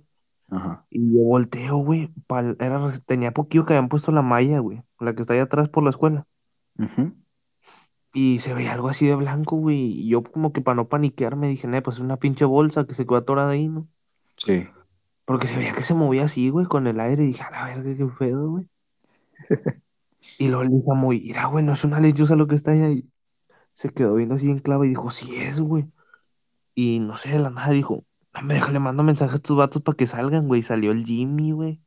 Ajá. 0.48 0.86
Y 0.88 1.12
yo 1.12 1.20
volteo, 1.20 1.76
güey, 1.78 2.10
pa'l- 2.26 2.56
era, 2.60 2.94
tenía 3.04 3.32
poquillo 3.32 3.66
que 3.66 3.74
habían 3.74 3.88
puesto 3.88 4.12
la 4.12 4.22
malla, 4.22 4.60
güey, 4.60 4.82
la 5.00 5.14
que 5.14 5.20
está 5.22 5.34
ahí 5.34 5.40
atrás 5.40 5.68
por 5.68 5.82
la 5.82 5.90
escuela. 5.90 6.26
Ujú. 6.78 7.12
Y 8.18 8.38
se 8.38 8.54
veía 8.54 8.72
algo 8.72 8.88
así 8.88 9.06
de 9.06 9.14
blanco, 9.14 9.56
güey, 9.56 9.76
y 9.76 10.08
yo 10.08 10.22
como 10.22 10.50
que 10.50 10.62
para 10.62 10.76
no 10.76 10.88
paniquear 10.88 11.36
me 11.36 11.48
dije, 11.48 11.68
"Nah, 11.68 11.82
pues 11.82 11.96
es 11.96 12.00
una 12.02 12.16
pinche 12.16 12.46
bolsa 12.46 12.86
que 12.86 12.94
se 12.94 13.04
quedó 13.04 13.16
atorada 13.16 13.50
ahí, 13.50 13.68
¿no? 13.68 13.88
Sí. 14.38 14.66
Porque 15.26 15.46
se 15.46 15.58
veía 15.58 15.74
que 15.74 15.84
se 15.84 15.92
movía 15.92 16.24
así, 16.24 16.48
güey, 16.48 16.64
con 16.64 16.86
el 16.86 16.98
aire, 16.98 17.24
y 17.24 17.26
dije, 17.26 17.42
a 17.42 17.50
la 17.50 17.64
verga, 17.66 17.94
qué 17.94 18.06
pedo, 18.18 18.48
güey. 18.52 18.68
Y 20.38 20.48
luego 20.48 20.64
le 20.64 20.70
dije 20.70 20.90
a 20.90 20.94
Moy, 20.94 21.20
mira, 21.20 21.44
güey, 21.44 21.62
no 21.62 21.74
es 21.74 21.84
una 21.84 22.00
lechuza 22.00 22.36
lo 22.36 22.46
que 22.46 22.54
está 22.54 22.70
ahí. 22.70 22.80
ahí". 22.80 23.04
Se 23.74 23.90
quedó 23.90 24.14
viendo 24.14 24.36
así 24.36 24.50
en 24.50 24.60
clave 24.60 24.86
y 24.86 24.90
dijo, 24.90 25.10
sí 25.10 25.36
es, 25.36 25.60
güey. 25.60 25.84
Y 26.74 27.00
no 27.00 27.18
sé, 27.18 27.32
de 27.32 27.38
la 27.38 27.50
nada 27.50 27.70
dijo, 27.72 28.06
no 28.32 28.40
me 28.40 28.54
deja, 28.54 28.72
le 28.72 28.78
mando 28.78 29.02
mensajes 29.02 29.34
a 29.34 29.36
estos 29.36 29.58
vatos 29.58 29.82
para 29.82 29.94
que 29.94 30.06
salgan, 30.06 30.48
güey. 30.48 30.62
Salió 30.62 30.90
el 30.90 31.04
Jimmy, 31.04 31.50
güey. 31.50 31.82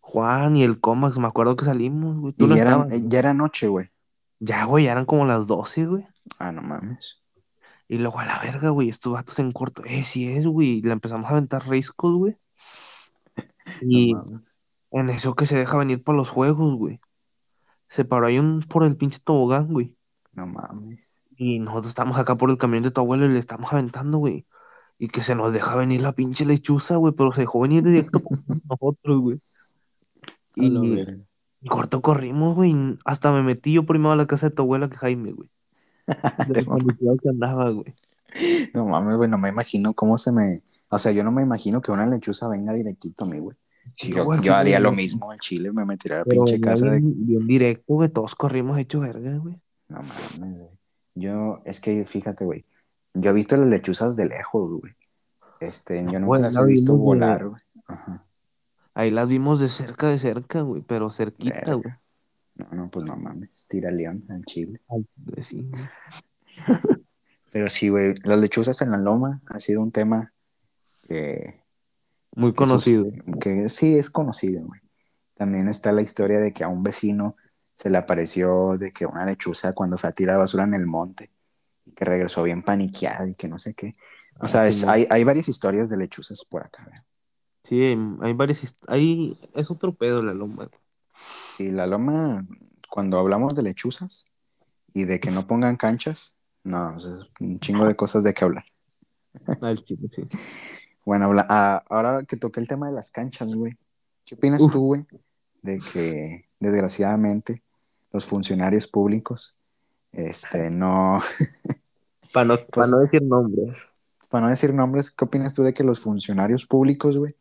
Juan 0.00 0.56
y 0.56 0.62
el 0.62 0.78
Comax, 0.78 1.18
me 1.18 1.26
acuerdo 1.26 1.56
que 1.56 1.64
salimos, 1.64 2.18
güey. 2.18 2.34
Tú 2.34 2.44
Y 2.44 2.48
no 2.48 2.56
ya 2.56 2.62
era, 2.62 2.70
estabas, 2.72 2.92
eh, 2.92 3.04
ya 3.06 3.18
era 3.20 3.32
noche, 3.32 3.68
güey. 3.68 3.90
Ya, 4.40 4.64
güey, 4.64 4.84
ya 4.84 4.92
eran 4.92 5.04
como 5.06 5.24
las 5.26 5.46
12, 5.46 5.86
güey. 5.86 6.06
Ah, 6.38 6.52
no 6.52 6.62
mames. 6.62 7.18
Y 7.88 7.98
luego 7.98 8.20
a 8.20 8.26
la 8.26 8.40
verga, 8.40 8.70
güey, 8.70 8.88
estos 8.90 9.12
vatos 9.14 9.38
en 9.38 9.52
corto, 9.52 9.82
eh, 9.84 10.04
sí 10.04 10.28
es, 10.30 10.46
güey. 10.46 10.82
Le 10.82 10.92
empezamos 10.92 11.26
a 11.26 11.30
aventar 11.32 11.66
riscos, 11.68 12.14
güey. 12.14 12.36
No 13.90 14.00
Y 14.00 14.14
mames. 14.14 14.60
en 14.92 15.10
eso 15.10 15.34
que 15.34 15.46
se 15.46 15.56
deja 15.58 15.78
venir 15.78 16.02
para 16.02 16.18
los 16.18 16.28
juegos, 16.30 16.76
güey. 16.76 17.00
Se 17.88 18.04
paró 18.04 18.26
ahí 18.26 18.38
un 18.38 18.62
por 18.62 18.84
el 18.84 18.96
pinche 18.96 19.20
tobogán, 19.20 19.68
güey. 19.72 19.96
No 20.32 20.46
mames. 20.46 21.20
Y 21.36 21.58
nosotros 21.60 21.88
estamos 21.90 22.18
acá 22.18 22.36
por 22.36 22.50
el 22.50 22.58
camión 22.58 22.82
de 22.82 22.90
tu 22.90 23.00
abuelo 23.00 23.26
y 23.26 23.30
le 23.30 23.38
estamos 23.38 23.72
aventando, 23.72 24.18
güey. 24.18 24.46
Y 24.98 25.08
que 25.08 25.22
se 25.22 25.34
nos 25.34 25.52
deja 25.52 25.76
venir 25.76 26.02
la 26.02 26.12
pinche 26.14 26.44
lechuza, 26.46 26.96
güey, 26.96 27.14
pero 27.14 27.32
se 27.32 27.42
dejó 27.42 27.60
venir 27.60 27.84
directo 27.84 28.20
por 28.20 28.36
nosotros, 28.68 29.20
güey. 29.20 29.40
Y 30.56 31.08
corto 31.66 32.02
corrimos, 32.02 32.54
güey. 32.54 32.74
Hasta 33.04 33.32
me 33.32 33.42
metí 33.42 33.72
yo 33.72 33.84
primero 33.84 34.12
a 34.12 34.16
la 34.16 34.26
casa 34.26 34.48
de 34.48 34.54
tu 34.54 34.62
abuela 34.62 34.88
que 34.88 34.96
Jaime, 34.96 35.32
güey. 35.32 35.48
De 36.48 36.64
que 37.22 37.28
andaba, 37.28 37.70
güey. 37.70 37.94
No 38.74 38.86
mames, 38.86 39.16
güey, 39.16 39.28
no 39.28 39.38
me 39.38 39.48
imagino 39.48 39.94
cómo 39.94 40.18
se 40.18 40.32
me... 40.32 40.62
O 40.90 40.98
sea, 40.98 41.12
yo 41.12 41.22
no 41.22 41.32
me 41.32 41.42
imagino 41.42 41.80
que 41.80 41.92
una 41.92 42.06
lechuza 42.06 42.48
venga 42.48 42.72
directito 42.72 43.24
a 43.24 43.28
mí, 43.28 43.38
güey. 43.38 43.56
Sí, 43.92 44.12
Yo, 44.12 44.24
güey, 44.24 44.40
yo 44.42 44.54
haría 44.54 44.80
lo 44.80 44.92
mismo 44.92 45.30
al 45.30 45.38
chile, 45.38 45.72
me 45.72 45.84
metería 45.84 46.18
a 46.18 46.20
la 46.20 46.24
Pero 46.24 46.44
pinche 46.44 46.60
casa 46.60 46.86
de... 46.90 47.00
bien, 47.00 47.26
bien 47.26 47.46
directo, 47.46 47.94
güey. 47.94 48.08
Todos 48.08 48.34
corrimos 48.34 48.78
hecho 48.78 49.00
verga, 49.00 49.36
güey. 49.36 49.60
No 49.88 50.00
mames, 50.02 50.60
güey. 50.60 50.70
Yo, 51.14 51.60
es 51.64 51.80
que 51.80 52.04
fíjate, 52.04 52.44
güey. 52.44 52.64
Yo 53.14 53.30
he 53.30 53.34
visto 53.34 53.56
las 53.56 53.68
lechuzas 53.68 54.16
de 54.16 54.26
lejos, 54.26 54.80
güey. 54.80 54.94
Este, 55.60 55.96
yo 55.96 56.12
nunca 56.12 56.26
Güey, 56.26 56.42
las 56.42 56.54
la 56.54 56.62
he 56.62 56.66
visto 56.66 56.96
volar, 56.96 57.48
güey. 57.48 57.60
Ajá. 57.86 58.24
Ahí 58.98 59.10
las 59.10 59.28
vimos 59.28 59.60
de 59.60 59.68
cerca, 59.68 60.08
de 60.08 60.18
cerca, 60.18 60.62
güey. 60.62 60.82
Pero 60.82 61.10
cerquita, 61.10 61.74
güey. 61.74 61.94
No, 62.56 62.66
no, 62.72 62.90
pues 62.90 63.06
no 63.06 63.14
mames. 63.16 63.66
Tira 63.68 63.92
león 63.92 64.24
al 64.28 64.44
chile. 64.44 64.80
Al 64.88 65.06
chile, 65.08 65.42
sí. 65.44 65.70
Pero 67.52 67.68
sí, 67.68 67.88
güey. 67.88 68.14
Las 68.24 68.40
lechuzas 68.40 68.80
en 68.82 68.90
la 68.90 68.98
loma 68.98 69.40
ha 69.46 69.58
sido 69.58 69.82
un 69.82 69.92
tema 69.92 70.32
que... 71.06 71.62
Muy 72.34 72.50
que 72.52 72.56
conocido. 72.56 73.06
que 73.40 73.68
sí 73.68 73.96
es 73.96 74.10
conocido, 74.10 74.64
güey. 74.66 74.80
También 75.34 75.68
está 75.68 75.92
la 75.92 76.02
historia 76.02 76.40
de 76.40 76.52
que 76.52 76.64
a 76.64 76.68
un 76.68 76.82
vecino 76.82 77.36
se 77.74 77.90
le 77.90 77.98
apareció 77.98 78.76
de 78.76 78.92
que 78.92 79.06
una 79.06 79.24
lechuza 79.24 79.72
cuando 79.72 79.96
fue 79.96 80.10
a 80.10 80.12
tirar 80.12 80.38
basura 80.38 80.64
en 80.64 80.74
el 80.74 80.86
monte 80.86 81.30
y 81.86 81.92
que 81.92 82.04
regresó 82.04 82.42
bien 82.42 82.62
paniqueada 82.64 83.28
y 83.28 83.34
que 83.34 83.48
no 83.48 83.58
sé 83.58 83.74
qué. 83.74 83.92
O 84.40 84.44
Ah, 84.44 84.48
sea, 84.48 84.66
es- 84.66 84.84
hay, 84.86 85.06
hay 85.08 85.22
varias 85.24 85.48
historias 85.48 85.88
de 85.88 85.96
lechuzas 85.96 86.44
por 86.44 86.64
acá, 86.64 86.82
güey. 86.84 86.98
Sí, 87.68 87.82
hay, 87.82 87.98
hay 88.22 88.32
varias. 88.32 88.74
Ahí 88.86 89.38
es 89.54 89.70
otro 89.70 89.92
pedo 89.94 90.22
la 90.22 90.32
loma. 90.32 90.68
Sí, 91.46 91.70
la 91.70 91.86
loma, 91.86 92.46
cuando 92.88 93.18
hablamos 93.18 93.54
de 93.54 93.62
lechuzas 93.62 94.24
y 94.94 95.04
de 95.04 95.20
que 95.20 95.30
no 95.30 95.46
pongan 95.46 95.76
canchas, 95.76 96.34
no, 96.64 96.96
es 96.96 97.04
un 97.40 97.60
chingo 97.60 97.86
de 97.86 97.94
cosas 97.94 98.24
de 98.24 98.32
qué 98.32 98.44
hablar. 98.44 98.64
Al 99.62 99.82
chile, 99.82 100.08
sí. 100.10 100.22
Bueno, 101.04 101.26
habla- 101.26 101.46
ah, 101.50 101.84
ahora 101.90 102.22
que 102.24 102.36
toqué 102.36 102.60
el 102.60 102.68
tema 102.68 102.86
de 102.88 102.94
las 102.94 103.10
canchas, 103.10 103.54
güey, 103.54 103.76
¿qué 104.24 104.34
opinas 104.34 104.62
Uf. 104.62 104.72
tú, 104.72 104.80
güey, 104.86 105.06
de 105.62 105.78
que 105.92 106.48
desgraciadamente 106.60 107.62
los 108.12 108.24
funcionarios 108.26 108.86
públicos, 108.88 109.58
este, 110.12 110.70
no, 110.70 111.18
Para 112.32 112.44
no, 112.46 112.56
Pues- 112.56 112.66
pa' 112.70 112.86
no 112.86 112.98
decir 113.00 113.22
nombres. 113.22 113.78
para 114.30 114.44
no 114.44 114.50
decir 114.50 114.72
nombres, 114.74 115.10
¿qué 115.10 115.24
opinas 115.24 115.52
tú 115.54 115.62
de 115.62 115.72
que 115.74 115.84
los 115.84 116.00
funcionarios 116.00 116.66
públicos, 116.66 117.16
güey, 117.18 117.34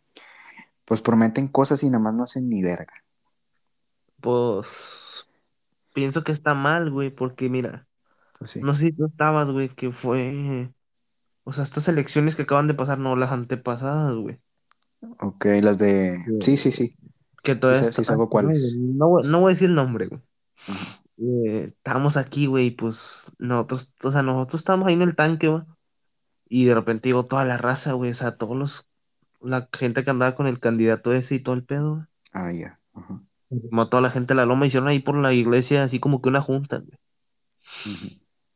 pues 0.88 1.02
prometen 1.02 1.50
cosas 1.50 1.84
y 1.84 1.88
nada 1.90 2.02
más 2.02 2.16
no 2.16 2.24
hacen 2.24 2.48
ni 2.50 2.64
verga? 2.64 2.94
Pues 4.22 5.28
pienso 5.94 6.24
que 6.24 6.32
está 6.32 6.54
mal, 6.54 6.90
güey, 6.92 7.10
porque 7.10 7.50
mira, 7.50 7.88
Pues 8.40 8.52
sí. 8.52 8.62
no 8.62 8.74
sé 8.74 8.88
si 8.88 8.92
tú 8.94 9.06
estabas, 9.08 9.48
güey, 9.50 9.70
que 9.70 9.92
fue, 9.92 10.72
o 11.44 11.54
sea, 11.54 11.64
estas 11.66 11.88
elecciones 11.88 12.36
que 12.36 12.44
acaban 12.44 12.68
de 12.68 12.74
pasar, 12.74 13.00
no 13.00 13.16
las 13.16 13.32
antepasadas, 13.32 14.14
güey, 14.16 14.40
Ok, 15.20 15.46
las 15.62 15.78
de... 15.78 16.18
Sí, 16.42 16.58
sí, 16.58 16.72
sí. 16.72 16.96
que 17.44 17.56
todas 17.56 17.94
sé- 17.94 18.04
sí 18.04 18.12
cuáles. 18.30 18.76
No, 18.78 19.10
voy- 19.10 19.28
no 19.28 19.42
voy 19.42 19.52
a 19.52 19.54
decir 19.54 19.70
el 19.70 19.76
nombre, 19.76 20.08
güey. 20.08 20.22
Eh, 21.20 21.74
estábamos 21.78 22.18
aquí, 22.18 22.46
güey, 22.48 22.72
pues 22.72 23.32
nosotros, 23.38 23.94
o 24.04 24.12
sea, 24.12 24.24
nosotros 24.24 24.62
estábamos 24.62 24.88
ahí 24.88 24.94
en 24.96 25.02
el 25.04 25.16
tanque, 25.16 25.48
güey, 25.50 25.64
y 26.50 26.66
de 26.66 26.74
repente 26.76 27.10
llegó 27.10 27.26
toda 27.26 27.46
la 27.46 27.58
raza, 27.58 27.94
güey, 27.94 28.12
o 28.12 28.16
sea, 28.16 28.38
todos 28.38 28.58
los, 28.58 28.87
la 29.48 29.70
gente 29.74 30.04
que 30.04 30.10
andaba 30.10 30.36
con 30.36 30.48
el 30.48 30.60
candidato 30.60 31.14
ese 31.14 31.36
y 31.36 31.40
todo 31.40 31.56
el 31.56 31.64
pedo, 31.64 31.96
güey. 31.96 32.06
Ah, 32.34 32.52
ya. 32.52 32.80
Ajá. 32.94 33.22
Como 33.50 33.90
toda 33.90 34.02
la 34.02 34.12
gente 34.12 34.34
de 34.34 34.36
la 34.36 34.46
loma 34.46 34.68
hicieron 34.68 34.90
ahí 34.90 35.00
por 35.00 35.16
la 35.18 35.34
iglesia, 35.34 35.84
así 35.84 36.00
como 36.00 36.22
que 36.22 36.30
una 36.30 36.42
junta, 36.42 36.80
güey. 36.80 37.00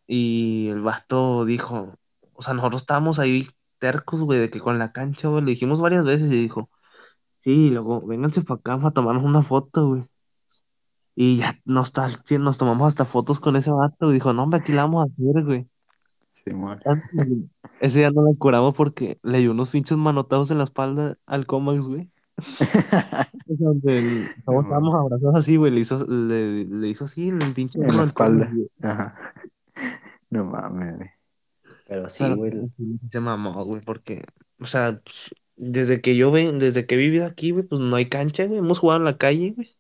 Y 0.07 0.69
el 0.69 0.81
vato 0.81 1.45
dijo, 1.45 1.97
o 2.33 2.43
sea, 2.43 2.53
nosotros 2.53 2.81
estábamos 2.81 3.19
ahí 3.19 3.47
tercos, 3.79 4.21
güey, 4.21 4.39
de 4.39 4.49
que 4.49 4.59
con 4.59 4.79
la 4.79 4.91
cancha, 4.91 5.29
güey, 5.29 5.43
le 5.43 5.51
dijimos 5.51 5.79
varias 5.79 6.03
veces 6.03 6.31
y 6.31 6.35
dijo, 6.41 6.69
sí, 7.39 7.69
luego, 7.71 8.05
vénganse 8.05 8.41
para 8.43 8.59
acá 8.59 8.77
para 8.77 8.91
tomarnos 8.93 9.23
una 9.23 9.43
foto, 9.43 9.87
güey. 9.87 10.05
Y 11.15 11.37
ya 11.37 11.59
nos, 11.65 11.93
nos 12.39 12.57
tomamos 12.57 12.87
hasta 12.87 13.05
fotos 13.05 13.39
con 13.39 13.55
ese 13.55 13.71
vato, 13.71 14.11
y 14.11 14.15
dijo, 14.15 14.33
no, 14.33 14.43
hombre, 14.43 14.59
aquí 14.59 14.71
la 14.73 14.83
vamos 14.83 15.05
a 15.05 15.11
hacer, 15.11 15.43
güey. 15.45 15.67
Simón. 16.33 16.79
Ese 17.79 17.99
día 17.99 18.11
no 18.11 18.23
la 18.23 18.33
curamos 18.37 18.73
porque 18.75 19.19
le 19.23 19.39
dio 19.39 19.51
unos 19.51 19.69
pinches 19.69 19.97
manotados 19.97 20.51
en 20.51 20.57
la 20.57 20.63
espalda 20.63 21.17
al 21.25 21.45
Comax, 21.45 21.81
güey. 21.81 22.09
Donde 23.45 24.23
estábamos 24.37 24.95
abrazados 24.95 25.35
así, 25.35 25.57
güey, 25.57 25.71
le 25.71 25.81
hizo, 25.81 26.05
le, 26.07 26.65
le 26.65 26.87
hizo 26.87 27.05
así 27.05 27.29
en 27.29 27.41
el 27.41 27.53
pinche 27.53 27.79
En 27.79 27.97
la 27.97 28.07
Comax, 28.07 28.07
espalda. 28.07 28.51
Ajá. 28.81 29.15
No 30.29 30.45
mames, 30.45 30.95
güey. 30.97 31.09
Pero 31.87 32.09
sí, 32.09 32.23
Pero 32.23 32.35
güey. 32.37 32.51
sí 32.77 32.99
se 33.09 33.19
mamó, 33.19 33.63
güey, 33.65 33.81
porque, 33.81 34.25
o 34.59 34.65
sea, 34.65 35.01
pues, 35.03 35.35
desde 35.57 36.01
que 36.01 36.15
yo 36.15 36.31
ven, 36.31 36.57
desde 36.59 36.85
que 36.85 36.95
he 36.95 36.97
vivido 36.97 37.25
aquí, 37.25 37.51
güey, 37.51 37.65
pues 37.65 37.81
no 37.81 37.95
hay 37.95 38.07
cancha, 38.09 38.45
güey, 38.45 38.59
hemos 38.59 38.79
jugado 38.79 38.99
en 39.01 39.05
la 39.05 39.17
calle, 39.17 39.51
güey. 39.55 39.75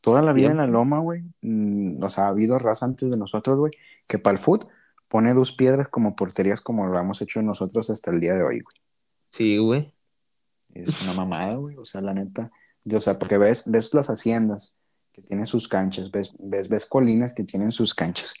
Toda 0.00 0.20
la 0.20 0.32
vida 0.32 0.50
en 0.50 0.56
la 0.56 0.66
loma, 0.66 0.98
güey. 0.98 1.22
mm, 1.42 2.02
O 2.02 2.10
sea, 2.10 2.24
ha 2.26 2.28
habido 2.28 2.58
raza 2.58 2.86
antes 2.86 3.08
de 3.10 3.16
nosotros, 3.16 3.56
güey, 3.58 3.72
que 4.08 4.18
para 4.18 4.36
el 4.36 4.42
foot 4.42 4.66
pone 5.12 5.34
dos 5.34 5.52
piedras 5.52 5.88
como 5.88 6.16
porterías 6.16 6.62
como 6.62 6.86
lo 6.86 6.98
hemos 6.98 7.20
hecho 7.20 7.42
nosotros 7.42 7.90
hasta 7.90 8.10
el 8.10 8.18
día 8.18 8.32
de 8.32 8.44
hoy, 8.44 8.60
güey. 8.60 8.76
Sí, 9.30 9.58
güey. 9.58 9.92
Es 10.72 11.02
una 11.02 11.12
mamada, 11.12 11.56
güey. 11.56 11.76
O 11.76 11.84
sea, 11.84 12.00
la 12.00 12.14
neta. 12.14 12.50
O 12.90 12.98
sea, 12.98 13.18
porque 13.18 13.36
ves, 13.36 13.70
ves 13.70 13.92
las 13.92 14.08
haciendas 14.08 14.74
que 15.12 15.20
tienen 15.20 15.44
sus 15.44 15.68
canchas, 15.68 16.10
ves, 16.10 16.32
ves, 16.38 16.70
ves 16.70 16.86
colinas 16.86 17.34
que 17.34 17.44
tienen 17.44 17.72
sus 17.72 17.94
canchas. 17.94 18.32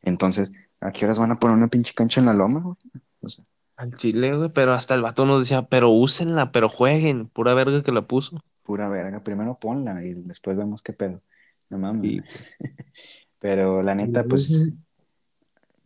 Entonces, 0.00 0.52
¿a 0.80 0.92
qué 0.92 1.06
horas 1.06 1.18
van 1.18 1.32
a 1.32 1.40
poner 1.40 1.56
una 1.56 1.66
pinche 1.66 1.92
cancha 1.92 2.20
en 2.20 2.26
la 2.26 2.34
loma, 2.34 2.60
güey? 2.60 2.76
O 3.20 3.28
sea, 3.28 3.44
Al 3.74 3.96
Chile, 3.96 4.36
güey, 4.36 4.52
pero 4.52 4.74
hasta 4.74 4.94
el 4.94 5.02
vato 5.02 5.26
nos 5.26 5.40
decía, 5.40 5.62
pero 5.62 5.90
úsenla, 5.90 6.52
pero 6.52 6.68
jueguen, 6.68 7.26
pura 7.30 7.52
verga 7.54 7.82
que 7.82 7.90
la 7.90 8.06
puso. 8.06 8.44
pura 8.62 8.88
verga. 8.88 9.24
Primero 9.24 9.58
ponla 9.58 10.00
y 10.04 10.14
después 10.14 10.56
vemos 10.56 10.84
qué 10.84 10.92
pedo. 10.92 11.20
No 11.68 11.78
mames. 11.78 12.02
Sí. 12.02 12.20
Pero 13.40 13.82
la 13.82 13.96
neta, 13.96 14.22
pues. 14.22 14.72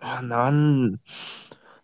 Andaban, 0.01 1.01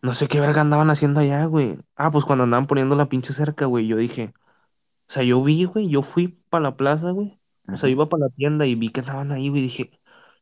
no 0.02 0.14
sé 0.14 0.28
qué 0.28 0.40
verga 0.40 0.60
andaban 0.62 0.90
haciendo 0.90 1.20
allá, 1.20 1.44
güey. 1.46 1.78
Ah, 1.96 2.10
pues 2.10 2.24
cuando 2.24 2.44
andaban 2.44 2.66
poniendo 2.66 2.94
la 2.96 3.08
pinche 3.08 3.32
cerca, 3.32 3.66
güey, 3.66 3.86
yo 3.86 3.96
dije, 3.96 4.32
o 5.08 5.12
sea, 5.12 5.22
yo 5.24 5.42
vi, 5.42 5.64
güey, 5.64 5.88
yo 5.88 6.02
fui 6.02 6.28
para 6.50 6.64
la 6.64 6.76
plaza, 6.76 7.10
güey. 7.12 7.38
O 7.68 7.76
sea, 7.76 7.88
iba 7.90 8.08
para 8.08 8.26
la 8.26 8.30
tienda 8.30 8.66
y 8.66 8.74
vi 8.74 8.90
que 8.90 9.00
estaban 9.00 9.32
ahí, 9.32 9.48
güey, 9.48 9.60
y 9.62 9.64
dije, 9.64 9.90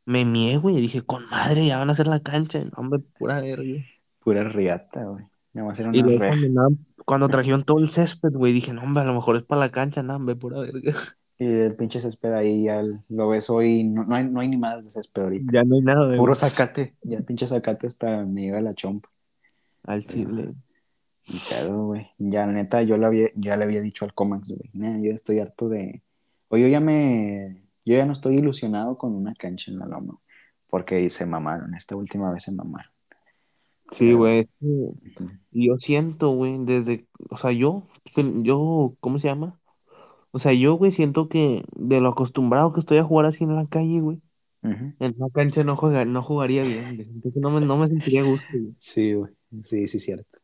me 0.04 0.24
mié, 0.24 0.56
güey, 0.58 0.78
y 0.78 0.80
dije, 0.80 1.02
con 1.02 1.28
madre, 1.28 1.66
ya 1.66 1.78
van 1.78 1.88
a 1.90 1.92
hacer 1.92 2.06
la 2.08 2.20
cancha. 2.22 2.60
No, 2.64 2.70
hombre, 2.76 3.00
pura 3.18 3.40
verga. 3.40 3.84
Pura 4.20 4.44
riata, 4.44 5.04
güey. 5.04 5.24
Me 5.52 5.62
va 5.62 5.70
a 5.70 5.72
hacer 5.72 5.86
Y 5.86 5.88
una 6.00 6.02
luego 6.02 6.18
reja. 6.20 6.30
cuando, 6.30 6.46
andaban- 6.48 6.86
cuando 7.04 7.28
trajeron 7.28 7.64
todo 7.64 7.80
el 7.80 7.88
césped, 7.88 8.30
güey, 8.32 8.52
dije, 8.52 8.72
no, 8.72 8.82
hombre, 8.82 9.02
a 9.02 9.06
lo 9.06 9.14
mejor 9.14 9.36
es 9.36 9.42
para 9.44 9.60
la 9.60 9.70
cancha, 9.70 10.02
no, 10.02 10.16
hombre, 10.16 10.36
pura 10.36 10.60
verga. 10.60 11.16
Y 11.41 11.47
el 11.47 11.74
pinche 11.74 12.03
césped 12.03 12.34
ahí 12.34 12.64
ya 12.64 12.82
lo 13.09 13.28
ves 13.30 13.49
hoy, 13.49 13.82
no, 13.84 14.05
no, 14.05 14.14
hay, 14.14 14.24
no 14.24 14.41
hay 14.41 14.49
ni 14.49 14.59
más 14.59 14.84
de 14.84 14.91
césped 14.91 15.22
ahorita. 15.22 15.51
Ya 15.55 15.64
no 15.64 15.74
hay 15.76 15.80
nada 15.80 16.07
de 16.07 16.18
Puro 16.18 16.34
zacate, 16.34 16.97
ya 17.03 17.16
el 17.16 17.24
pinche 17.24 17.47
zacate 17.47 17.86
hasta 17.86 18.26
me 18.26 18.43
llega 18.43 18.61
la 18.61 18.74
chompa. 18.74 19.09
al 19.84 20.07
chile. 20.07 20.53
Y 21.26 21.38
pedo, 21.49 21.86
güey. 21.86 22.09
Ya, 22.18 22.47
neta, 22.47 22.82
yo 22.82 22.99
le 22.99 23.07
había, 23.07 23.28
ya 23.36 23.57
le 23.57 23.64
había 23.64 23.80
dicho 23.80 24.05
al 24.05 24.12
Comax, 24.12 24.51
güey. 24.51 24.68
"Nah, 24.74 24.99
yo 25.01 25.12
estoy 25.12 25.38
harto 25.38 25.68
de. 25.70 26.03
O 26.49 26.59
yo 26.59 26.68
ya 26.68 26.80
me. 26.80 27.62
Yo 27.86 27.97
ya 27.97 28.05
no 28.05 28.12
estoy 28.12 28.34
ilusionado 28.36 28.99
con 28.99 29.14
una 29.14 29.32
cancha 29.32 29.70
en 29.70 29.78
la 29.78 29.86
loma. 29.86 30.18
Porque 30.68 31.09
se 31.09 31.24
mamaron. 31.24 31.74
Esta 31.74 31.97
última 31.97 32.30
vez 32.32 32.43
se 32.45 32.53
mamaron. 32.53 32.91
Sí, 33.93 34.07
Pero- 34.07 34.18
güey. 34.18 34.49
Y 35.53 35.68
Yo 35.68 35.76
siento, 35.78 36.30
güey, 36.32 36.59
desde, 36.64 37.07
o 37.30 37.36
sea, 37.38 37.53
yo, 37.53 37.86
yo, 38.43 38.95
¿cómo 39.01 39.18
se 39.18 39.28
llama? 39.28 39.59
O 40.33 40.39
sea, 40.39 40.53
yo, 40.53 40.74
güey, 40.74 40.93
siento 40.93 41.28
que 41.28 41.64
de 41.76 42.01
lo 42.01 42.11
acostumbrado 42.11 42.72
que 42.72 42.81
estoy 42.81 42.99
a 42.99 43.05
jugar 43.05 43.26
así 43.26 43.45
en 43.45 43.57
la 43.57 43.66
calle, 43.66 44.01
güey, 44.01 44.20
en 44.62 45.14
la 45.18 45.31
cancha 45.33 45.64
no 45.64 45.76
juega, 45.76 46.05
no 46.05 46.22
jugaría 46.22 46.62
bien, 46.62 46.97
güey. 46.97 47.09
Entonces 47.09 47.41
no 47.41 47.51
me, 47.51 47.61
no 47.61 47.76
me 47.78 47.89
sentiría 47.89 48.22
gusto, 48.22 48.47
güey. 48.53 48.74
Sí, 48.78 49.14
güey. 49.14 49.33
Sí, 49.62 49.87
sí, 49.87 49.99
cierto. 49.99 50.39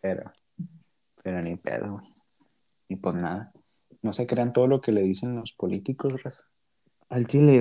Pero. 0.00 0.30
Pero 1.22 1.40
ni 1.40 1.56
pedo, 1.56 1.92
güey. 1.92 2.04
Y 2.88 2.96
pues 2.96 3.14
nada. 3.14 3.52
No 4.02 4.12
se 4.12 4.26
crean 4.26 4.52
todo 4.52 4.66
lo 4.66 4.80
que 4.80 4.92
le 4.92 5.02
dicen 5.02 5.36
los 5.36 5.52
políticos, 5.52 6.22
raza. 6.22 6.44
Al 7.08 7.26
chile, 7.26 7.60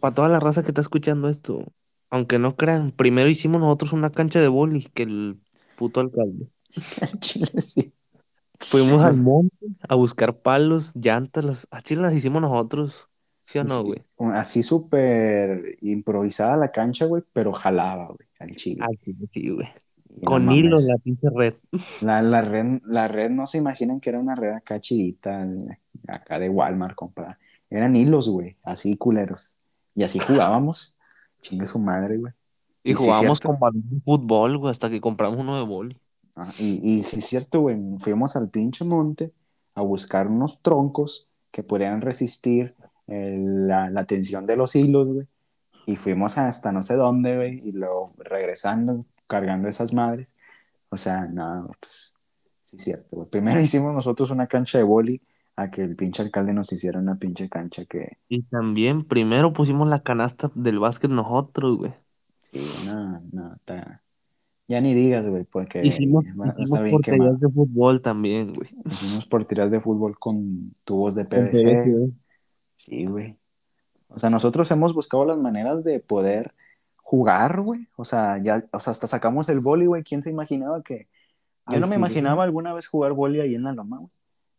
para 0.00 0.14
toda 0.14 0.28
la 0.28 0.40
raza 0.40 0.62
que 0.62 0.70
está 0.70 0.82
escuchando 0.82 1.28
esto, 1.28 1.64
aunque 2.10 2.38
no 2.38 2.56
crean, 2.56 2.92
primero 2.92 3.28
hicimos 3.28 3.60
nosotros 3.60 3.92
una 3.92 4.10
cancha 4.10 4.40
de 4.40 4.48
boli 4.48 4.84
que 4.94 5.04
el 5.04 5.40
puto 5.76 6.00
alcalde. 6.00 6.48
Chile 7.20 7.60
sí. 7.60 7.93
Fuimos 8.70 9.04
al 9.04 9.16
monte 9.22 9.66
a 9.88 9.94
buscar 9.94 10.40
palos, 10.40 10.92
llantas, 10.94 11.44
las, 11.44 11.68
a 11.70 11.82
chile 11.82 12.02
las 12.02 12.14
hicimos 12.14 12.42
nosotros, 12.42 12.94
¿sí 13.42 13.58
o 13.58 13.64
no, 13.64 13.82
Sí, 13.82 13.84
güey? 13.84 14.04
Así 14.34 14.62
súper 14.62 15.78
improvisada 15.82 16.56
la 16.56 16.70
cancha, 16.72 17.06
güey, 17.06 17.22
pero 17.32 17.52
jalaba, 17.52 18.06
güey, 18.08 18.28
al 18.38 18.54
chile. 18.56 18.82
Al 18.84 18.98
chile, 19.00 19.26
sí, 19.32 19.50
güey. 19.50 19.68
Con 20.24 20.50
hilo 20.50 20.80
mames. 20.80 20.86
la 20.86 20.98
pinche 20.98 21.28
red. 21.34 21.54
La, 22.00 22.22
la 22.22 22.42
red, 22.42 22.80
la 22.84 23.08
red 23.08 23.30
no 23.30 23.46
se 23.46 23.58
imaginan 23.58 24.00
que 24.00 24.10
era 24.10 24.18
una 24.20 24.34
red 24.34 24.52
acá 24.52 24.80
chidita, 24.80 25.46
acá 26.08 26.38
de 26.38 26.48
Walmart, 26.48 26.94
compa. 26.94 27.38
Eran 27.70 27.96
hilos, 27.96 28.28
güey, 28.28 28.56
así 28.62 28.96
culeros. 28.96 29.56
Y 29.94 30.04
así 30.04 30.18
jugábamos. 30.18 30.98
Chingue 31.42 31.66
su 31.66 31.78
madre, 31.78 32.18
güey. 32.18 32.32
Y 32.82 32.92
Y 32.92 32.96
sí, 32.96 32.96
jugábamos 32.96 33.38
cierto. 33.38 33.48
con 33.48 33.58
balón 33.58 33.82
de 33.90 34.00
fútbol, 34.02 34.58
güey, 34.58 34.70
hasta 34.70 34.90
que 34.90 35.00
compramos 35.00 35.38
uno 35.40 35.56
de 35.58 35.64
boli. 35.64 36.00
Ah, 36.36 36.52
y, 36.58 36.80
y 36.98 37.02
sí 37.04 37.18
es 37.20 37.26
cierto, 37.26 37.60
güey, 37.60 37.76
fuimos 37.98 38.34
al 38.36 38.50
pinche 38.50 38.84
monte 38.84 39.32
a 39.74 39.82
buscar 39.82 40.26
unos 40.28 40.62
troncos 40.62 41.28
que 41.52 41.62
pudieran 41.62 42.00
resistir 42.00 42.74
la, 43.06 43.90
la 43.90 44.06
tensión 44.06 44.46
de 44.46 44.56
los 44.56 44.74
hilos, 44.74 45.06
güey. 45.08 45.28
Y 45.86 45.96
fuimos 45.96 46.38
hasta 46.38 46.72
no 46.72 46.82
sé 46.82 46.94
dónde, 46.96 47.36
güey, 47.36 47.60
y 47.68 47.72
luego 47.72 48.14
regresando, 48.18 49.06
cargando 49.26 49.68
esas 49.68 49.92
madres. 49.92 50.36
O 50.90 50.96
sea, 50.96 51.26
nada, 51.26 51.66
pues 51.80 52.16
sí 52.64 52.76
es 52.76 52.84
cierto, 52.84 53.08
güey. 53.16 53.28
Primero 53.30 53.60
hicimos 53.62 53.94
nosotros 53.94 54.30
una 54.30 54.46
cancha 54.48 54.78
de 54.78 54.84
boli 54.84 55.22
a 55.56 55.70
que 55.70 55.82
el 55.82 55.96
pinche 55.96 56.22
alcalde 56.22 56.54
nos 56.54 56.72
hiciera 56.72 56.98
una 57.00 57.16
pinche 57.18 57.48
cancha 57.48 57.84
que, 57.86 58.18
Y 58.28 58.42
también 58.42 59.04
primero 59.06 59.54
pusimos 59.54 59.88
la 59.88 60.00
canasta 60.02 60.50
del 60.54 60.78
básquet 60.78 61.10
nosotros, 61.10 61.78
güey. 61.78 61.94
sí, 62.52 62.78
no, 62.84 63.20
no, 63.32 63.54
está... 63.56 64.03
Ya 64.66 64.80
ni 64.80 64.94
digas, 64.94 65.28
güey, 65.28 65.44
porque 65.44 65.84
Hicimos, 65.84 66.24
porterías 66.90 67.38
de 67.38 67.48
fútbol 67.50 68.00
también, 68.00 68.54
güey. 68.54 68.70
Hicimos 68.90 69.26
porterías 69.26 69.70
de 69.70 69.78
fútbol 69.80 70.18
con 70.18 70.74
tubos 70.84 71.14
de 71.14 71.26
PVC. 71.26 71.62
PVC. 71.62 72.10
Sí, 72.74 73.04
güey. 73.04 73.36
O 74.08 74.18
sea, 74.18 74.30
nosotros 74.30 74.70
hemos 74.70 74.94
buscado 74.94 75.26
las 75.26 75.36
maneras 75.38 75.84
de 75.84 76.00
poder 76.00 76.54
jugar, 76.96 77.60
güey. 77.60 77.80
O 77.96 78.04
sea, 78.06 78.38
ya, 78.38 78.64
o 78.72 78.80
sea, 78.80 78.92
hasta 78.92 79.06
sacamos 79.06 79.48
el 79.50 79.60
boli, 79.60 79.84
güey. 79.86 80.02
¿Quién 80.02 80.22
se 80.22 80.30
imaginaba 80.30 80.82
que... 80.82 81.08
Yo 81.66 81.74
Al 81.74 81.80
no 81.80 81.86
me 81.86 81.96
imaginaba 81.96 82.44
alguna 82.44 82.72
vez 82.72 82.86
jugar 82.86 83.12
boli 83.12 83.40
ahí 83.40 83.54
en 83.54 83.64
la 83.64 83.72
loma, 83.72 83.98
güey. 83.98 84.10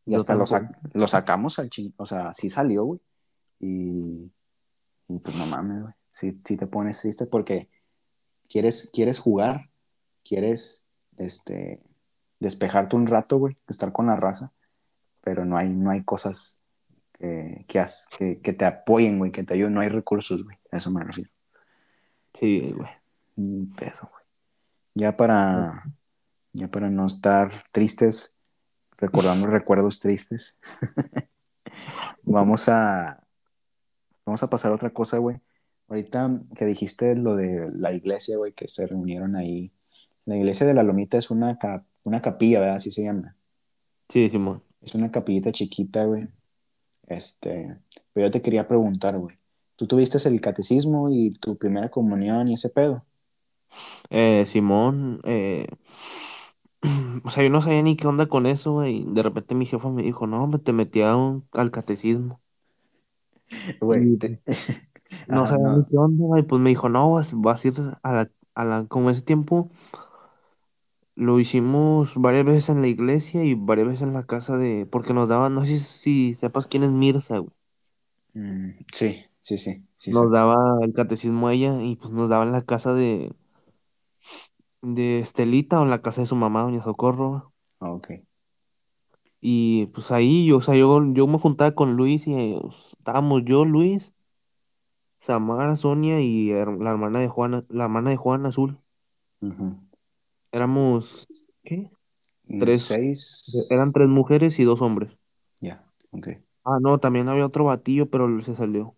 Y 0.05 0.11
Yo 0.11 0.17
hasta 0.17 0.35
lo, 0.35 0.45
sac- 0.45 0.77
lo 0.93 1.07
sacamos 1.07 1.57
al 1.57 1.69
ching... 1.69 1.93
O 1.97 2.05
sea, 2.05 2.31
sí 2.33 2.47
salió, 2.49 2.83
güey. 2.85 2.99
Y... 3.59 4.31
y 5.07 5.17
pues 5.19 5.35
no 5.35 5.47
mames, 5.47 5.81
güey. 5.81 5.93
Sí, 6.09 6.39
sí 6.45 6.57
te 6.57 6.67
pones 6.67 7.01
triste 7.01 7.25
porque 7.25 7.69
quieres, 8.47 8.91
quieres 8.93 9.19
jugar, 9.19 9.69
quieres, 10.27 10.89
este, 11.17 11.81
despejarte 12.39 12.95
un 12.95 13.07
rato, 13.07 13.37
güey, 13.37 13.57
estar 13.67 13.91
con 13.93 14.07
la 14.07 14.15
raza, 14.17 14.51
pero 15.21 15.45
no 15.45 15.57
hay, 15.57 15.69
no 15.69 15.91
hay 15.91 16.03
cosas 16.03 16.59
que, 17.13 17.65
que, 17.67 17.79
has- 17.79 18.07
que, 18.17 18.39
que 18.41 18.53
te 18.53 18.65
apoyen, 18.65 19.17
güey, 19.19 19.31
que 19.31 19.43
te 19.43 19.53
ayuden, 19.53 19.73
no 19.75 19.81
hay 19.81 19.89
recursos, 19.89 20.43
güey, 20.45 20.57
a 20.71 20.77
eso 20.77 20.91
me 20.91 21.03
refiero. 21.03 21.29
Sí, 22.33 22.73
güey. 22.75 22.89
Ni 23.37 23.65
pedo, 23.67 24.09
güey. 24.11 24.23
Ya 24.95 25.15
para, 25.17 25.83
ya 26.53 26.67
para 26.69 26.89
no 26.89 27.07
estar 27.07 27.63
tristes, 27.71 28.35
recordando 28.97 29.47
recuerdos 29.47 29.99
tristes, 29.99 30.57
vamos 32.23 32.69
a, 32.69 33.21
vamos 34.25 34.43
a 34.43 34.49
pasar 34.49 34.71
a 34.71 34.75
otra 34.75 34.89
cosa, 34.91 35.17
güey. 35.17 35.37
Ahorita 35.87 36.41
que 36.55 36.65
dijiste 36.65 37.15
lo 37.15 37.35
de 37.35 37.69
la 37.73 37.93
iglesia, 37.93 38.37
güey, 38.37 38.53
que 38.53 38.67
se 38.67 38.87
reunieron 38.87 39.35
ahí. 39.35 39.71
La 40.25 40.37
iglesia 40.37 40.67
de 40.67 40.73
la 40.75 40.83
Lomita 40.83 41.17
es 41.17 41.31
una, 41.31 41.57
cap- 41.57 41.85
una 42.03 42.21
capilla, 42.21 42.59
¿verdad? 42.59 42.75
Así 42.75 42.91
se 42.91 43.03
llama. 43.03 43.35
Sí, 44.09 44.29
Simón. 44.29 44.63
Es 44.81 44.95
una 44.95 45.11
capillita 45.11 45.51
chiquita, 45.51 46.05
güey. 46.05 46.27
Este, 47.07 47.77
pero 48.13 48.27
yo 48.27 48.31
te 48.31 48.41
quería 48.43 48.67
preguntar, 48.67 49.17
güey. 49.19 49.37
¿Tú 49.77 49.87
tuviste 49.87 50.17
el 50.29 50.41
catecismo 50.41 51.09
y 51.11 51.33
tu 51.33 51.57
primera 51.57 51.89
comunión 51.91 52.47
y 52.49 52.55
ese 52.55 52.69
pedo? 52.69 53.05
Eh, 54.09 54.45
Simón, 54.47 55.19
eh, 55.25 55.67
o 57.23 57.29
sea, 57.29 57.43
yo 57.43 57.49
no 57.49 57.61
sabía 57.61 57.81
ni 57.81 57.95
qué 57.97 58.07
onda 58.07 58.27
con 58.27 58.45
eso, 58.45 58.73
güey. 58.73 59.03
De 59.07 59.23
repente 59.23 59.55
mi 59.55 59.65
jefa 59.65 59.89
me 59.89 60.03
dijo, 60.03 60.27
no, 60.27 60.47
me 60.47 60.59
te 60.59 60.73
metí 60.73 61.01
a 61.01 61.15
un- 61.15 61.47
al 61.53 61.71
catecismo. 61.71 62.41
Güey, 63.79 64.17
te- 64.17 64.41
No 65.27 65.45
Ajá, 65.45 65.47
sabía 65.47 65.69
no. 65.69 65.71
ni 65.71 65.83
qué 65.83 65.97
onda, 65.97 66.25
güey. 66.25 66.43
Pues 66.43 66.61
me 66.61 66.69
dijo, 66.69 66.89
no, 66.89 67.11
vas, 67.11 67.31
vas 67.33 67.63
a 67.65 67.67
ir 67.67 67.73
a 68.03 68.11
la, 68.13 68.31
a 68.55 68.65
la, 68.65 68.85
como 68.87 69.09
ese 69.09 69.21
tiempo 69.21 69.71
lo 71.15 71.39
hicimos 71.39 72.13
varias 72.15 72.45
veces 72.45 72.69
en 72.69 72.81
la 72.81 72.87
iglesia 72.87 73.43
y 73.43 73.55
varias 73.55 73.87
veces 73.87 74.01
en 74.03 74.13
la 74.13 74.23
casa 74.23 74.57
de, 74.57 74.85
porque 74.85 75.13
nos 75.13 75.29
daban, 75.29 75.55
no 75.55 75.65
sé 75.65 75.79
si 75.79 76.33
sepas 76.33 76.67
quién 76.67 76.83
es 76.83 76.91
Mirza, 76.91 77.39
güey. 77.39 77.51
Mm, 78.33 78.71
sí, 78.91 79.25
sí, 79.39 79.57
sí, 79.57 79.85
sí. 79.95 80.11
Nos 80.11 80.31
daba 80.31 80.83
el 80.83 80.93
catecismo 80.93 81.47
a 81.47 81.53
ella 81.53 81.81
y 81.81 81.95
pues 81.95 82.11
nos 82.11 82.29
daba 82.29 82.43
en 82.43 82.51
la 82.51 82.63
casa 82.63 82.93
de, 82.93 83.31
de 84.81 85.19
Estelita 85.19 85.79
o 85.79 85.83
en 85.83 85.89
la 85.89 86.01
casa 86.01 86.21
de 86.21 86.27
su 86.27 86.35
mamá, 86.35 86.61
doña 86.61 86.83
Socorro. 86.83 87.53
Ah, 87.79 87.91
ok. 87.91 88.11
Y 89.41 89.85
pues 89.87 90.11
ahí, 90.11 90.47
yo, 90.47 90.57
o 90.57 90.61
sea, 90.61 90.75
yo, 90.75 91.01
yo 91.13 91.27
me 91.27 91.37
juntaba 91.39 91.73
con 91.75 91.95
Luis 91.95 92.25
y 92.27 92.33
eh, 92.33 92.59
estábamos 92.97 93.43
yo, 93.45 93.63
Luis, 93.63 94.13
Samara, 95.19 95.75
Sonia 95.75 96.21
y 96.21 96.51
la 96.51 96.91
hermana 96.91 97.19
de 97.19 97.27
Juana, 97.27 97.65
la 97.69 97.83
hermana 97.85 98.11
de 98.11 98.17
Juan 98.17 98.45
Azul. 98.45 98.79
Éramos, 100.55 101.27
¿qué? 101.65 101.91
Tres. 102.59 102.83
Seis. 102.83 103.65
Eran 103.69 103.91
tres 103.91 104.07
mujeres 104.07 104.57
y 104.57 104.63
dos 104.63 104.81
hombres. 104.81 105.11
Ya, 105.59 105.83
ok. 106.11 106.29
Ah, 106.63 106.77
no, 106.81 106.97
también 106.97 107.27
había 107.27 107.45
otro 107.45 107.65
batillo, 107.65 108.09
pero 108.09 108.41
se 108.41 108.55
salió. 108.55 108.95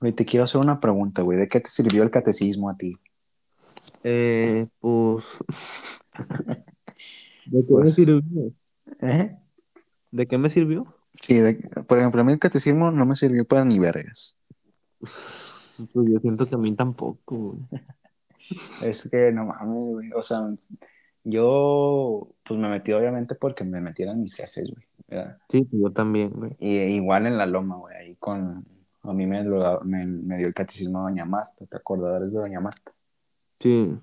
Güey, 0.00 0.12
te 0.14 0.24
quiero 0.24 0.42
hacer 0.44 0.60
una 0.60 0.80
pregunta, 0.80 1.22
güey. 1.22 1.38
¿De 1.38 1.48
qué 1.48 1.60
te 1.60 1.70
sirvió 1.70 2.02
el 2.02 2.10
catecismo 2.10 2.68
a 2.70 2.76
ti? 2.76 2.96
Eh, 4.02 4.66
pues. 4.80 5.24
¿De 7.46 7.64
qué 7.64 7.72
me 7.72 7.80
Pues- 7.82 7.94
sirvió? 7.94 8.52
¿Eh? 9.00 9.36
¿De 10.10 10.26
qué 10.26 10.38
me 10.38 10.50
sirvió? 10.50 10.92
Sí, 11.14 11.34
de- 11.34 11.54
por 11.86 11.98
ejemplo, 11.98 12.20
a 12.20 12.24
mí 12.24 12.32
el 12.32 12.40
catecismo 12.40 12.90
no 12.90 13.06
me 13.06 13.14
sirvió 13.14 13.44
para 13.44 13.64
ni 13.64 13.78
vergas. 13.78 14.36
Pues, 14.98 15.84
pues 15.92 16.10
yo 16.10 16.18
siento 16.18 16.46
que 16.46 16.56
a 16.56 16.58
mí 16.58 16.74
tampoco, 16.74 17.36
güey. 17.36 17.60
Es 18.82 19.08
que 19.10 19.32
no 19.32 19.46
mames, 19.46 19.84
güey. 19.84 20.12
O 20.12 20.22
sea, 20.22 20.40
yo 21.24 22.28
pues 22.44 22.58
me 22.58 22.68
metí 22.68 22.92
obviamente 22.92 23.34
porque 23.34 23.64
me 23.64 23.80
metieran 23.80 24.20
mis 24.20 24.34
jefes, 24.34 24.70
güey. 24.70 24.86
¿verdad? 25.08 25.38
Sí, 25.48 25.62
pues 25.62 25.82
yo 25.82 25.92
también, 25.92 26.30
güey. 26.30 26.56
Y 26.58 26.78
igual 26.94 27.26
en 27.26 27.36
la 27.36 27.46
loma, 27.46 27.76
güey, 27.76 27.96
ahí 27.96 28.16
con... 28.16 28.66
A 29.04 29.12
mí 29.12 29.26
me, 29.26 29.42
lo, 29.42 29.80
me, 29.80 30.06
me 30.06 30.38
dio 30.38 30.46
el 30.46 30.54
catecismo 30.54 31.02
Doña 31.02 31.24
Marta, 31.24 31.66
¿te 31.66 31.76
acordarás 31.76 32.32
de 32.32 32.38
Doña 32.38 32.60
Marta? 32.60 32.92
Sí, 33.58 33.98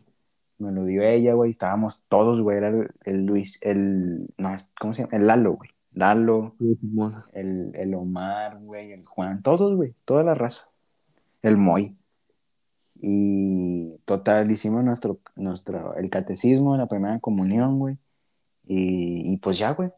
Me 0.58 0.74
lo 0.74 0.84
dio 0.84 1.02
ella, 1.04 1.34
güey, 1.36 1.52
estábamos 1.52 2.06
todos, 2.08 2.42
güey, 2.42 2.58
era 2.58 2.70
el, 2.70 2.90
el 3.06 3.26
Luis, 3.26 3.60
el... 3.64 4.28
No, 4.38 4.56
¿cómo 4.80 4.94
se 4.94 5.04
llama? 5.04 5.18
El 5.18 5.28
Lalo, 5.28 5.54
güey. 5.54 5.70
Lalo, 5.94 6.56
sí, 6.60 6.78
el, 7.34 7.72
el 7.74 7.94
Omar, 7.96 8.60
güey, 8.60 8.92
el 8.92 9.06
Juan, 9.06 9.42
todos, 9.42 9.76
güey, 9.76 9.96
toda 10.06 10.24
la 10.24 10.36
raza. 10.36 10.66
El 11.42 11.58
Moy. 11.58 11.96
Y 13.02 13.98
total, 14.06 14.52
hicimos 14.52 14.84
nuestro, 14.84 15.20
nuestro, 15.36 15.96
el 15.96 16.10
catecismo, 16.10 16.76
la 16.78 16.88
primera 16.88 17.20
comunión, 17.20 17.80
güey. 17.80 17.98
Y, 18.66 19.34
y 19.34 19.38
pues 19.38 19.58
ya, 19.58 19.72
güey. 19.72 19.90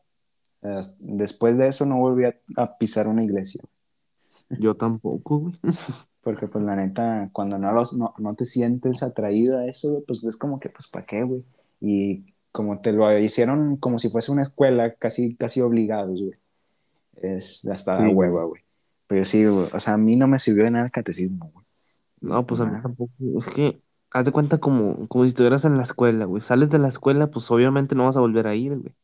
Después 0.99 1.57
de 1.57 1.67
eso 1.67 1.85
no 1.85 1.97
volví 1.97 2.25
a, 2.25 2.35
a 2.57 2.77
pisar 2.77 3.07
una 3.07 3.23
iglesia. 3.23 3.61
Yo 4.49 4.75
tampoco, 4.75 5.39
güey. 5.39 5.55
Porque 6.21 6.47
pues 6.47 6.63
la 6.63 6.75
neta, 6.75 7.29
cuando 7.33 7.57
no, 7.57 7.71
los, 7.71 7.93
no, 7.93 8.13
no 8.19 8.35
te 8.35 8.45
sientes 8.45 9.01
atraído 9.01 9.57
a 9.57 9.65
eso, 9.65 9.89
güey, 9.91 10.03
pues 10.05 10.23
es 10.23 10.37
como 10.37 10.59
que, 10.59 10.69
pues, 10.69 10.87
¿para 10.87 11.03
qué, 11.05 11.23
güey? 11.23 11.43
Y 11.79 12.25
como 12.51 12.79
te 12.79 12.91
lo 12.93 13.17
hicieron 13.17 13.77
como 13.77 13.97
si 13.97 14.09
fuese 14.09 14.31
una 14.31 14.43
escuela, 14.43 14.93
casi, 14.93 15.35
casi 15.35 15.61
obligados, 15.61 16.21
güey. 16.21 16.35
Es 17.15 17.65
hasta 17.67 17.97
Sí. 17.97 18.03
la 18.03 18.09
hueva, 18.09 18.43
güey. 18.43 18.61
Pero 19.07 19.25
sí, 19.25 19.45
güey, 19.45 19.69
o 19.73 19.79
sea, 19.79 19.93
a 19.95 19.97
mí 19.97 20.15
no 20.15 20.27
me 20.27 20.37
sirvió 20.37 20.65
de 20.65 20.71
nada 20.71 20.85
el 20.85 20.91
catecismo, 20.91 21.49
güey. 21.53 21.60
No, 22.21 22.45
pues 22.45 22.61
a 22.61 22.65
mí 22.65 22.81
tampoco. 22.81 23.11
Es 23.37 23.47
que, 23.47 23.81
haz 24.11 24.25
de 24.25 24.31
cuenta 24.31 24.59
como, 24.59 25.07
como 25.07 25.23
si 25.23 25.29
estuvieras 25.29 25.65
en 25.65 25.75
la 25.75 25.83
escuela, 25.83 26.25
güey. 26.25 26.41
Sales 26.41 26.69
de 26.69 26.79
la 26.79 26.87
escuela, 26.87 27.27
pues 27.31 27.49
obviamente 27.51 27.95
no 27.95 28.05
vas 28.05 28.15
a 28.15 28.21
volver 28.21 28.47
a 28.47 28.55
ir, 28.55 28.77
güey. 28.77 28.95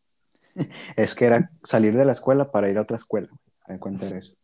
Es 0.96 1.16
que 1.16 1.26
era 1.26 1.52
salir 1.64 1.96
de 1.96 2.06
la 2.06 2.12
escuela 2.12 2.52
para 2.52 2.70
ir 2.70 2.78
a 2.78 2.82
otra 2.82 2.96
escuela, 2.96 3.30
ver, 3.68 3.80
cuenta 3.80 4.06
de 4.06 4.20
eso. 4.20 4.36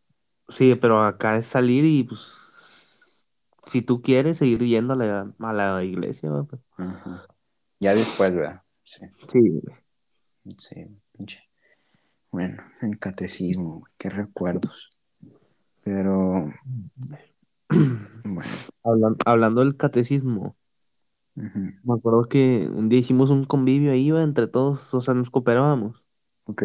Sí, 0.49 0.75
pero 0.75 1.03
acá 1.03 1.37
es 1.37 1.45
salir 1.45 1.85
y 1.85 2.03
pues 2.03 3.23
si 3.67 3.81
tú 3.81 4.01
quieres 4.01 4.37
seguir 4.37 4.59
yendo 4.63 4.93
a 4.93 4.95
la, 4.97 5.33
a 5.39 5.53
la 5.53 5.83
iglesia, 5.83 6.29
güey, 6.29 6.43
pues, 6.43 6.61
Ajá. 6.77 7.25
Ya 7.79 7.95
después, 7.95 8.33
¿verdad? 8.33 8.61
Sí, 8.83 9.05
sí, 9.27 9.39
güey. 9.39 9.77
sí, 10.57 10.87
pinche. 11.11 11.43
Bueno, 12.31 12.63
el 12.81 12.97
catecismo, 12.99 13.79
güey, 13.79 13.93
qué 13.97 14.09
recuerdos. 14.09 14.89
Pero, 15.83 16.51
bueno. 18.23 18.51
Hablan- 18.83 19.17
hablando 19.25 19.61
del 19.61 19.75
catecismo, 19.77 20.55
me 21.83 21.93
acuerdo 21.95 22.23
que 22.23 22.67
un 22.73 22.89
día 22.89 22.99
hicimos 22.99 23.29
un 23.29 23.45
convivio 23.45 23.91
ahí, 23.91 24.09
güey, 24.11 24.23
entre 24.23 24.47
todos, 24.47 24.93
o 24.93 25.01
sea, 25.01 25.13
nos 25.13 25.29
cooperábamos. 25.29 26.03
Ok. 26.45 26.63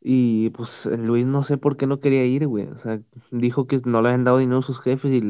Y 0.00 0.50
pues 0.50 0.86
Luis 0.86 1.26
no 1.26 1.42
sé 1.42 1.56
por 1.58 1.76
qué 1.76 1.86
no 1.86 2.00
quería 2.00 2.24
ir, 2.26 2.46
güey. 2.46 2.66
O 2.68 2.78
sea, 2.78 3.00
dijo 3.30 3.66
que 3.66 3.80
no 3.86 4.02
le 4.02 4.08
habían 4.08 4.24
dado 4.24 4.38
dinero 4.38 4.58
a 4.58 4.62
sus 4.62 4.80
jefes 4.80 5.12
y 5.12 5.22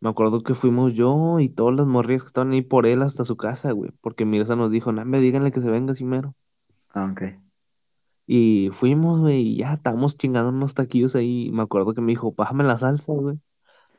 me 0.00 0.08
acuerdo 0.10 0.42
que 0.42 0.54
fuimos 0.54 0.94
yo 0.94 1.38
y 1.40 1.48
todas 1.50 1.76
las 1.76 1.86
morrillas 1.86 2.22
que 2.22 2.28
estaban 2.28 2.52
ahí 2.52 2.62
por 2.62 2.86
él 2.86 3.02
hasta 3.02 3.24
su 3.24 3.36
casa, 3.36 3.72
güey. 3.72 3.90
Porque 4.00 4.24
Mirza 4.24 4.56
nos 4.56 4.70
dijo, 4.70 4.92
no, 4.92 5.04
me 5.04 5.20
díganle 5.20 5.52
que 5.52 5.60
se 5.60 5.70
venga 5.70 5.92
así 5.92 6.04
mero. 6.04 6.34
Ah, 6.94 7.08
ok. 7.12 7.22
Y 8.26 8.70
fuimos, 8.72 9.20
güey, 9.20 9.40
y 9.42 9.56
ya 9.58 9.74
estábamos 9.74 10.16
chingando 10.16 10.50
unos 10.50 10.74
taquillos 10.74 11.14
ahí. 11.16 11.50
Me 11.52 11.62
acuerdo 11.62 11.94
que 11.94 12.00
me 12.00 12.12
dijo, 12.12 12.32
bájame 12.32 12.64
la 12.64 12.78
salsa, 12.78 13.12
güey. 13.12 13.38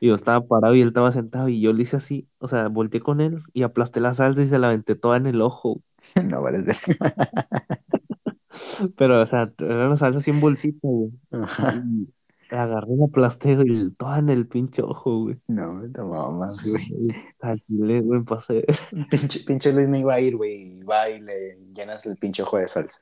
Y 0.00 0.08
yo 0.08 0.14
estaba 0.14 0.46
parado 0.46 0.74
y 0.74 0.80
él 0.80 0.88
estaba 0.88 1.12
sentado 1.12 1.48
y 1.48 1.60
yo 1.60 1.72
le 1.72 1.82
hice 1.82 1.96
así, 1.96 2.28
o 2.38 2.48
sea, 2.48 2.68
volteé 2.68 3.00
con 3.00 3.20
él 3.20 3.42
y 3.52 3.62
aplasté 3.62 4.00
la 4.00 4.14
salsa 4.14 4.42
y 4.42 4.48
se 4.48 4.58
la 4.58 4.68
aventé 4.68 4.94
toda 4.94 5.16
en 5.16 5.26
el 5.26 5.42
ojo. 5.42 5.82
No 6.24 6.42
ver. 6.42 6.64
Pero, 8.96 9.22
o 9.22 9.26
sea, 9.26 9.52
era 9.58 9.86
una 9.86 9.96
salsa 9.96 10.20
así 10.20 10.30
en 10.30 10.40
bolsita, 10.40 10.78
güey. 10.82 11.10
Ajá. 11.32 11.82
Y 11.84 12.12
agarré 12.50 12.96
la 12.96 13.06
aplasté 13.06 13.58
y 13.64 13.90
toda 13.90 14.18
en 14.18 14.28
el 14.28 14.46
pinche 14.46 14.82
ojo, 14.82 15.24
güey. 15.24 15.40
No, 15.48 15.82
no 15.82 16.06
mames, 16.06 16.70
güey. 16.70 16.84
Y 16.84 17.08
Al 17.40 17.58
chile, 17.58 18.00
güey, 18.00 18.22
pasé. 18.22 18.64
Pinche, 19.10 19.40
pinche 19.40 19.72
Luis 19.72 19.88
no 19.88 19.96
iba 19.96 20.14
a 20.14 20.20
ir, 20.20 20.36
güey. 20.36 20.80
Va 20.82 21.10
y 21.10 21.20
le 21.20 21.58
llenas 21.74 22.06
el 22.06 22.16
pinche 22.16 22.42
ojo 22.42 22.58
de 22.58 22.68
salsa. 22.68 23.00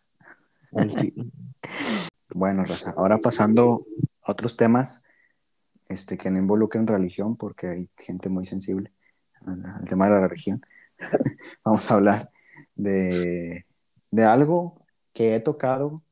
Bueno, 2.34 2.64
Raza, 2.64 2.94
ahora 2.96 3.18
pasando 3.18 3.78
a 4.22 4.32
otros 4.32 4.56
temas 4.56 5.05
este, 5.88 6.16
que 6.18 6.30
no 6.30 6.38
involucren 6.38 6.86
religión, 6.86 7.36
porque 7.36 7.68
hay 7.68 7.90
gente 7.98 8.28
muy 8.28 8.44
sensible 8.44 8.92
al, 9.46 9.84
tema 9.88 10.06
de 10.06 10.10
la 10.12 10.26
religión. 10.28 10.64
Vamos 11.64 11.90
a 11.90 11.94
hablar 11.94 12.30
de, 12.74 13.66
de 14.10 14.24
algo 14.24 14.80
que 15.12 15.34
he 15.34 15.40
tocado 15.40 16.02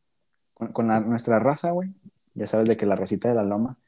con, 0.54 0.72
con 0.72 0.88
la- 0.88 1.00
nuestra 1.00 1.38
raza, 1.38 1.70
güey. 1.72 1.90
Ya 2.34 2.46
sabes 2.46 2.68
de 2.68 2.76
que 2.76 2.86
la 2.86 2.96
racita 2.96 3.28
de 3.28 3.34
la 3.34 3.44
loma, 3.44 3.78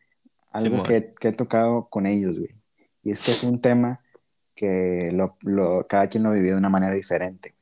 algo 0.53 0.71
Simón. 0.77 0.87
que, 0.87 1.15
que 1.19 1.29
he 1.29 1.33
tocado 1.33 1.87
con 1.89 2.07
ellos, 2.07 2.39
güey. 2.39 2.55
Y 3.03 3.11
es 3.11 3.21
que 3.21 3.33
es 3.33 3.43
un 3.45 3.61
tema 3.61 4.01
que 4.55 5.11
lo, 5.13 5.37
lo- 5.43 5.87
cada 5.87 6.09
quien 6.09 6.23
lo 6.23 6.31
vivió 6.33 6.53
de 6.53 6.59
una 6.59 6.69
manera 6.69 6.95
diferente, 6.95 7.55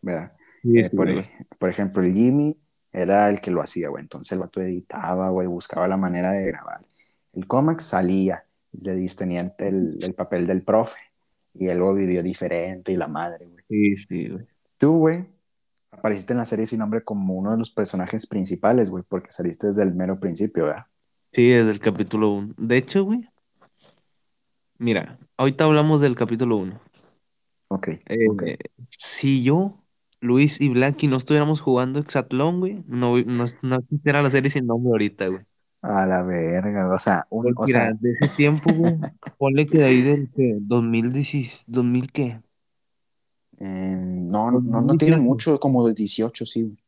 ¿verdad? 0.00 0.32
Sí, 0.62 0.78
Eh, 0.78 0.84
sí, 0.84 0.96
por, 0.96 1.06
güey. 1.12 1.18
ej- 1.18 1.46
por 1.58 1.68
ejemplo, 1.68 2.02
el 2.02 2.12
Jimmy 2.12 2.58
era 2.92 3.28
el 3.28 3.40
que 3.40 3.50
lo 3.50 3.60
hacía, 3.62 3.88
güey. 3.88 4.02
Entonces 4.02 4.32
el 4.32 4.38
vato 4.40 4.60
editaba, 4.60 5.28
güey, 5.30 5.46
buscaba 5.46 5.86
la 5.88 5.96
manera 5.96 6.32
de 6.32 6.46
grabar. 6.46 6.80
El 7.32 7.46
Comax 7.46 7.84
salía, 7.84 8.44
y 8.72 8.84
le 8.84 9.06
tenía 9.08 9.54
el, 9.58 9.98
el 10.02 10.14
papel 10.14 10.46
del 10.46 10.62
profe. 10.62 10.98
Y 11.54 11.68
él 11.68 11.78
lo 11.78 11.92
vivió 11.94 12.22
diferente 12.22 12.92
y 12.92 12.96
la 12.96 13.08
madre, 13.08 13.46
güey. 13.46 13.64
Sí, 13.68 13.96
sí, 13.96 14.28
güey. 14.28 14.46
Tú, 14.78 14.98
güey, 14.98 15.26
apareciste 15.90 16.32
en 16.32 16.38
la 16.38 16.44
serie 16.44 16.66
sin 16.66 16.78
nombre 16.78 17.02
como 17.02 17.34
uno 17.34 17.52
de 17.52 17.58
los 17.58 17.70
personajes 17.70 18.26
principales, 18.26 18.90
güey, 18.90 19.04
porque 19.06 19.30
saliste 19.30 19.68
desde 19.68 19.82
el 19.82 19.94
mero 19.94 20.18
principio, 20.18 20.64
¿verdad? 20.64 20.86
Sí, 21.32 21.48
desde 21.48 21.70
el 21.70 21.80
capítulo 21.80 22.30
1. 22.30 22.54
De 22.56 22.76
hecho, 22.76 23.04
güey, 23.04 23.28
mira, 24.78 25.18
ahorita 25.36 25.64
hablamos 25.64 26.00
del 26.00 26.16
capítulo 26.16 26.56
1. 26.56 26.80
Ok, 27.68 27.88
Eh, 28.06 28.28
ok. 28.28 28.42
Si 28.82 29.42
yo, 29.42 29.84
Luis 30.20 30.60
y 30.60 30.68
Blacky 30.68 31.06
no 31.08 31.16
estuviéramos 31.16 31.60
jugando 31.60 32.00
Exatlón, 32.00 32.60
güey, 32.60 32.84
no, 32.86 33.16
no, 33.18 33.46
no 33.62 33.76
existiera 33.76 34.22
la 34.22 34.30
serie 34.30 34.50
sin 34.50 34.66
nombre 34.66 34.90
ahorita, 34.92 35.28
güey. 35.28 35.44
A 35.82 36.06
la 36.06 36.22
verga, 36.22 36.92
o 36.92 36.98
sea, 36.98 37.26
un, 37.30 37.42
Porque 37.54 37.62
o 37.62 37.66
sea, 37.66 37.92
de 37.92 38.12
ese 38.20 38.36
tiempo, 38.36 38.70
güey, 38.74 38.98
ponle 39.38 39.64
que 39.64 39.78
de 39.78 39.84
ahí 39.84 40.02
del 40.02 40.30
que 40.30 40.58
2010, 40.60 41.64
2000 41.68 42.12
qué, 42.12 42.40
eh, 43.60 43.98
no, 44.00 44.50
no, 44.50 44.60
no 44.60 44.96
tiene 44.96 45.16
2018. 45.16 45.22
mucho, 45.22 45.60
como 45.60 45.86
de 45.86 45.94
18, 45.94 46.46
sí, 46.46 46.62
güey. 46.62 46.78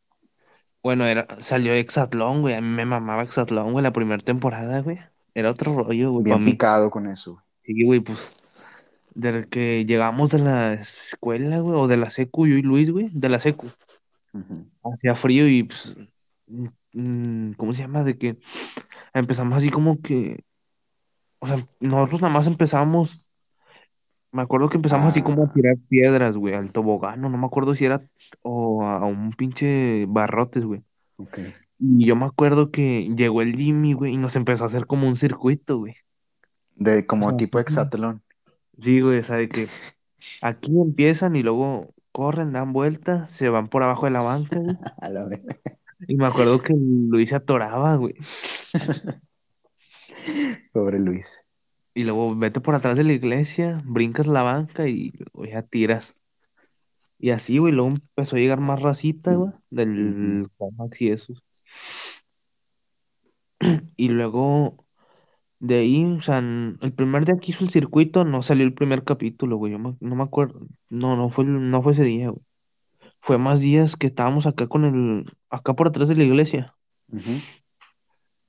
Bueno, 0.82 1.06
era, 1.06 1.26
salió 1.38 1.74
Exatlón, 1.74 2.40
güey, 2.40 2.54
a 2.54 2.60
mí 2.60 2.68
me 2.68 2.86
mamaba 2.86 3.22
Exatlón, 3.22 3.72
güey, 3.72 3.82
la 3.82 3.92
primera 3.92 4.22
temporada, 4.22 4.80
güey. 4.80 4.98
Era 5.34 5.50
otro 5.50 5.74
rollo, 5.74 6.12
güey, 6.12 6.24
Bien 6.24 6.42
mí. 6.42 6.52
picado 6.52 6.90
con 6.90 7.06
eso, 7.06 7.34
güey. 7.34 7.44
Sí, 7.64 7.84
güey, 7.84 8.00
pues, 8.00 8.18
desde 9.14 9.48
que 9.48 9.84
llegamos 9.84 10.30
de 10.30 10.38
la 10.38 10.74
escuela, 10.74 11.60
güey, 11.60 11.78
o 11.78 11.86
de 11.86 11.98
la 11.98 12.10
secu, 12.10 12.46
yo 12.46 12.56
y 12.56 12.62
Luis, 12.62 12.90
güey, 12.90 13.10
de 13.12 13.28
la 13.28 13.38
secu, 13.38 13.68
hacía 14.82 15.14
frío 15.14 15.46
y, 15.46 15.64
pues, 15.64 15.96
¿cómo 16.92 17.74
se 17.74 17.82
llama? 17.82 18.04
De 18.04 18.18
que 18.18 18.38
empezamos 19.14 19.56
así 19.58 19.70
como 19.70 20.00
que, 20.02 20.44
o 21.40 21.46
sea, 21.46 21.64
nosotros 21.80 22.22
nada 22.22 22.34
más 22.34 22.46
empezamos, 22.46 23.28
me 24.32 24.42
acuerdo 24.42 24.68
que 24.68 24.76
empezamos 24.78 25.08
así 25.08 25.22
como 25.22 25.44
a 25.44 25.46
Ah, 25.46 25.52
tirar 25.52 25.76
piedras, 25.88 26.36
güey, 26.36 26.54
al 26.54 26.72
tobogán, 26.72 27.20
no 27.20 27.28
me 27.30 27.46
acuerdo 27.46 27.74
si 27.74 27.84
era, 27.84 28.02
o 28.42 28.82
a, 28.84 28.96
a 28.98 29.04
un 29.06 29.32
pinche 29.32 30.06
barrotes, 30.08 30.64
güey. 30.64 30.82
ok. 31.16 31.38
Y 31.78 32.06
yo 32.06 32.16
me 32.16 32.26
acuerdo 32.26 32.70
que 32.70 33.08
llegó 33.16 33.42
el 33.42 33.56
Jimmy, 33.56 33.92
güey, 33.94 34.14
y 34.14 34.16
nos 34.16 34.36
empezó 34.36 34.64
a 34.64 34.66
hacer 34.68 34.86
como 34.86 35.08
un 35.08 35.16
circuito, 35.16 35.78
güey. 35.78 35.96
De 36.76 37.06
como 37.06 37.34
tipo 37.36 37.58
hexatlón. 37.58 38.22
sí, 38.78 39.00
güey, 39.00 39.18
o 39.20 39.24
sea, 39.24 39.36
de 39.36 39.48
que 39.48 39.68
aquí 40.42 40.72
empiezan 40.80 41.36
y 41.36 41.42
luego 41.42 41.94
corren, 42.12 42.52
dan 42.52 42.72
vuelta, 42.72 43.28
se 43.28 43.48
van 43.48 43.68
por 43.68 43.82
abajo 43.82 44.06
de 44.06 44.12
la 44.12 44.22
banca, 44.22 44.60
güey. 44.60 44.76
A 44.98 45.08
la 45.08 45.24
vez. 45.26 45.42
Y 46.08 46.16
me 46.16 46.26
acuerdo 46.26 46.60
que 46.60 46.74
Luis 46.74 47.28
se 47.30 47.36
atoraba, 47.36 47.96
güey. 47.96 48.14
Pobre 50.72 50.98
Luis. 50.98 51.44
Y 51.94 52.04
luego 52.04 52.34
vete 52.34 52.60
por 52.60 52.74
atrás 52.74 52.96
de 52.96 53.04
la 53.04 53.12
iglesia, 53.12 53.82
brincas 53.84 54.26
la 54.26 54.42
banca 54.42 54.88
y 54.88 55.12
luego 55.34 55.44
ya 55.52 55.62
tiras. 55.62 56.14
Y 57.18 57.30
así, 57.30 57.58
güey, 57.58 57.72
luego 57.72 57.90
empezó 57.90 58.36
a 58.36 58.38
llegar 58.40 58.60
más 58.60 58.82
racita, 58.82 59.34
güey, 59.34 59.52
del 59.70 60.48
Comax 60.56 61.00
y 61.02 61.10
eso. 61.10 61.34
Y 63.96 64.08
luego 64.08 64.84
de 65.60 65.76
ahí, 65.80 66.04
o 66.04 66.22
sea, 66.22 66.38
el 66.38 66.92
primer 66.96 67.24
día 67.24 67.36
que 67.40 67.52
hizo 67.52 67.64
el 67.64 67.70
circuito 67.70 68.24
no 68.24 68.42
salió 68.42 68.64
el 68.64 68.74
primer 68.74 69.04
capítulo, 69.04 69.56
güey. 69.56 69.72
Yo 69.72 69.78
me- 69.78 69.96
no 70.00 70.16
me 70.16 70.24
acuerdo. 70.24 70.66
No, 70.90 71.16
no 71.16 71.28
fue, 71.30 71.44
no 71.44 71.82
fue 71.82 71.92
ese 71.92 72.04
día, 72.04 72.30
güey. 72.30 72.42
Fue 73.24 73.38
más 73.38 73.60
días 73.60 73.94
que 73.96 74.08
estábamos 74.08 74.46
acá 74.46 74.66
con 74.66 74.84
el, 74.84 75.24
acá 75.48 75.74
por 75.74 75.86
atrás 75.86 76.08
de 76.08 76.16
la 76.16 76.24
iglesia. 76.24 76.74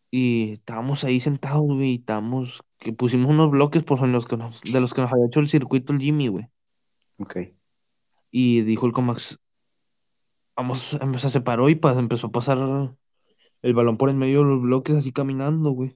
Y 0.10 0.54
estábamos 0.54 1.04
ahí 1.04 1.20
sentados, 1.20 1.66
güey, 1.66 1.92
y 1.92 1.96
estábamos, 1.96 2.62
que 2.80 2.92
pusimos 2.92 3.30
unos 3.30 3.52
bloques 3.52 3.84
por 3.84 4.06
los 4.08 4.26
que 4.26 4.36
nos, 4.36 4.62
de 4.62 4.80
los 4.82 4.94
que 4.94 5.02
nos 5.02 5.12
había 5.12 5.28
hecho 5.28 5.40
el 5.40 5.48
circuito 5.48 5.94
el 5.94 6.00
Jimmy, 6.00 6.28
güey. 6.28 6.48
Ok. 7.20 7.38
Y 8.32 8.62
dijo 8.62 8.88
el 8.88 8.94
Comax, 8.94 9.40
vamos, 10.56 10.98
se 11.18 11.30
separó 11.30 11.70
y 11.70 11.76
pas- 11.76 12.00
empezó 12.00 12.28
a 12.28 12.32
pasar 12.32 12.58
el 13.62 13.74
balón 13.74 13.98
por 13.98 14.10
en 14.10 14.18
medio 14.18 14.40
de 14.40 14.50
los 14.50 14.62
bloques 14.62 14.96
así 14.96 15.12
caminando, 15.12 15.70
güey. 15.72 15.96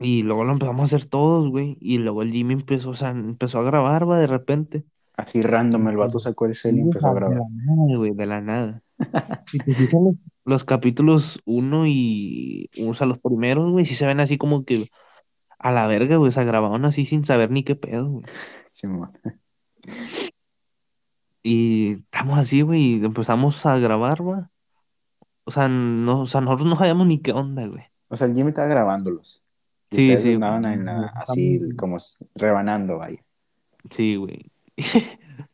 Y 0.00 0.22
luego 0.22 0.44
lo 0.44 0.52
empezamos 0.52 0.80
a 0.80 0.84
hacer 0.84 1.08
todos, 1.08 1.48
güey. 1.50 1.76
Y 1.80 1.98
luego 1.98 2.22
el 2.22 2.30
Jimmy 2.30 2.54
empezó, 2.54 2.90
o 2.90 2.94
sea, 2.94 3.10
empezó 3.10 3.58
a 3.58 3.64
grabar, 3.64 4.08
va, 4.08 4.18
de 4.18 4.28
repente. 4.28 4.84
Así 5.18 5.42
random, 5.42 5.88
el 5.88 5.98
vato 5.98 6.18
sacó 6.20 6.46
el 6.46 6.54
sí, 6.62 6.70
cel 6.70 6.78
y 6.78 6.82
empezó 6.82 7.10
a 7.10 7.14
de 7.14 7.16
grabar. 7.16 7.38
la 7.38 7.44
nada, 7.50 7.96
güey, 7.98 8.14
de 8.14 8.26
la 8.26 8.40
nada. 8.40 8.82
Y 9.52 9.60
te 9.62 9.74
fijas 9.74 10.00
los, 10.02 10.16
los 10.44 10.64
capítulos 10.64 11.40
uno 11.46 11.86
y, 11.86 12.70
o 12.86 12.94
sea, 12.94 13.06
los 13.06 13.18
primeros, 13.20 13.70
güey, 13.72 13.86
sí 13.86 13.94
se 13.96 14.06
ven 14.06 14.20
así 14.20 14.38
como 14.38 14.64
que 14.64 14.88
a 15.58 15.72
la 15.72 15.86
verga, 15.88 16.16
güey, 16.16 16.30
o 16.30 16.32
sea, 16.32 16.44
grabaron 16.44 16.84
así 16.86 17.06
sin 17.06 17.24
saber 17.24 17.50
ni 17.50 17.64
qué 17.64 17.76
pedo, 17.76 18.08
güey. 18.10 18.26
Simón. 18.70 19.12
Y 21.42 21.92
estamos 22.04 22.38
así, 22.38 22.62
güey, 22.62 22.82
y 23.00 23.04
empezamos 23.04 23.64
a 23.66 23.78
grabar, 23.78 24.26
va. 24.26 24.50
o 25.44 25.50
sea, 25.52 25.68
no, 25.68 26.22
o 26.22 26.26
sea, 26.26 26.40
nosotros 26.40 26.68
no 26.68 26.76
sabíamos 26.76 27.06
ni 27.06 27.20
qué 27.22 27.32
onda, 27.32 27.66
güey. 27.66 27.84
O 28.08 28.16
sea, 28.16 28.26
el 28.28 28.34
Jimmy 28.34 28.50
estaba 28.50 28.68
grabándolos. 28.68 29.44
Y 29.90 29.98
Sí, 29.98 30.02
ustedes 30.02 30.24
sí, 30.24 30.34
andaban 30.34 30.64
en 30.66 30.84
la, 30.86 30.94
güey. 30.94 31.10
así 31.16 31.58
como 31.76 31.96
rebanando 32.34 33.02
ahí. 33.02 33.18
Sí, 33.90 34.16
güey. 34.16 34.50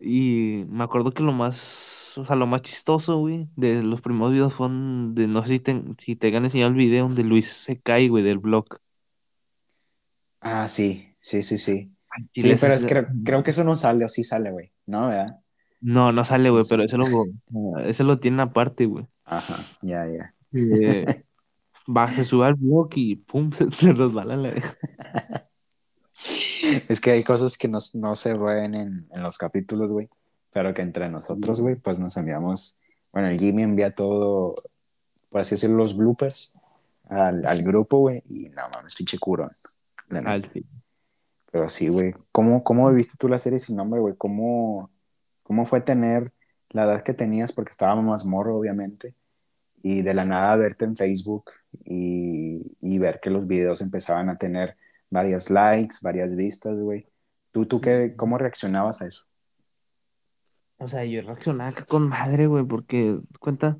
Y 0.00 0.64
me 0.68 0.84
acuerdo 0.84 1.12
que 1.12 1.22
lo 1.22 1.32
más, 1.32 2.14
o 2.18 2.24
sea, 2.26 2.36
lo 2.36 2.46
más 2.46 2.62
chistoso, 2.62 3.18
güey, 3.18 3.48
de 3.56 3.82
los 3.82 4.00
primeros 4.00 4.32
videos 4.32 4.54
fueron 4.54 5.14
de, 5.14 5.26
no 5.28 5.42
sé 5.42 5.48
si 5.50 5.60
te, 5.60 5.82
si 5.98 6.16
te 6.16 6.36
han 6.36 6.44
enseñado 6.44 6.70
el 6.70 6.76
video 6.76 7.04
donde 7.04 7.24
Luis 7.24 7.48
se 7.48 7.80
cae, 7.80 8.08
güey, 8.08 8.24
del 8.24 8.38
blog. 8.38 8.66
Ah, 10.40 10.68
sí, 10.68 11.14
sí, 11.18 11.42
sí, 11.42 11.58
sí. 11.58 11.94
Sí, 12.32 12.56
pero 12.56 12.74
es 12.74 12.84
que 12.84 13.06
creo 13.24 13.42
que 13.42 13.50
eso 13.52 13.64
no 13.64 13.76
sale, 13.76 14.04
o 14.04 14.08
sí 14.08 14.24
sale, 14.24 14.50
güey. 14.50 14.72
No, 14.86 15.08
¿verdad? 15.08 15.40
No, 15.80 16.12
no 16.12 16.24
sale, 16.24 16.50
güey, 16.50 16.64
Sí. 16.64 16.68
pero 16.68 16.82
ese 16.84 16.96
lo, 16.98 17.06
ese 17.84 18.04
lo 18.04 18.18
tiene 18.20 18.42
aparte, 18.42 18.86
güey. 18.86 19.06
Ajá, 19.24 19.64
ya, 19.82 20.06
ya. 20.06 20.34
Eh, 20.52 21.06
va, 21.88 22.12
se 22.14 22.24
sube 22.24 22.46
al 22.46 22.54
blog 22.54 22.90
y 22.96 23.16
pum, 23.16 23.52
se, 23.52 23.70
se 23.72 23.92
resbala 23.92 24.36
la... 24.36 24.54
Es 26.28 27.00
que 27.00 27.10
hay 27.12 27.24
cosas 27.24 27.56
que 27.56 27.68
nos- 27.68 27.94
no 27.94 28.14
se 28.14 28.34
ven 28.34 28.74
en, 28.74 29.06
en 29.10 29.22
los 29.22 29.38
capítulos, 29.38 29.92
güey. 29.92 30.08
Pero 30.52 30.74
que 30.74 30.82
entre 30.82 31.08
nosotros, 31.08 31.60
güey, 31.60 31.76
pues 31.76 31.98
nos 32.00 32.16
enviamos. 32.16 32.78
Bueno, 33.12 33.28
el 33.28 33.38
Jimmy 33.38 33.62
envía 33.62 33.94
todo, 33.94 34.54
por 35.28 35.40
así 35.40 35.54
decirlo, 35.54 35.76
los 35.76 35.96
bloopers 35.96 36.56
al, 37.08 37.46
al 37.46 37.62
grupo, 37.62 37.98
güey. 37.98 38.22
Y 38.28 38.48
no 38.50 38.62
mames, 38.74 38.94
pinche 38.96 39.18
curón. 39.18 39.50
Pero 41.52 41.68
sí, 41.68 41.88
güey. 41.88 42.14
¿Cómo, 42.32 42.62
¿Cómo 42.64 42.88
viviste 42.90 43.14
tú 43.18 43.28
la 43.28 43.38
serie 43.38 43.58
sin 43.58 43.76
nombre, 43.76 44.00
güey? 44.00 44.14
¿Cómo, 44.16 44.90
¿Cómo 45.42 45.66
fue 45.66 45.80
tener 45.80 46.32
la 46.70 46.84
edad 46.84 47.02
que 47.02 47.14
tenías? 47.14 47.52
Porque 47.52 47.70
estábamos 47.70 48.04
más 48.04 48.24
morro, 48.24 48.56
obviamente. 48.56 49.14
Y 49.82 50.02
de 50.02 50.14
la 50.14 50.24
nada 50.24 50.56
verte 50.56 50.84
en 50.84 50.96
Facebook 50.96 51.50
y, 51.84 52.76
y 52.80 52.98
ver 52.98 53.18
que 53.20 53.30
los 53.30 53.46
videos 53.46 53.80
empezaban 53.80 54.28
a 54.28 54.36
tener 54.36 54.76
varias 55.10 55.50
likes, 55.50 55.96
varias 56.00 56.34
vistas, 56.34 56.76
güey. 56.76 57.06
¿Tú, 57.52 57.66
tú 57.66 57.80
qué, 57.80 58.14
cómo 58.16 58.38
reaccionabas 58.38 59.02
a 59.02 59.06
eso? 59.06 59.24
O 60.78 60.88
sea, 60.88 61.04
yo 61.04 61.20
reaccionaba 61.20 61.70
acá 61.70 61.84
con 61.84 62.08
madre, 62.08 62.46
güey, 62.46 62.64
porque, 62.64 63.20
cuenta, 63.38 63.78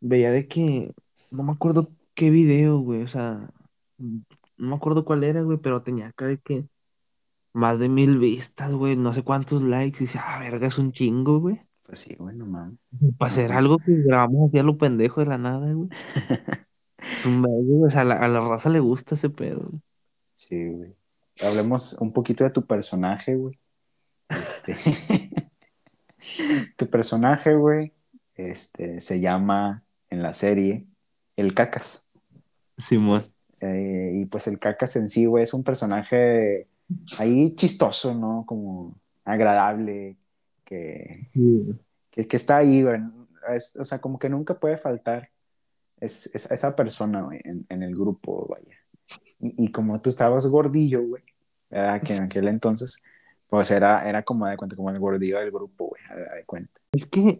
veía 0.00 0.30
de 0.30 0.46
que, 0.46 0.92
no 1.30 1.42
me 1.42 1.52
acuerdo 1.52 1.90
qué 2.14 2.30
video, 2.30 2.78
güey, 2.78 3.02
o 3.02 3.08
sea, 3.08 3.50
no 3.98 4.68
me 4.68 4.76
acuerdo 4.76 5.04
cuál 5.04 5.24
era, 5.24 5.42
güey, 5.42 5.58
pero 5.58 5.82
tenía 5.82 6.08
acá 6.08 6.26
de 6.26 6.38
que 6.38 6.64
más 7.52 7.78
de 7.78 7.88
mil 7.88 8.18
vistas, 8.18 8.72
güey, 8.72 8.96
no 8.96 9.12
sé 9.12 9.22
cuántos 9.24 9.62
likes, 9.62 9.98
y 9.98 10.06
dice, 10.06 10.20
ah, 10.22 10.38
verga, 10.38 10.66
es 10.66 10.78
un 10.78 10.92
chingo, 10.92 11.40
güey. 11.40 11.60
Pues 11.82 12.00
sí, 12.00 12.14
güey, 12.16 12.36
no 12.36 12.46
mames. 12.46 12.78
Para 13.18 13.30
hacer 13.30 13.52
algo 13.52 13.78
que 13.78 13.92
grabamos 14.02 14.48
así 14.48 14.58
a 14.58 14.62
lo 14.62 14.76
pendejo 14.76 15.20
de 15.20 15.26
la 15.26 15.38
nada, 15.38 15.72
güey. 15.72 15.88
Es 16.98 17.26
un 17.26 17.42
güey, 17.42 17.88
o 17.88 17.90
sea, 17.90 18.00
a 18.00 18.04
la, 18.04 18.14
a 18.16 18.26
la 18.26 18.40
raza 18.40 18.70
le 18.70 18.80
gusta 18.80 19.14
ese 19.14 19.28
pedo, 19.28 19.68
güey. 19.68 19.82
Sí, 20.36 20.68
güey. 20.68 20.94
Hablemos 21.40 21.94
un 21.94 22.12
poquito 22.12 22.44
de 22.44 22.50
tu 22.50 22.66
personaje, 22.66 23.34
güey. 23.34 23.58
Este... 24.28 24.76
tu 26.76 26.88
personaje, 26.90 27.54
güey, 27.54 27.92
este, 28.34 29.00
se 29.00 29.20
llama 29.20 29.82
en 30.10 30.22
la 30.22 30.32
serie 30.34 30.86
El 31.36 31.54
Cacas. 31.54 32.06
Simón. 32.78 33.32
Eh, 33.60 34.12
y 34.14 34.26
pues 34.26 34.46
el 34.46 34.58
Cacas 34.58 34.96
en 34.96 35.08
sí, 35.08 35.24
güey, 35.24 35.42
es 35.44 35.54
un 35.54 35.64
personaje 35.64 36.68
ahí 37.18 37.54
chistoso, 37.56 38.14
¿no? 38.14 38.44
Como 38.46 38.94
agradable, 39.24 40.16
que, 40.64 41.30
que, 42.10 42.26
que 42.28 42.36
está 42.36 42.58
ahí, 42.58 42.82
güey. 42.82 43.00
Es- 43.54 43.76
o 43.76 43.84
sea, 43.86 44.00
como 44.00 44.18
que 44.18 44.28
nunca 44.28 44.58
puede 44.58 44.76
faltar 44.76 45.30
es, 45.98 46.34
es- 46.34 46.50
esa 46.50 46.76
persona, 46.76 47.22
güey, 47.22 47.40
en, 47.44 47.64
en 47.70 47.82
el 47.82 47.94
grupo, 47.94 48.46
vaya. 48.48 48.76
Y, 49.40 49.54
y 49.64 49.72
como 49.72 50.00
tú 50.00 50.08
estabas 50.10 50.46
gordillo, 50.46 51.02
güey, 51.02 51.22
¿verdad? 51.70 52.02
que 52.02 52.14
en 52.16 52.24
aquel 52.24 52.48
entonces, 52.48 53.02
pues 53.48 53.70
era, 53.70 54.08
era 54.08 54.22
como 54.22 54.46
de 54.46 54.56
cuenta, 54.56 54.76
como 54.76 54.90
el 54.90 54.98
gordillo 54.98 55.38
del 55.38 55.50
grupo, 55.50 55.86
güey, 55.88 56.02
de 56.36 56.44
cuenta. 56.44 56.80
Es 56.92 57.06
que 57.06 57.38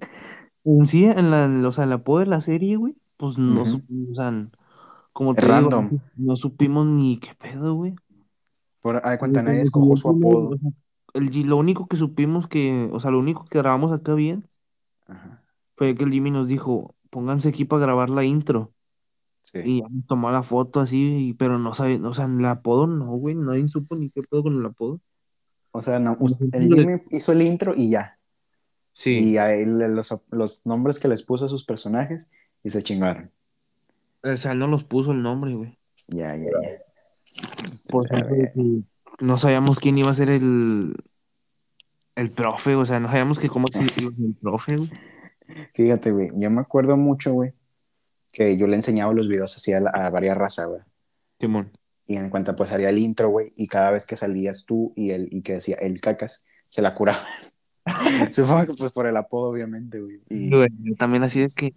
en 0.64 0.86
sí, 0.86 1.06
en 1.06 1.30
la, 1.30 1.68
o 1.68 1.72
sea, 1.72 1.84
el 1.84 1.92
apodo 1.92 2.20
de 2.20 2.26
la 2.26 2.40
serie, 2.40 2.76
güey, 2.76 2.94
pues 3.16 3.38
no, 3.38 3.64
sup- 3.64 3.84
o 4.12 4.14
sea, 4.14 4.32
como 5.12 5.34
te 5.34 5.42
random. 5.42 5.90
no, 5.90 6.00
no 6.16 6.36
supimos 6.36 6.86
ni 6.86 7.18
qué 7.18 7.34
pedo, 7.34 7.74
güey. 7.74 7.94
Por, 8.82 8.96
a 9.04 9.10
de 9.10 9.18
cuenta, 9.18 9.42
nadie 9.42 9.58
el 9.58 9.62
escogió 9.64 9.96
su 9.96 10.08
apodo. 10.10 10.58
el, 11.14 11.30
G- 11.30 11.44
lo 11.44 11.56
único 11.56 11.86
que 11.88 11.96
supimos 11.96 12.46
que, 12.48 12.88
o 12.92 13.00
sea, 13.00 13.10
lo 13.10 13.18
único 13.18 13.44
que 13.46 13.58
grabamos 13.58 13.92
acá 13.92 14.14
bien 14.14 14.44
Ajá, 15.08 15.42
fue 15.76 15.94
que 15.96 16.04
el 16.04 16.10
Jimmy 16.12 16.30
nos 16.30 16.48
dijo, 16.48 16.94
pónganse 17.10 17.48
aquí 17.48 17.64
para 17.64 17.82
grabar 17.82 18.10
la 18.10 18.24
intro. 18.24 18.72
Sí. 19.46 19.58
Y 19.64 19.80
ya 19.80 19.88
nos 19.88 20.06
tomó 20.06 20.30
la 20.30 20.42
foto 20.42 20.80
así, 20.80 21.28
y- 21.28 21.32
pero 21.34 21.58
no 21.58 21.74
sabe, 21.74 21.98
o 22.04 22.12
sea, 22.14 22.26
el 22.26 22.44
apodo 22.44 22.86
no, 22.86 23.06
güey, 23.16 23.34
nadie 23.34 23.66
supo 23.68 23.96
ni 23.96 24.10
qué 24.10 24.22
pedo 24.22 24.42
con 24.42 24.58
el 24.58 24.66
apodo. 24.66 25.00
O 25.72 25.80
sea, 25.80 25.98
no, 25.98 26.16
el 26.52 26.68
le- 26.68 26.76
Jimmy 26.76 27.02
hizo 27.10 27.32
el 27.32 27.42
intro 27.42 27.74
y 27.76 27.90
ya. 27.90 28.18
Sí, 28.92 29.32
Y 29.32 29.36
a 29.36 29.54
él 29.54 29.78
los, 29.94 30.22
los 30.30 30.64
nombres 30.64 30.98
que 30.98 31.08
les 31.08 31.22
puso 31.22 31.44
a 31.44 31.48
sus 31.50 31.64
personajes 31.64 32.30
y 32.64 32.70
se 32.70 32.82
chingaron. 32.82 33.30
o 34.22 34.36
sea, 34.36 34.52
él 34.52 34.58
no 34.58 34.66
los 34.68 34.84
puso 34.84 35.12
el 35.12 35.22
nombre, 35.22 35.54
güey. 35.54 35.78
Ya, 36.08 36.34
ya, 36.36 36.44
ya. 36.44 36.70
De 38.26 38.52
que 38.54 38.82
no 39.20 39.36
sabíamos 39.36 39.78
quién 39.80 39.98
iba 39.98 40.10
a 40.10 40.14
ser 40.14 40.30
el, 40.30 40.94
el 42.14 42.30
profe, 42.30 42.74
o 42.74 42.84
sea, 42.84 42.98
no 43.00 43.08
sabíamos 43.08 43.38
que 43.38 43.48
cómo 43.48 43.66
existía 43.68 44.06
el 44.26 44.34
profe, 44.34 44.76
güey. 44.76 44.90
Fíjate, 45.74 46.10
güey, 46.10 46.30
yo 46.34 46.50
me 46.50 46.60
acuerdo 46.60 46.96
mucho, 46.96 47.32
güey, 47.34 47.52
que 48.36 48.58
yo 48.58 48.66
le 48.66 48.76
enseñaba 48.76 49.14
los 49.14 49.28
videos 49.28 49.56
así 49.56 49.72
a, 49.72 49.80
la- 49.80 49.90
a 49.90 50.10
varias 50.10 50.36
razas, 50.36 50.68
güey. 50.68 50.82
Simón. 51.40 51.72
Y 52.06 52.16
en 52.16 52.28
cuenta, 52.28 52.54
pues 52.54 52.70
haría 52.70 52.90
el 52.90 52.98
intro, 52.98 53.30
güey, 53.30 53.54
y 53.56 53.66
cada 53.66 53.90
vez 53.90 54.04
que 54.04 54.14
salías 54.14 54.66
tú 54.66 54.92
y 54.94 55.10
él, 55.10 55.28
y 55.32 55.40
que 55.40 55.54
decía 55.54 55.76
el 55.80 56.02
cacas, 56.02 56.44
se 56.68 56.82
la 56.82 56.94
curaba. 56.94 57.18
Supongo 58.32 58.66
que 58.66 58.74
pues 58.74 58.92
por 58.92 59.06
el 59.06 59.16
apodo, 59.16 59.48
obviamente, 59.48 60.00
güey. 60.00 60.20
Y, 60.28 60.50
Güey, 60.50 60.68
también 60.98 61.22
así 61.22 61.40
de 61.40 61.48
que 61.48 61.72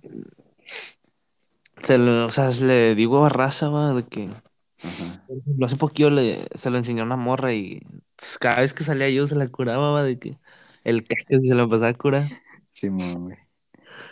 se 1.82 1.98
lo, 1.98 2.26
o 2.26 2.30
sea, 2.30 2.50
le 2.50 2.94
digo 2.94 3.26
a 3.26 3.30
raza, 3.30 3.70
va, 3.70 3.94
de 3.94 4.04
que 4.04 4.30
ajá. 4.84 5.24
hace 5.64 5.78
poquito 5.78 6.10
le, 6.10 6.40
se 6.56 6.70
lo 6.70 6.78
enseñó 6.78 7.04
una 7.04 7.16
morra 7.16 7.54
y 7.54 7.82
pues, 8.18 8.38
cada 8.38 8.60
vez 8.60 8.74
que 8.74 8.84
salía 8.84 9.10
yo 9.10 9.26
se 9.28 9.36
la 9.36 9.48
curaba, 9.48 9.92
va, 9.92 10.04
de 10.04 10.20
que 10.20 10.38
el 10.84 11.06
cacas 11.08 11.40
se 11.42 11.56
lo 11.56 11.64
empezaba 11.64 11.88
a 11.88 11.94
curar. 11.94 12.24
Sí, 12.74 12.90
güey. 12.90 13.38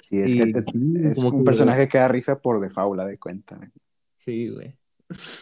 Sí, 0.08 0.20
es, 0.22 0.34
Y 0.34 0.38
que 0.54 0.62
te- 0.62 0.72
sí, 0.72 0.94
es 1.04 1.18
como 1.18 1.30
un 1.30 1.44
que- 1.44 1.46
personaje 1.46 1.88
que 1.90 1.98
da 1.98 2.08
risa 2.08 2.40
por 2.40 2.62
default, 2.62 3.02
de 3.02 3.18
cuenta, 3.18 3.56
güey. 3.58 3.70
Sí, 4.16 4.50
güey. 4.50 4.78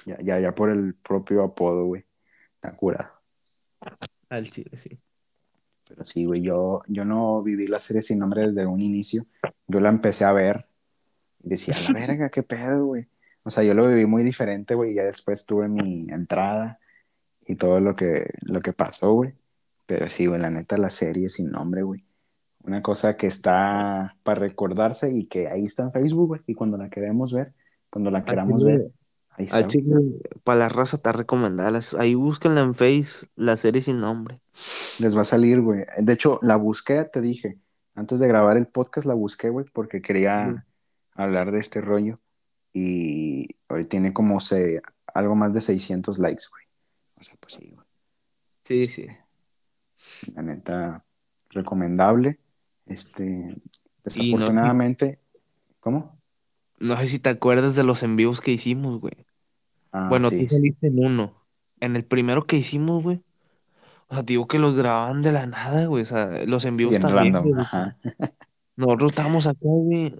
Ya, 0.05 0.17
ya, 0.21 0.39
ya 0.39 0.55
por 0.55 0.69
el 0.71 0.95
propio 0.95 1.43
apodo, 1.43 1.85
güey. 1.85 2.03
Está 2.55 2.75
curado. 2.75 3.11
Al 4.29 4.49
chile, 4.49 4.71
sí. 4.81 4.97
Pero 5.87 6.03
sí, 6.03 6.25
güey, 6.25 6.41
yo, 6.41 6.81
yo 6.87 7.05
no 7.05 7.43
viví 7.43 7.67
la 7.67 7.77
serie 7.77 8.01
sin 8.01 8.17
nombre 8.19 8.41
desde 8.47 8.65
un 8.65 8.81
inicio. 8.81 9.25
Yo 9.67 9.79
la 9.79 9.89
empecé 9.89 10.25
a 10.25 10.33
ver 10.33 10.65
y 11.43 11.49
decía, 11.49 11.75
la 11.87 11.93
verga, 11.99 12.29
qué 12.29 12.41
pedo, 12.41 12.85
güey. 12.85 13.07
O 13.43 13.51
sea, 13.51 13.63
yo 13.63 13.75
lo 13.75 13.87
viví 13.87 14.07
muy 14.07 14.23
diferente, 14.23 14.73
güey. 14.73 14.95
Ya 14.95 15.03
después 15.03 15.45
tuve 15.45 15.67
mi 15.67 16.07
entrada 16.09 16.79
y 17.45 17.55
todo 17.55 17.79
lo 17.79 17.95
que, 17.95 18.31
lo 18.41 18.59
que 18.61 18.73
pasó, 18.73 19.13
güey. 19.13 19.33
Pero 19.85 20.09
sí, 20.09 20.25
güey, 20.25 20.41
la 20.41 20.49
neta, 20.49 20.79
la 20.79 20.89
serie 20.89 21.29
sin 21.29 21.51
nombre, 21.51 21.83
güey. 21.83 22.03
Una 22.65 22.81
cosa 22.81 23.15
que 23.15 23.27
está 23.27 24.15
para 24.23 24.39
recordarse 24.39 25.11
y 25.11 25.25
que 25.25 25.47
ahí 25.47 25.65
está 25.65 25.83
en 25.83 25.91
Facebook, 25.91 26.27
güey. 26.27 26.41
Y 26.47 26.55
cuando 26.55 26.77
la 26.77 26.89
queremos 26.89 27.31
ver, 27.31 27.53
cuando 27.89 28.09
la 28.11 28.25
queramos 28.25 28.61
chile- 28.61 28.77
ver, 28.77 28.91
ahí 29.31 29.45
está. 29.45 29.59
Güey. 29.59 29.67
chile, 29.67 29.95
para 30.43 30.59
la 30.59 30.69
raza 30.69 30.97
está 30.97 31.11
recomendada. 31.11 31.79
Ahí 31.99 32.15
búsquenla 32.15 32.61
en 32.61 32.73
Face, 32.73 33.27
la 33.35 33.55
serie 33.57 33.81
sin 33.81 33.99
nombre. 33.99 34.39
Les 34.99 35.15
va 35.15 35.21
a 35.21 35.25
salir, 35.25 35.61
güey. 35.61 35.85
De 35.97 36.13
hecho, 36.13 36.39
la 36.41 36.55
busqué, 36.55 37.03
te 37.05 37.21
dije. 37.21 37.59
Antes 37.93 38.19
de 38.19 38.27
grabar 38.27 38.57
el 38.57 38.67
podcast 38.67 39.05
la 39.07 39.13
busqué, 39.13 39.49
güey, 39.49 39.65
porque 39.71 40.01
quería 40.01 40.65
hablar 41.13 41.51
de 41.51 41.59
este 41.59 41.81
rollo. 41.81 42.15
Y 42.73 43.55
hoy 43.69 43.85
tiene 43.85 44.11
como 44.11 44.39
se, 44.39 44.81
algo 45.13 45.35
más 45.35 45.53
de 45.53 45.61
600 45.61 46.19
likes, 46.19 46.43
güey. 46.51 46.63
O 46.65 47.23
sea, 47.23 47.35
pues 47.39 47.53
sí, 47.53 47.71
güey. 47.73 47.87
Sí, 48.63 48.83
sí. 48.87 49.07
La 50.33 50.41
neta, 50.41 51.05
recomendable. 51.51 52.39
Este, 52.85 53.25
no- 53.25 53.55
desafortunadamente, 54.03 55.19
¿cómo? 55.79 56.17
No 56.79 56.97
sé 56.97 57.07
si 57.07 57.19
te 57.19 57.29
acuerdas 57.29 57.75
de 57.75 57.83
los 57.83 58.03
en 58.03 58.15
vivos 58.15 58.41
que 58.41 58.51
hicimos, 58.51 58.99
güey. 58.99 59.13
Ah, 59.91 60.07
Bueno, 60.09 60.29
sí, 60.29 60.45
tú 60.45 60.55
saliste 60.55 60.87
en 60.87 61.03
uno. 61.03 61.33
En 61.79 61.95
el 61.95 62.05
primero 62.05 62.43
que 62.45 62.57
hicimos, 62.57 63.01
güey. 63.01 63.21
O 64.07 64.13
sea, 64.13 64.23
digo 64.23 64.47
que 64.47 64.59
los 64.59 64.75
grababan 64.75 65.21
de 65.21 65.31
la 65.31 65.47
nada, 65.47 65.85
güey. 65.87 66.03
O 66.03 66.05
sea, 66.05 66.45
los 66.45 66.65
en 66.65 66.77
vivos 66.77 66.91
Bien 66.91 67.01
también, 67.01 67.33
random, 67.33 67.59
ajá. 67.59 67.97
Nosotros 68.75 69.11
estábamos 69.11 69.47
acá, 69.47 69.57
güey. 69.63 70.13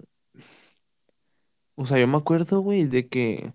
O 1.75 1.85
sea, 1.85 1.99
yo 1.99 2.07
me 2.07 2.17
acuerdo, 2.17 2.61
güey, 2.61 2.85
de 2.85 3.07
que 3.07 3.53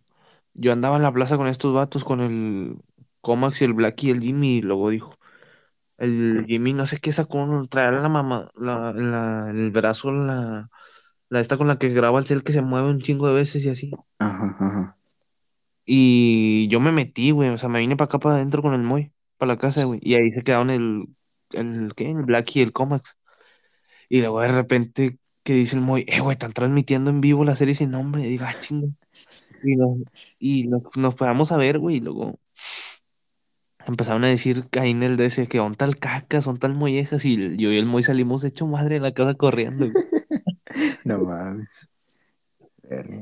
yo 0.55 0.73
andaba 0.73 0.97
en 0.97 1.03
la 1.03 1.13
plaza 1.13 1.37
con 1.37 1.47
estos 1.47 1.75
vatos, 1.75 2.05
con 2.05 2.21
el 2.21 2.77
Comax 3.23 3.63
y 3.63 3.65
el 3.65 3.73
Black 3.73 4.03
y 4.05 4.11
el 4.11 4.21
Jimmy, 4.21 4.57
y 4.59 4.63
luego 4.63 4.91
dijo, 4.91 5.17
el 5.99 6.45
Jimmy 6.47 6.73
no 6.73 6.87
sé 6.87 6.99
qué 6.99 7.13
sacó, 7.13 7.67
traía 7.69 7.91
la 7.93 8.09
mamá, 8.09 8.49
la, 8.57 8.93
la- 8.93 9.51
el 9.51 9.71
brazo 9.71 10.13
la, 10.13 10.71
La 11.31 11.41
esta 11.41 11.59
con 11.59 11.69
la 11.69 11.79
que 11.79 11.91
graba 11.91 12.19
el 12.21 12.27
cel 12.27 12.45
que 12.45 12.53
se 12.53 12.63
mueve 12.63 12.91
un 12.91 13.01
chingo 13.03 13.29
de 13.29 13.35
veces 13.35 13.65
y 13.65 13.71
así. 13.71 13.91
Ajá, 14.19 14.57
ajá. 14.61 14.97
Y 15.85 16.69
yo 16.69 16.81
me 16.81 16.93
metí, 16.93 17.31
güey. 17.33 17.51
O 17.51 17.59
sea, 17.59 17.69
me 17.69 17.81
vine 17.81 17.97
para 17.97 18.07
acá 18.07 18.19
para 18.19 18.37
adentro 18.37 18.63
con 18.63 18.75
el 18.75 18.83
Moy, 18.83 19.13
para 19.39 19.55
la 19.55 19.59
casa, 19.59 19.85
güey. 19.85 20.01
Y 20.03 20.15
ahí 20.15 20.31
se 20.33 20.43
quedaron 20.43 20.71
el, 20.71 21.07
el, 21.53 21.93
¿qué? 21.97 22.11
El 22.11 22.23
Black 22.25 22.57
y 22.57 22.63
el 22.63 22.73
Comax. 22.73 23.17
Y 24.09 24.21
luego 24.21 24.41
de 24.41 24.49
repente 24.49 25.19
que 25.45 25.55
dice 25.55 25.77
el 25.77 25.83
Moy, 25.83 26.05
eh, 26.09 26.21
güey, 26.21 26.35
están 26.35 26.53
transmitiendo 26.53 27.11
en 27.11 27.21
vivo 27.21 27.45
la 27.45 27.55
serie 27.55 27.75
sin 27.75 27.91
nombre. 27.91 28.23
Y 28.27 28.31
digo, 28.31 28.45
ah, 28.49 28.55
chingo. 28.61 28.89
Y, 29.65 29.77
nos, 29.77 29.99
y 30.39 30.69
nos, 30.69 30.85
nos 30.97 31.15
paramos 31.17 31.53
a 31.53 31.57
ver, 31.59 31.79
güey. 31.79 31.97
Y 31.99 32.01
luego 32.01 32.39
empezaron 33.91 34.25
a 34.25 34.29
decir 34.29 34.65
ahí 34.81 34.91
en 34.91 35.03
el 35.03 35.17
DS 35.17 35.47
que 35.49 35.59
son 35.59 35.75
tal 35.75 35.97
cacas, 35.97 36.45
son 36.45 36.59
tal 36.59 36.75
mollejas. 36.75 37.25
Y 37.25 37.57
yo 37.57 37.71
y 37.73 37.77
el 37.77 37.87
Moy 37.87 38.03
salimos 38.03 38.45
hecho 38.45 38.67
madre 38.67 38.95
de 38.97 39.01
la 39.01 39.13
casa 39.13 39.35
corriendo. 39.35 39.87
No 41.05 41.19
mames. 41.19 41.89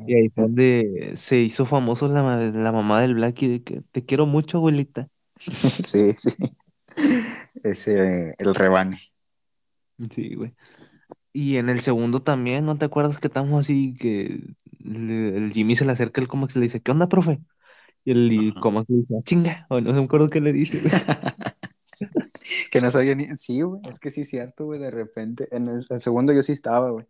Y 0.07 0.15
ahí 0.15 0.29
fue 0.35 0.45
donde 0.45 1.13
se 1.17 1.39
hizo 1.39 1.67
famoso 1.67 2.09
la, 2.09 2.23
la 2.51 2.73
mamá 2.73 3.01
del 3.01 3.15
Blacky 3.15 3.49
de 3.49 3.63
que 3.63 3.83
te 3.91 4.05
quiero 4.05 4.27
mucho, 4.27 4.59
abuelita. 4.59 5.09
Sí, 5.37 6.15
sí. 6.17 6.31
Ese, 7.63 8.35
el 8.39 8.55
rebane. 8.55 8.99
Sí, 10.11 10.35
güey. 10.35 10.55
Y 11.33 11.57
en 11.57 11.69
el 11.69 11.81
segundo 11.81 12.21
también, 12.23 12.67
¿no 12.67 12.77
te 12.79 12.87
acuerdas 12.87 13.19
que 13.19 13.29
estamos 13.29 13.61
así 13.61 13.95
que 13.95 14.41
le- 14.81 15.37
el 15.37 15.53
Jimmy 15.53 15.77
se 15.77 15.85
le 15.85 15.93
acerca 15.93 16.21
el 16.21 16.29
Comax 16.29 16.57
y 16.57 16.61
le 16.61 16.67
dice, 16.67 16.81
¿qué 16.81 16.91
onda, 16.91 17.09
profe? 17.09 17.41
Y 18.09 18.13
el 18.13 18.33
y. 18.33 18.55
Comax 18.55 18.89
le 18.89 18.97
dice, 18.99 19.15
"Ah, 19.19 19.23
chinga, 19.25 19.67
o 19.69 19.81
no 19.81 19.93
me 19.93 20.03
acuerdo 20.05 20.29
qué 20.29 20.41
le 20.41 20.53
dice, 20.53 20.81
güey. 20.81 20.93
Que 22.71 22.81
no 22.81 22.91
sabía 22.91 23.15
ni. 23.15 23.27
Sí, 23.37 23.61
güey. 23.63 23.81
Es 23.89 23.99
que 23.99 24.11
sí 24.11 24.23
es 24.23 24.29
cierto, 24.31 24.65
güey. 24.67 24.79
De 24.81 24.91
repente. 24.91 25.49
En 25.55 25.67
el, 25.67 25.85
el 25.89 26.01
segundo 26.01 26.33
yo 26.33 26.43
sí 26.43 26.53
estaba, 26.53 26.91
güey. 26.91 27.05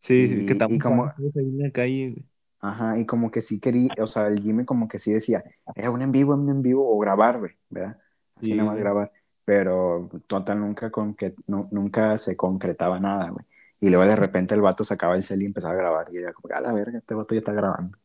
Sí, 0.00 0.28
sí, 0.28 0.46
que 0.46 0.52
Y, 0.52 0.52
estamos 0.52 0.76
y 0.76 0.78
como. 0.78 1.06
ahí 1.06 1.14
en 1.34 1.58
la 1.58 1.70
calle, 1.70 2.10
güey. 2.10 2.26
Ajá. 2.60 2.98
Y 2.98 3.06
como 3.06 3.30
que 3.30 3.40
sí 3.40 3.60
quería. 3.60 3.90
O 4.00 4.06
sea, 4.06 4.28
el 4.28 4.40
Jimmy 4.42 4.64
como 4.64 4.86
que 4.88 4.98
sí 4.98 5.12
decía. 5.12 5.42
Era 5.74 5.90
un 5.90 6.02
en 6.02 6.12
vivo, 6.12 6.34
un 6.34 6.48
en 6.50 6.62
vivo. 6.62 6.88
O 6.94 6.98
grabar, 6.98 7.38
güey. 7.40 7.52
¿Verdad? 7.70 7.98
Así 8.36 8.52
Sí, 8.52 8.56
nada 8.56 8.64
más 8.66 8.74
güey. 8.74 8.82
grabar. 8.84 9.12
Pero 9.44 10.10
total 10.26 10.60
nunca, 10.60 10.90
con 10.90 11.14
que, 11.14 11.34
no, 11.46 11.68
nunca 11.72 12.16
se 12.18 12.36
concretaba 12.36 13.00
nada, 13.00 13.30
güey. 13.30 13.44
Y 13.80 13.88
luego 13.90 14.04
de 14.04 14.16
repente 14.16 14.54
el 14.54 14.60
vato 14.60 14.84
sacaba 14.84 15.16
el 15.16 15.24
cel 15.24 15.42
y 15.42 15.46
empezaba 15.46 15.74
a 15.74 15.76
grabar. 15.78 16.06
Y 16.12 16.18
era 16.18 16.32
como, 16.34 16.54
a 16.54 16.60
la 16.60 16.72
verga, 16.74 16.98
este 16.98 17.14
vato 17.14 17.34
ya 17.34 17.40
está 17.40 17.52
grabando. 17.52 17.98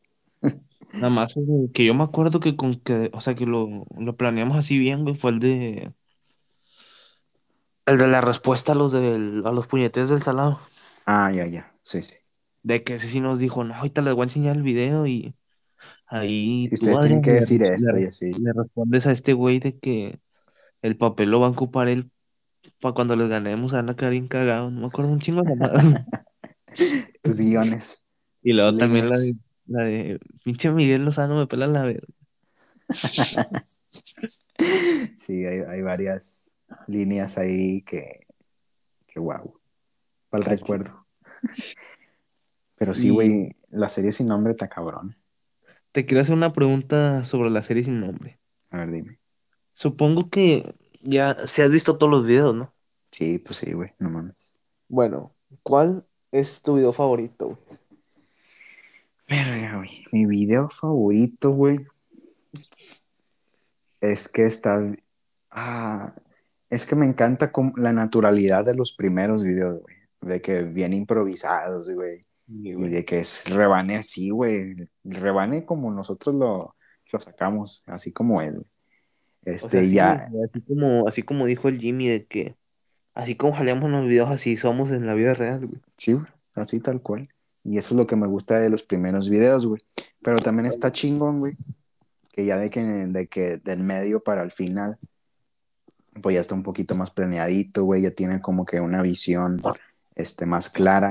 Nada 0.94 1.10
más 1.10 1.34
que 1.74 1.84
yo 1.84 1.94
me 1.94 2.04
acuerdo 2.04 2.40
que 2.40 2.56
con 2.56 2.80
que, 2.80 3.10
o 3.12 3.20
sea, 3.20 3.34
que 3.34 3.46
lo, 3.46 3.86
lo 3.98 4.16
planeamos 4.16 4.56
así 4.58 4.78
bien, 4.78 5.02
güey, 5.02 5.14
fue 5.16 5.32
el 5.32 5.38
de 5.40 5.92
el 7.86 7.98
de 7.98 8.08
la 8.08 8.20
respuesta 8.20 8.72
a 8.72 8.74
los 8.74 8.92
del, 8.92 9.42
a 9.46 9.52
los 9.52 9.66
puñetes 9.66 10.08
del 10.08 10.22
salado. 10.22 10.60
Ah, 11.06 11.30
ya, 11.30 11.46
ya. 11.46 11.72
Sí, 11.82 12.02
sí. 12.02 12.14
De 12.62 12.82
que 12.82 12.94
ese 12.94 13.08
sí 13.08 13.20
nos 13.20 13.38
dijo, 13.38 13.62
no, 13.62 13.74
ahorita 13.74 14.00
les 14.02 14.14
voy 14.14 14.22
a 14.22 14.24
enseñar 14.24 14.56
el 14.56 14.62
video 14.62 15.06
y 15.06 15.34
ahí 16.06 16.68
Y 16.70 16.74
ustedes 16.74 17.00
tienen 17.00 17.22
que 17.22 17.32
le, 17.32 17.40
decir 17.40 17.62
le- 17.62 17.74
esto 17.74 17.98
y 17.98 18.04
así. 18.06 18.30
le 18.32 18.52
respondes 18.52 19.06
a 19.06 19.12
este 19.12 19.32
güey 19.34 19.60
de 19.60 19.78
que 19.78 20.18
el 20.82 20.96
papel 20.96 21.30
lo 21.30 21.40
va 21.40 21.48
a 21.48 21.50
ocupar 21.50 21.88
él 21.88 22.10
para 22.80 22.94
cuando 22.94 23.16
les 23.16 23.28
ganemos, 23.28 23.74
a 23.74 23.84
quedar 23.96 24.12
bien 24.12 24.28
cagados. 24.28 24.72
No 24.72 24.80
me 24.80 24.86
acuerdo 24.86 25.12
un 25.12 25.20
chingo 25.20 25.42
de 25.42 25.54
mamadas. 25.56 25.84
Tus 27.22 27.40
guiones. 27.40 28.06
Y 28.42 28.52
luego 28.52 28.76
también 28.76 29.08
la 29.10 29.18
de, 29.18 29.34
la 29.66 29.82
de 29.84 30.20
pinche 30.44 30.70
Miguel 30.70 31.04
Lozano 31.04 31.36
me 31.36 31.46
pela 31.46 31.66
la 31.66 31.84
verga. 31.84 32.06
Sí, 35.16 35.44
hay, 35.46 35.60
hay 35.60 35.82
varias 35.82 36.54
líneas 36.86 37.38
ahí 37.38 37.82
que, 37.82 38.26
que 39.06 39.18
wow, 39.18 39.58
para 40.30 40.44
el 40.44 40.50
recuerdo. 40.50 41.06
Pero 42.76 42.94
sí, 42.94 43.08
Y- 43.08 43.10
güey, 43.10 43.56
la 43.70 43.88
serie 43.88 44.12
sin 44.12 44.28
nombre 44.28 44.52
está 44.52 44.68
cabrón. 44.68 45.16
Te 45.92 46.06
quiero 46.06 46.22
hacer 46.22 46.34
una 46.34 46.52
pregunta 46.52 47.24
sobre 47.24 47.50
la 47.50 47.62
serie 47.62 47.84
sin 47.84 48.00
nombre. 48.00 48.38
A 48.70 48.78
ver, 48.78 48.90
dime. 48.90 49.18
Supongo 49.72 50.28
que 50.28 50.74
ya 51.02 51.46
se 51.46 51.62
has 51.62 51.70
visto 51.70 51.98
todos 51.98 52.10
los 52.10 52.26
videos, 52.26 52.54
¿no? 52.54 52.72
Sí, 53.06 53.38
pues 53.38 53.58
sí, 53.58 53.72
güey, 53.72 53.92
no 53.98 54.10
mames. 54.10 54.54
Bueno, 54.88 55.34
¿cuál 55.62 56.04
es 56.32 56.62
tu 56.62 56.74
video 56.74 56.92
favorito? 56.92 57.46
güey? 57.46 57.78
Verga, 59.34 59.76
güey. 59.76 60.04
Mi 60.12 60.26
video 60.26 60.68
favorito, 60.68 61.50
güey, 61.50 61.80
es 64.00 64.28
que 64.28 64.44
está... 64.44 64.80
Ah, 65.50 66.14
es 66.70 66.86
que 66.86 66.94
me 66.96 67.06
encanta 67.06 67.52
la 67.76 67.92
naturalidad 67.92 68.64
de 68.64 68.74
los 68.74 68.92
primeros 68.92 69.42
videos, 69.42 69.80
güey. 69.80 69.96
De 70.20 70.40
que 70.40 70.62
bien 70.62 70.92
improvisados, 70.92 71.90
güey. 71.90 72.24
Y 72.46 72.72
de 72.74 73.04
que 73.04 73.20
es 73.20 73.48
rebane 73.50 73.96
así, 73.96 74.30
güey. 74.30 74.76
Rebane 75.04 75.64
como 75.64 75.90
nosotros 75.90 76.34
lo, 76.34 76.76
lo 77.12 77.20
sacamos, 77.20 77.84
así 77.86 78.12
como 78.12 78.40
él. 78.42 78.58
O 78.58 78.64
Este, 79.44 79.84
sea, 79.86 80.26
ya, 80.26 80.30
así 80.44 80.60
como, 80.62 81.08
así 81.08 81.22
como 81.22 81.46
dijo 81.46 81.68
el 81.68 81.78
Jimmy 81.78 82.08
de 82.08 82.26
que 82.26 82.56
así 83.14 83.36
como 83.36 83.54
jaleamos 83.54 83.90
los 83.90 84.06
videos, 84.06 84.30
así 84.30 84.56
somos 84.56 84.90
en 84.90 85.06
la 85.06 85.14
vida 85.14 85.34
real, 85.34 85.66
güey. 85.66 85.80
sí, 85.96 86.14
güey, 86.14 86.26
así 86.54 86.80
tal 86.80 87.00
cual. 87.00 87.28
Y 87.64 87.78
eso 87.78 87.94
es 87.94 87.96
lo 87.98 88.06
que 88.06 88.16
me 88.16 88.26
gusta 88.26 88.58
de 88.58 88.68
los 88.68 88.82
primeros 88.82 89.28
videos, 89.30 89.64
güey. 89.66 89.82
Pero 90.22 90.38
también 90.38 90.66
está 90.66 90.92
chingón, 90.92 91.38
güey, 91.38 91.56
que 92.32 92.44
ya 92.44 92.56
de 92.58 92.68
que, 92.70 92.82
de 92.82 93.26
que 93.26 93.56
del 93.58 93.86
medio 93.86 94.22
para 94.22 94.42
el 94.42 94.52
final, 94.52 94.96
pues 96.22 96.34
ya 96.34 96.40
está 96.40 96.54
un 96.54 96.62
poquito 96.62 96.94
más 96.96 97.10
planeadito, 97.10 97.84
güey, 97.84 98.02
ya 98.02 98.10
tiene 98.10 98.40
como 98.40 98.64
que 98.64 98.80
una 98.80 99.02
visión, 99.02 99.58
este, 100.14 100.46
más 100.46 100.68
clara. 100.70 101.08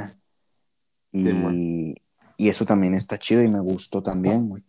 Y, 1.11 1.95
y 2.38 2.49
eso 2.49 2.65
también 2.65 2.93
está 2.95 3.17
chido 3.17 3.41
y 3.43 3.47
me 3.47 3.59
gustó 3.59 4.01
también, 4.01 4.49
güey. 4.49 4.63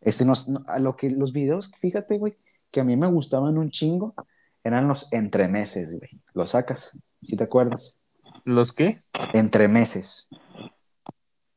Este 0.00 0.24
nos, 0.24 0.48
no- 0.48 0.62
a 0.66 0.78
lo 0.78 0.96
que 0.96 1.10
los 1.10 1.32
videos, 1.32 1.72
fíjate, 1.78 2.18
güey, 2.18 2.38
que 2.70 2.80
a 2.80 2.84
mí 2.84 2.96
me 2.96 3.06
gustaban 3.06 3.58
un 3.58 3.70
chingo, 3.70 4.14
eran 4.64 4.88
los 4.88 5.12
entremeses, 5.12 5.90
güey. 5.90 6.20
Los 6.34 6.50
sacas, 6.50 6.98
si 7.22 7.36
te 7.36 7.44
acuerdas. 7.44 8.00
¿Los 8.44 8.72
qué? 8.72 9.02
Entremeses. 9.34 10.28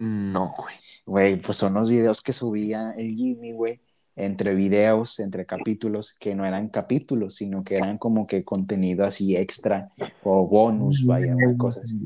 No, 0.05 0.53
güey. 0.57 0.75
Güey, 1.05 1.39
pues 1.39 1.57
son 1.57 1.73
los 1.73 1.89
videos 1.89 2.21
que 2.21 2.33
subía 2.33 2.93
el 2.97 3.15
Jimmy, 3.15 3.51
güey, 3.53 3.79
entre 4.15 4.53
videos, 4.53 5.19
entre 5.19 5.45
capítulos, 5.45 6.13
que 6.19 6.35
no 6.35 6.45
eran 6.45 6.67
capítulos, 6.69 7.35
sino 7.35 7.63
que 7.63 7.77
eran 7.77 7.97
como 7.97 8.27
que 8.27 8.43
contenido 8.43 9.05
así 9.05 9.35
extra 9.37 9.91
o 10.23 10.47
bonus, 10.47 11.05
vaya, 11.05 11.35
una 11.35 11.57
cosa 11.57 11.81
así. 11.83 11.97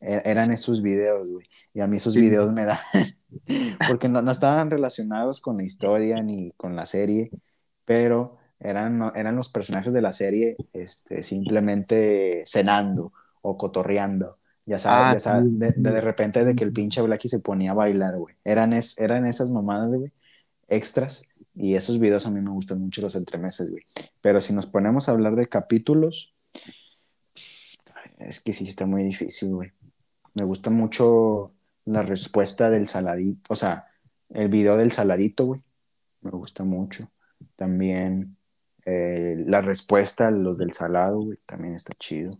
E- 0.00 0.22
Eran 0.24 0.52
esos 0.52 0.82
videos, 0.82 1.26
güey. 1.28 1.46
Y 1.74 1.80
a 1.80 1.86
mí 1.86 1.96
esos 1.96 2.14
Sí. 2.14 2.20
videos 2.20 2.52
me 2.52 2.64
dan, 2.66 2.78
porque 3.88 4.08
no, 4.08 4.20
no 4.22 4.30
estaban 4.30 4.70
relacionados 4.70 5.40
con 5.40 5.56
la 5.56 5.64
historia 5.64 6.22
ni 6.22 6.52
con 6.58 6.76
la 6.76 6.84
serie, 6.86 7.30
pero 7.84 8.36
eran, 8.58 9.12
eran 9.14 9.34
los 9.36 9.48
personajes 9.48 9.92
de 9.94 10.02
la 10.02 10.12
serie 10.12 10.56
este, 10.74 11.22
simplemente 11.22 12.42
cenando 12.46 13.12
o 13.42 13.56
cotorreando. 13.56 14.36
Ya 14.70 14.78
sabes, 14.78 15.04
Ah, 15.04 15.12
ya 15.14 15.20
sabes, 15.20 15.50
sí, 15.50 15.58
de, 15.58 15.72
sí. 15.72 15.82
de, 15.82 15.90
de 15.90 16.00
repente 16.00 16.44
de 16.44 16.54
que 16.54 16.62
el 16.62 16.72
pinche 16.72 17.02
Blacky 17.02 17.28
se 17.28 17.40
ponía 17.40 17.72
a 17.72 17.74
bailar, 17.74 18.16
güey. 18.16 18.36
Eran, 18.44 18.72
es, 18.72 18.98
eran 19.00 19.26
esas 19.26 19.50
mamadas, 19.50 19.88
güey, 19.90 20.12
extras. 20.68 21.32
Y 21.56 21.74
esos 21.74 21.98
videos 21.98 22.24
a 22.26 22.30
mí 22.30 22.40
me 22.40 22.52
gustan 22.52 22.80
mucho 22.80 23.02
los 23.02 23.16
entremeses, 23.16 23.72
güey. 23.72 23.82
Pero 24.20 24.40
si 24.40 24.52
nos 24.52 24.66
ponemos 24.68 25.08
a 25.08 25.12
hablar 25.12 25.34
de 25.34 25.48
capítulos, 25.48 26.36
es 28.18 28.40
que 28.40 28.52
sí 28.52 28.68
está 28.68 28.86
muy 28.86 29.02
difícil, 29.02 29.50
güey. 29.50 29.72
Me 30.34 30.44
gusta 30.44 30.70
mucho 30.70 31.52
la 31.84 32.02
respuesta 32.02 32.70
del 32.70 32.86
saladito, 32.86 33.52
o 33.52 33.56
sea, 33.56 33.86
el 34.28 34.48
video 34.48 34.76
del 34.76 34.92
saladito, 34.92 35.46
güey. 35.46 35.62
Me 36.20 36.30
gusta 36.30 36.62
mucho. 36.62 37.10
También 37.56 38.36
eh, 38.86 39.34
la 39.48 39.62
respuesta 39.62 40.28
a 40.28 40.30
los 40.30 40.58
del 40.58 40.72
salado, 40.74 41.22
güey, 41.22 41.38
también 41.44 41.74
está 41.74 41.92
chido. 41.98 42.38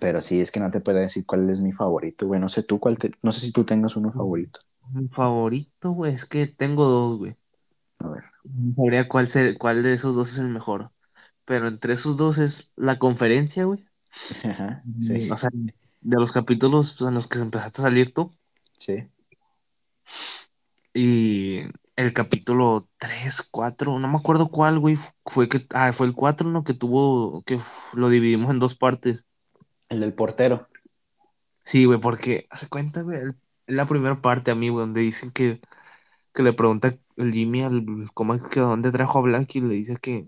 Pero 0.00 0.20
sí, 0.20 0.40
es 0.40 0.50
que 0.52 0.60
no 0.60 0.70
te 0.70 0.80
puedo 0.80 0.98
decir 0.98 1.24
cuál 1.26 1.48
es 1.50 1.60
mi 1.60 1.72
favorito, 1.72 2.26
güey. 2.26 2.40
No 2.40 2.48
sé 2.48 2.62
tú 2.62 2.78
cuál 2.80 2.98
te- 2.98 3.12
no 3.22 3.32
sé 3.32 3.40
si 3.40 3.52
tú 3.52 3.64
tengas 3.64 3.96
uno 3.96 4.12
favorito. 4.12 4.60
Mi 4.94 5.08
favorito, 5.08 5.90
güey, 5.90 6.14
es 6.14 6.24
que 6.26 6.46
tengo 6.46 6.84
dos, 6.86 7.18
güey. 7.18 7.36
A 8.00 8.08
ver. 8.08 8.24
No 8.44 8.74
sabría 8.74 9.08
cuál, 9.08 9.26
ser, 9.28 9.58
cuál 9.58 9.82
de 9.82 9.94
esos 9.94 10.14
dos 10.16 10.32
es 10.32 10.38
el 10.38 10.48
mejor. 10.48 10.92
Pero 11.46 11.68
entre 11.68 11.94
esos 11.94 12.16
dos 12.16 12.38
es 12.38 12.72
la 12.76 12.98
conferencia, 12.98 13.64
güey. 13.64 13.84
Ajá, 14.44 14.86
sí, 14.98 15.30
O 15.30 15.36
sea, 15.36 15.50
de 15.52 16.16
los 16.16 16.32
capítulos 16.32 16.96
en 17.00 17.14
los 17.14 17.28
que 17.28 17.38
empezaste 17.38 17.80
a 17.82 17.84
salir 17.84 18.12
tú. 18.14 18.32
sí. 18.78 19.08
Y 20.94 21.60
el 21.96 22.12
capítulo 22.14 22.88
3, 22.98 23.42
4, 23.50 23.98
no 23.98 24.08
me 24.08 24.18
acuerdo 24.18 24.50
cuál, 24.50 24.78
güey. 24.78 24.96
Fue 25.26 25.48
que, 25.48 25.66
ah, 25.74 25.92
fue 25.92 26.06
el 26.06 26.14
4, 26.14 26.48
¿no? 26.50 26.64
Que 26.64 26.74
tuvo, 26.74 27.42
que 27.44 27.58
lo 27.94 28.08
dividimos 28.08 28.50
en 28.50 28.58
dos 28.58 28.74
partes. 28.76 29.26
El 29.92 30.00
del 30.00 30.14
portero. 30.14 30.68
Sí, 31.64 31.84
güey, 31.84 32.00
porque, 32.00 32.46
hace 32.48 32.66
cuenta, 32.66 33.02
güey, 33.02 33.18
es 33.18 33.34
la 33.66 33.84
primera 33.84 34.20
parte 34.22 34.50
a 34.50 34.54
mí, 34.54 34.70
güey, 34.70 34.86
donde 34.86 35.02
dicen 35.02 35.30
que, 35.30 35.60
que 36.32 36.42
le 36.42 36.54
pregunta 36.54 36.96
el 37.16 37.32
Jimmy 37.32 37.62
al 37.62 37.84
Comax 38.14 38.48
que 38.48 38.60
dónde 38.60 38.90
trajo 38.90 39.18
a 39.18 39.22
Black 39.22 39.54
y 39.56 39.60
le 39.60 39.74
dice 39.74 39.96
que 40.00 40.26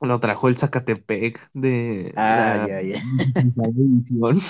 lo 0.00 0.18
trajo 0.18 0.48
el 0.48 0.56
Zacatepec 0.56 1.50
de 1.52 2.12
Ah, 2.16 2.66
la 2.66 2.68
ya, 2.68 2.80
ya. 2.80 3.02
edición. 3.66 4.40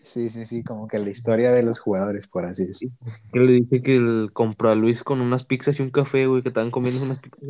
Sí, 0.00 0.30
sí, 0.30 0.46
sí, 0.46 0.62
como 0.62 0.86
que 0.86 1.00
la 1.00 1.10
historia 1.10 1.50
de 1.50 1.64
los 1.64 1.80
jugadores, 1.80 2.28
por 2.28 2.46
así 2.46 2.66
decirlo. 2.66 2.94
Que 3.32 3.40
le 3.40 3.52
dice 3.52 3.82
que 3.82 3.96
él 3.96 4.30
compró 4.32 4.70
a 4.70 4.76
Luis 4.76 5.02
con 5.02 5.20
unas 5.20 5.44
pizzas 5.44 5.78
y 5.80 5.82
un 5.82 5.90
café, 5.90 6.26
güey, 6.26 6.42
que 6.42 6.50
estaban 6.50 6.70
comiendo 6.70 7.02
unas 7.02 7.18
pizzas. 7.18 7.40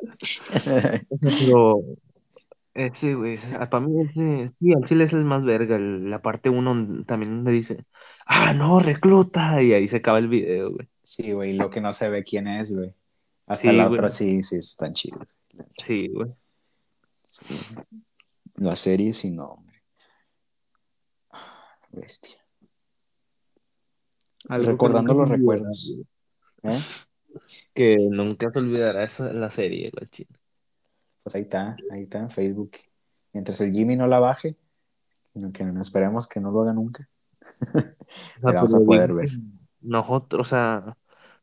Pero 1.20 1.84
ese, 2.74 3.14
güey, 3.14 3.38
para 3.70 3.80
mí 3.80 4.00
ese, 4.02 4.48
sí, 4.48 4.72
al 4.72 4.84
chile 4.84 5.04
es 5.04 5.12
el 5.12 5.24
más 5.24 5.44
verga. 5.44 5.76
el- 5.76 6.08
la 6.10 6.22
parte 6.22 6.50
uno 6.50 7.04
también 7.04 7.44
le 7.44 7.50
dice, 7.50 7.84
ah, 8.26 8.52
no, 8.54 8.80
recluta. 8.80 9.62
Y 9.62 9.72
ahí 9.72 9.88
se 9.88 9.96
acaba 9.98 10.18
el 10.18 10.28
video, 10.28 10.72
güey. 10.72 10.88
Sí, 11.02 11.32
güey, 11.32 11.54
lo 11.54 11.70
que 11.70 11.80
no 11.80 11.92
se 11.92 12.08
ve 12.10 12.22
quién 12.24 12.46
es, 12.48 12.76
güey. 12.76 12.94
Hasta 13.46 13.70
Sí, 13.70 13.76
la 13.76 13.86
güey. 13.86 13.98
otra 13.98 14.08
sí, 14.10 14.42
sí, 14.42 14.56
están 14.56 14.92
chidos. 14.92 15.34
Sí, 15.84 16.08
güey. 16.08 16.30
Sí. 17.24 17.44
La 18.56 18.76
serie 18.76 19.12
sin 19.14 19.36
nombre. 19.36 19.82
Bestia. 21.90 22.36
Algo 24.48 24.64
que 24.64 24.70
Recordando 24.72 25.12
nunca 25.14 25.22
los 25.22 25.38
recuerdos. 25.38 25.94
güey. 26.62 26.76
¿eh? 26.76 26.82
Que 27.74 27.96
nunca 28.10 28.50
se 28.52 28.58
olvidará 28.58 29.04
esa, 29.04 29.32
la 29.32 29.50
serie, 29.50 29.90
la 29.92 30.08
china. 30.08 30.30
Pues 31.30 31.36
ahí 31.36 31.42
está, 31.42 31.76
ahí 31.92 32.02
está 32.02 32.18
en 32.18 32.30
Facebook. 32.30 32.72
Mientras 33.32 33.60
el 33.60 33.70
Jimmy 33.72 33.94
no 33.94 34.06
la 34.06 34.18
baje, 34.18 34.56
que 35.54 35.64
no 35.64 35.80
esperemos 35.80 36.26
que 36.26 36.40
no 36.40 36.50
lo 36.50 36.62
haga 36.62 36.72
nunca. 36.72 37.08
La 38.42 38.52
vamos 38.52 38.74
a 38.74 38.80
poder 38.80 39.14
ver. 39.14 39.30
Nosotros, 39.80 40.48
o 40.48 40.50
sea, 40.50 40.96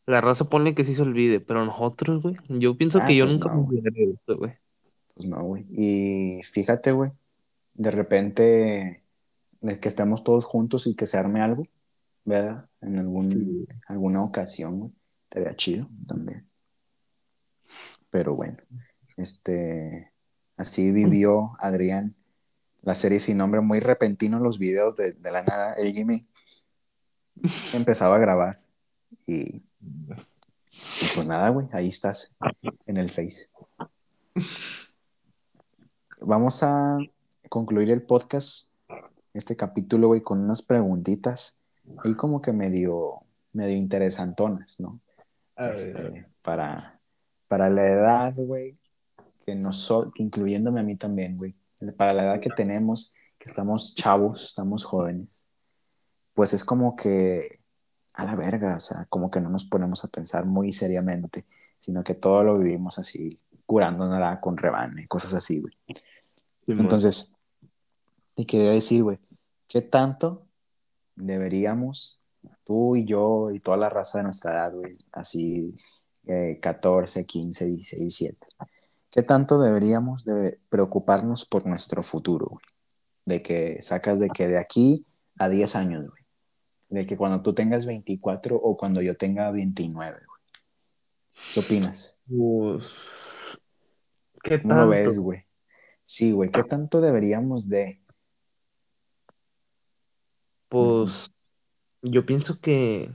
la 0.05 0.19
raza 0.19 0.49
pone 0.49 0.75
que 0.75 0.83
sí 0.83 0.93
se 0.93 1.03
olvide, 1.03 1.39
pero 1.39 1.63
nosotros, 1.63 2.21
güey, 2.21 2.35
yo 2.49 2.75
pienso 2.77 2.99
Ah, 3.01 3.05
que 3.05 3.15
yo 3.15 3.23
pues 3.23 3.35
nunca 3.35 3.53
no, 3.53 3.65
me 3.65 3.79
de 3.79 4.11
esto, 4.11 4.37
güey. 4.37 4.53
Pues 5.13 5.29
no, 5.29 5.41
güey. 5.41 5.65
Y 5.69 6.43
fíjate, 6.43 6.91
güey, 6.91 7.11
de 7.73 7.91
repente 7.91 9.03
que 9.61 9.87
estemos 9.87 10.25
todos 10.25 10.43
juntos 10.43 10.85
y 10.87 10.95
que 10.95 11.05
se 11.05 11.17
arme 11.17 11.39
algo, 11.39 11.63
¿verdad? 12.25 12.65
En 12.81 12.99
algún, 12.99 13.31
Sí. 13.31 13.65
alguna 13.87 14.21
ocasión, 14.21 14.79
güey. 14.79 14.91
Estaría 15.29 15.55
chido 15.55 15.87
también. 16.05 16.45
Pero 18.09 18.35
bueno, 18.35 18.57
este, 19.17 20.13
así 20.55 20.91
vivió 20.91 21.51
Adrián 21.59 22.15
la 22.87 22.95
serie 22.95 23.19
sin 23.19 23.37
nombre, 23.37 23.59
muy 23.59 23.81
repentino 23.81 24.39
los 24.39 24.59
videos 24.59 24.95
de, 24.95 25.11
de 25.11 25.31
la 25.31 25.43
nada. 25.43 25.73
El 25.73 25.91
Jimmy 25.91 26.25
empezaba 27.73 28.15
a 28.15 28.19
grabar 28.19 28.61
y, 29.25 29.57
y 29.57 31.05
pues 31.13 31.27
nada, 31.27 31.49
güey, 31.49 31.67
ahí 31.73 31.89
estás 31.89 32.33
en 32.85 32.95
el 32.95 33.09
Face. 33.09 33.49
Vamos 36.21 36.63
a 36.63 36.97
concluir 37.49 37.91
el 37.91 38.03
podcast, 38.03 38.71
este 39.33 39.57
capítulo, 39.57 40.07
güey, 40.07 40.21
con 40.21 40.39
unas 40.39 40.61
preguntitas 40.61 41.59
ahí 42.05 42.15
como 42.15 42.41
que 42.41 42.53
medio, 42.53 43.21
medio 43.51 43.75
interesantonas, 43.75 44.79
¿no? 44.79 45.01
Este, 45.57 46.27
para, 46.41 47.01
para 47.49 47.69
la 47.69 47.85
edad, 47.85 48.33
güey, 48.35 48.77
que 49.47 49.55
nosotros, 49.55 50.13
incluyéndome 50.17 50.81
a 50.81 50.83
mí 50.83 50.97
también, 50.97 51.37
güey, 51.37 51.55
para 51.95 52.11
la 52.11 52.23
edad 52.23 52.39
que 52.41 52.49
tenemos, 52.49 53.15
que 53.39 53.45
estamos 53.45 53.95
chavos, 53.95 54.43
estamos 54.43 54.83
jóvenes, 54.83 55.47
pues 56.33 56.53
es 56.53 56.65
como 56.65 56.97
que 56.97 57.61
a 58.13 58.25
la 58.25 58.35
verga, 58.35 58.75
o 58.75 58.79
sea, 58.81 59.05
como 59.05 59.31
que 59.31 59.39
no 59.39 59.49
nos 59.49 59.63
ponemos 59.63 60.03
a 60.03 60.09
pensar 60.09 60.45
muy 60.45 60.73
seriamente, 60.73 61.45
sino 61.79 62.03
que 62.03 62.13
todo 62.13 62.43
lo 62.43 62.59
vivimos 62.59 62.99
así, 62.99 63.39
curándonos 63.65 64.19
con 64.41 64.57
rebane, 64.57 65.07
cosas 65.07 65.33
así, 65.33 65.61
güey. 65.61 65.73
Entonces, 66.67 67.33
te 68.35 68.45
quería 68.45 68.71
decir, 68.71 69.03
güey, 69.03 69.19
¿qué 69.69 69.81
tanto 69.81 70.45
deberíamos, 71.15 72.27
tú 72.65 72.97
y 72.97 73.05
yo 73.05 73.51
y 73.51 73.61
toda 73.61 73.77
la 73.77 73.89
raza 73.89 74.17
de 74.17 74.25
nuestra 74.25 74.51
edad, 74.51 74.73
güey, 74.73 74.97
así 75.13 75.77
eh, 76.25 76.59
14, 76.61 77.25
15, 77.25 77.65
16, 77.65 78.01
17, 78.01 78.47
¿qué 79.17 79.23
tanto 79.23 79.59
deberíamos 79.59 80.23
de 80.25 80.59
preocuparnos 80.69 81.43
por 81.43 81.65
nuestro 81.65 82.03
futuro, 82.03 82.49
güey? 82.51 82.65
De 83.25 83.41
que 83.41 83.81
sacas 83.81 84.19
de 84.19 84.29
que 84.29 84.45
de 84.45 84.59
aquí 84.59 85.07
a 85.39 85.49
10 85.49 85.75
años, 85.75 86.07
güey. 86.07 86.23
De 86.89 87.07
que 87.07 87.17
cuando 87.17 87.41
tú 87.41 87.55
tengas 87.55 87.87
24 87.87 88.55
o 88.55 88.77
cuando 88.77 89.01
yo 89.01 89.17
tenga 89.17 89.49
29, 89.49 90.19
güey. 90.23 90.41
¿Qué 91.51 91.59
opinas? 91.61 92.19
Pues, 92.27 93.59
¿qué 94.43 94.61
¿Cómo 94.61 94.75
lo 94.75 94.79
tanto? 94.81 94.91
ves, 94.91 95.17
güey? 95.17 95.45
Sí, 96.05 96.31
güey, 96.31 96.51
¿qué 96.51 96.63
tanto 96.63 97.01
deberíamos 97.01 97.67
de... 97.67 97.99
Pues, 100.69 101.33
yo 102.03 102.23
pienso 102.23 102.59
que, 102.61 103.11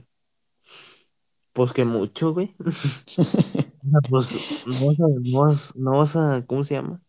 pues 1.53 1.71
que 1.71 1.85
mucho, 1.85 2.33
güey. 2.33 2.53
Pues, 4.09 4.65
no 4.67 4.87
vas 4.87 4.99
a, 4.99 5.07
no 5.07 5.39
vas, 5.41 5.75
no 5.75 5.97
vas 5.97 6.15
a, 6.15 6.45
¿cómo 6.47 6.63
se 6.63 6.75
llama? 6.75 7.01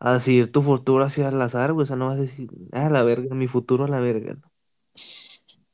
A 0.00 0.14
decidir 0.14 0.52
tu 0.52 0.62
futuro 0.62 1.04
hacia 1.04 1.28
al 1.28 1.40
azar, 1.42 1.72
güey. 1.72 1.84
O 1.84 1.86
sea, 1.86 1.96
no 1.96 2.08
vas 2.08 2.18
a 2.18 2.22
decir, 2.22 2.50
ah, 2.72 2.90
la 2.90 3.04
verga, 3.04 3.34
mi 3.34 3.48
futuro 3.48 3.84
a 3.84 3.88
la 3.88 4.00
verga, 4.00 4.34
¿no? 4.34 4.52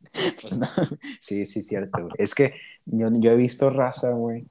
Pues 0.41 0.57
no, 0.57 0.67
sí, 1.21 1.47
sí, 1.47 1.63
cierto, 1.63 2.03
güey. 2.03 2.15
Es 2.19 2.35
que 2.35 2.53
yo, 2.85 3.09
yo 3.13 3.31
he 3.33 3.37
visto 3.37 3.71
raza, 3.71 4.13
güey, 4.13 4.47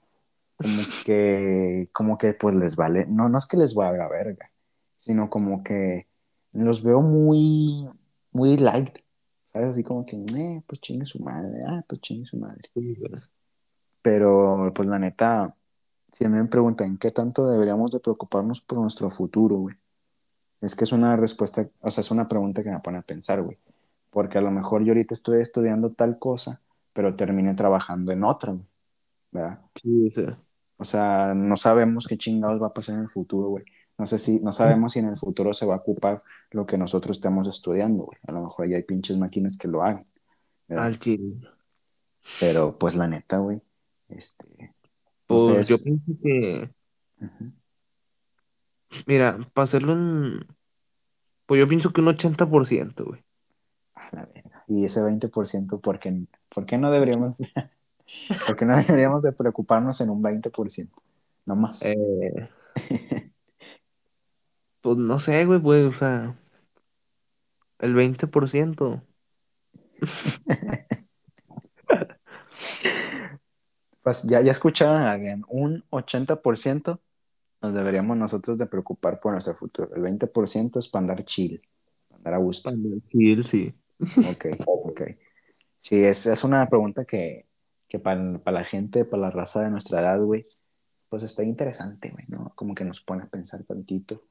como 0.57 0.83
que, 1.05 1.89
como 1.93 2.17
que 2.17 2.33
pues 2.33 2.55
les 2.55 2.75
vale, 2.75 3.05
no, 3.07 3.29
no 3.29 3.37
es 3.37 3.45
que 3.47 3.57
les 3.57 3.75
valga 3.75 4.07
verga, 4.09 4.51
sino 4.95 5.29
como 5.29 5.63
que 5.63 6.07
los 6.53 6.83
veo 6.83 7.01
muy, 7.01 7.89
muy 8.31 8.57
light, 8.57 8.97
¿sabes? 9.53 9.69
Así 9.69 9.83
como 9.83 10.05
que, 10.05 10.17
eh, 10.17 10.63
pues 10.67 10.81
chingue 10.81 11.05
su 11.05 11.19
madre, 11.19 11.63
ah, 11.67 11.83
pues 11.87 12.01
chingue 12.01 12.25
su 12.27 12.37
madre. 12.37 12.69
Pero, 14.01 14.71
pues 14.75 14.87
la 14.87 14.99
neta, 14.99 15.55
si 16.13 16.27
me 16.29 16.43
preguntan 16.45 16.97
qué 16.97 17.11
tanto 17.11 17.45
deberíamos 17.47 17.91
de 17.91 17.99
preocuparnos 17.99 18.61
por 18.61 18.77
nuestro 18.77 19.09
futuro, 19.09 19.57
güey. 19.57 19.75
Es 20.61 20.75
que 20.75 20.85
es 20.85 20.91
una 20.91 21.15
respuesta, 21.17 21.67
o 21.81 21.91
sea, 21.91 22.01
es 22.01 22.11
una 22.11 22.27
pregunta 22.27 22.63
que 22.63 22.69
me 22.69 22.79
pone 22.79 22.99
a 22.99 23.01
pensar, 23.01 23.41
güey. 23.41 23.57
Porque 24.09 24.37
a 24.37 24.41
lo 24.41 24.51
mejor 24.51 24.83
yo 24.83 24.91
ahorita 24.91 25.13
estoy 25.13 25.41
estudiando 25.41 25.91
tal 25.91 26.19
cosa, 26.19 26.61
pero 26.93 27.15
terminé 27.15 27.53
trabajando 27.55 28.11
en 28.11 28.23
otra, 28.23 28.53
güey. 28.53 28.65
¿Verdad? 29.31 29.59
Sí, 29.75 30.07
o 30.07 30.11
sea, 30.11 30.37
O 30.77 30.85
sea, 30.85 31.33
no 31.33 31.57
sabemos 31.57 32.07
qué 32.07 32.17
chingados 32.17 32.61
va 32.61 32.67
a 32.67 32.69
pasar 32.69 32.95
en 32.95 33.01
el 33.01 33.09
futuro, 33.09 33.49
güey. 33.49 33.65
No 33.97 34.05
sé 34.05 34.19
si, 34.19 34.39
no 34.39 34.51
sabemos 34.51 34.93
si 34.93 34.99
en 34.99 35.07
el 35.07 35.17
futuro 35.17 35.53
se 35.53 35.65
va 35.65 35.75
a 35.75 35.77
ocupar 35.77 36.21
lo 36.51 36.65
que 36.65 36.77
nosotros 36.77 37.17
estamos 37.17 37.47
estudiando, 37.47 38.05
güey. 38.05 38.19
A 38.27 38.31
lo 38.31 38.43
mejor 38.43 38.67
ya 38.67 38.77
hay 38.77 38.83
pinches 38.83 39.17
máquinas 39.17 39.57
que 39.57 39.67
lo 39.67 39.83
hagan. 39.83 40.05
al. 40.69 40.99
Pero, 42.39 42.77
pues, 42.77 42.95
la 42.95 43.07
neta, 43.07 43.37
güey. 43.37 43.61
Este. 44.09 44.73
Pues 45.33 45.47
Entonces, 45.47 45.67
yo 45.67 45.83
pienso 45.83 46.11
que, 46.21 46.69
mira, 49.07 49.39
para 49.53 49.63
hacerlo 49.63 49.93
en, 49.93 50.45
pues 51.47 51.59
yo 51.59 51.67
pienso 51.67 51.91
que 51.91 52.01
un 52.01 52.07
80%, 52.07 53.05
güey. 53.05 53.23
A 53.95 54.15
la 54.15 54.25
verga. 54.25 54.63
Y 54.67 54.85
ese 54.85 55.01
20%, 55.01 55.79
¿por 55.79 55.99
qué, 55.99 56.25
por 56.49 56.67
qué 56.67 56.77
no 56.77 56.91
deberíamos, 56.91 57.33
por 58.47 58.55
qué 58.55 58.65
no 58.65 58.77
deberíamos 58.77 59.23
de 59.23 59.31
preocuparnos 59.31 59.99
en 60.01 60.11
un 60.11 60.21
20%? 60.21 60.91
No 61.47 61.55
más. 61.55 61.83
Eh, 61.83 62.49
pues 64.81 64.97
no 64.97 65.17
sé, 65.17 65.45
güey, 65.45 65.59
pues, 65.59 65.87
o 65.87 65.93
sea, 65.93 66.37
el 67.79 67.95
20%. 67.95 69.01
Pues 74.03 74.23
ya, 74.23 74.41
ya 74.41 74.51
escucharon 74.51 75.01
a 75.01 75.13
alguien, 75.13 75.43
un 75.47 75.83
80% 75.89 76.99
nos 77.63 77.73
deberíamos 77.73 78.17
nosotros 78.17 78.57
de 78.57 78.65
preocupar 78.65 79.21
por 79.21 79.31
nuestro 79.31 79.55
futuro. 79.55 79.89
El 79.95 80.01
20% 80.03 80.79
es 80.79 80.89
para 80.89 81.03
andar 81.03 81.23
chill, 81.23 81.61
para 82.09 82.17
andar 82.17 82.33
a 82.33 82.37
gusto. 82.37 82.69
Para 82.69 82.75
el 82.75 83.01
chill, 83.09 83.45
sí. 83.45 83.73
Ok, 84.17 84.45
ok. 84.65 85.01
Sí, 85.79 86.03
es, 86.03 86.25
es 86.25 86.43
una 86.43 86.67
pregunta 86.67 87.05
que, 87.05 87.47
que 87.87 87.99
para, 87.99 88.37
para 88.39 88.59
la 88.59 88.63
gente, 88.65 89.05
para 89.05 89.23
la 89.23 89.29
raza 89.29 89.61
de 89.61 89.69
nuestra 89.69 90.01
edad, 90.01 90.21
güey, 90.21 90.45
pues 91.07 91.23
está 91.23 91.43
interesante, 91.43 92.09
güey, 92.09 92.25
¿no? 92.31 92.51
Como 92.55 92.75
que 92.75 92.83
nos 92.83 93.01
pone 93.01 93.23
a 93.23 93.27
pensar 93.27 93.63
tantito. 93.63 94.23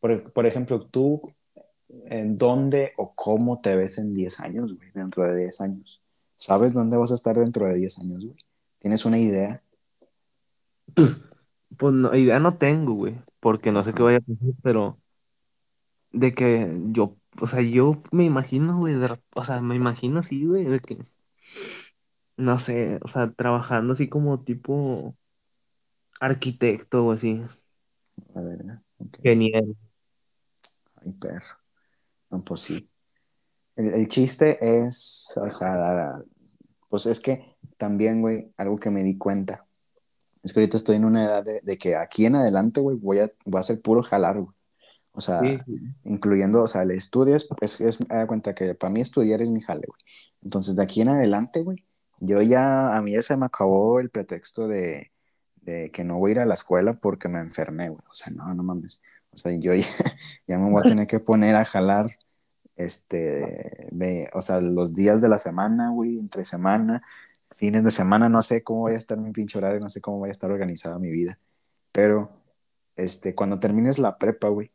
Por, 0.00 0.32
por 0.32 0.46
ejemplo, 0.46 0.86
tú, 0.86 1.34
¿en 2.06 2.38
dónde 2.38 2.92
o 2.96 3.12
cómo 3.14 3.60
te 3.60 3.76
ves 3.76 3.98
en 3.98 4.14
10 4.14 4.40
años, 4.40 4.74
güey? 4.74 4.90
Dentro 4.94 5.28
de 5.28 5.36
10 5.36 5.60
años. 5.60 6.00
¿Sabes 6.36 6.72
dónde 6.72 6.96
vas 6.96 7.10
a 7.10 7.14
estar 7.14 7.36
dentro 7.36 7.68
de 7.68 7.74
10 7.74 7.98
años, 7.98 8.24
güey? 8.24 8.36
¿Tienes 8.80 9.04
una 9.04 9.18
idea? 9.18 9.62
Pues 11.76 11.94
no, 11.94 12.14
idea 12.14 12.38
no 12.40 12.56
tengo, 12.58 12.94
güey, 12.94 13.16
porque 13.40 13.72
no 13.72 13.84
sé 13.84 13.92
qué 13.94 14.02
vaya 14.02 14.18
a 14.18 14.20
pasar, 14.20 14.54
pero 14.62 14.98
de 16.12 16.34
que 16.34 16.68
yo, 16.92 17.16
o 17.40 17.46
sea, 17.46 17.62
yo 17.62 18.02
me 18.12 18.24
imagino, 18.24 18.78
güey, 18.78 18.94
de 18.94 19.18
o 19.34 19.44
sea, 19.44 19.60
me 19.60 19.76
imagino 19.76 20.20
así, 20.20 20.46
güey, 20.46 20.64
de 20.64 20.80
que, 20.80 20.98
no 22.36 22.58
sé, 22.58 22.98
o 23.02 23.08
sea, 23.08 23.30
trabajando 23.32 23.92
así 23.94 24.08
como 24.08 24.42
tipo 24.42 25.16
arquitecto 26.20 27.06
o 27.06 27.12
así, 27.12 27.42
A 28.34 28.40
ver, 28.40 28.64
¿no? 28.64 28.82
Ok. 28.98 29.18
genial. 29.22 29.76
Ay, 30.96 31.12
perro. 31.12 31.56
No, 32.30 32.44
pues 32.44 32.62
sí. 32.62 32.90
El, 33.76 33.94
el 33.94 34.08
chiste 34.08 34.58
es, 34.60 35.34
o 35.42 35.48
sea, 35.50 36.22
pues 36.88 37.06
es 37.06 37.20
que 37.20 37.56
también, 37.76 38.20
güey, 38.20 38.52
algo 38.56 38.78
que 38.78 38.90
me 38.90 39.02
di 39.02 39.16
cuenta. 39.18 39.66
Es 40.42 40.52
que 40.52 40.60
ahorita 40.60 40.76
estoy 40.76 40.96
en 40.96 41.04
una 41.04 41.24
edad 41.24 41.44
de, 41.44 41.60
de 41.62 41.78
que 41.78 41.96
aquí 41.96 42.26
en 42.26 42.36
adelante, 42.36 42.80
güey, 42.80 42.96
voy 42.96 43.18
a, 43.20 43.30
voy 43.44 43.58
a 43.58 43.60
hacer 43.60 43.80
puro 43.82 44.02
jalar, 44.02 44.40
güey. 44.40 44.54
O 45.12 45.20
sea, 45.20 45.40
Sí, 45.40 45.58
incluyendo, 46.04 46.62
o 46.62 46.66
sea, 46.68 46.82
el 46.82 46.92
estudio 46.92 47.34
es, 47.36 47.48
es, 47.60 47.80
es- 47.80 48.00
me 48.08 48.14
da 48.16 48.26
cuenta 48.26 48.54
que 48.54 48.74
para 48.74 48.92
mí 48.92 49.00
estudiar 49.00 49.42
es 49.42 49.50
mi 49.50 49.60
jale, 49.60 49.82
güey. 49.86 50.00
Entonces, 50.42 50.76
de 50.76 50.82
aquí 50.82 51.00
en 51.00 51.08
adelante, 51.08 51.62
güey, 51.62 51.84
yo 52.20 52.40
ya, 52.42 52.96
a 52.96 53.02
mí 53.02 53.12
ya 53.12 53.22
se 53.22 53.36
me 53.36 53.46
acabó 53.46 53.98
el 54.00 54.10
pretexto 54.10 54.68
de, 54.68 55.10
de 55.56 55.90
que 55.90 56.04
no 56.04 56.18
voy 56.18 56.30
a 56.30 56.34
ir 56.34 56.40
a 56.40 56.46
la 56.46 56.54
escuela 56.54 56.94
porque 56.94 57.28
me 57.28 57.40
enfermé, 57.40 57.88
güey. 57.88 58.00
O 58.08 58.14
sea, 58.14 58.32
no, 58.32 58.54
no 58.54 58.62
mames. 58.62 59.00
O 59.32 59.36
sea, 59.36 59.52
yo 59.58 59.74
ya, 59.74 59.84
ya 60.46 60.58
me 60.58 60.70
voy 60.70 60.80
a 60.84 60.88
tener 60.88 61.06
que 61.08 61.18
poner 61.20 61.56
a 61.56 61.64
jalar, 61.64 62.06
este, 62.78 63.88
de, 63.90 64.30
o 64.32 64.40
sea, 64.40 64.60
los 64.60 64.94
días 64.94 65.20
de 65.20 65.28
la 65.28 65.38
semana, 65.38 65.90
güey, 65.90 66.18
entre 66.20 66.44
semana, 66.44 67.02
fines 67.56 67.82
de 67.82 67.90
semana, 67.90 68.28
no 68.28 68.40
sé 68.40 68.62
cómo 68.62 68.82
voy 68.82 68.92
a 68.94 68.96
estar 68.96 69.18
mi 69.18 69.32
pinche 69.32 69.58
horario, 69.58 69.80
no 69.80 69.90
sé 69.90 70.00
cómo 70.00 70.18
voy 70.18 70.28
a 70.28 70.32
estar 70.32 70.50
organizada 70.50 70.98
mi 71.00 71.10
vida. 71.10 71.40
Pero, 71.90 72.30
este, 72.94 73.34
cuando 73.34 73.58
termines 73.58 73.98
la 73.98 74.16
prepa, 74.16 74.48
güey, 74.48 74.70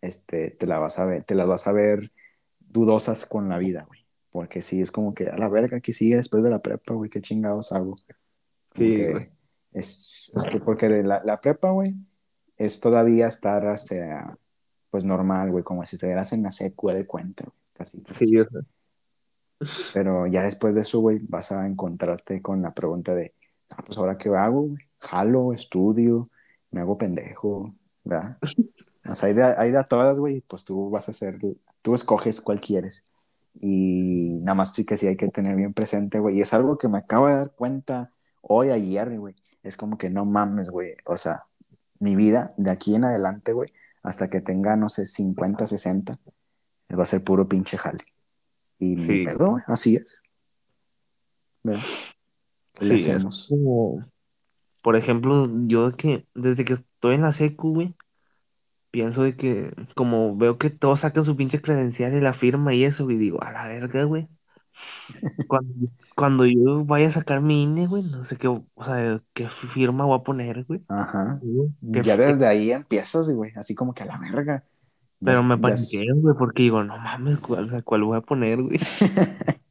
este, 0.00 0.50
te 0.52 0.66
la 0.66 0.78
vas 0.78 0.98
a 0.98 1.04
ver, 1.04 1.24
te 1.24 1.34
las 1.34 1.46
vas 1.46 1.66
a 1.66 1.72
ver 1.72 2.12
dudosas 2.58 3.26
con 3.26 3.50
la 3.50 3.58
vida, 3.58 3.84
güey. 3.86 4.06
Porque 4.30 4.62
sí, 4.62 4.80
es 4.80 4.90
como 4.90 5.14
que 5.14 5.28
a 5.28 5.36
la 5.36 5.48
verga 5.48 5.80
que 5.80 5.92
sigue 5.92 6.16
después 6.16 6.42
de 6.42 6.50
la 6.50 6.60
prepa, 6.60 6.94
güey, 6.94 7.10
qué 7.10 7.20
chingados 7.20 7.72
hago. 7.72 7.98
Sí, 8.74 9.04
güey. 9.04 9.28
es, 9.72 10.32
es 10.34 10.46
que 10.46 10.60
porque 10.60 10.88
la, 10.88 11.22
la 11.22 11.42
prepa, 11.42 11.70
güey, 11.72 11.94
es 12.56 12.80
todavía 12.80 13.26
estar, 13.26 13.76
sea, 13.78 14.38
pues 14.94 15.04
normal, 15.04 15.50
güey, 15.50 15.64
como 15.64 15.84
si 15.84 15.96
estuvieras 15.96 16.32
en 16.34 16.44
la 16.44 16.52
secu 16.52 16.88
de 16.90 17.04
cuenta, 17.04 17.42
güey, 17.42 17.56
casi, 17.72 18.00
casi. 18.04 18.26
Sí, 18.28 18.38
o 18.38 18.44
sea, 18.44 18.60
Pero 19.92 20.28
ya 20.28 20.44
después 20.44 20.72
de 20.76 20.82
eso, 20.82 21.00
güey, 21.00 21.18
vas 21.18 21.50
a 21.50 21.66
encontrarte 21.66 22.40
con 22.40 22.62
la 22.62 22.72
pregunta 22.72 23.12
de, 23.12 23.34
ah, 23.76 23.82
pues 23.84 23.98
ahora 23.98 24.16
qué 24.16 24.28
hago, 24.28 24.68
güey. 24.68 24.84
Jalo, 25.00 25.52
estudio, 25.52 26.30
me 26.70 26.80
hago 26.80 26.96
pendejo, 26.96 27.74
¿verdad? 28.04 28.38
O 29.04 29.14
sea, 29.16 29.30
hay 29.30 29.34
de, 29.34 29.42
hay 29.42 29.72
de 29.72 29.78
a 29.78 29.82
todas, 29.82 30.20
güey, 30.20 30.42
pues 30.42 30.64
tú 30.64 30.90
vas 30.90 31.08
a 31.08 31.10
hacer, 31.10 31.40
tú 31.82 31.94
escoges 31.94 32.40
cuál 32.40 32.60
quieres. 32.60 33.04
Y 33.60 34.38
nada 34.42 34.54
más 34.54 34.74
sí 34.76 34.86
que 34.86 34.96
sí 34.96 35.08
hay 35.08 35.16
que 35.16 35.26
tener 35.26 35.56
bien 35.56 35.74
presente, 35.74 36.20
güey. 36.20 36.38
Y 36.38 36.42
es 36.42 36.54
algo 36.54 36.78
que 36.78 36.86
me 36.86 36.98
acabo 36.98 37.26
de 37.26 37.34
dar 37.34 37.50
cuenta 37.50 38.12
hoy, 38.42 38.70
ayer, 38.70 39.18
güey. 39.18 39.34
Es 39.64 39.76
como 39.76 39.98
que 39.98 40.08
no 40.08 40.24
mames, 40.24 40.70
güey. 40.70 40.94
O 41.04 41.16
sea, 41.16 41.46
mi 41.98 42.14
vida 42.14 42.54
de 42.58 42.70
aquí 42.70 42.94
en 42.94 43.04
adelante, 43.04 43.52
güey, 43.52 43.72
hasta 44.04 44.30
que 44.30 44.40
tenga, 44.40 44.76
no 44.76 44.88
sé, 44.88 45.06
50, 45.06 45.66
60, 45.66 46.20
va 46.96 47.02
a 47.02 47.06
ser 47.06 47.24
puro 47.24 47.48
pinche 47.48 47.76
jale. 47.78 48.04
Y 48.78 48.98
Sí. 49.00 49.12
ni 49.20 49.24
pedo, 49.24 49.50
güey, 49.52 49.64
así 49.66 49.96
es. 49.96 50.06
¿Verdad? 51.64 51.82
¿Qué 52.74 52.84
le 52.86 52.98
sí, 53.00 53.10
es 53.10 53.16
hacemos? 53.16 53.46
como, 53.48 54.04
por 54.82 54.96
ejemplo, 54.96 55.48
yo 55.66 55.96
que 55.96 56.26
desde 56.34 56.64
que 56.64 56.74
estoy 56.74 57.14
en 57.16 57.22
la 57.22 57.32
secu, 57.32 57.74
güey, 57.74 57.94
pienso 58.90 59.22
de 59.22 59.36
que 59.36 59.72
como 59.96 60.36
veo 60.36 60.58
que 60.58 60.70
todos 60.70 61.00
sacan 61.00 61.24
su 61.24 61.36
pinche 61.36 61.60
credencial 61.62 62.14
y 62.14 62.20
la 62.20 62.34
firma 62.34 62.74
y 62.74 62.84
eso, 62.84 63.10
y 63.10 63.16
digo, 63.16 63.42
a 63.42 63.52
la 63.52 63.66
verga, 63.66 64.04
güey. 64.04 64.28
Cuando, 65.48 65.74
cuando 66.16 66.46
yo 66.46 66.84
vaya 66.84 67.08
a 67.08 67.10
sacar 67.10 67.40
mi 67.40 67.62
INE, 67.64 67.86
güey, 67.86 68.02
no 68.04 68.24
sé 68.24 68.36
qué, 68.36 68.48
o 68.48 68.64
sea, 68.84 69.20
qué 69.34 69.48
firma 69.48 70.04
voy 70.06 70.18
a 70.18 70.22
poner, 70.22 70.64
güey. 70.64 70.82
Ajá. 70.88 71.40
Ya 71.82 72.16
desde 72.16 72.46
ahí 72.46 72.70
empiezas, 72.70 73.30
güey, 73.30 73.52
así 73.56 73.74
como 73.74 73.94
que 73.94 74.02
a 74.02 74.06
la 74.06 74.18
verga. 74.18 74.64
Pero 75.22 75.42
me 75.42 75.56
paniqué, 75.58 76.06
güey, 76.14 76.34
porque 76.36 76.64
digo, 76.64 76.82
no 76.84 76.96
mames, 76.98 77.38
¿cuál, 77.38 77.66
o 77.68 77.70
sea, 77.70 77.82
¿cuál 77.82 78.04
voy 78.04 78.16
a 78.18 78.20
poner, 78.20 78.62
güey? 78.62 78.78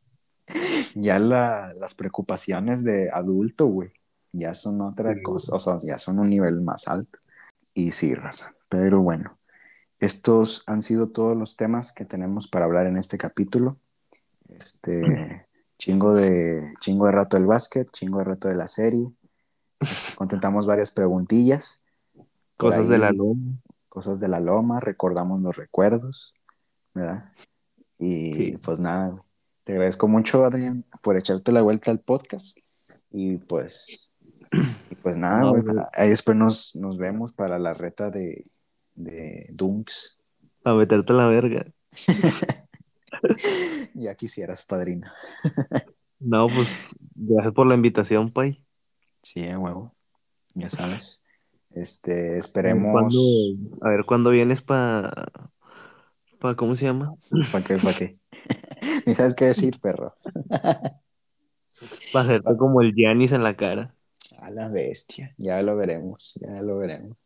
ya 0.95 1.19
la- 1.19 1.73
las 1.79 1.93
preocupaciones 1.95 2.83
de 2.83 3.09
adulto, 3.11 3.65
güey, 3.67 3.91
ya 4.31 4.53
son 4.53 4.81
otra 4.81 5.13
Sí. 5.13 5.21
cosa, 5.23 5.55
o 5.55 5.59
sea, 5.59 5.77
ya 5.83 5.97
son 5.97 6.19
un 6.19 6.29
nivel 6.29 6.61
más 6.61 6.87
alto. 6.87 7.19
Y 7.73 7.91
sí, 7.91 8.13
raza. 8.13 8.53
Pero 8.69 9.01
bueno, 9.01 9.37
estos 9.99 10.63
han 10.67 10.81
sido 10.81 11.09
todos 11.09 11.35
los 11.37 11.55
temas 11.55 11.93
que 11.93 12.05
tenemos 12.05 12.47
para 12.47 12.65
hablar 12.65 12.87
en 12.87 12.97
este 12.97 13.17
capítulo. 13.17 13.77
Este, 14.83 15.47
chingo 15.77 16.13
de, 16.13 16.73
chingo 16.81 17.05
de 17.05 17.13
rato 17.13 17.37
del 17.37 17.45
básquet, 17.45 17.89
chingo 17.91 18.19
de 18.19 18.25
rato 18.25 18.47
de 18.49 18.55
la 18.55 18.67
serie. 18.67 19.11
Este, 19.79 20.15
contentamos 20.15 20.67
varias 20.67 20.91
preguntillas. 20.91 21.83
Cosas 22.57 22.89
de 22.89 22.97
la 22.97 23.11
loma. 23.11 23.53
Cosas 23.87 24.19
de 24.19 24.27
la 24.27 24.39
loma, 24.39 24.79
recordamos 24.79 25.41
los 25.41 25.55
recuerdos, 25.55 26.33
¿verdad? 26.93 27.31
Y 27.97 28.33
Sí. 28.33 28.57
pues 28.57 28.79
nada, 28.79 29.23
te 29.63 29.73
agradezco 29.73 30.07
mucho, 30.07 30.43
Adrián, 30.43 30.83
por 31.01 31.15
echarte 31.15 31.51
la 31.51 31.61
vuelta 31.61 31.91
al 31.91 31.99
podcast. 31.99 32.57
Y 33.11 33.37
pues, 33.37 34.11
y 34.89 34.95
pues 34.95 35.15
nada, 35.15 35.41
No. 35.41 35.89
Ahí 35.93 36.09
después 36.09 36.35
nos, 36.35 36.75
nos 36.75 36.97
vemos 36.97 37.33
para 37.33 37.59
la 37.59 37.73
reta 37.73 38.09
de, 38.09 38.43
de 38.95 39.47
Dunks. 39.51 40.19
A 40.65 40.73
meterte 40.73 41.13
a 41.13 41.15
la 41.15 41.27
verga. 41.27 41.67
Ya 43.93 44.15
quisieras, 44.15 44.63
padrino. 44.63 45.11
No, 46.19 46.47
pues, 46.47 46.95
gracias 47.15 47.53
por 47.53 47.67
la 47.67 47.75
invitación, 47.75 48.31
pay. 48.31 48.63
Sí, 49.21 49.47
a 49.47 49.59
huevo. 49.59 49.93
Ya 50.53 50.69
sabes. 50.69 51.23
Este, 51.71 52.37
esperemos. 52.37 52.91
cuándo, 52.91 53.19
a 53.81 53.89
ver 53.89 54.05
cuándo 54.05 54.29
vienes 54.29 54.61
para, 54.61 55.31
pa, 56.39 56.55
¿cómo 56.55 56.75
se 56.75 56.85
llama? 56.85 57.15
¿Para 57.51 57.63
qué? 57.63 57.77
¿Para 57.77 57.97
qué? 57.97 58.19
Ni 59.07 59.15
sabes 59.15 59.33
qué 59.35 59.45
decir, 59.45 59.79
perro. 59.79 60.15
Para 62.11 62.25
hacerte 62.25 62.57
como 62.57 62.81
el 62.81 62.93
Giannis 62.93 63.31
en 63.31 63.43
la 63.43 63.55
cara. 63.55 63.95
A 64.39 64.51
la 64.51 64.69
bestia. 64.69 65.33
Ya 65.37 65.61
lo 65.61 65.75
veremos, 65.75 66.39
ya 66.41 66.61
lo 66.61 66.77
veremos. 66.77 67.17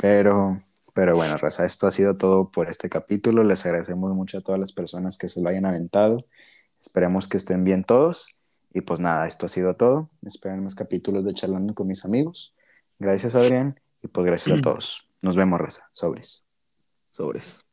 Pero, 0.00 0.60
pero 0.98 1.14
bueno, 1.14 1.36
Raza, 1.36 1.64
esto 1.64 1.86
ha 1.86 1.92
sido 1.92 2.16
todo 2.16 2.50
por 2.50 2.68
este 2.68 2.88
capítulo. 2.88 3.44
Les 3.44 3.64
agradecemos 3.64 4.12
mucho 4.14 4.38
a 4.38 4.40
todas 4.40 4.58
las 4.58 4.72
personas 4.72 5.16
que 5.16 5.28
se 5.28 5.40
lo 5.40 5.48
hayan 5.48 5.64
aventado. 5.64 6.26
Esperemos 6.80 7.28
que 7.28 7.36
estén 7.36 7.62
bien 7.62 7.84
todos. 7.84 8.34
Y 8.74 8.80
pues 8.80 8.98
nada, 8.98 9.28
esto 9.28 9.46
ha 9.46 9.48
sido 9.48 9.76
todo. 9.76 10.10
Esperen 10.26 10.64
más 10.64 10.74
capítulos 10.74 11.24
de 11.24 11.34
Charlando 11.34 11.72
con 11.72 11.86
mis 11.86 12.04
amigos. 12.04 12.52
Gracias, 12.98 13.36
Adrián. 13.36 13.78
Y 14.02 14.08
pues 14.08 14.26
gracias 14.26 14.58
a 14.58 14.60
todos. 14.62 15.06
Nos 15.22 15.36
vemos, 15.36 15.60
Raza. 15.60 15.88
Sobres. 15.92 16.48
Sobres. 17.12 17.67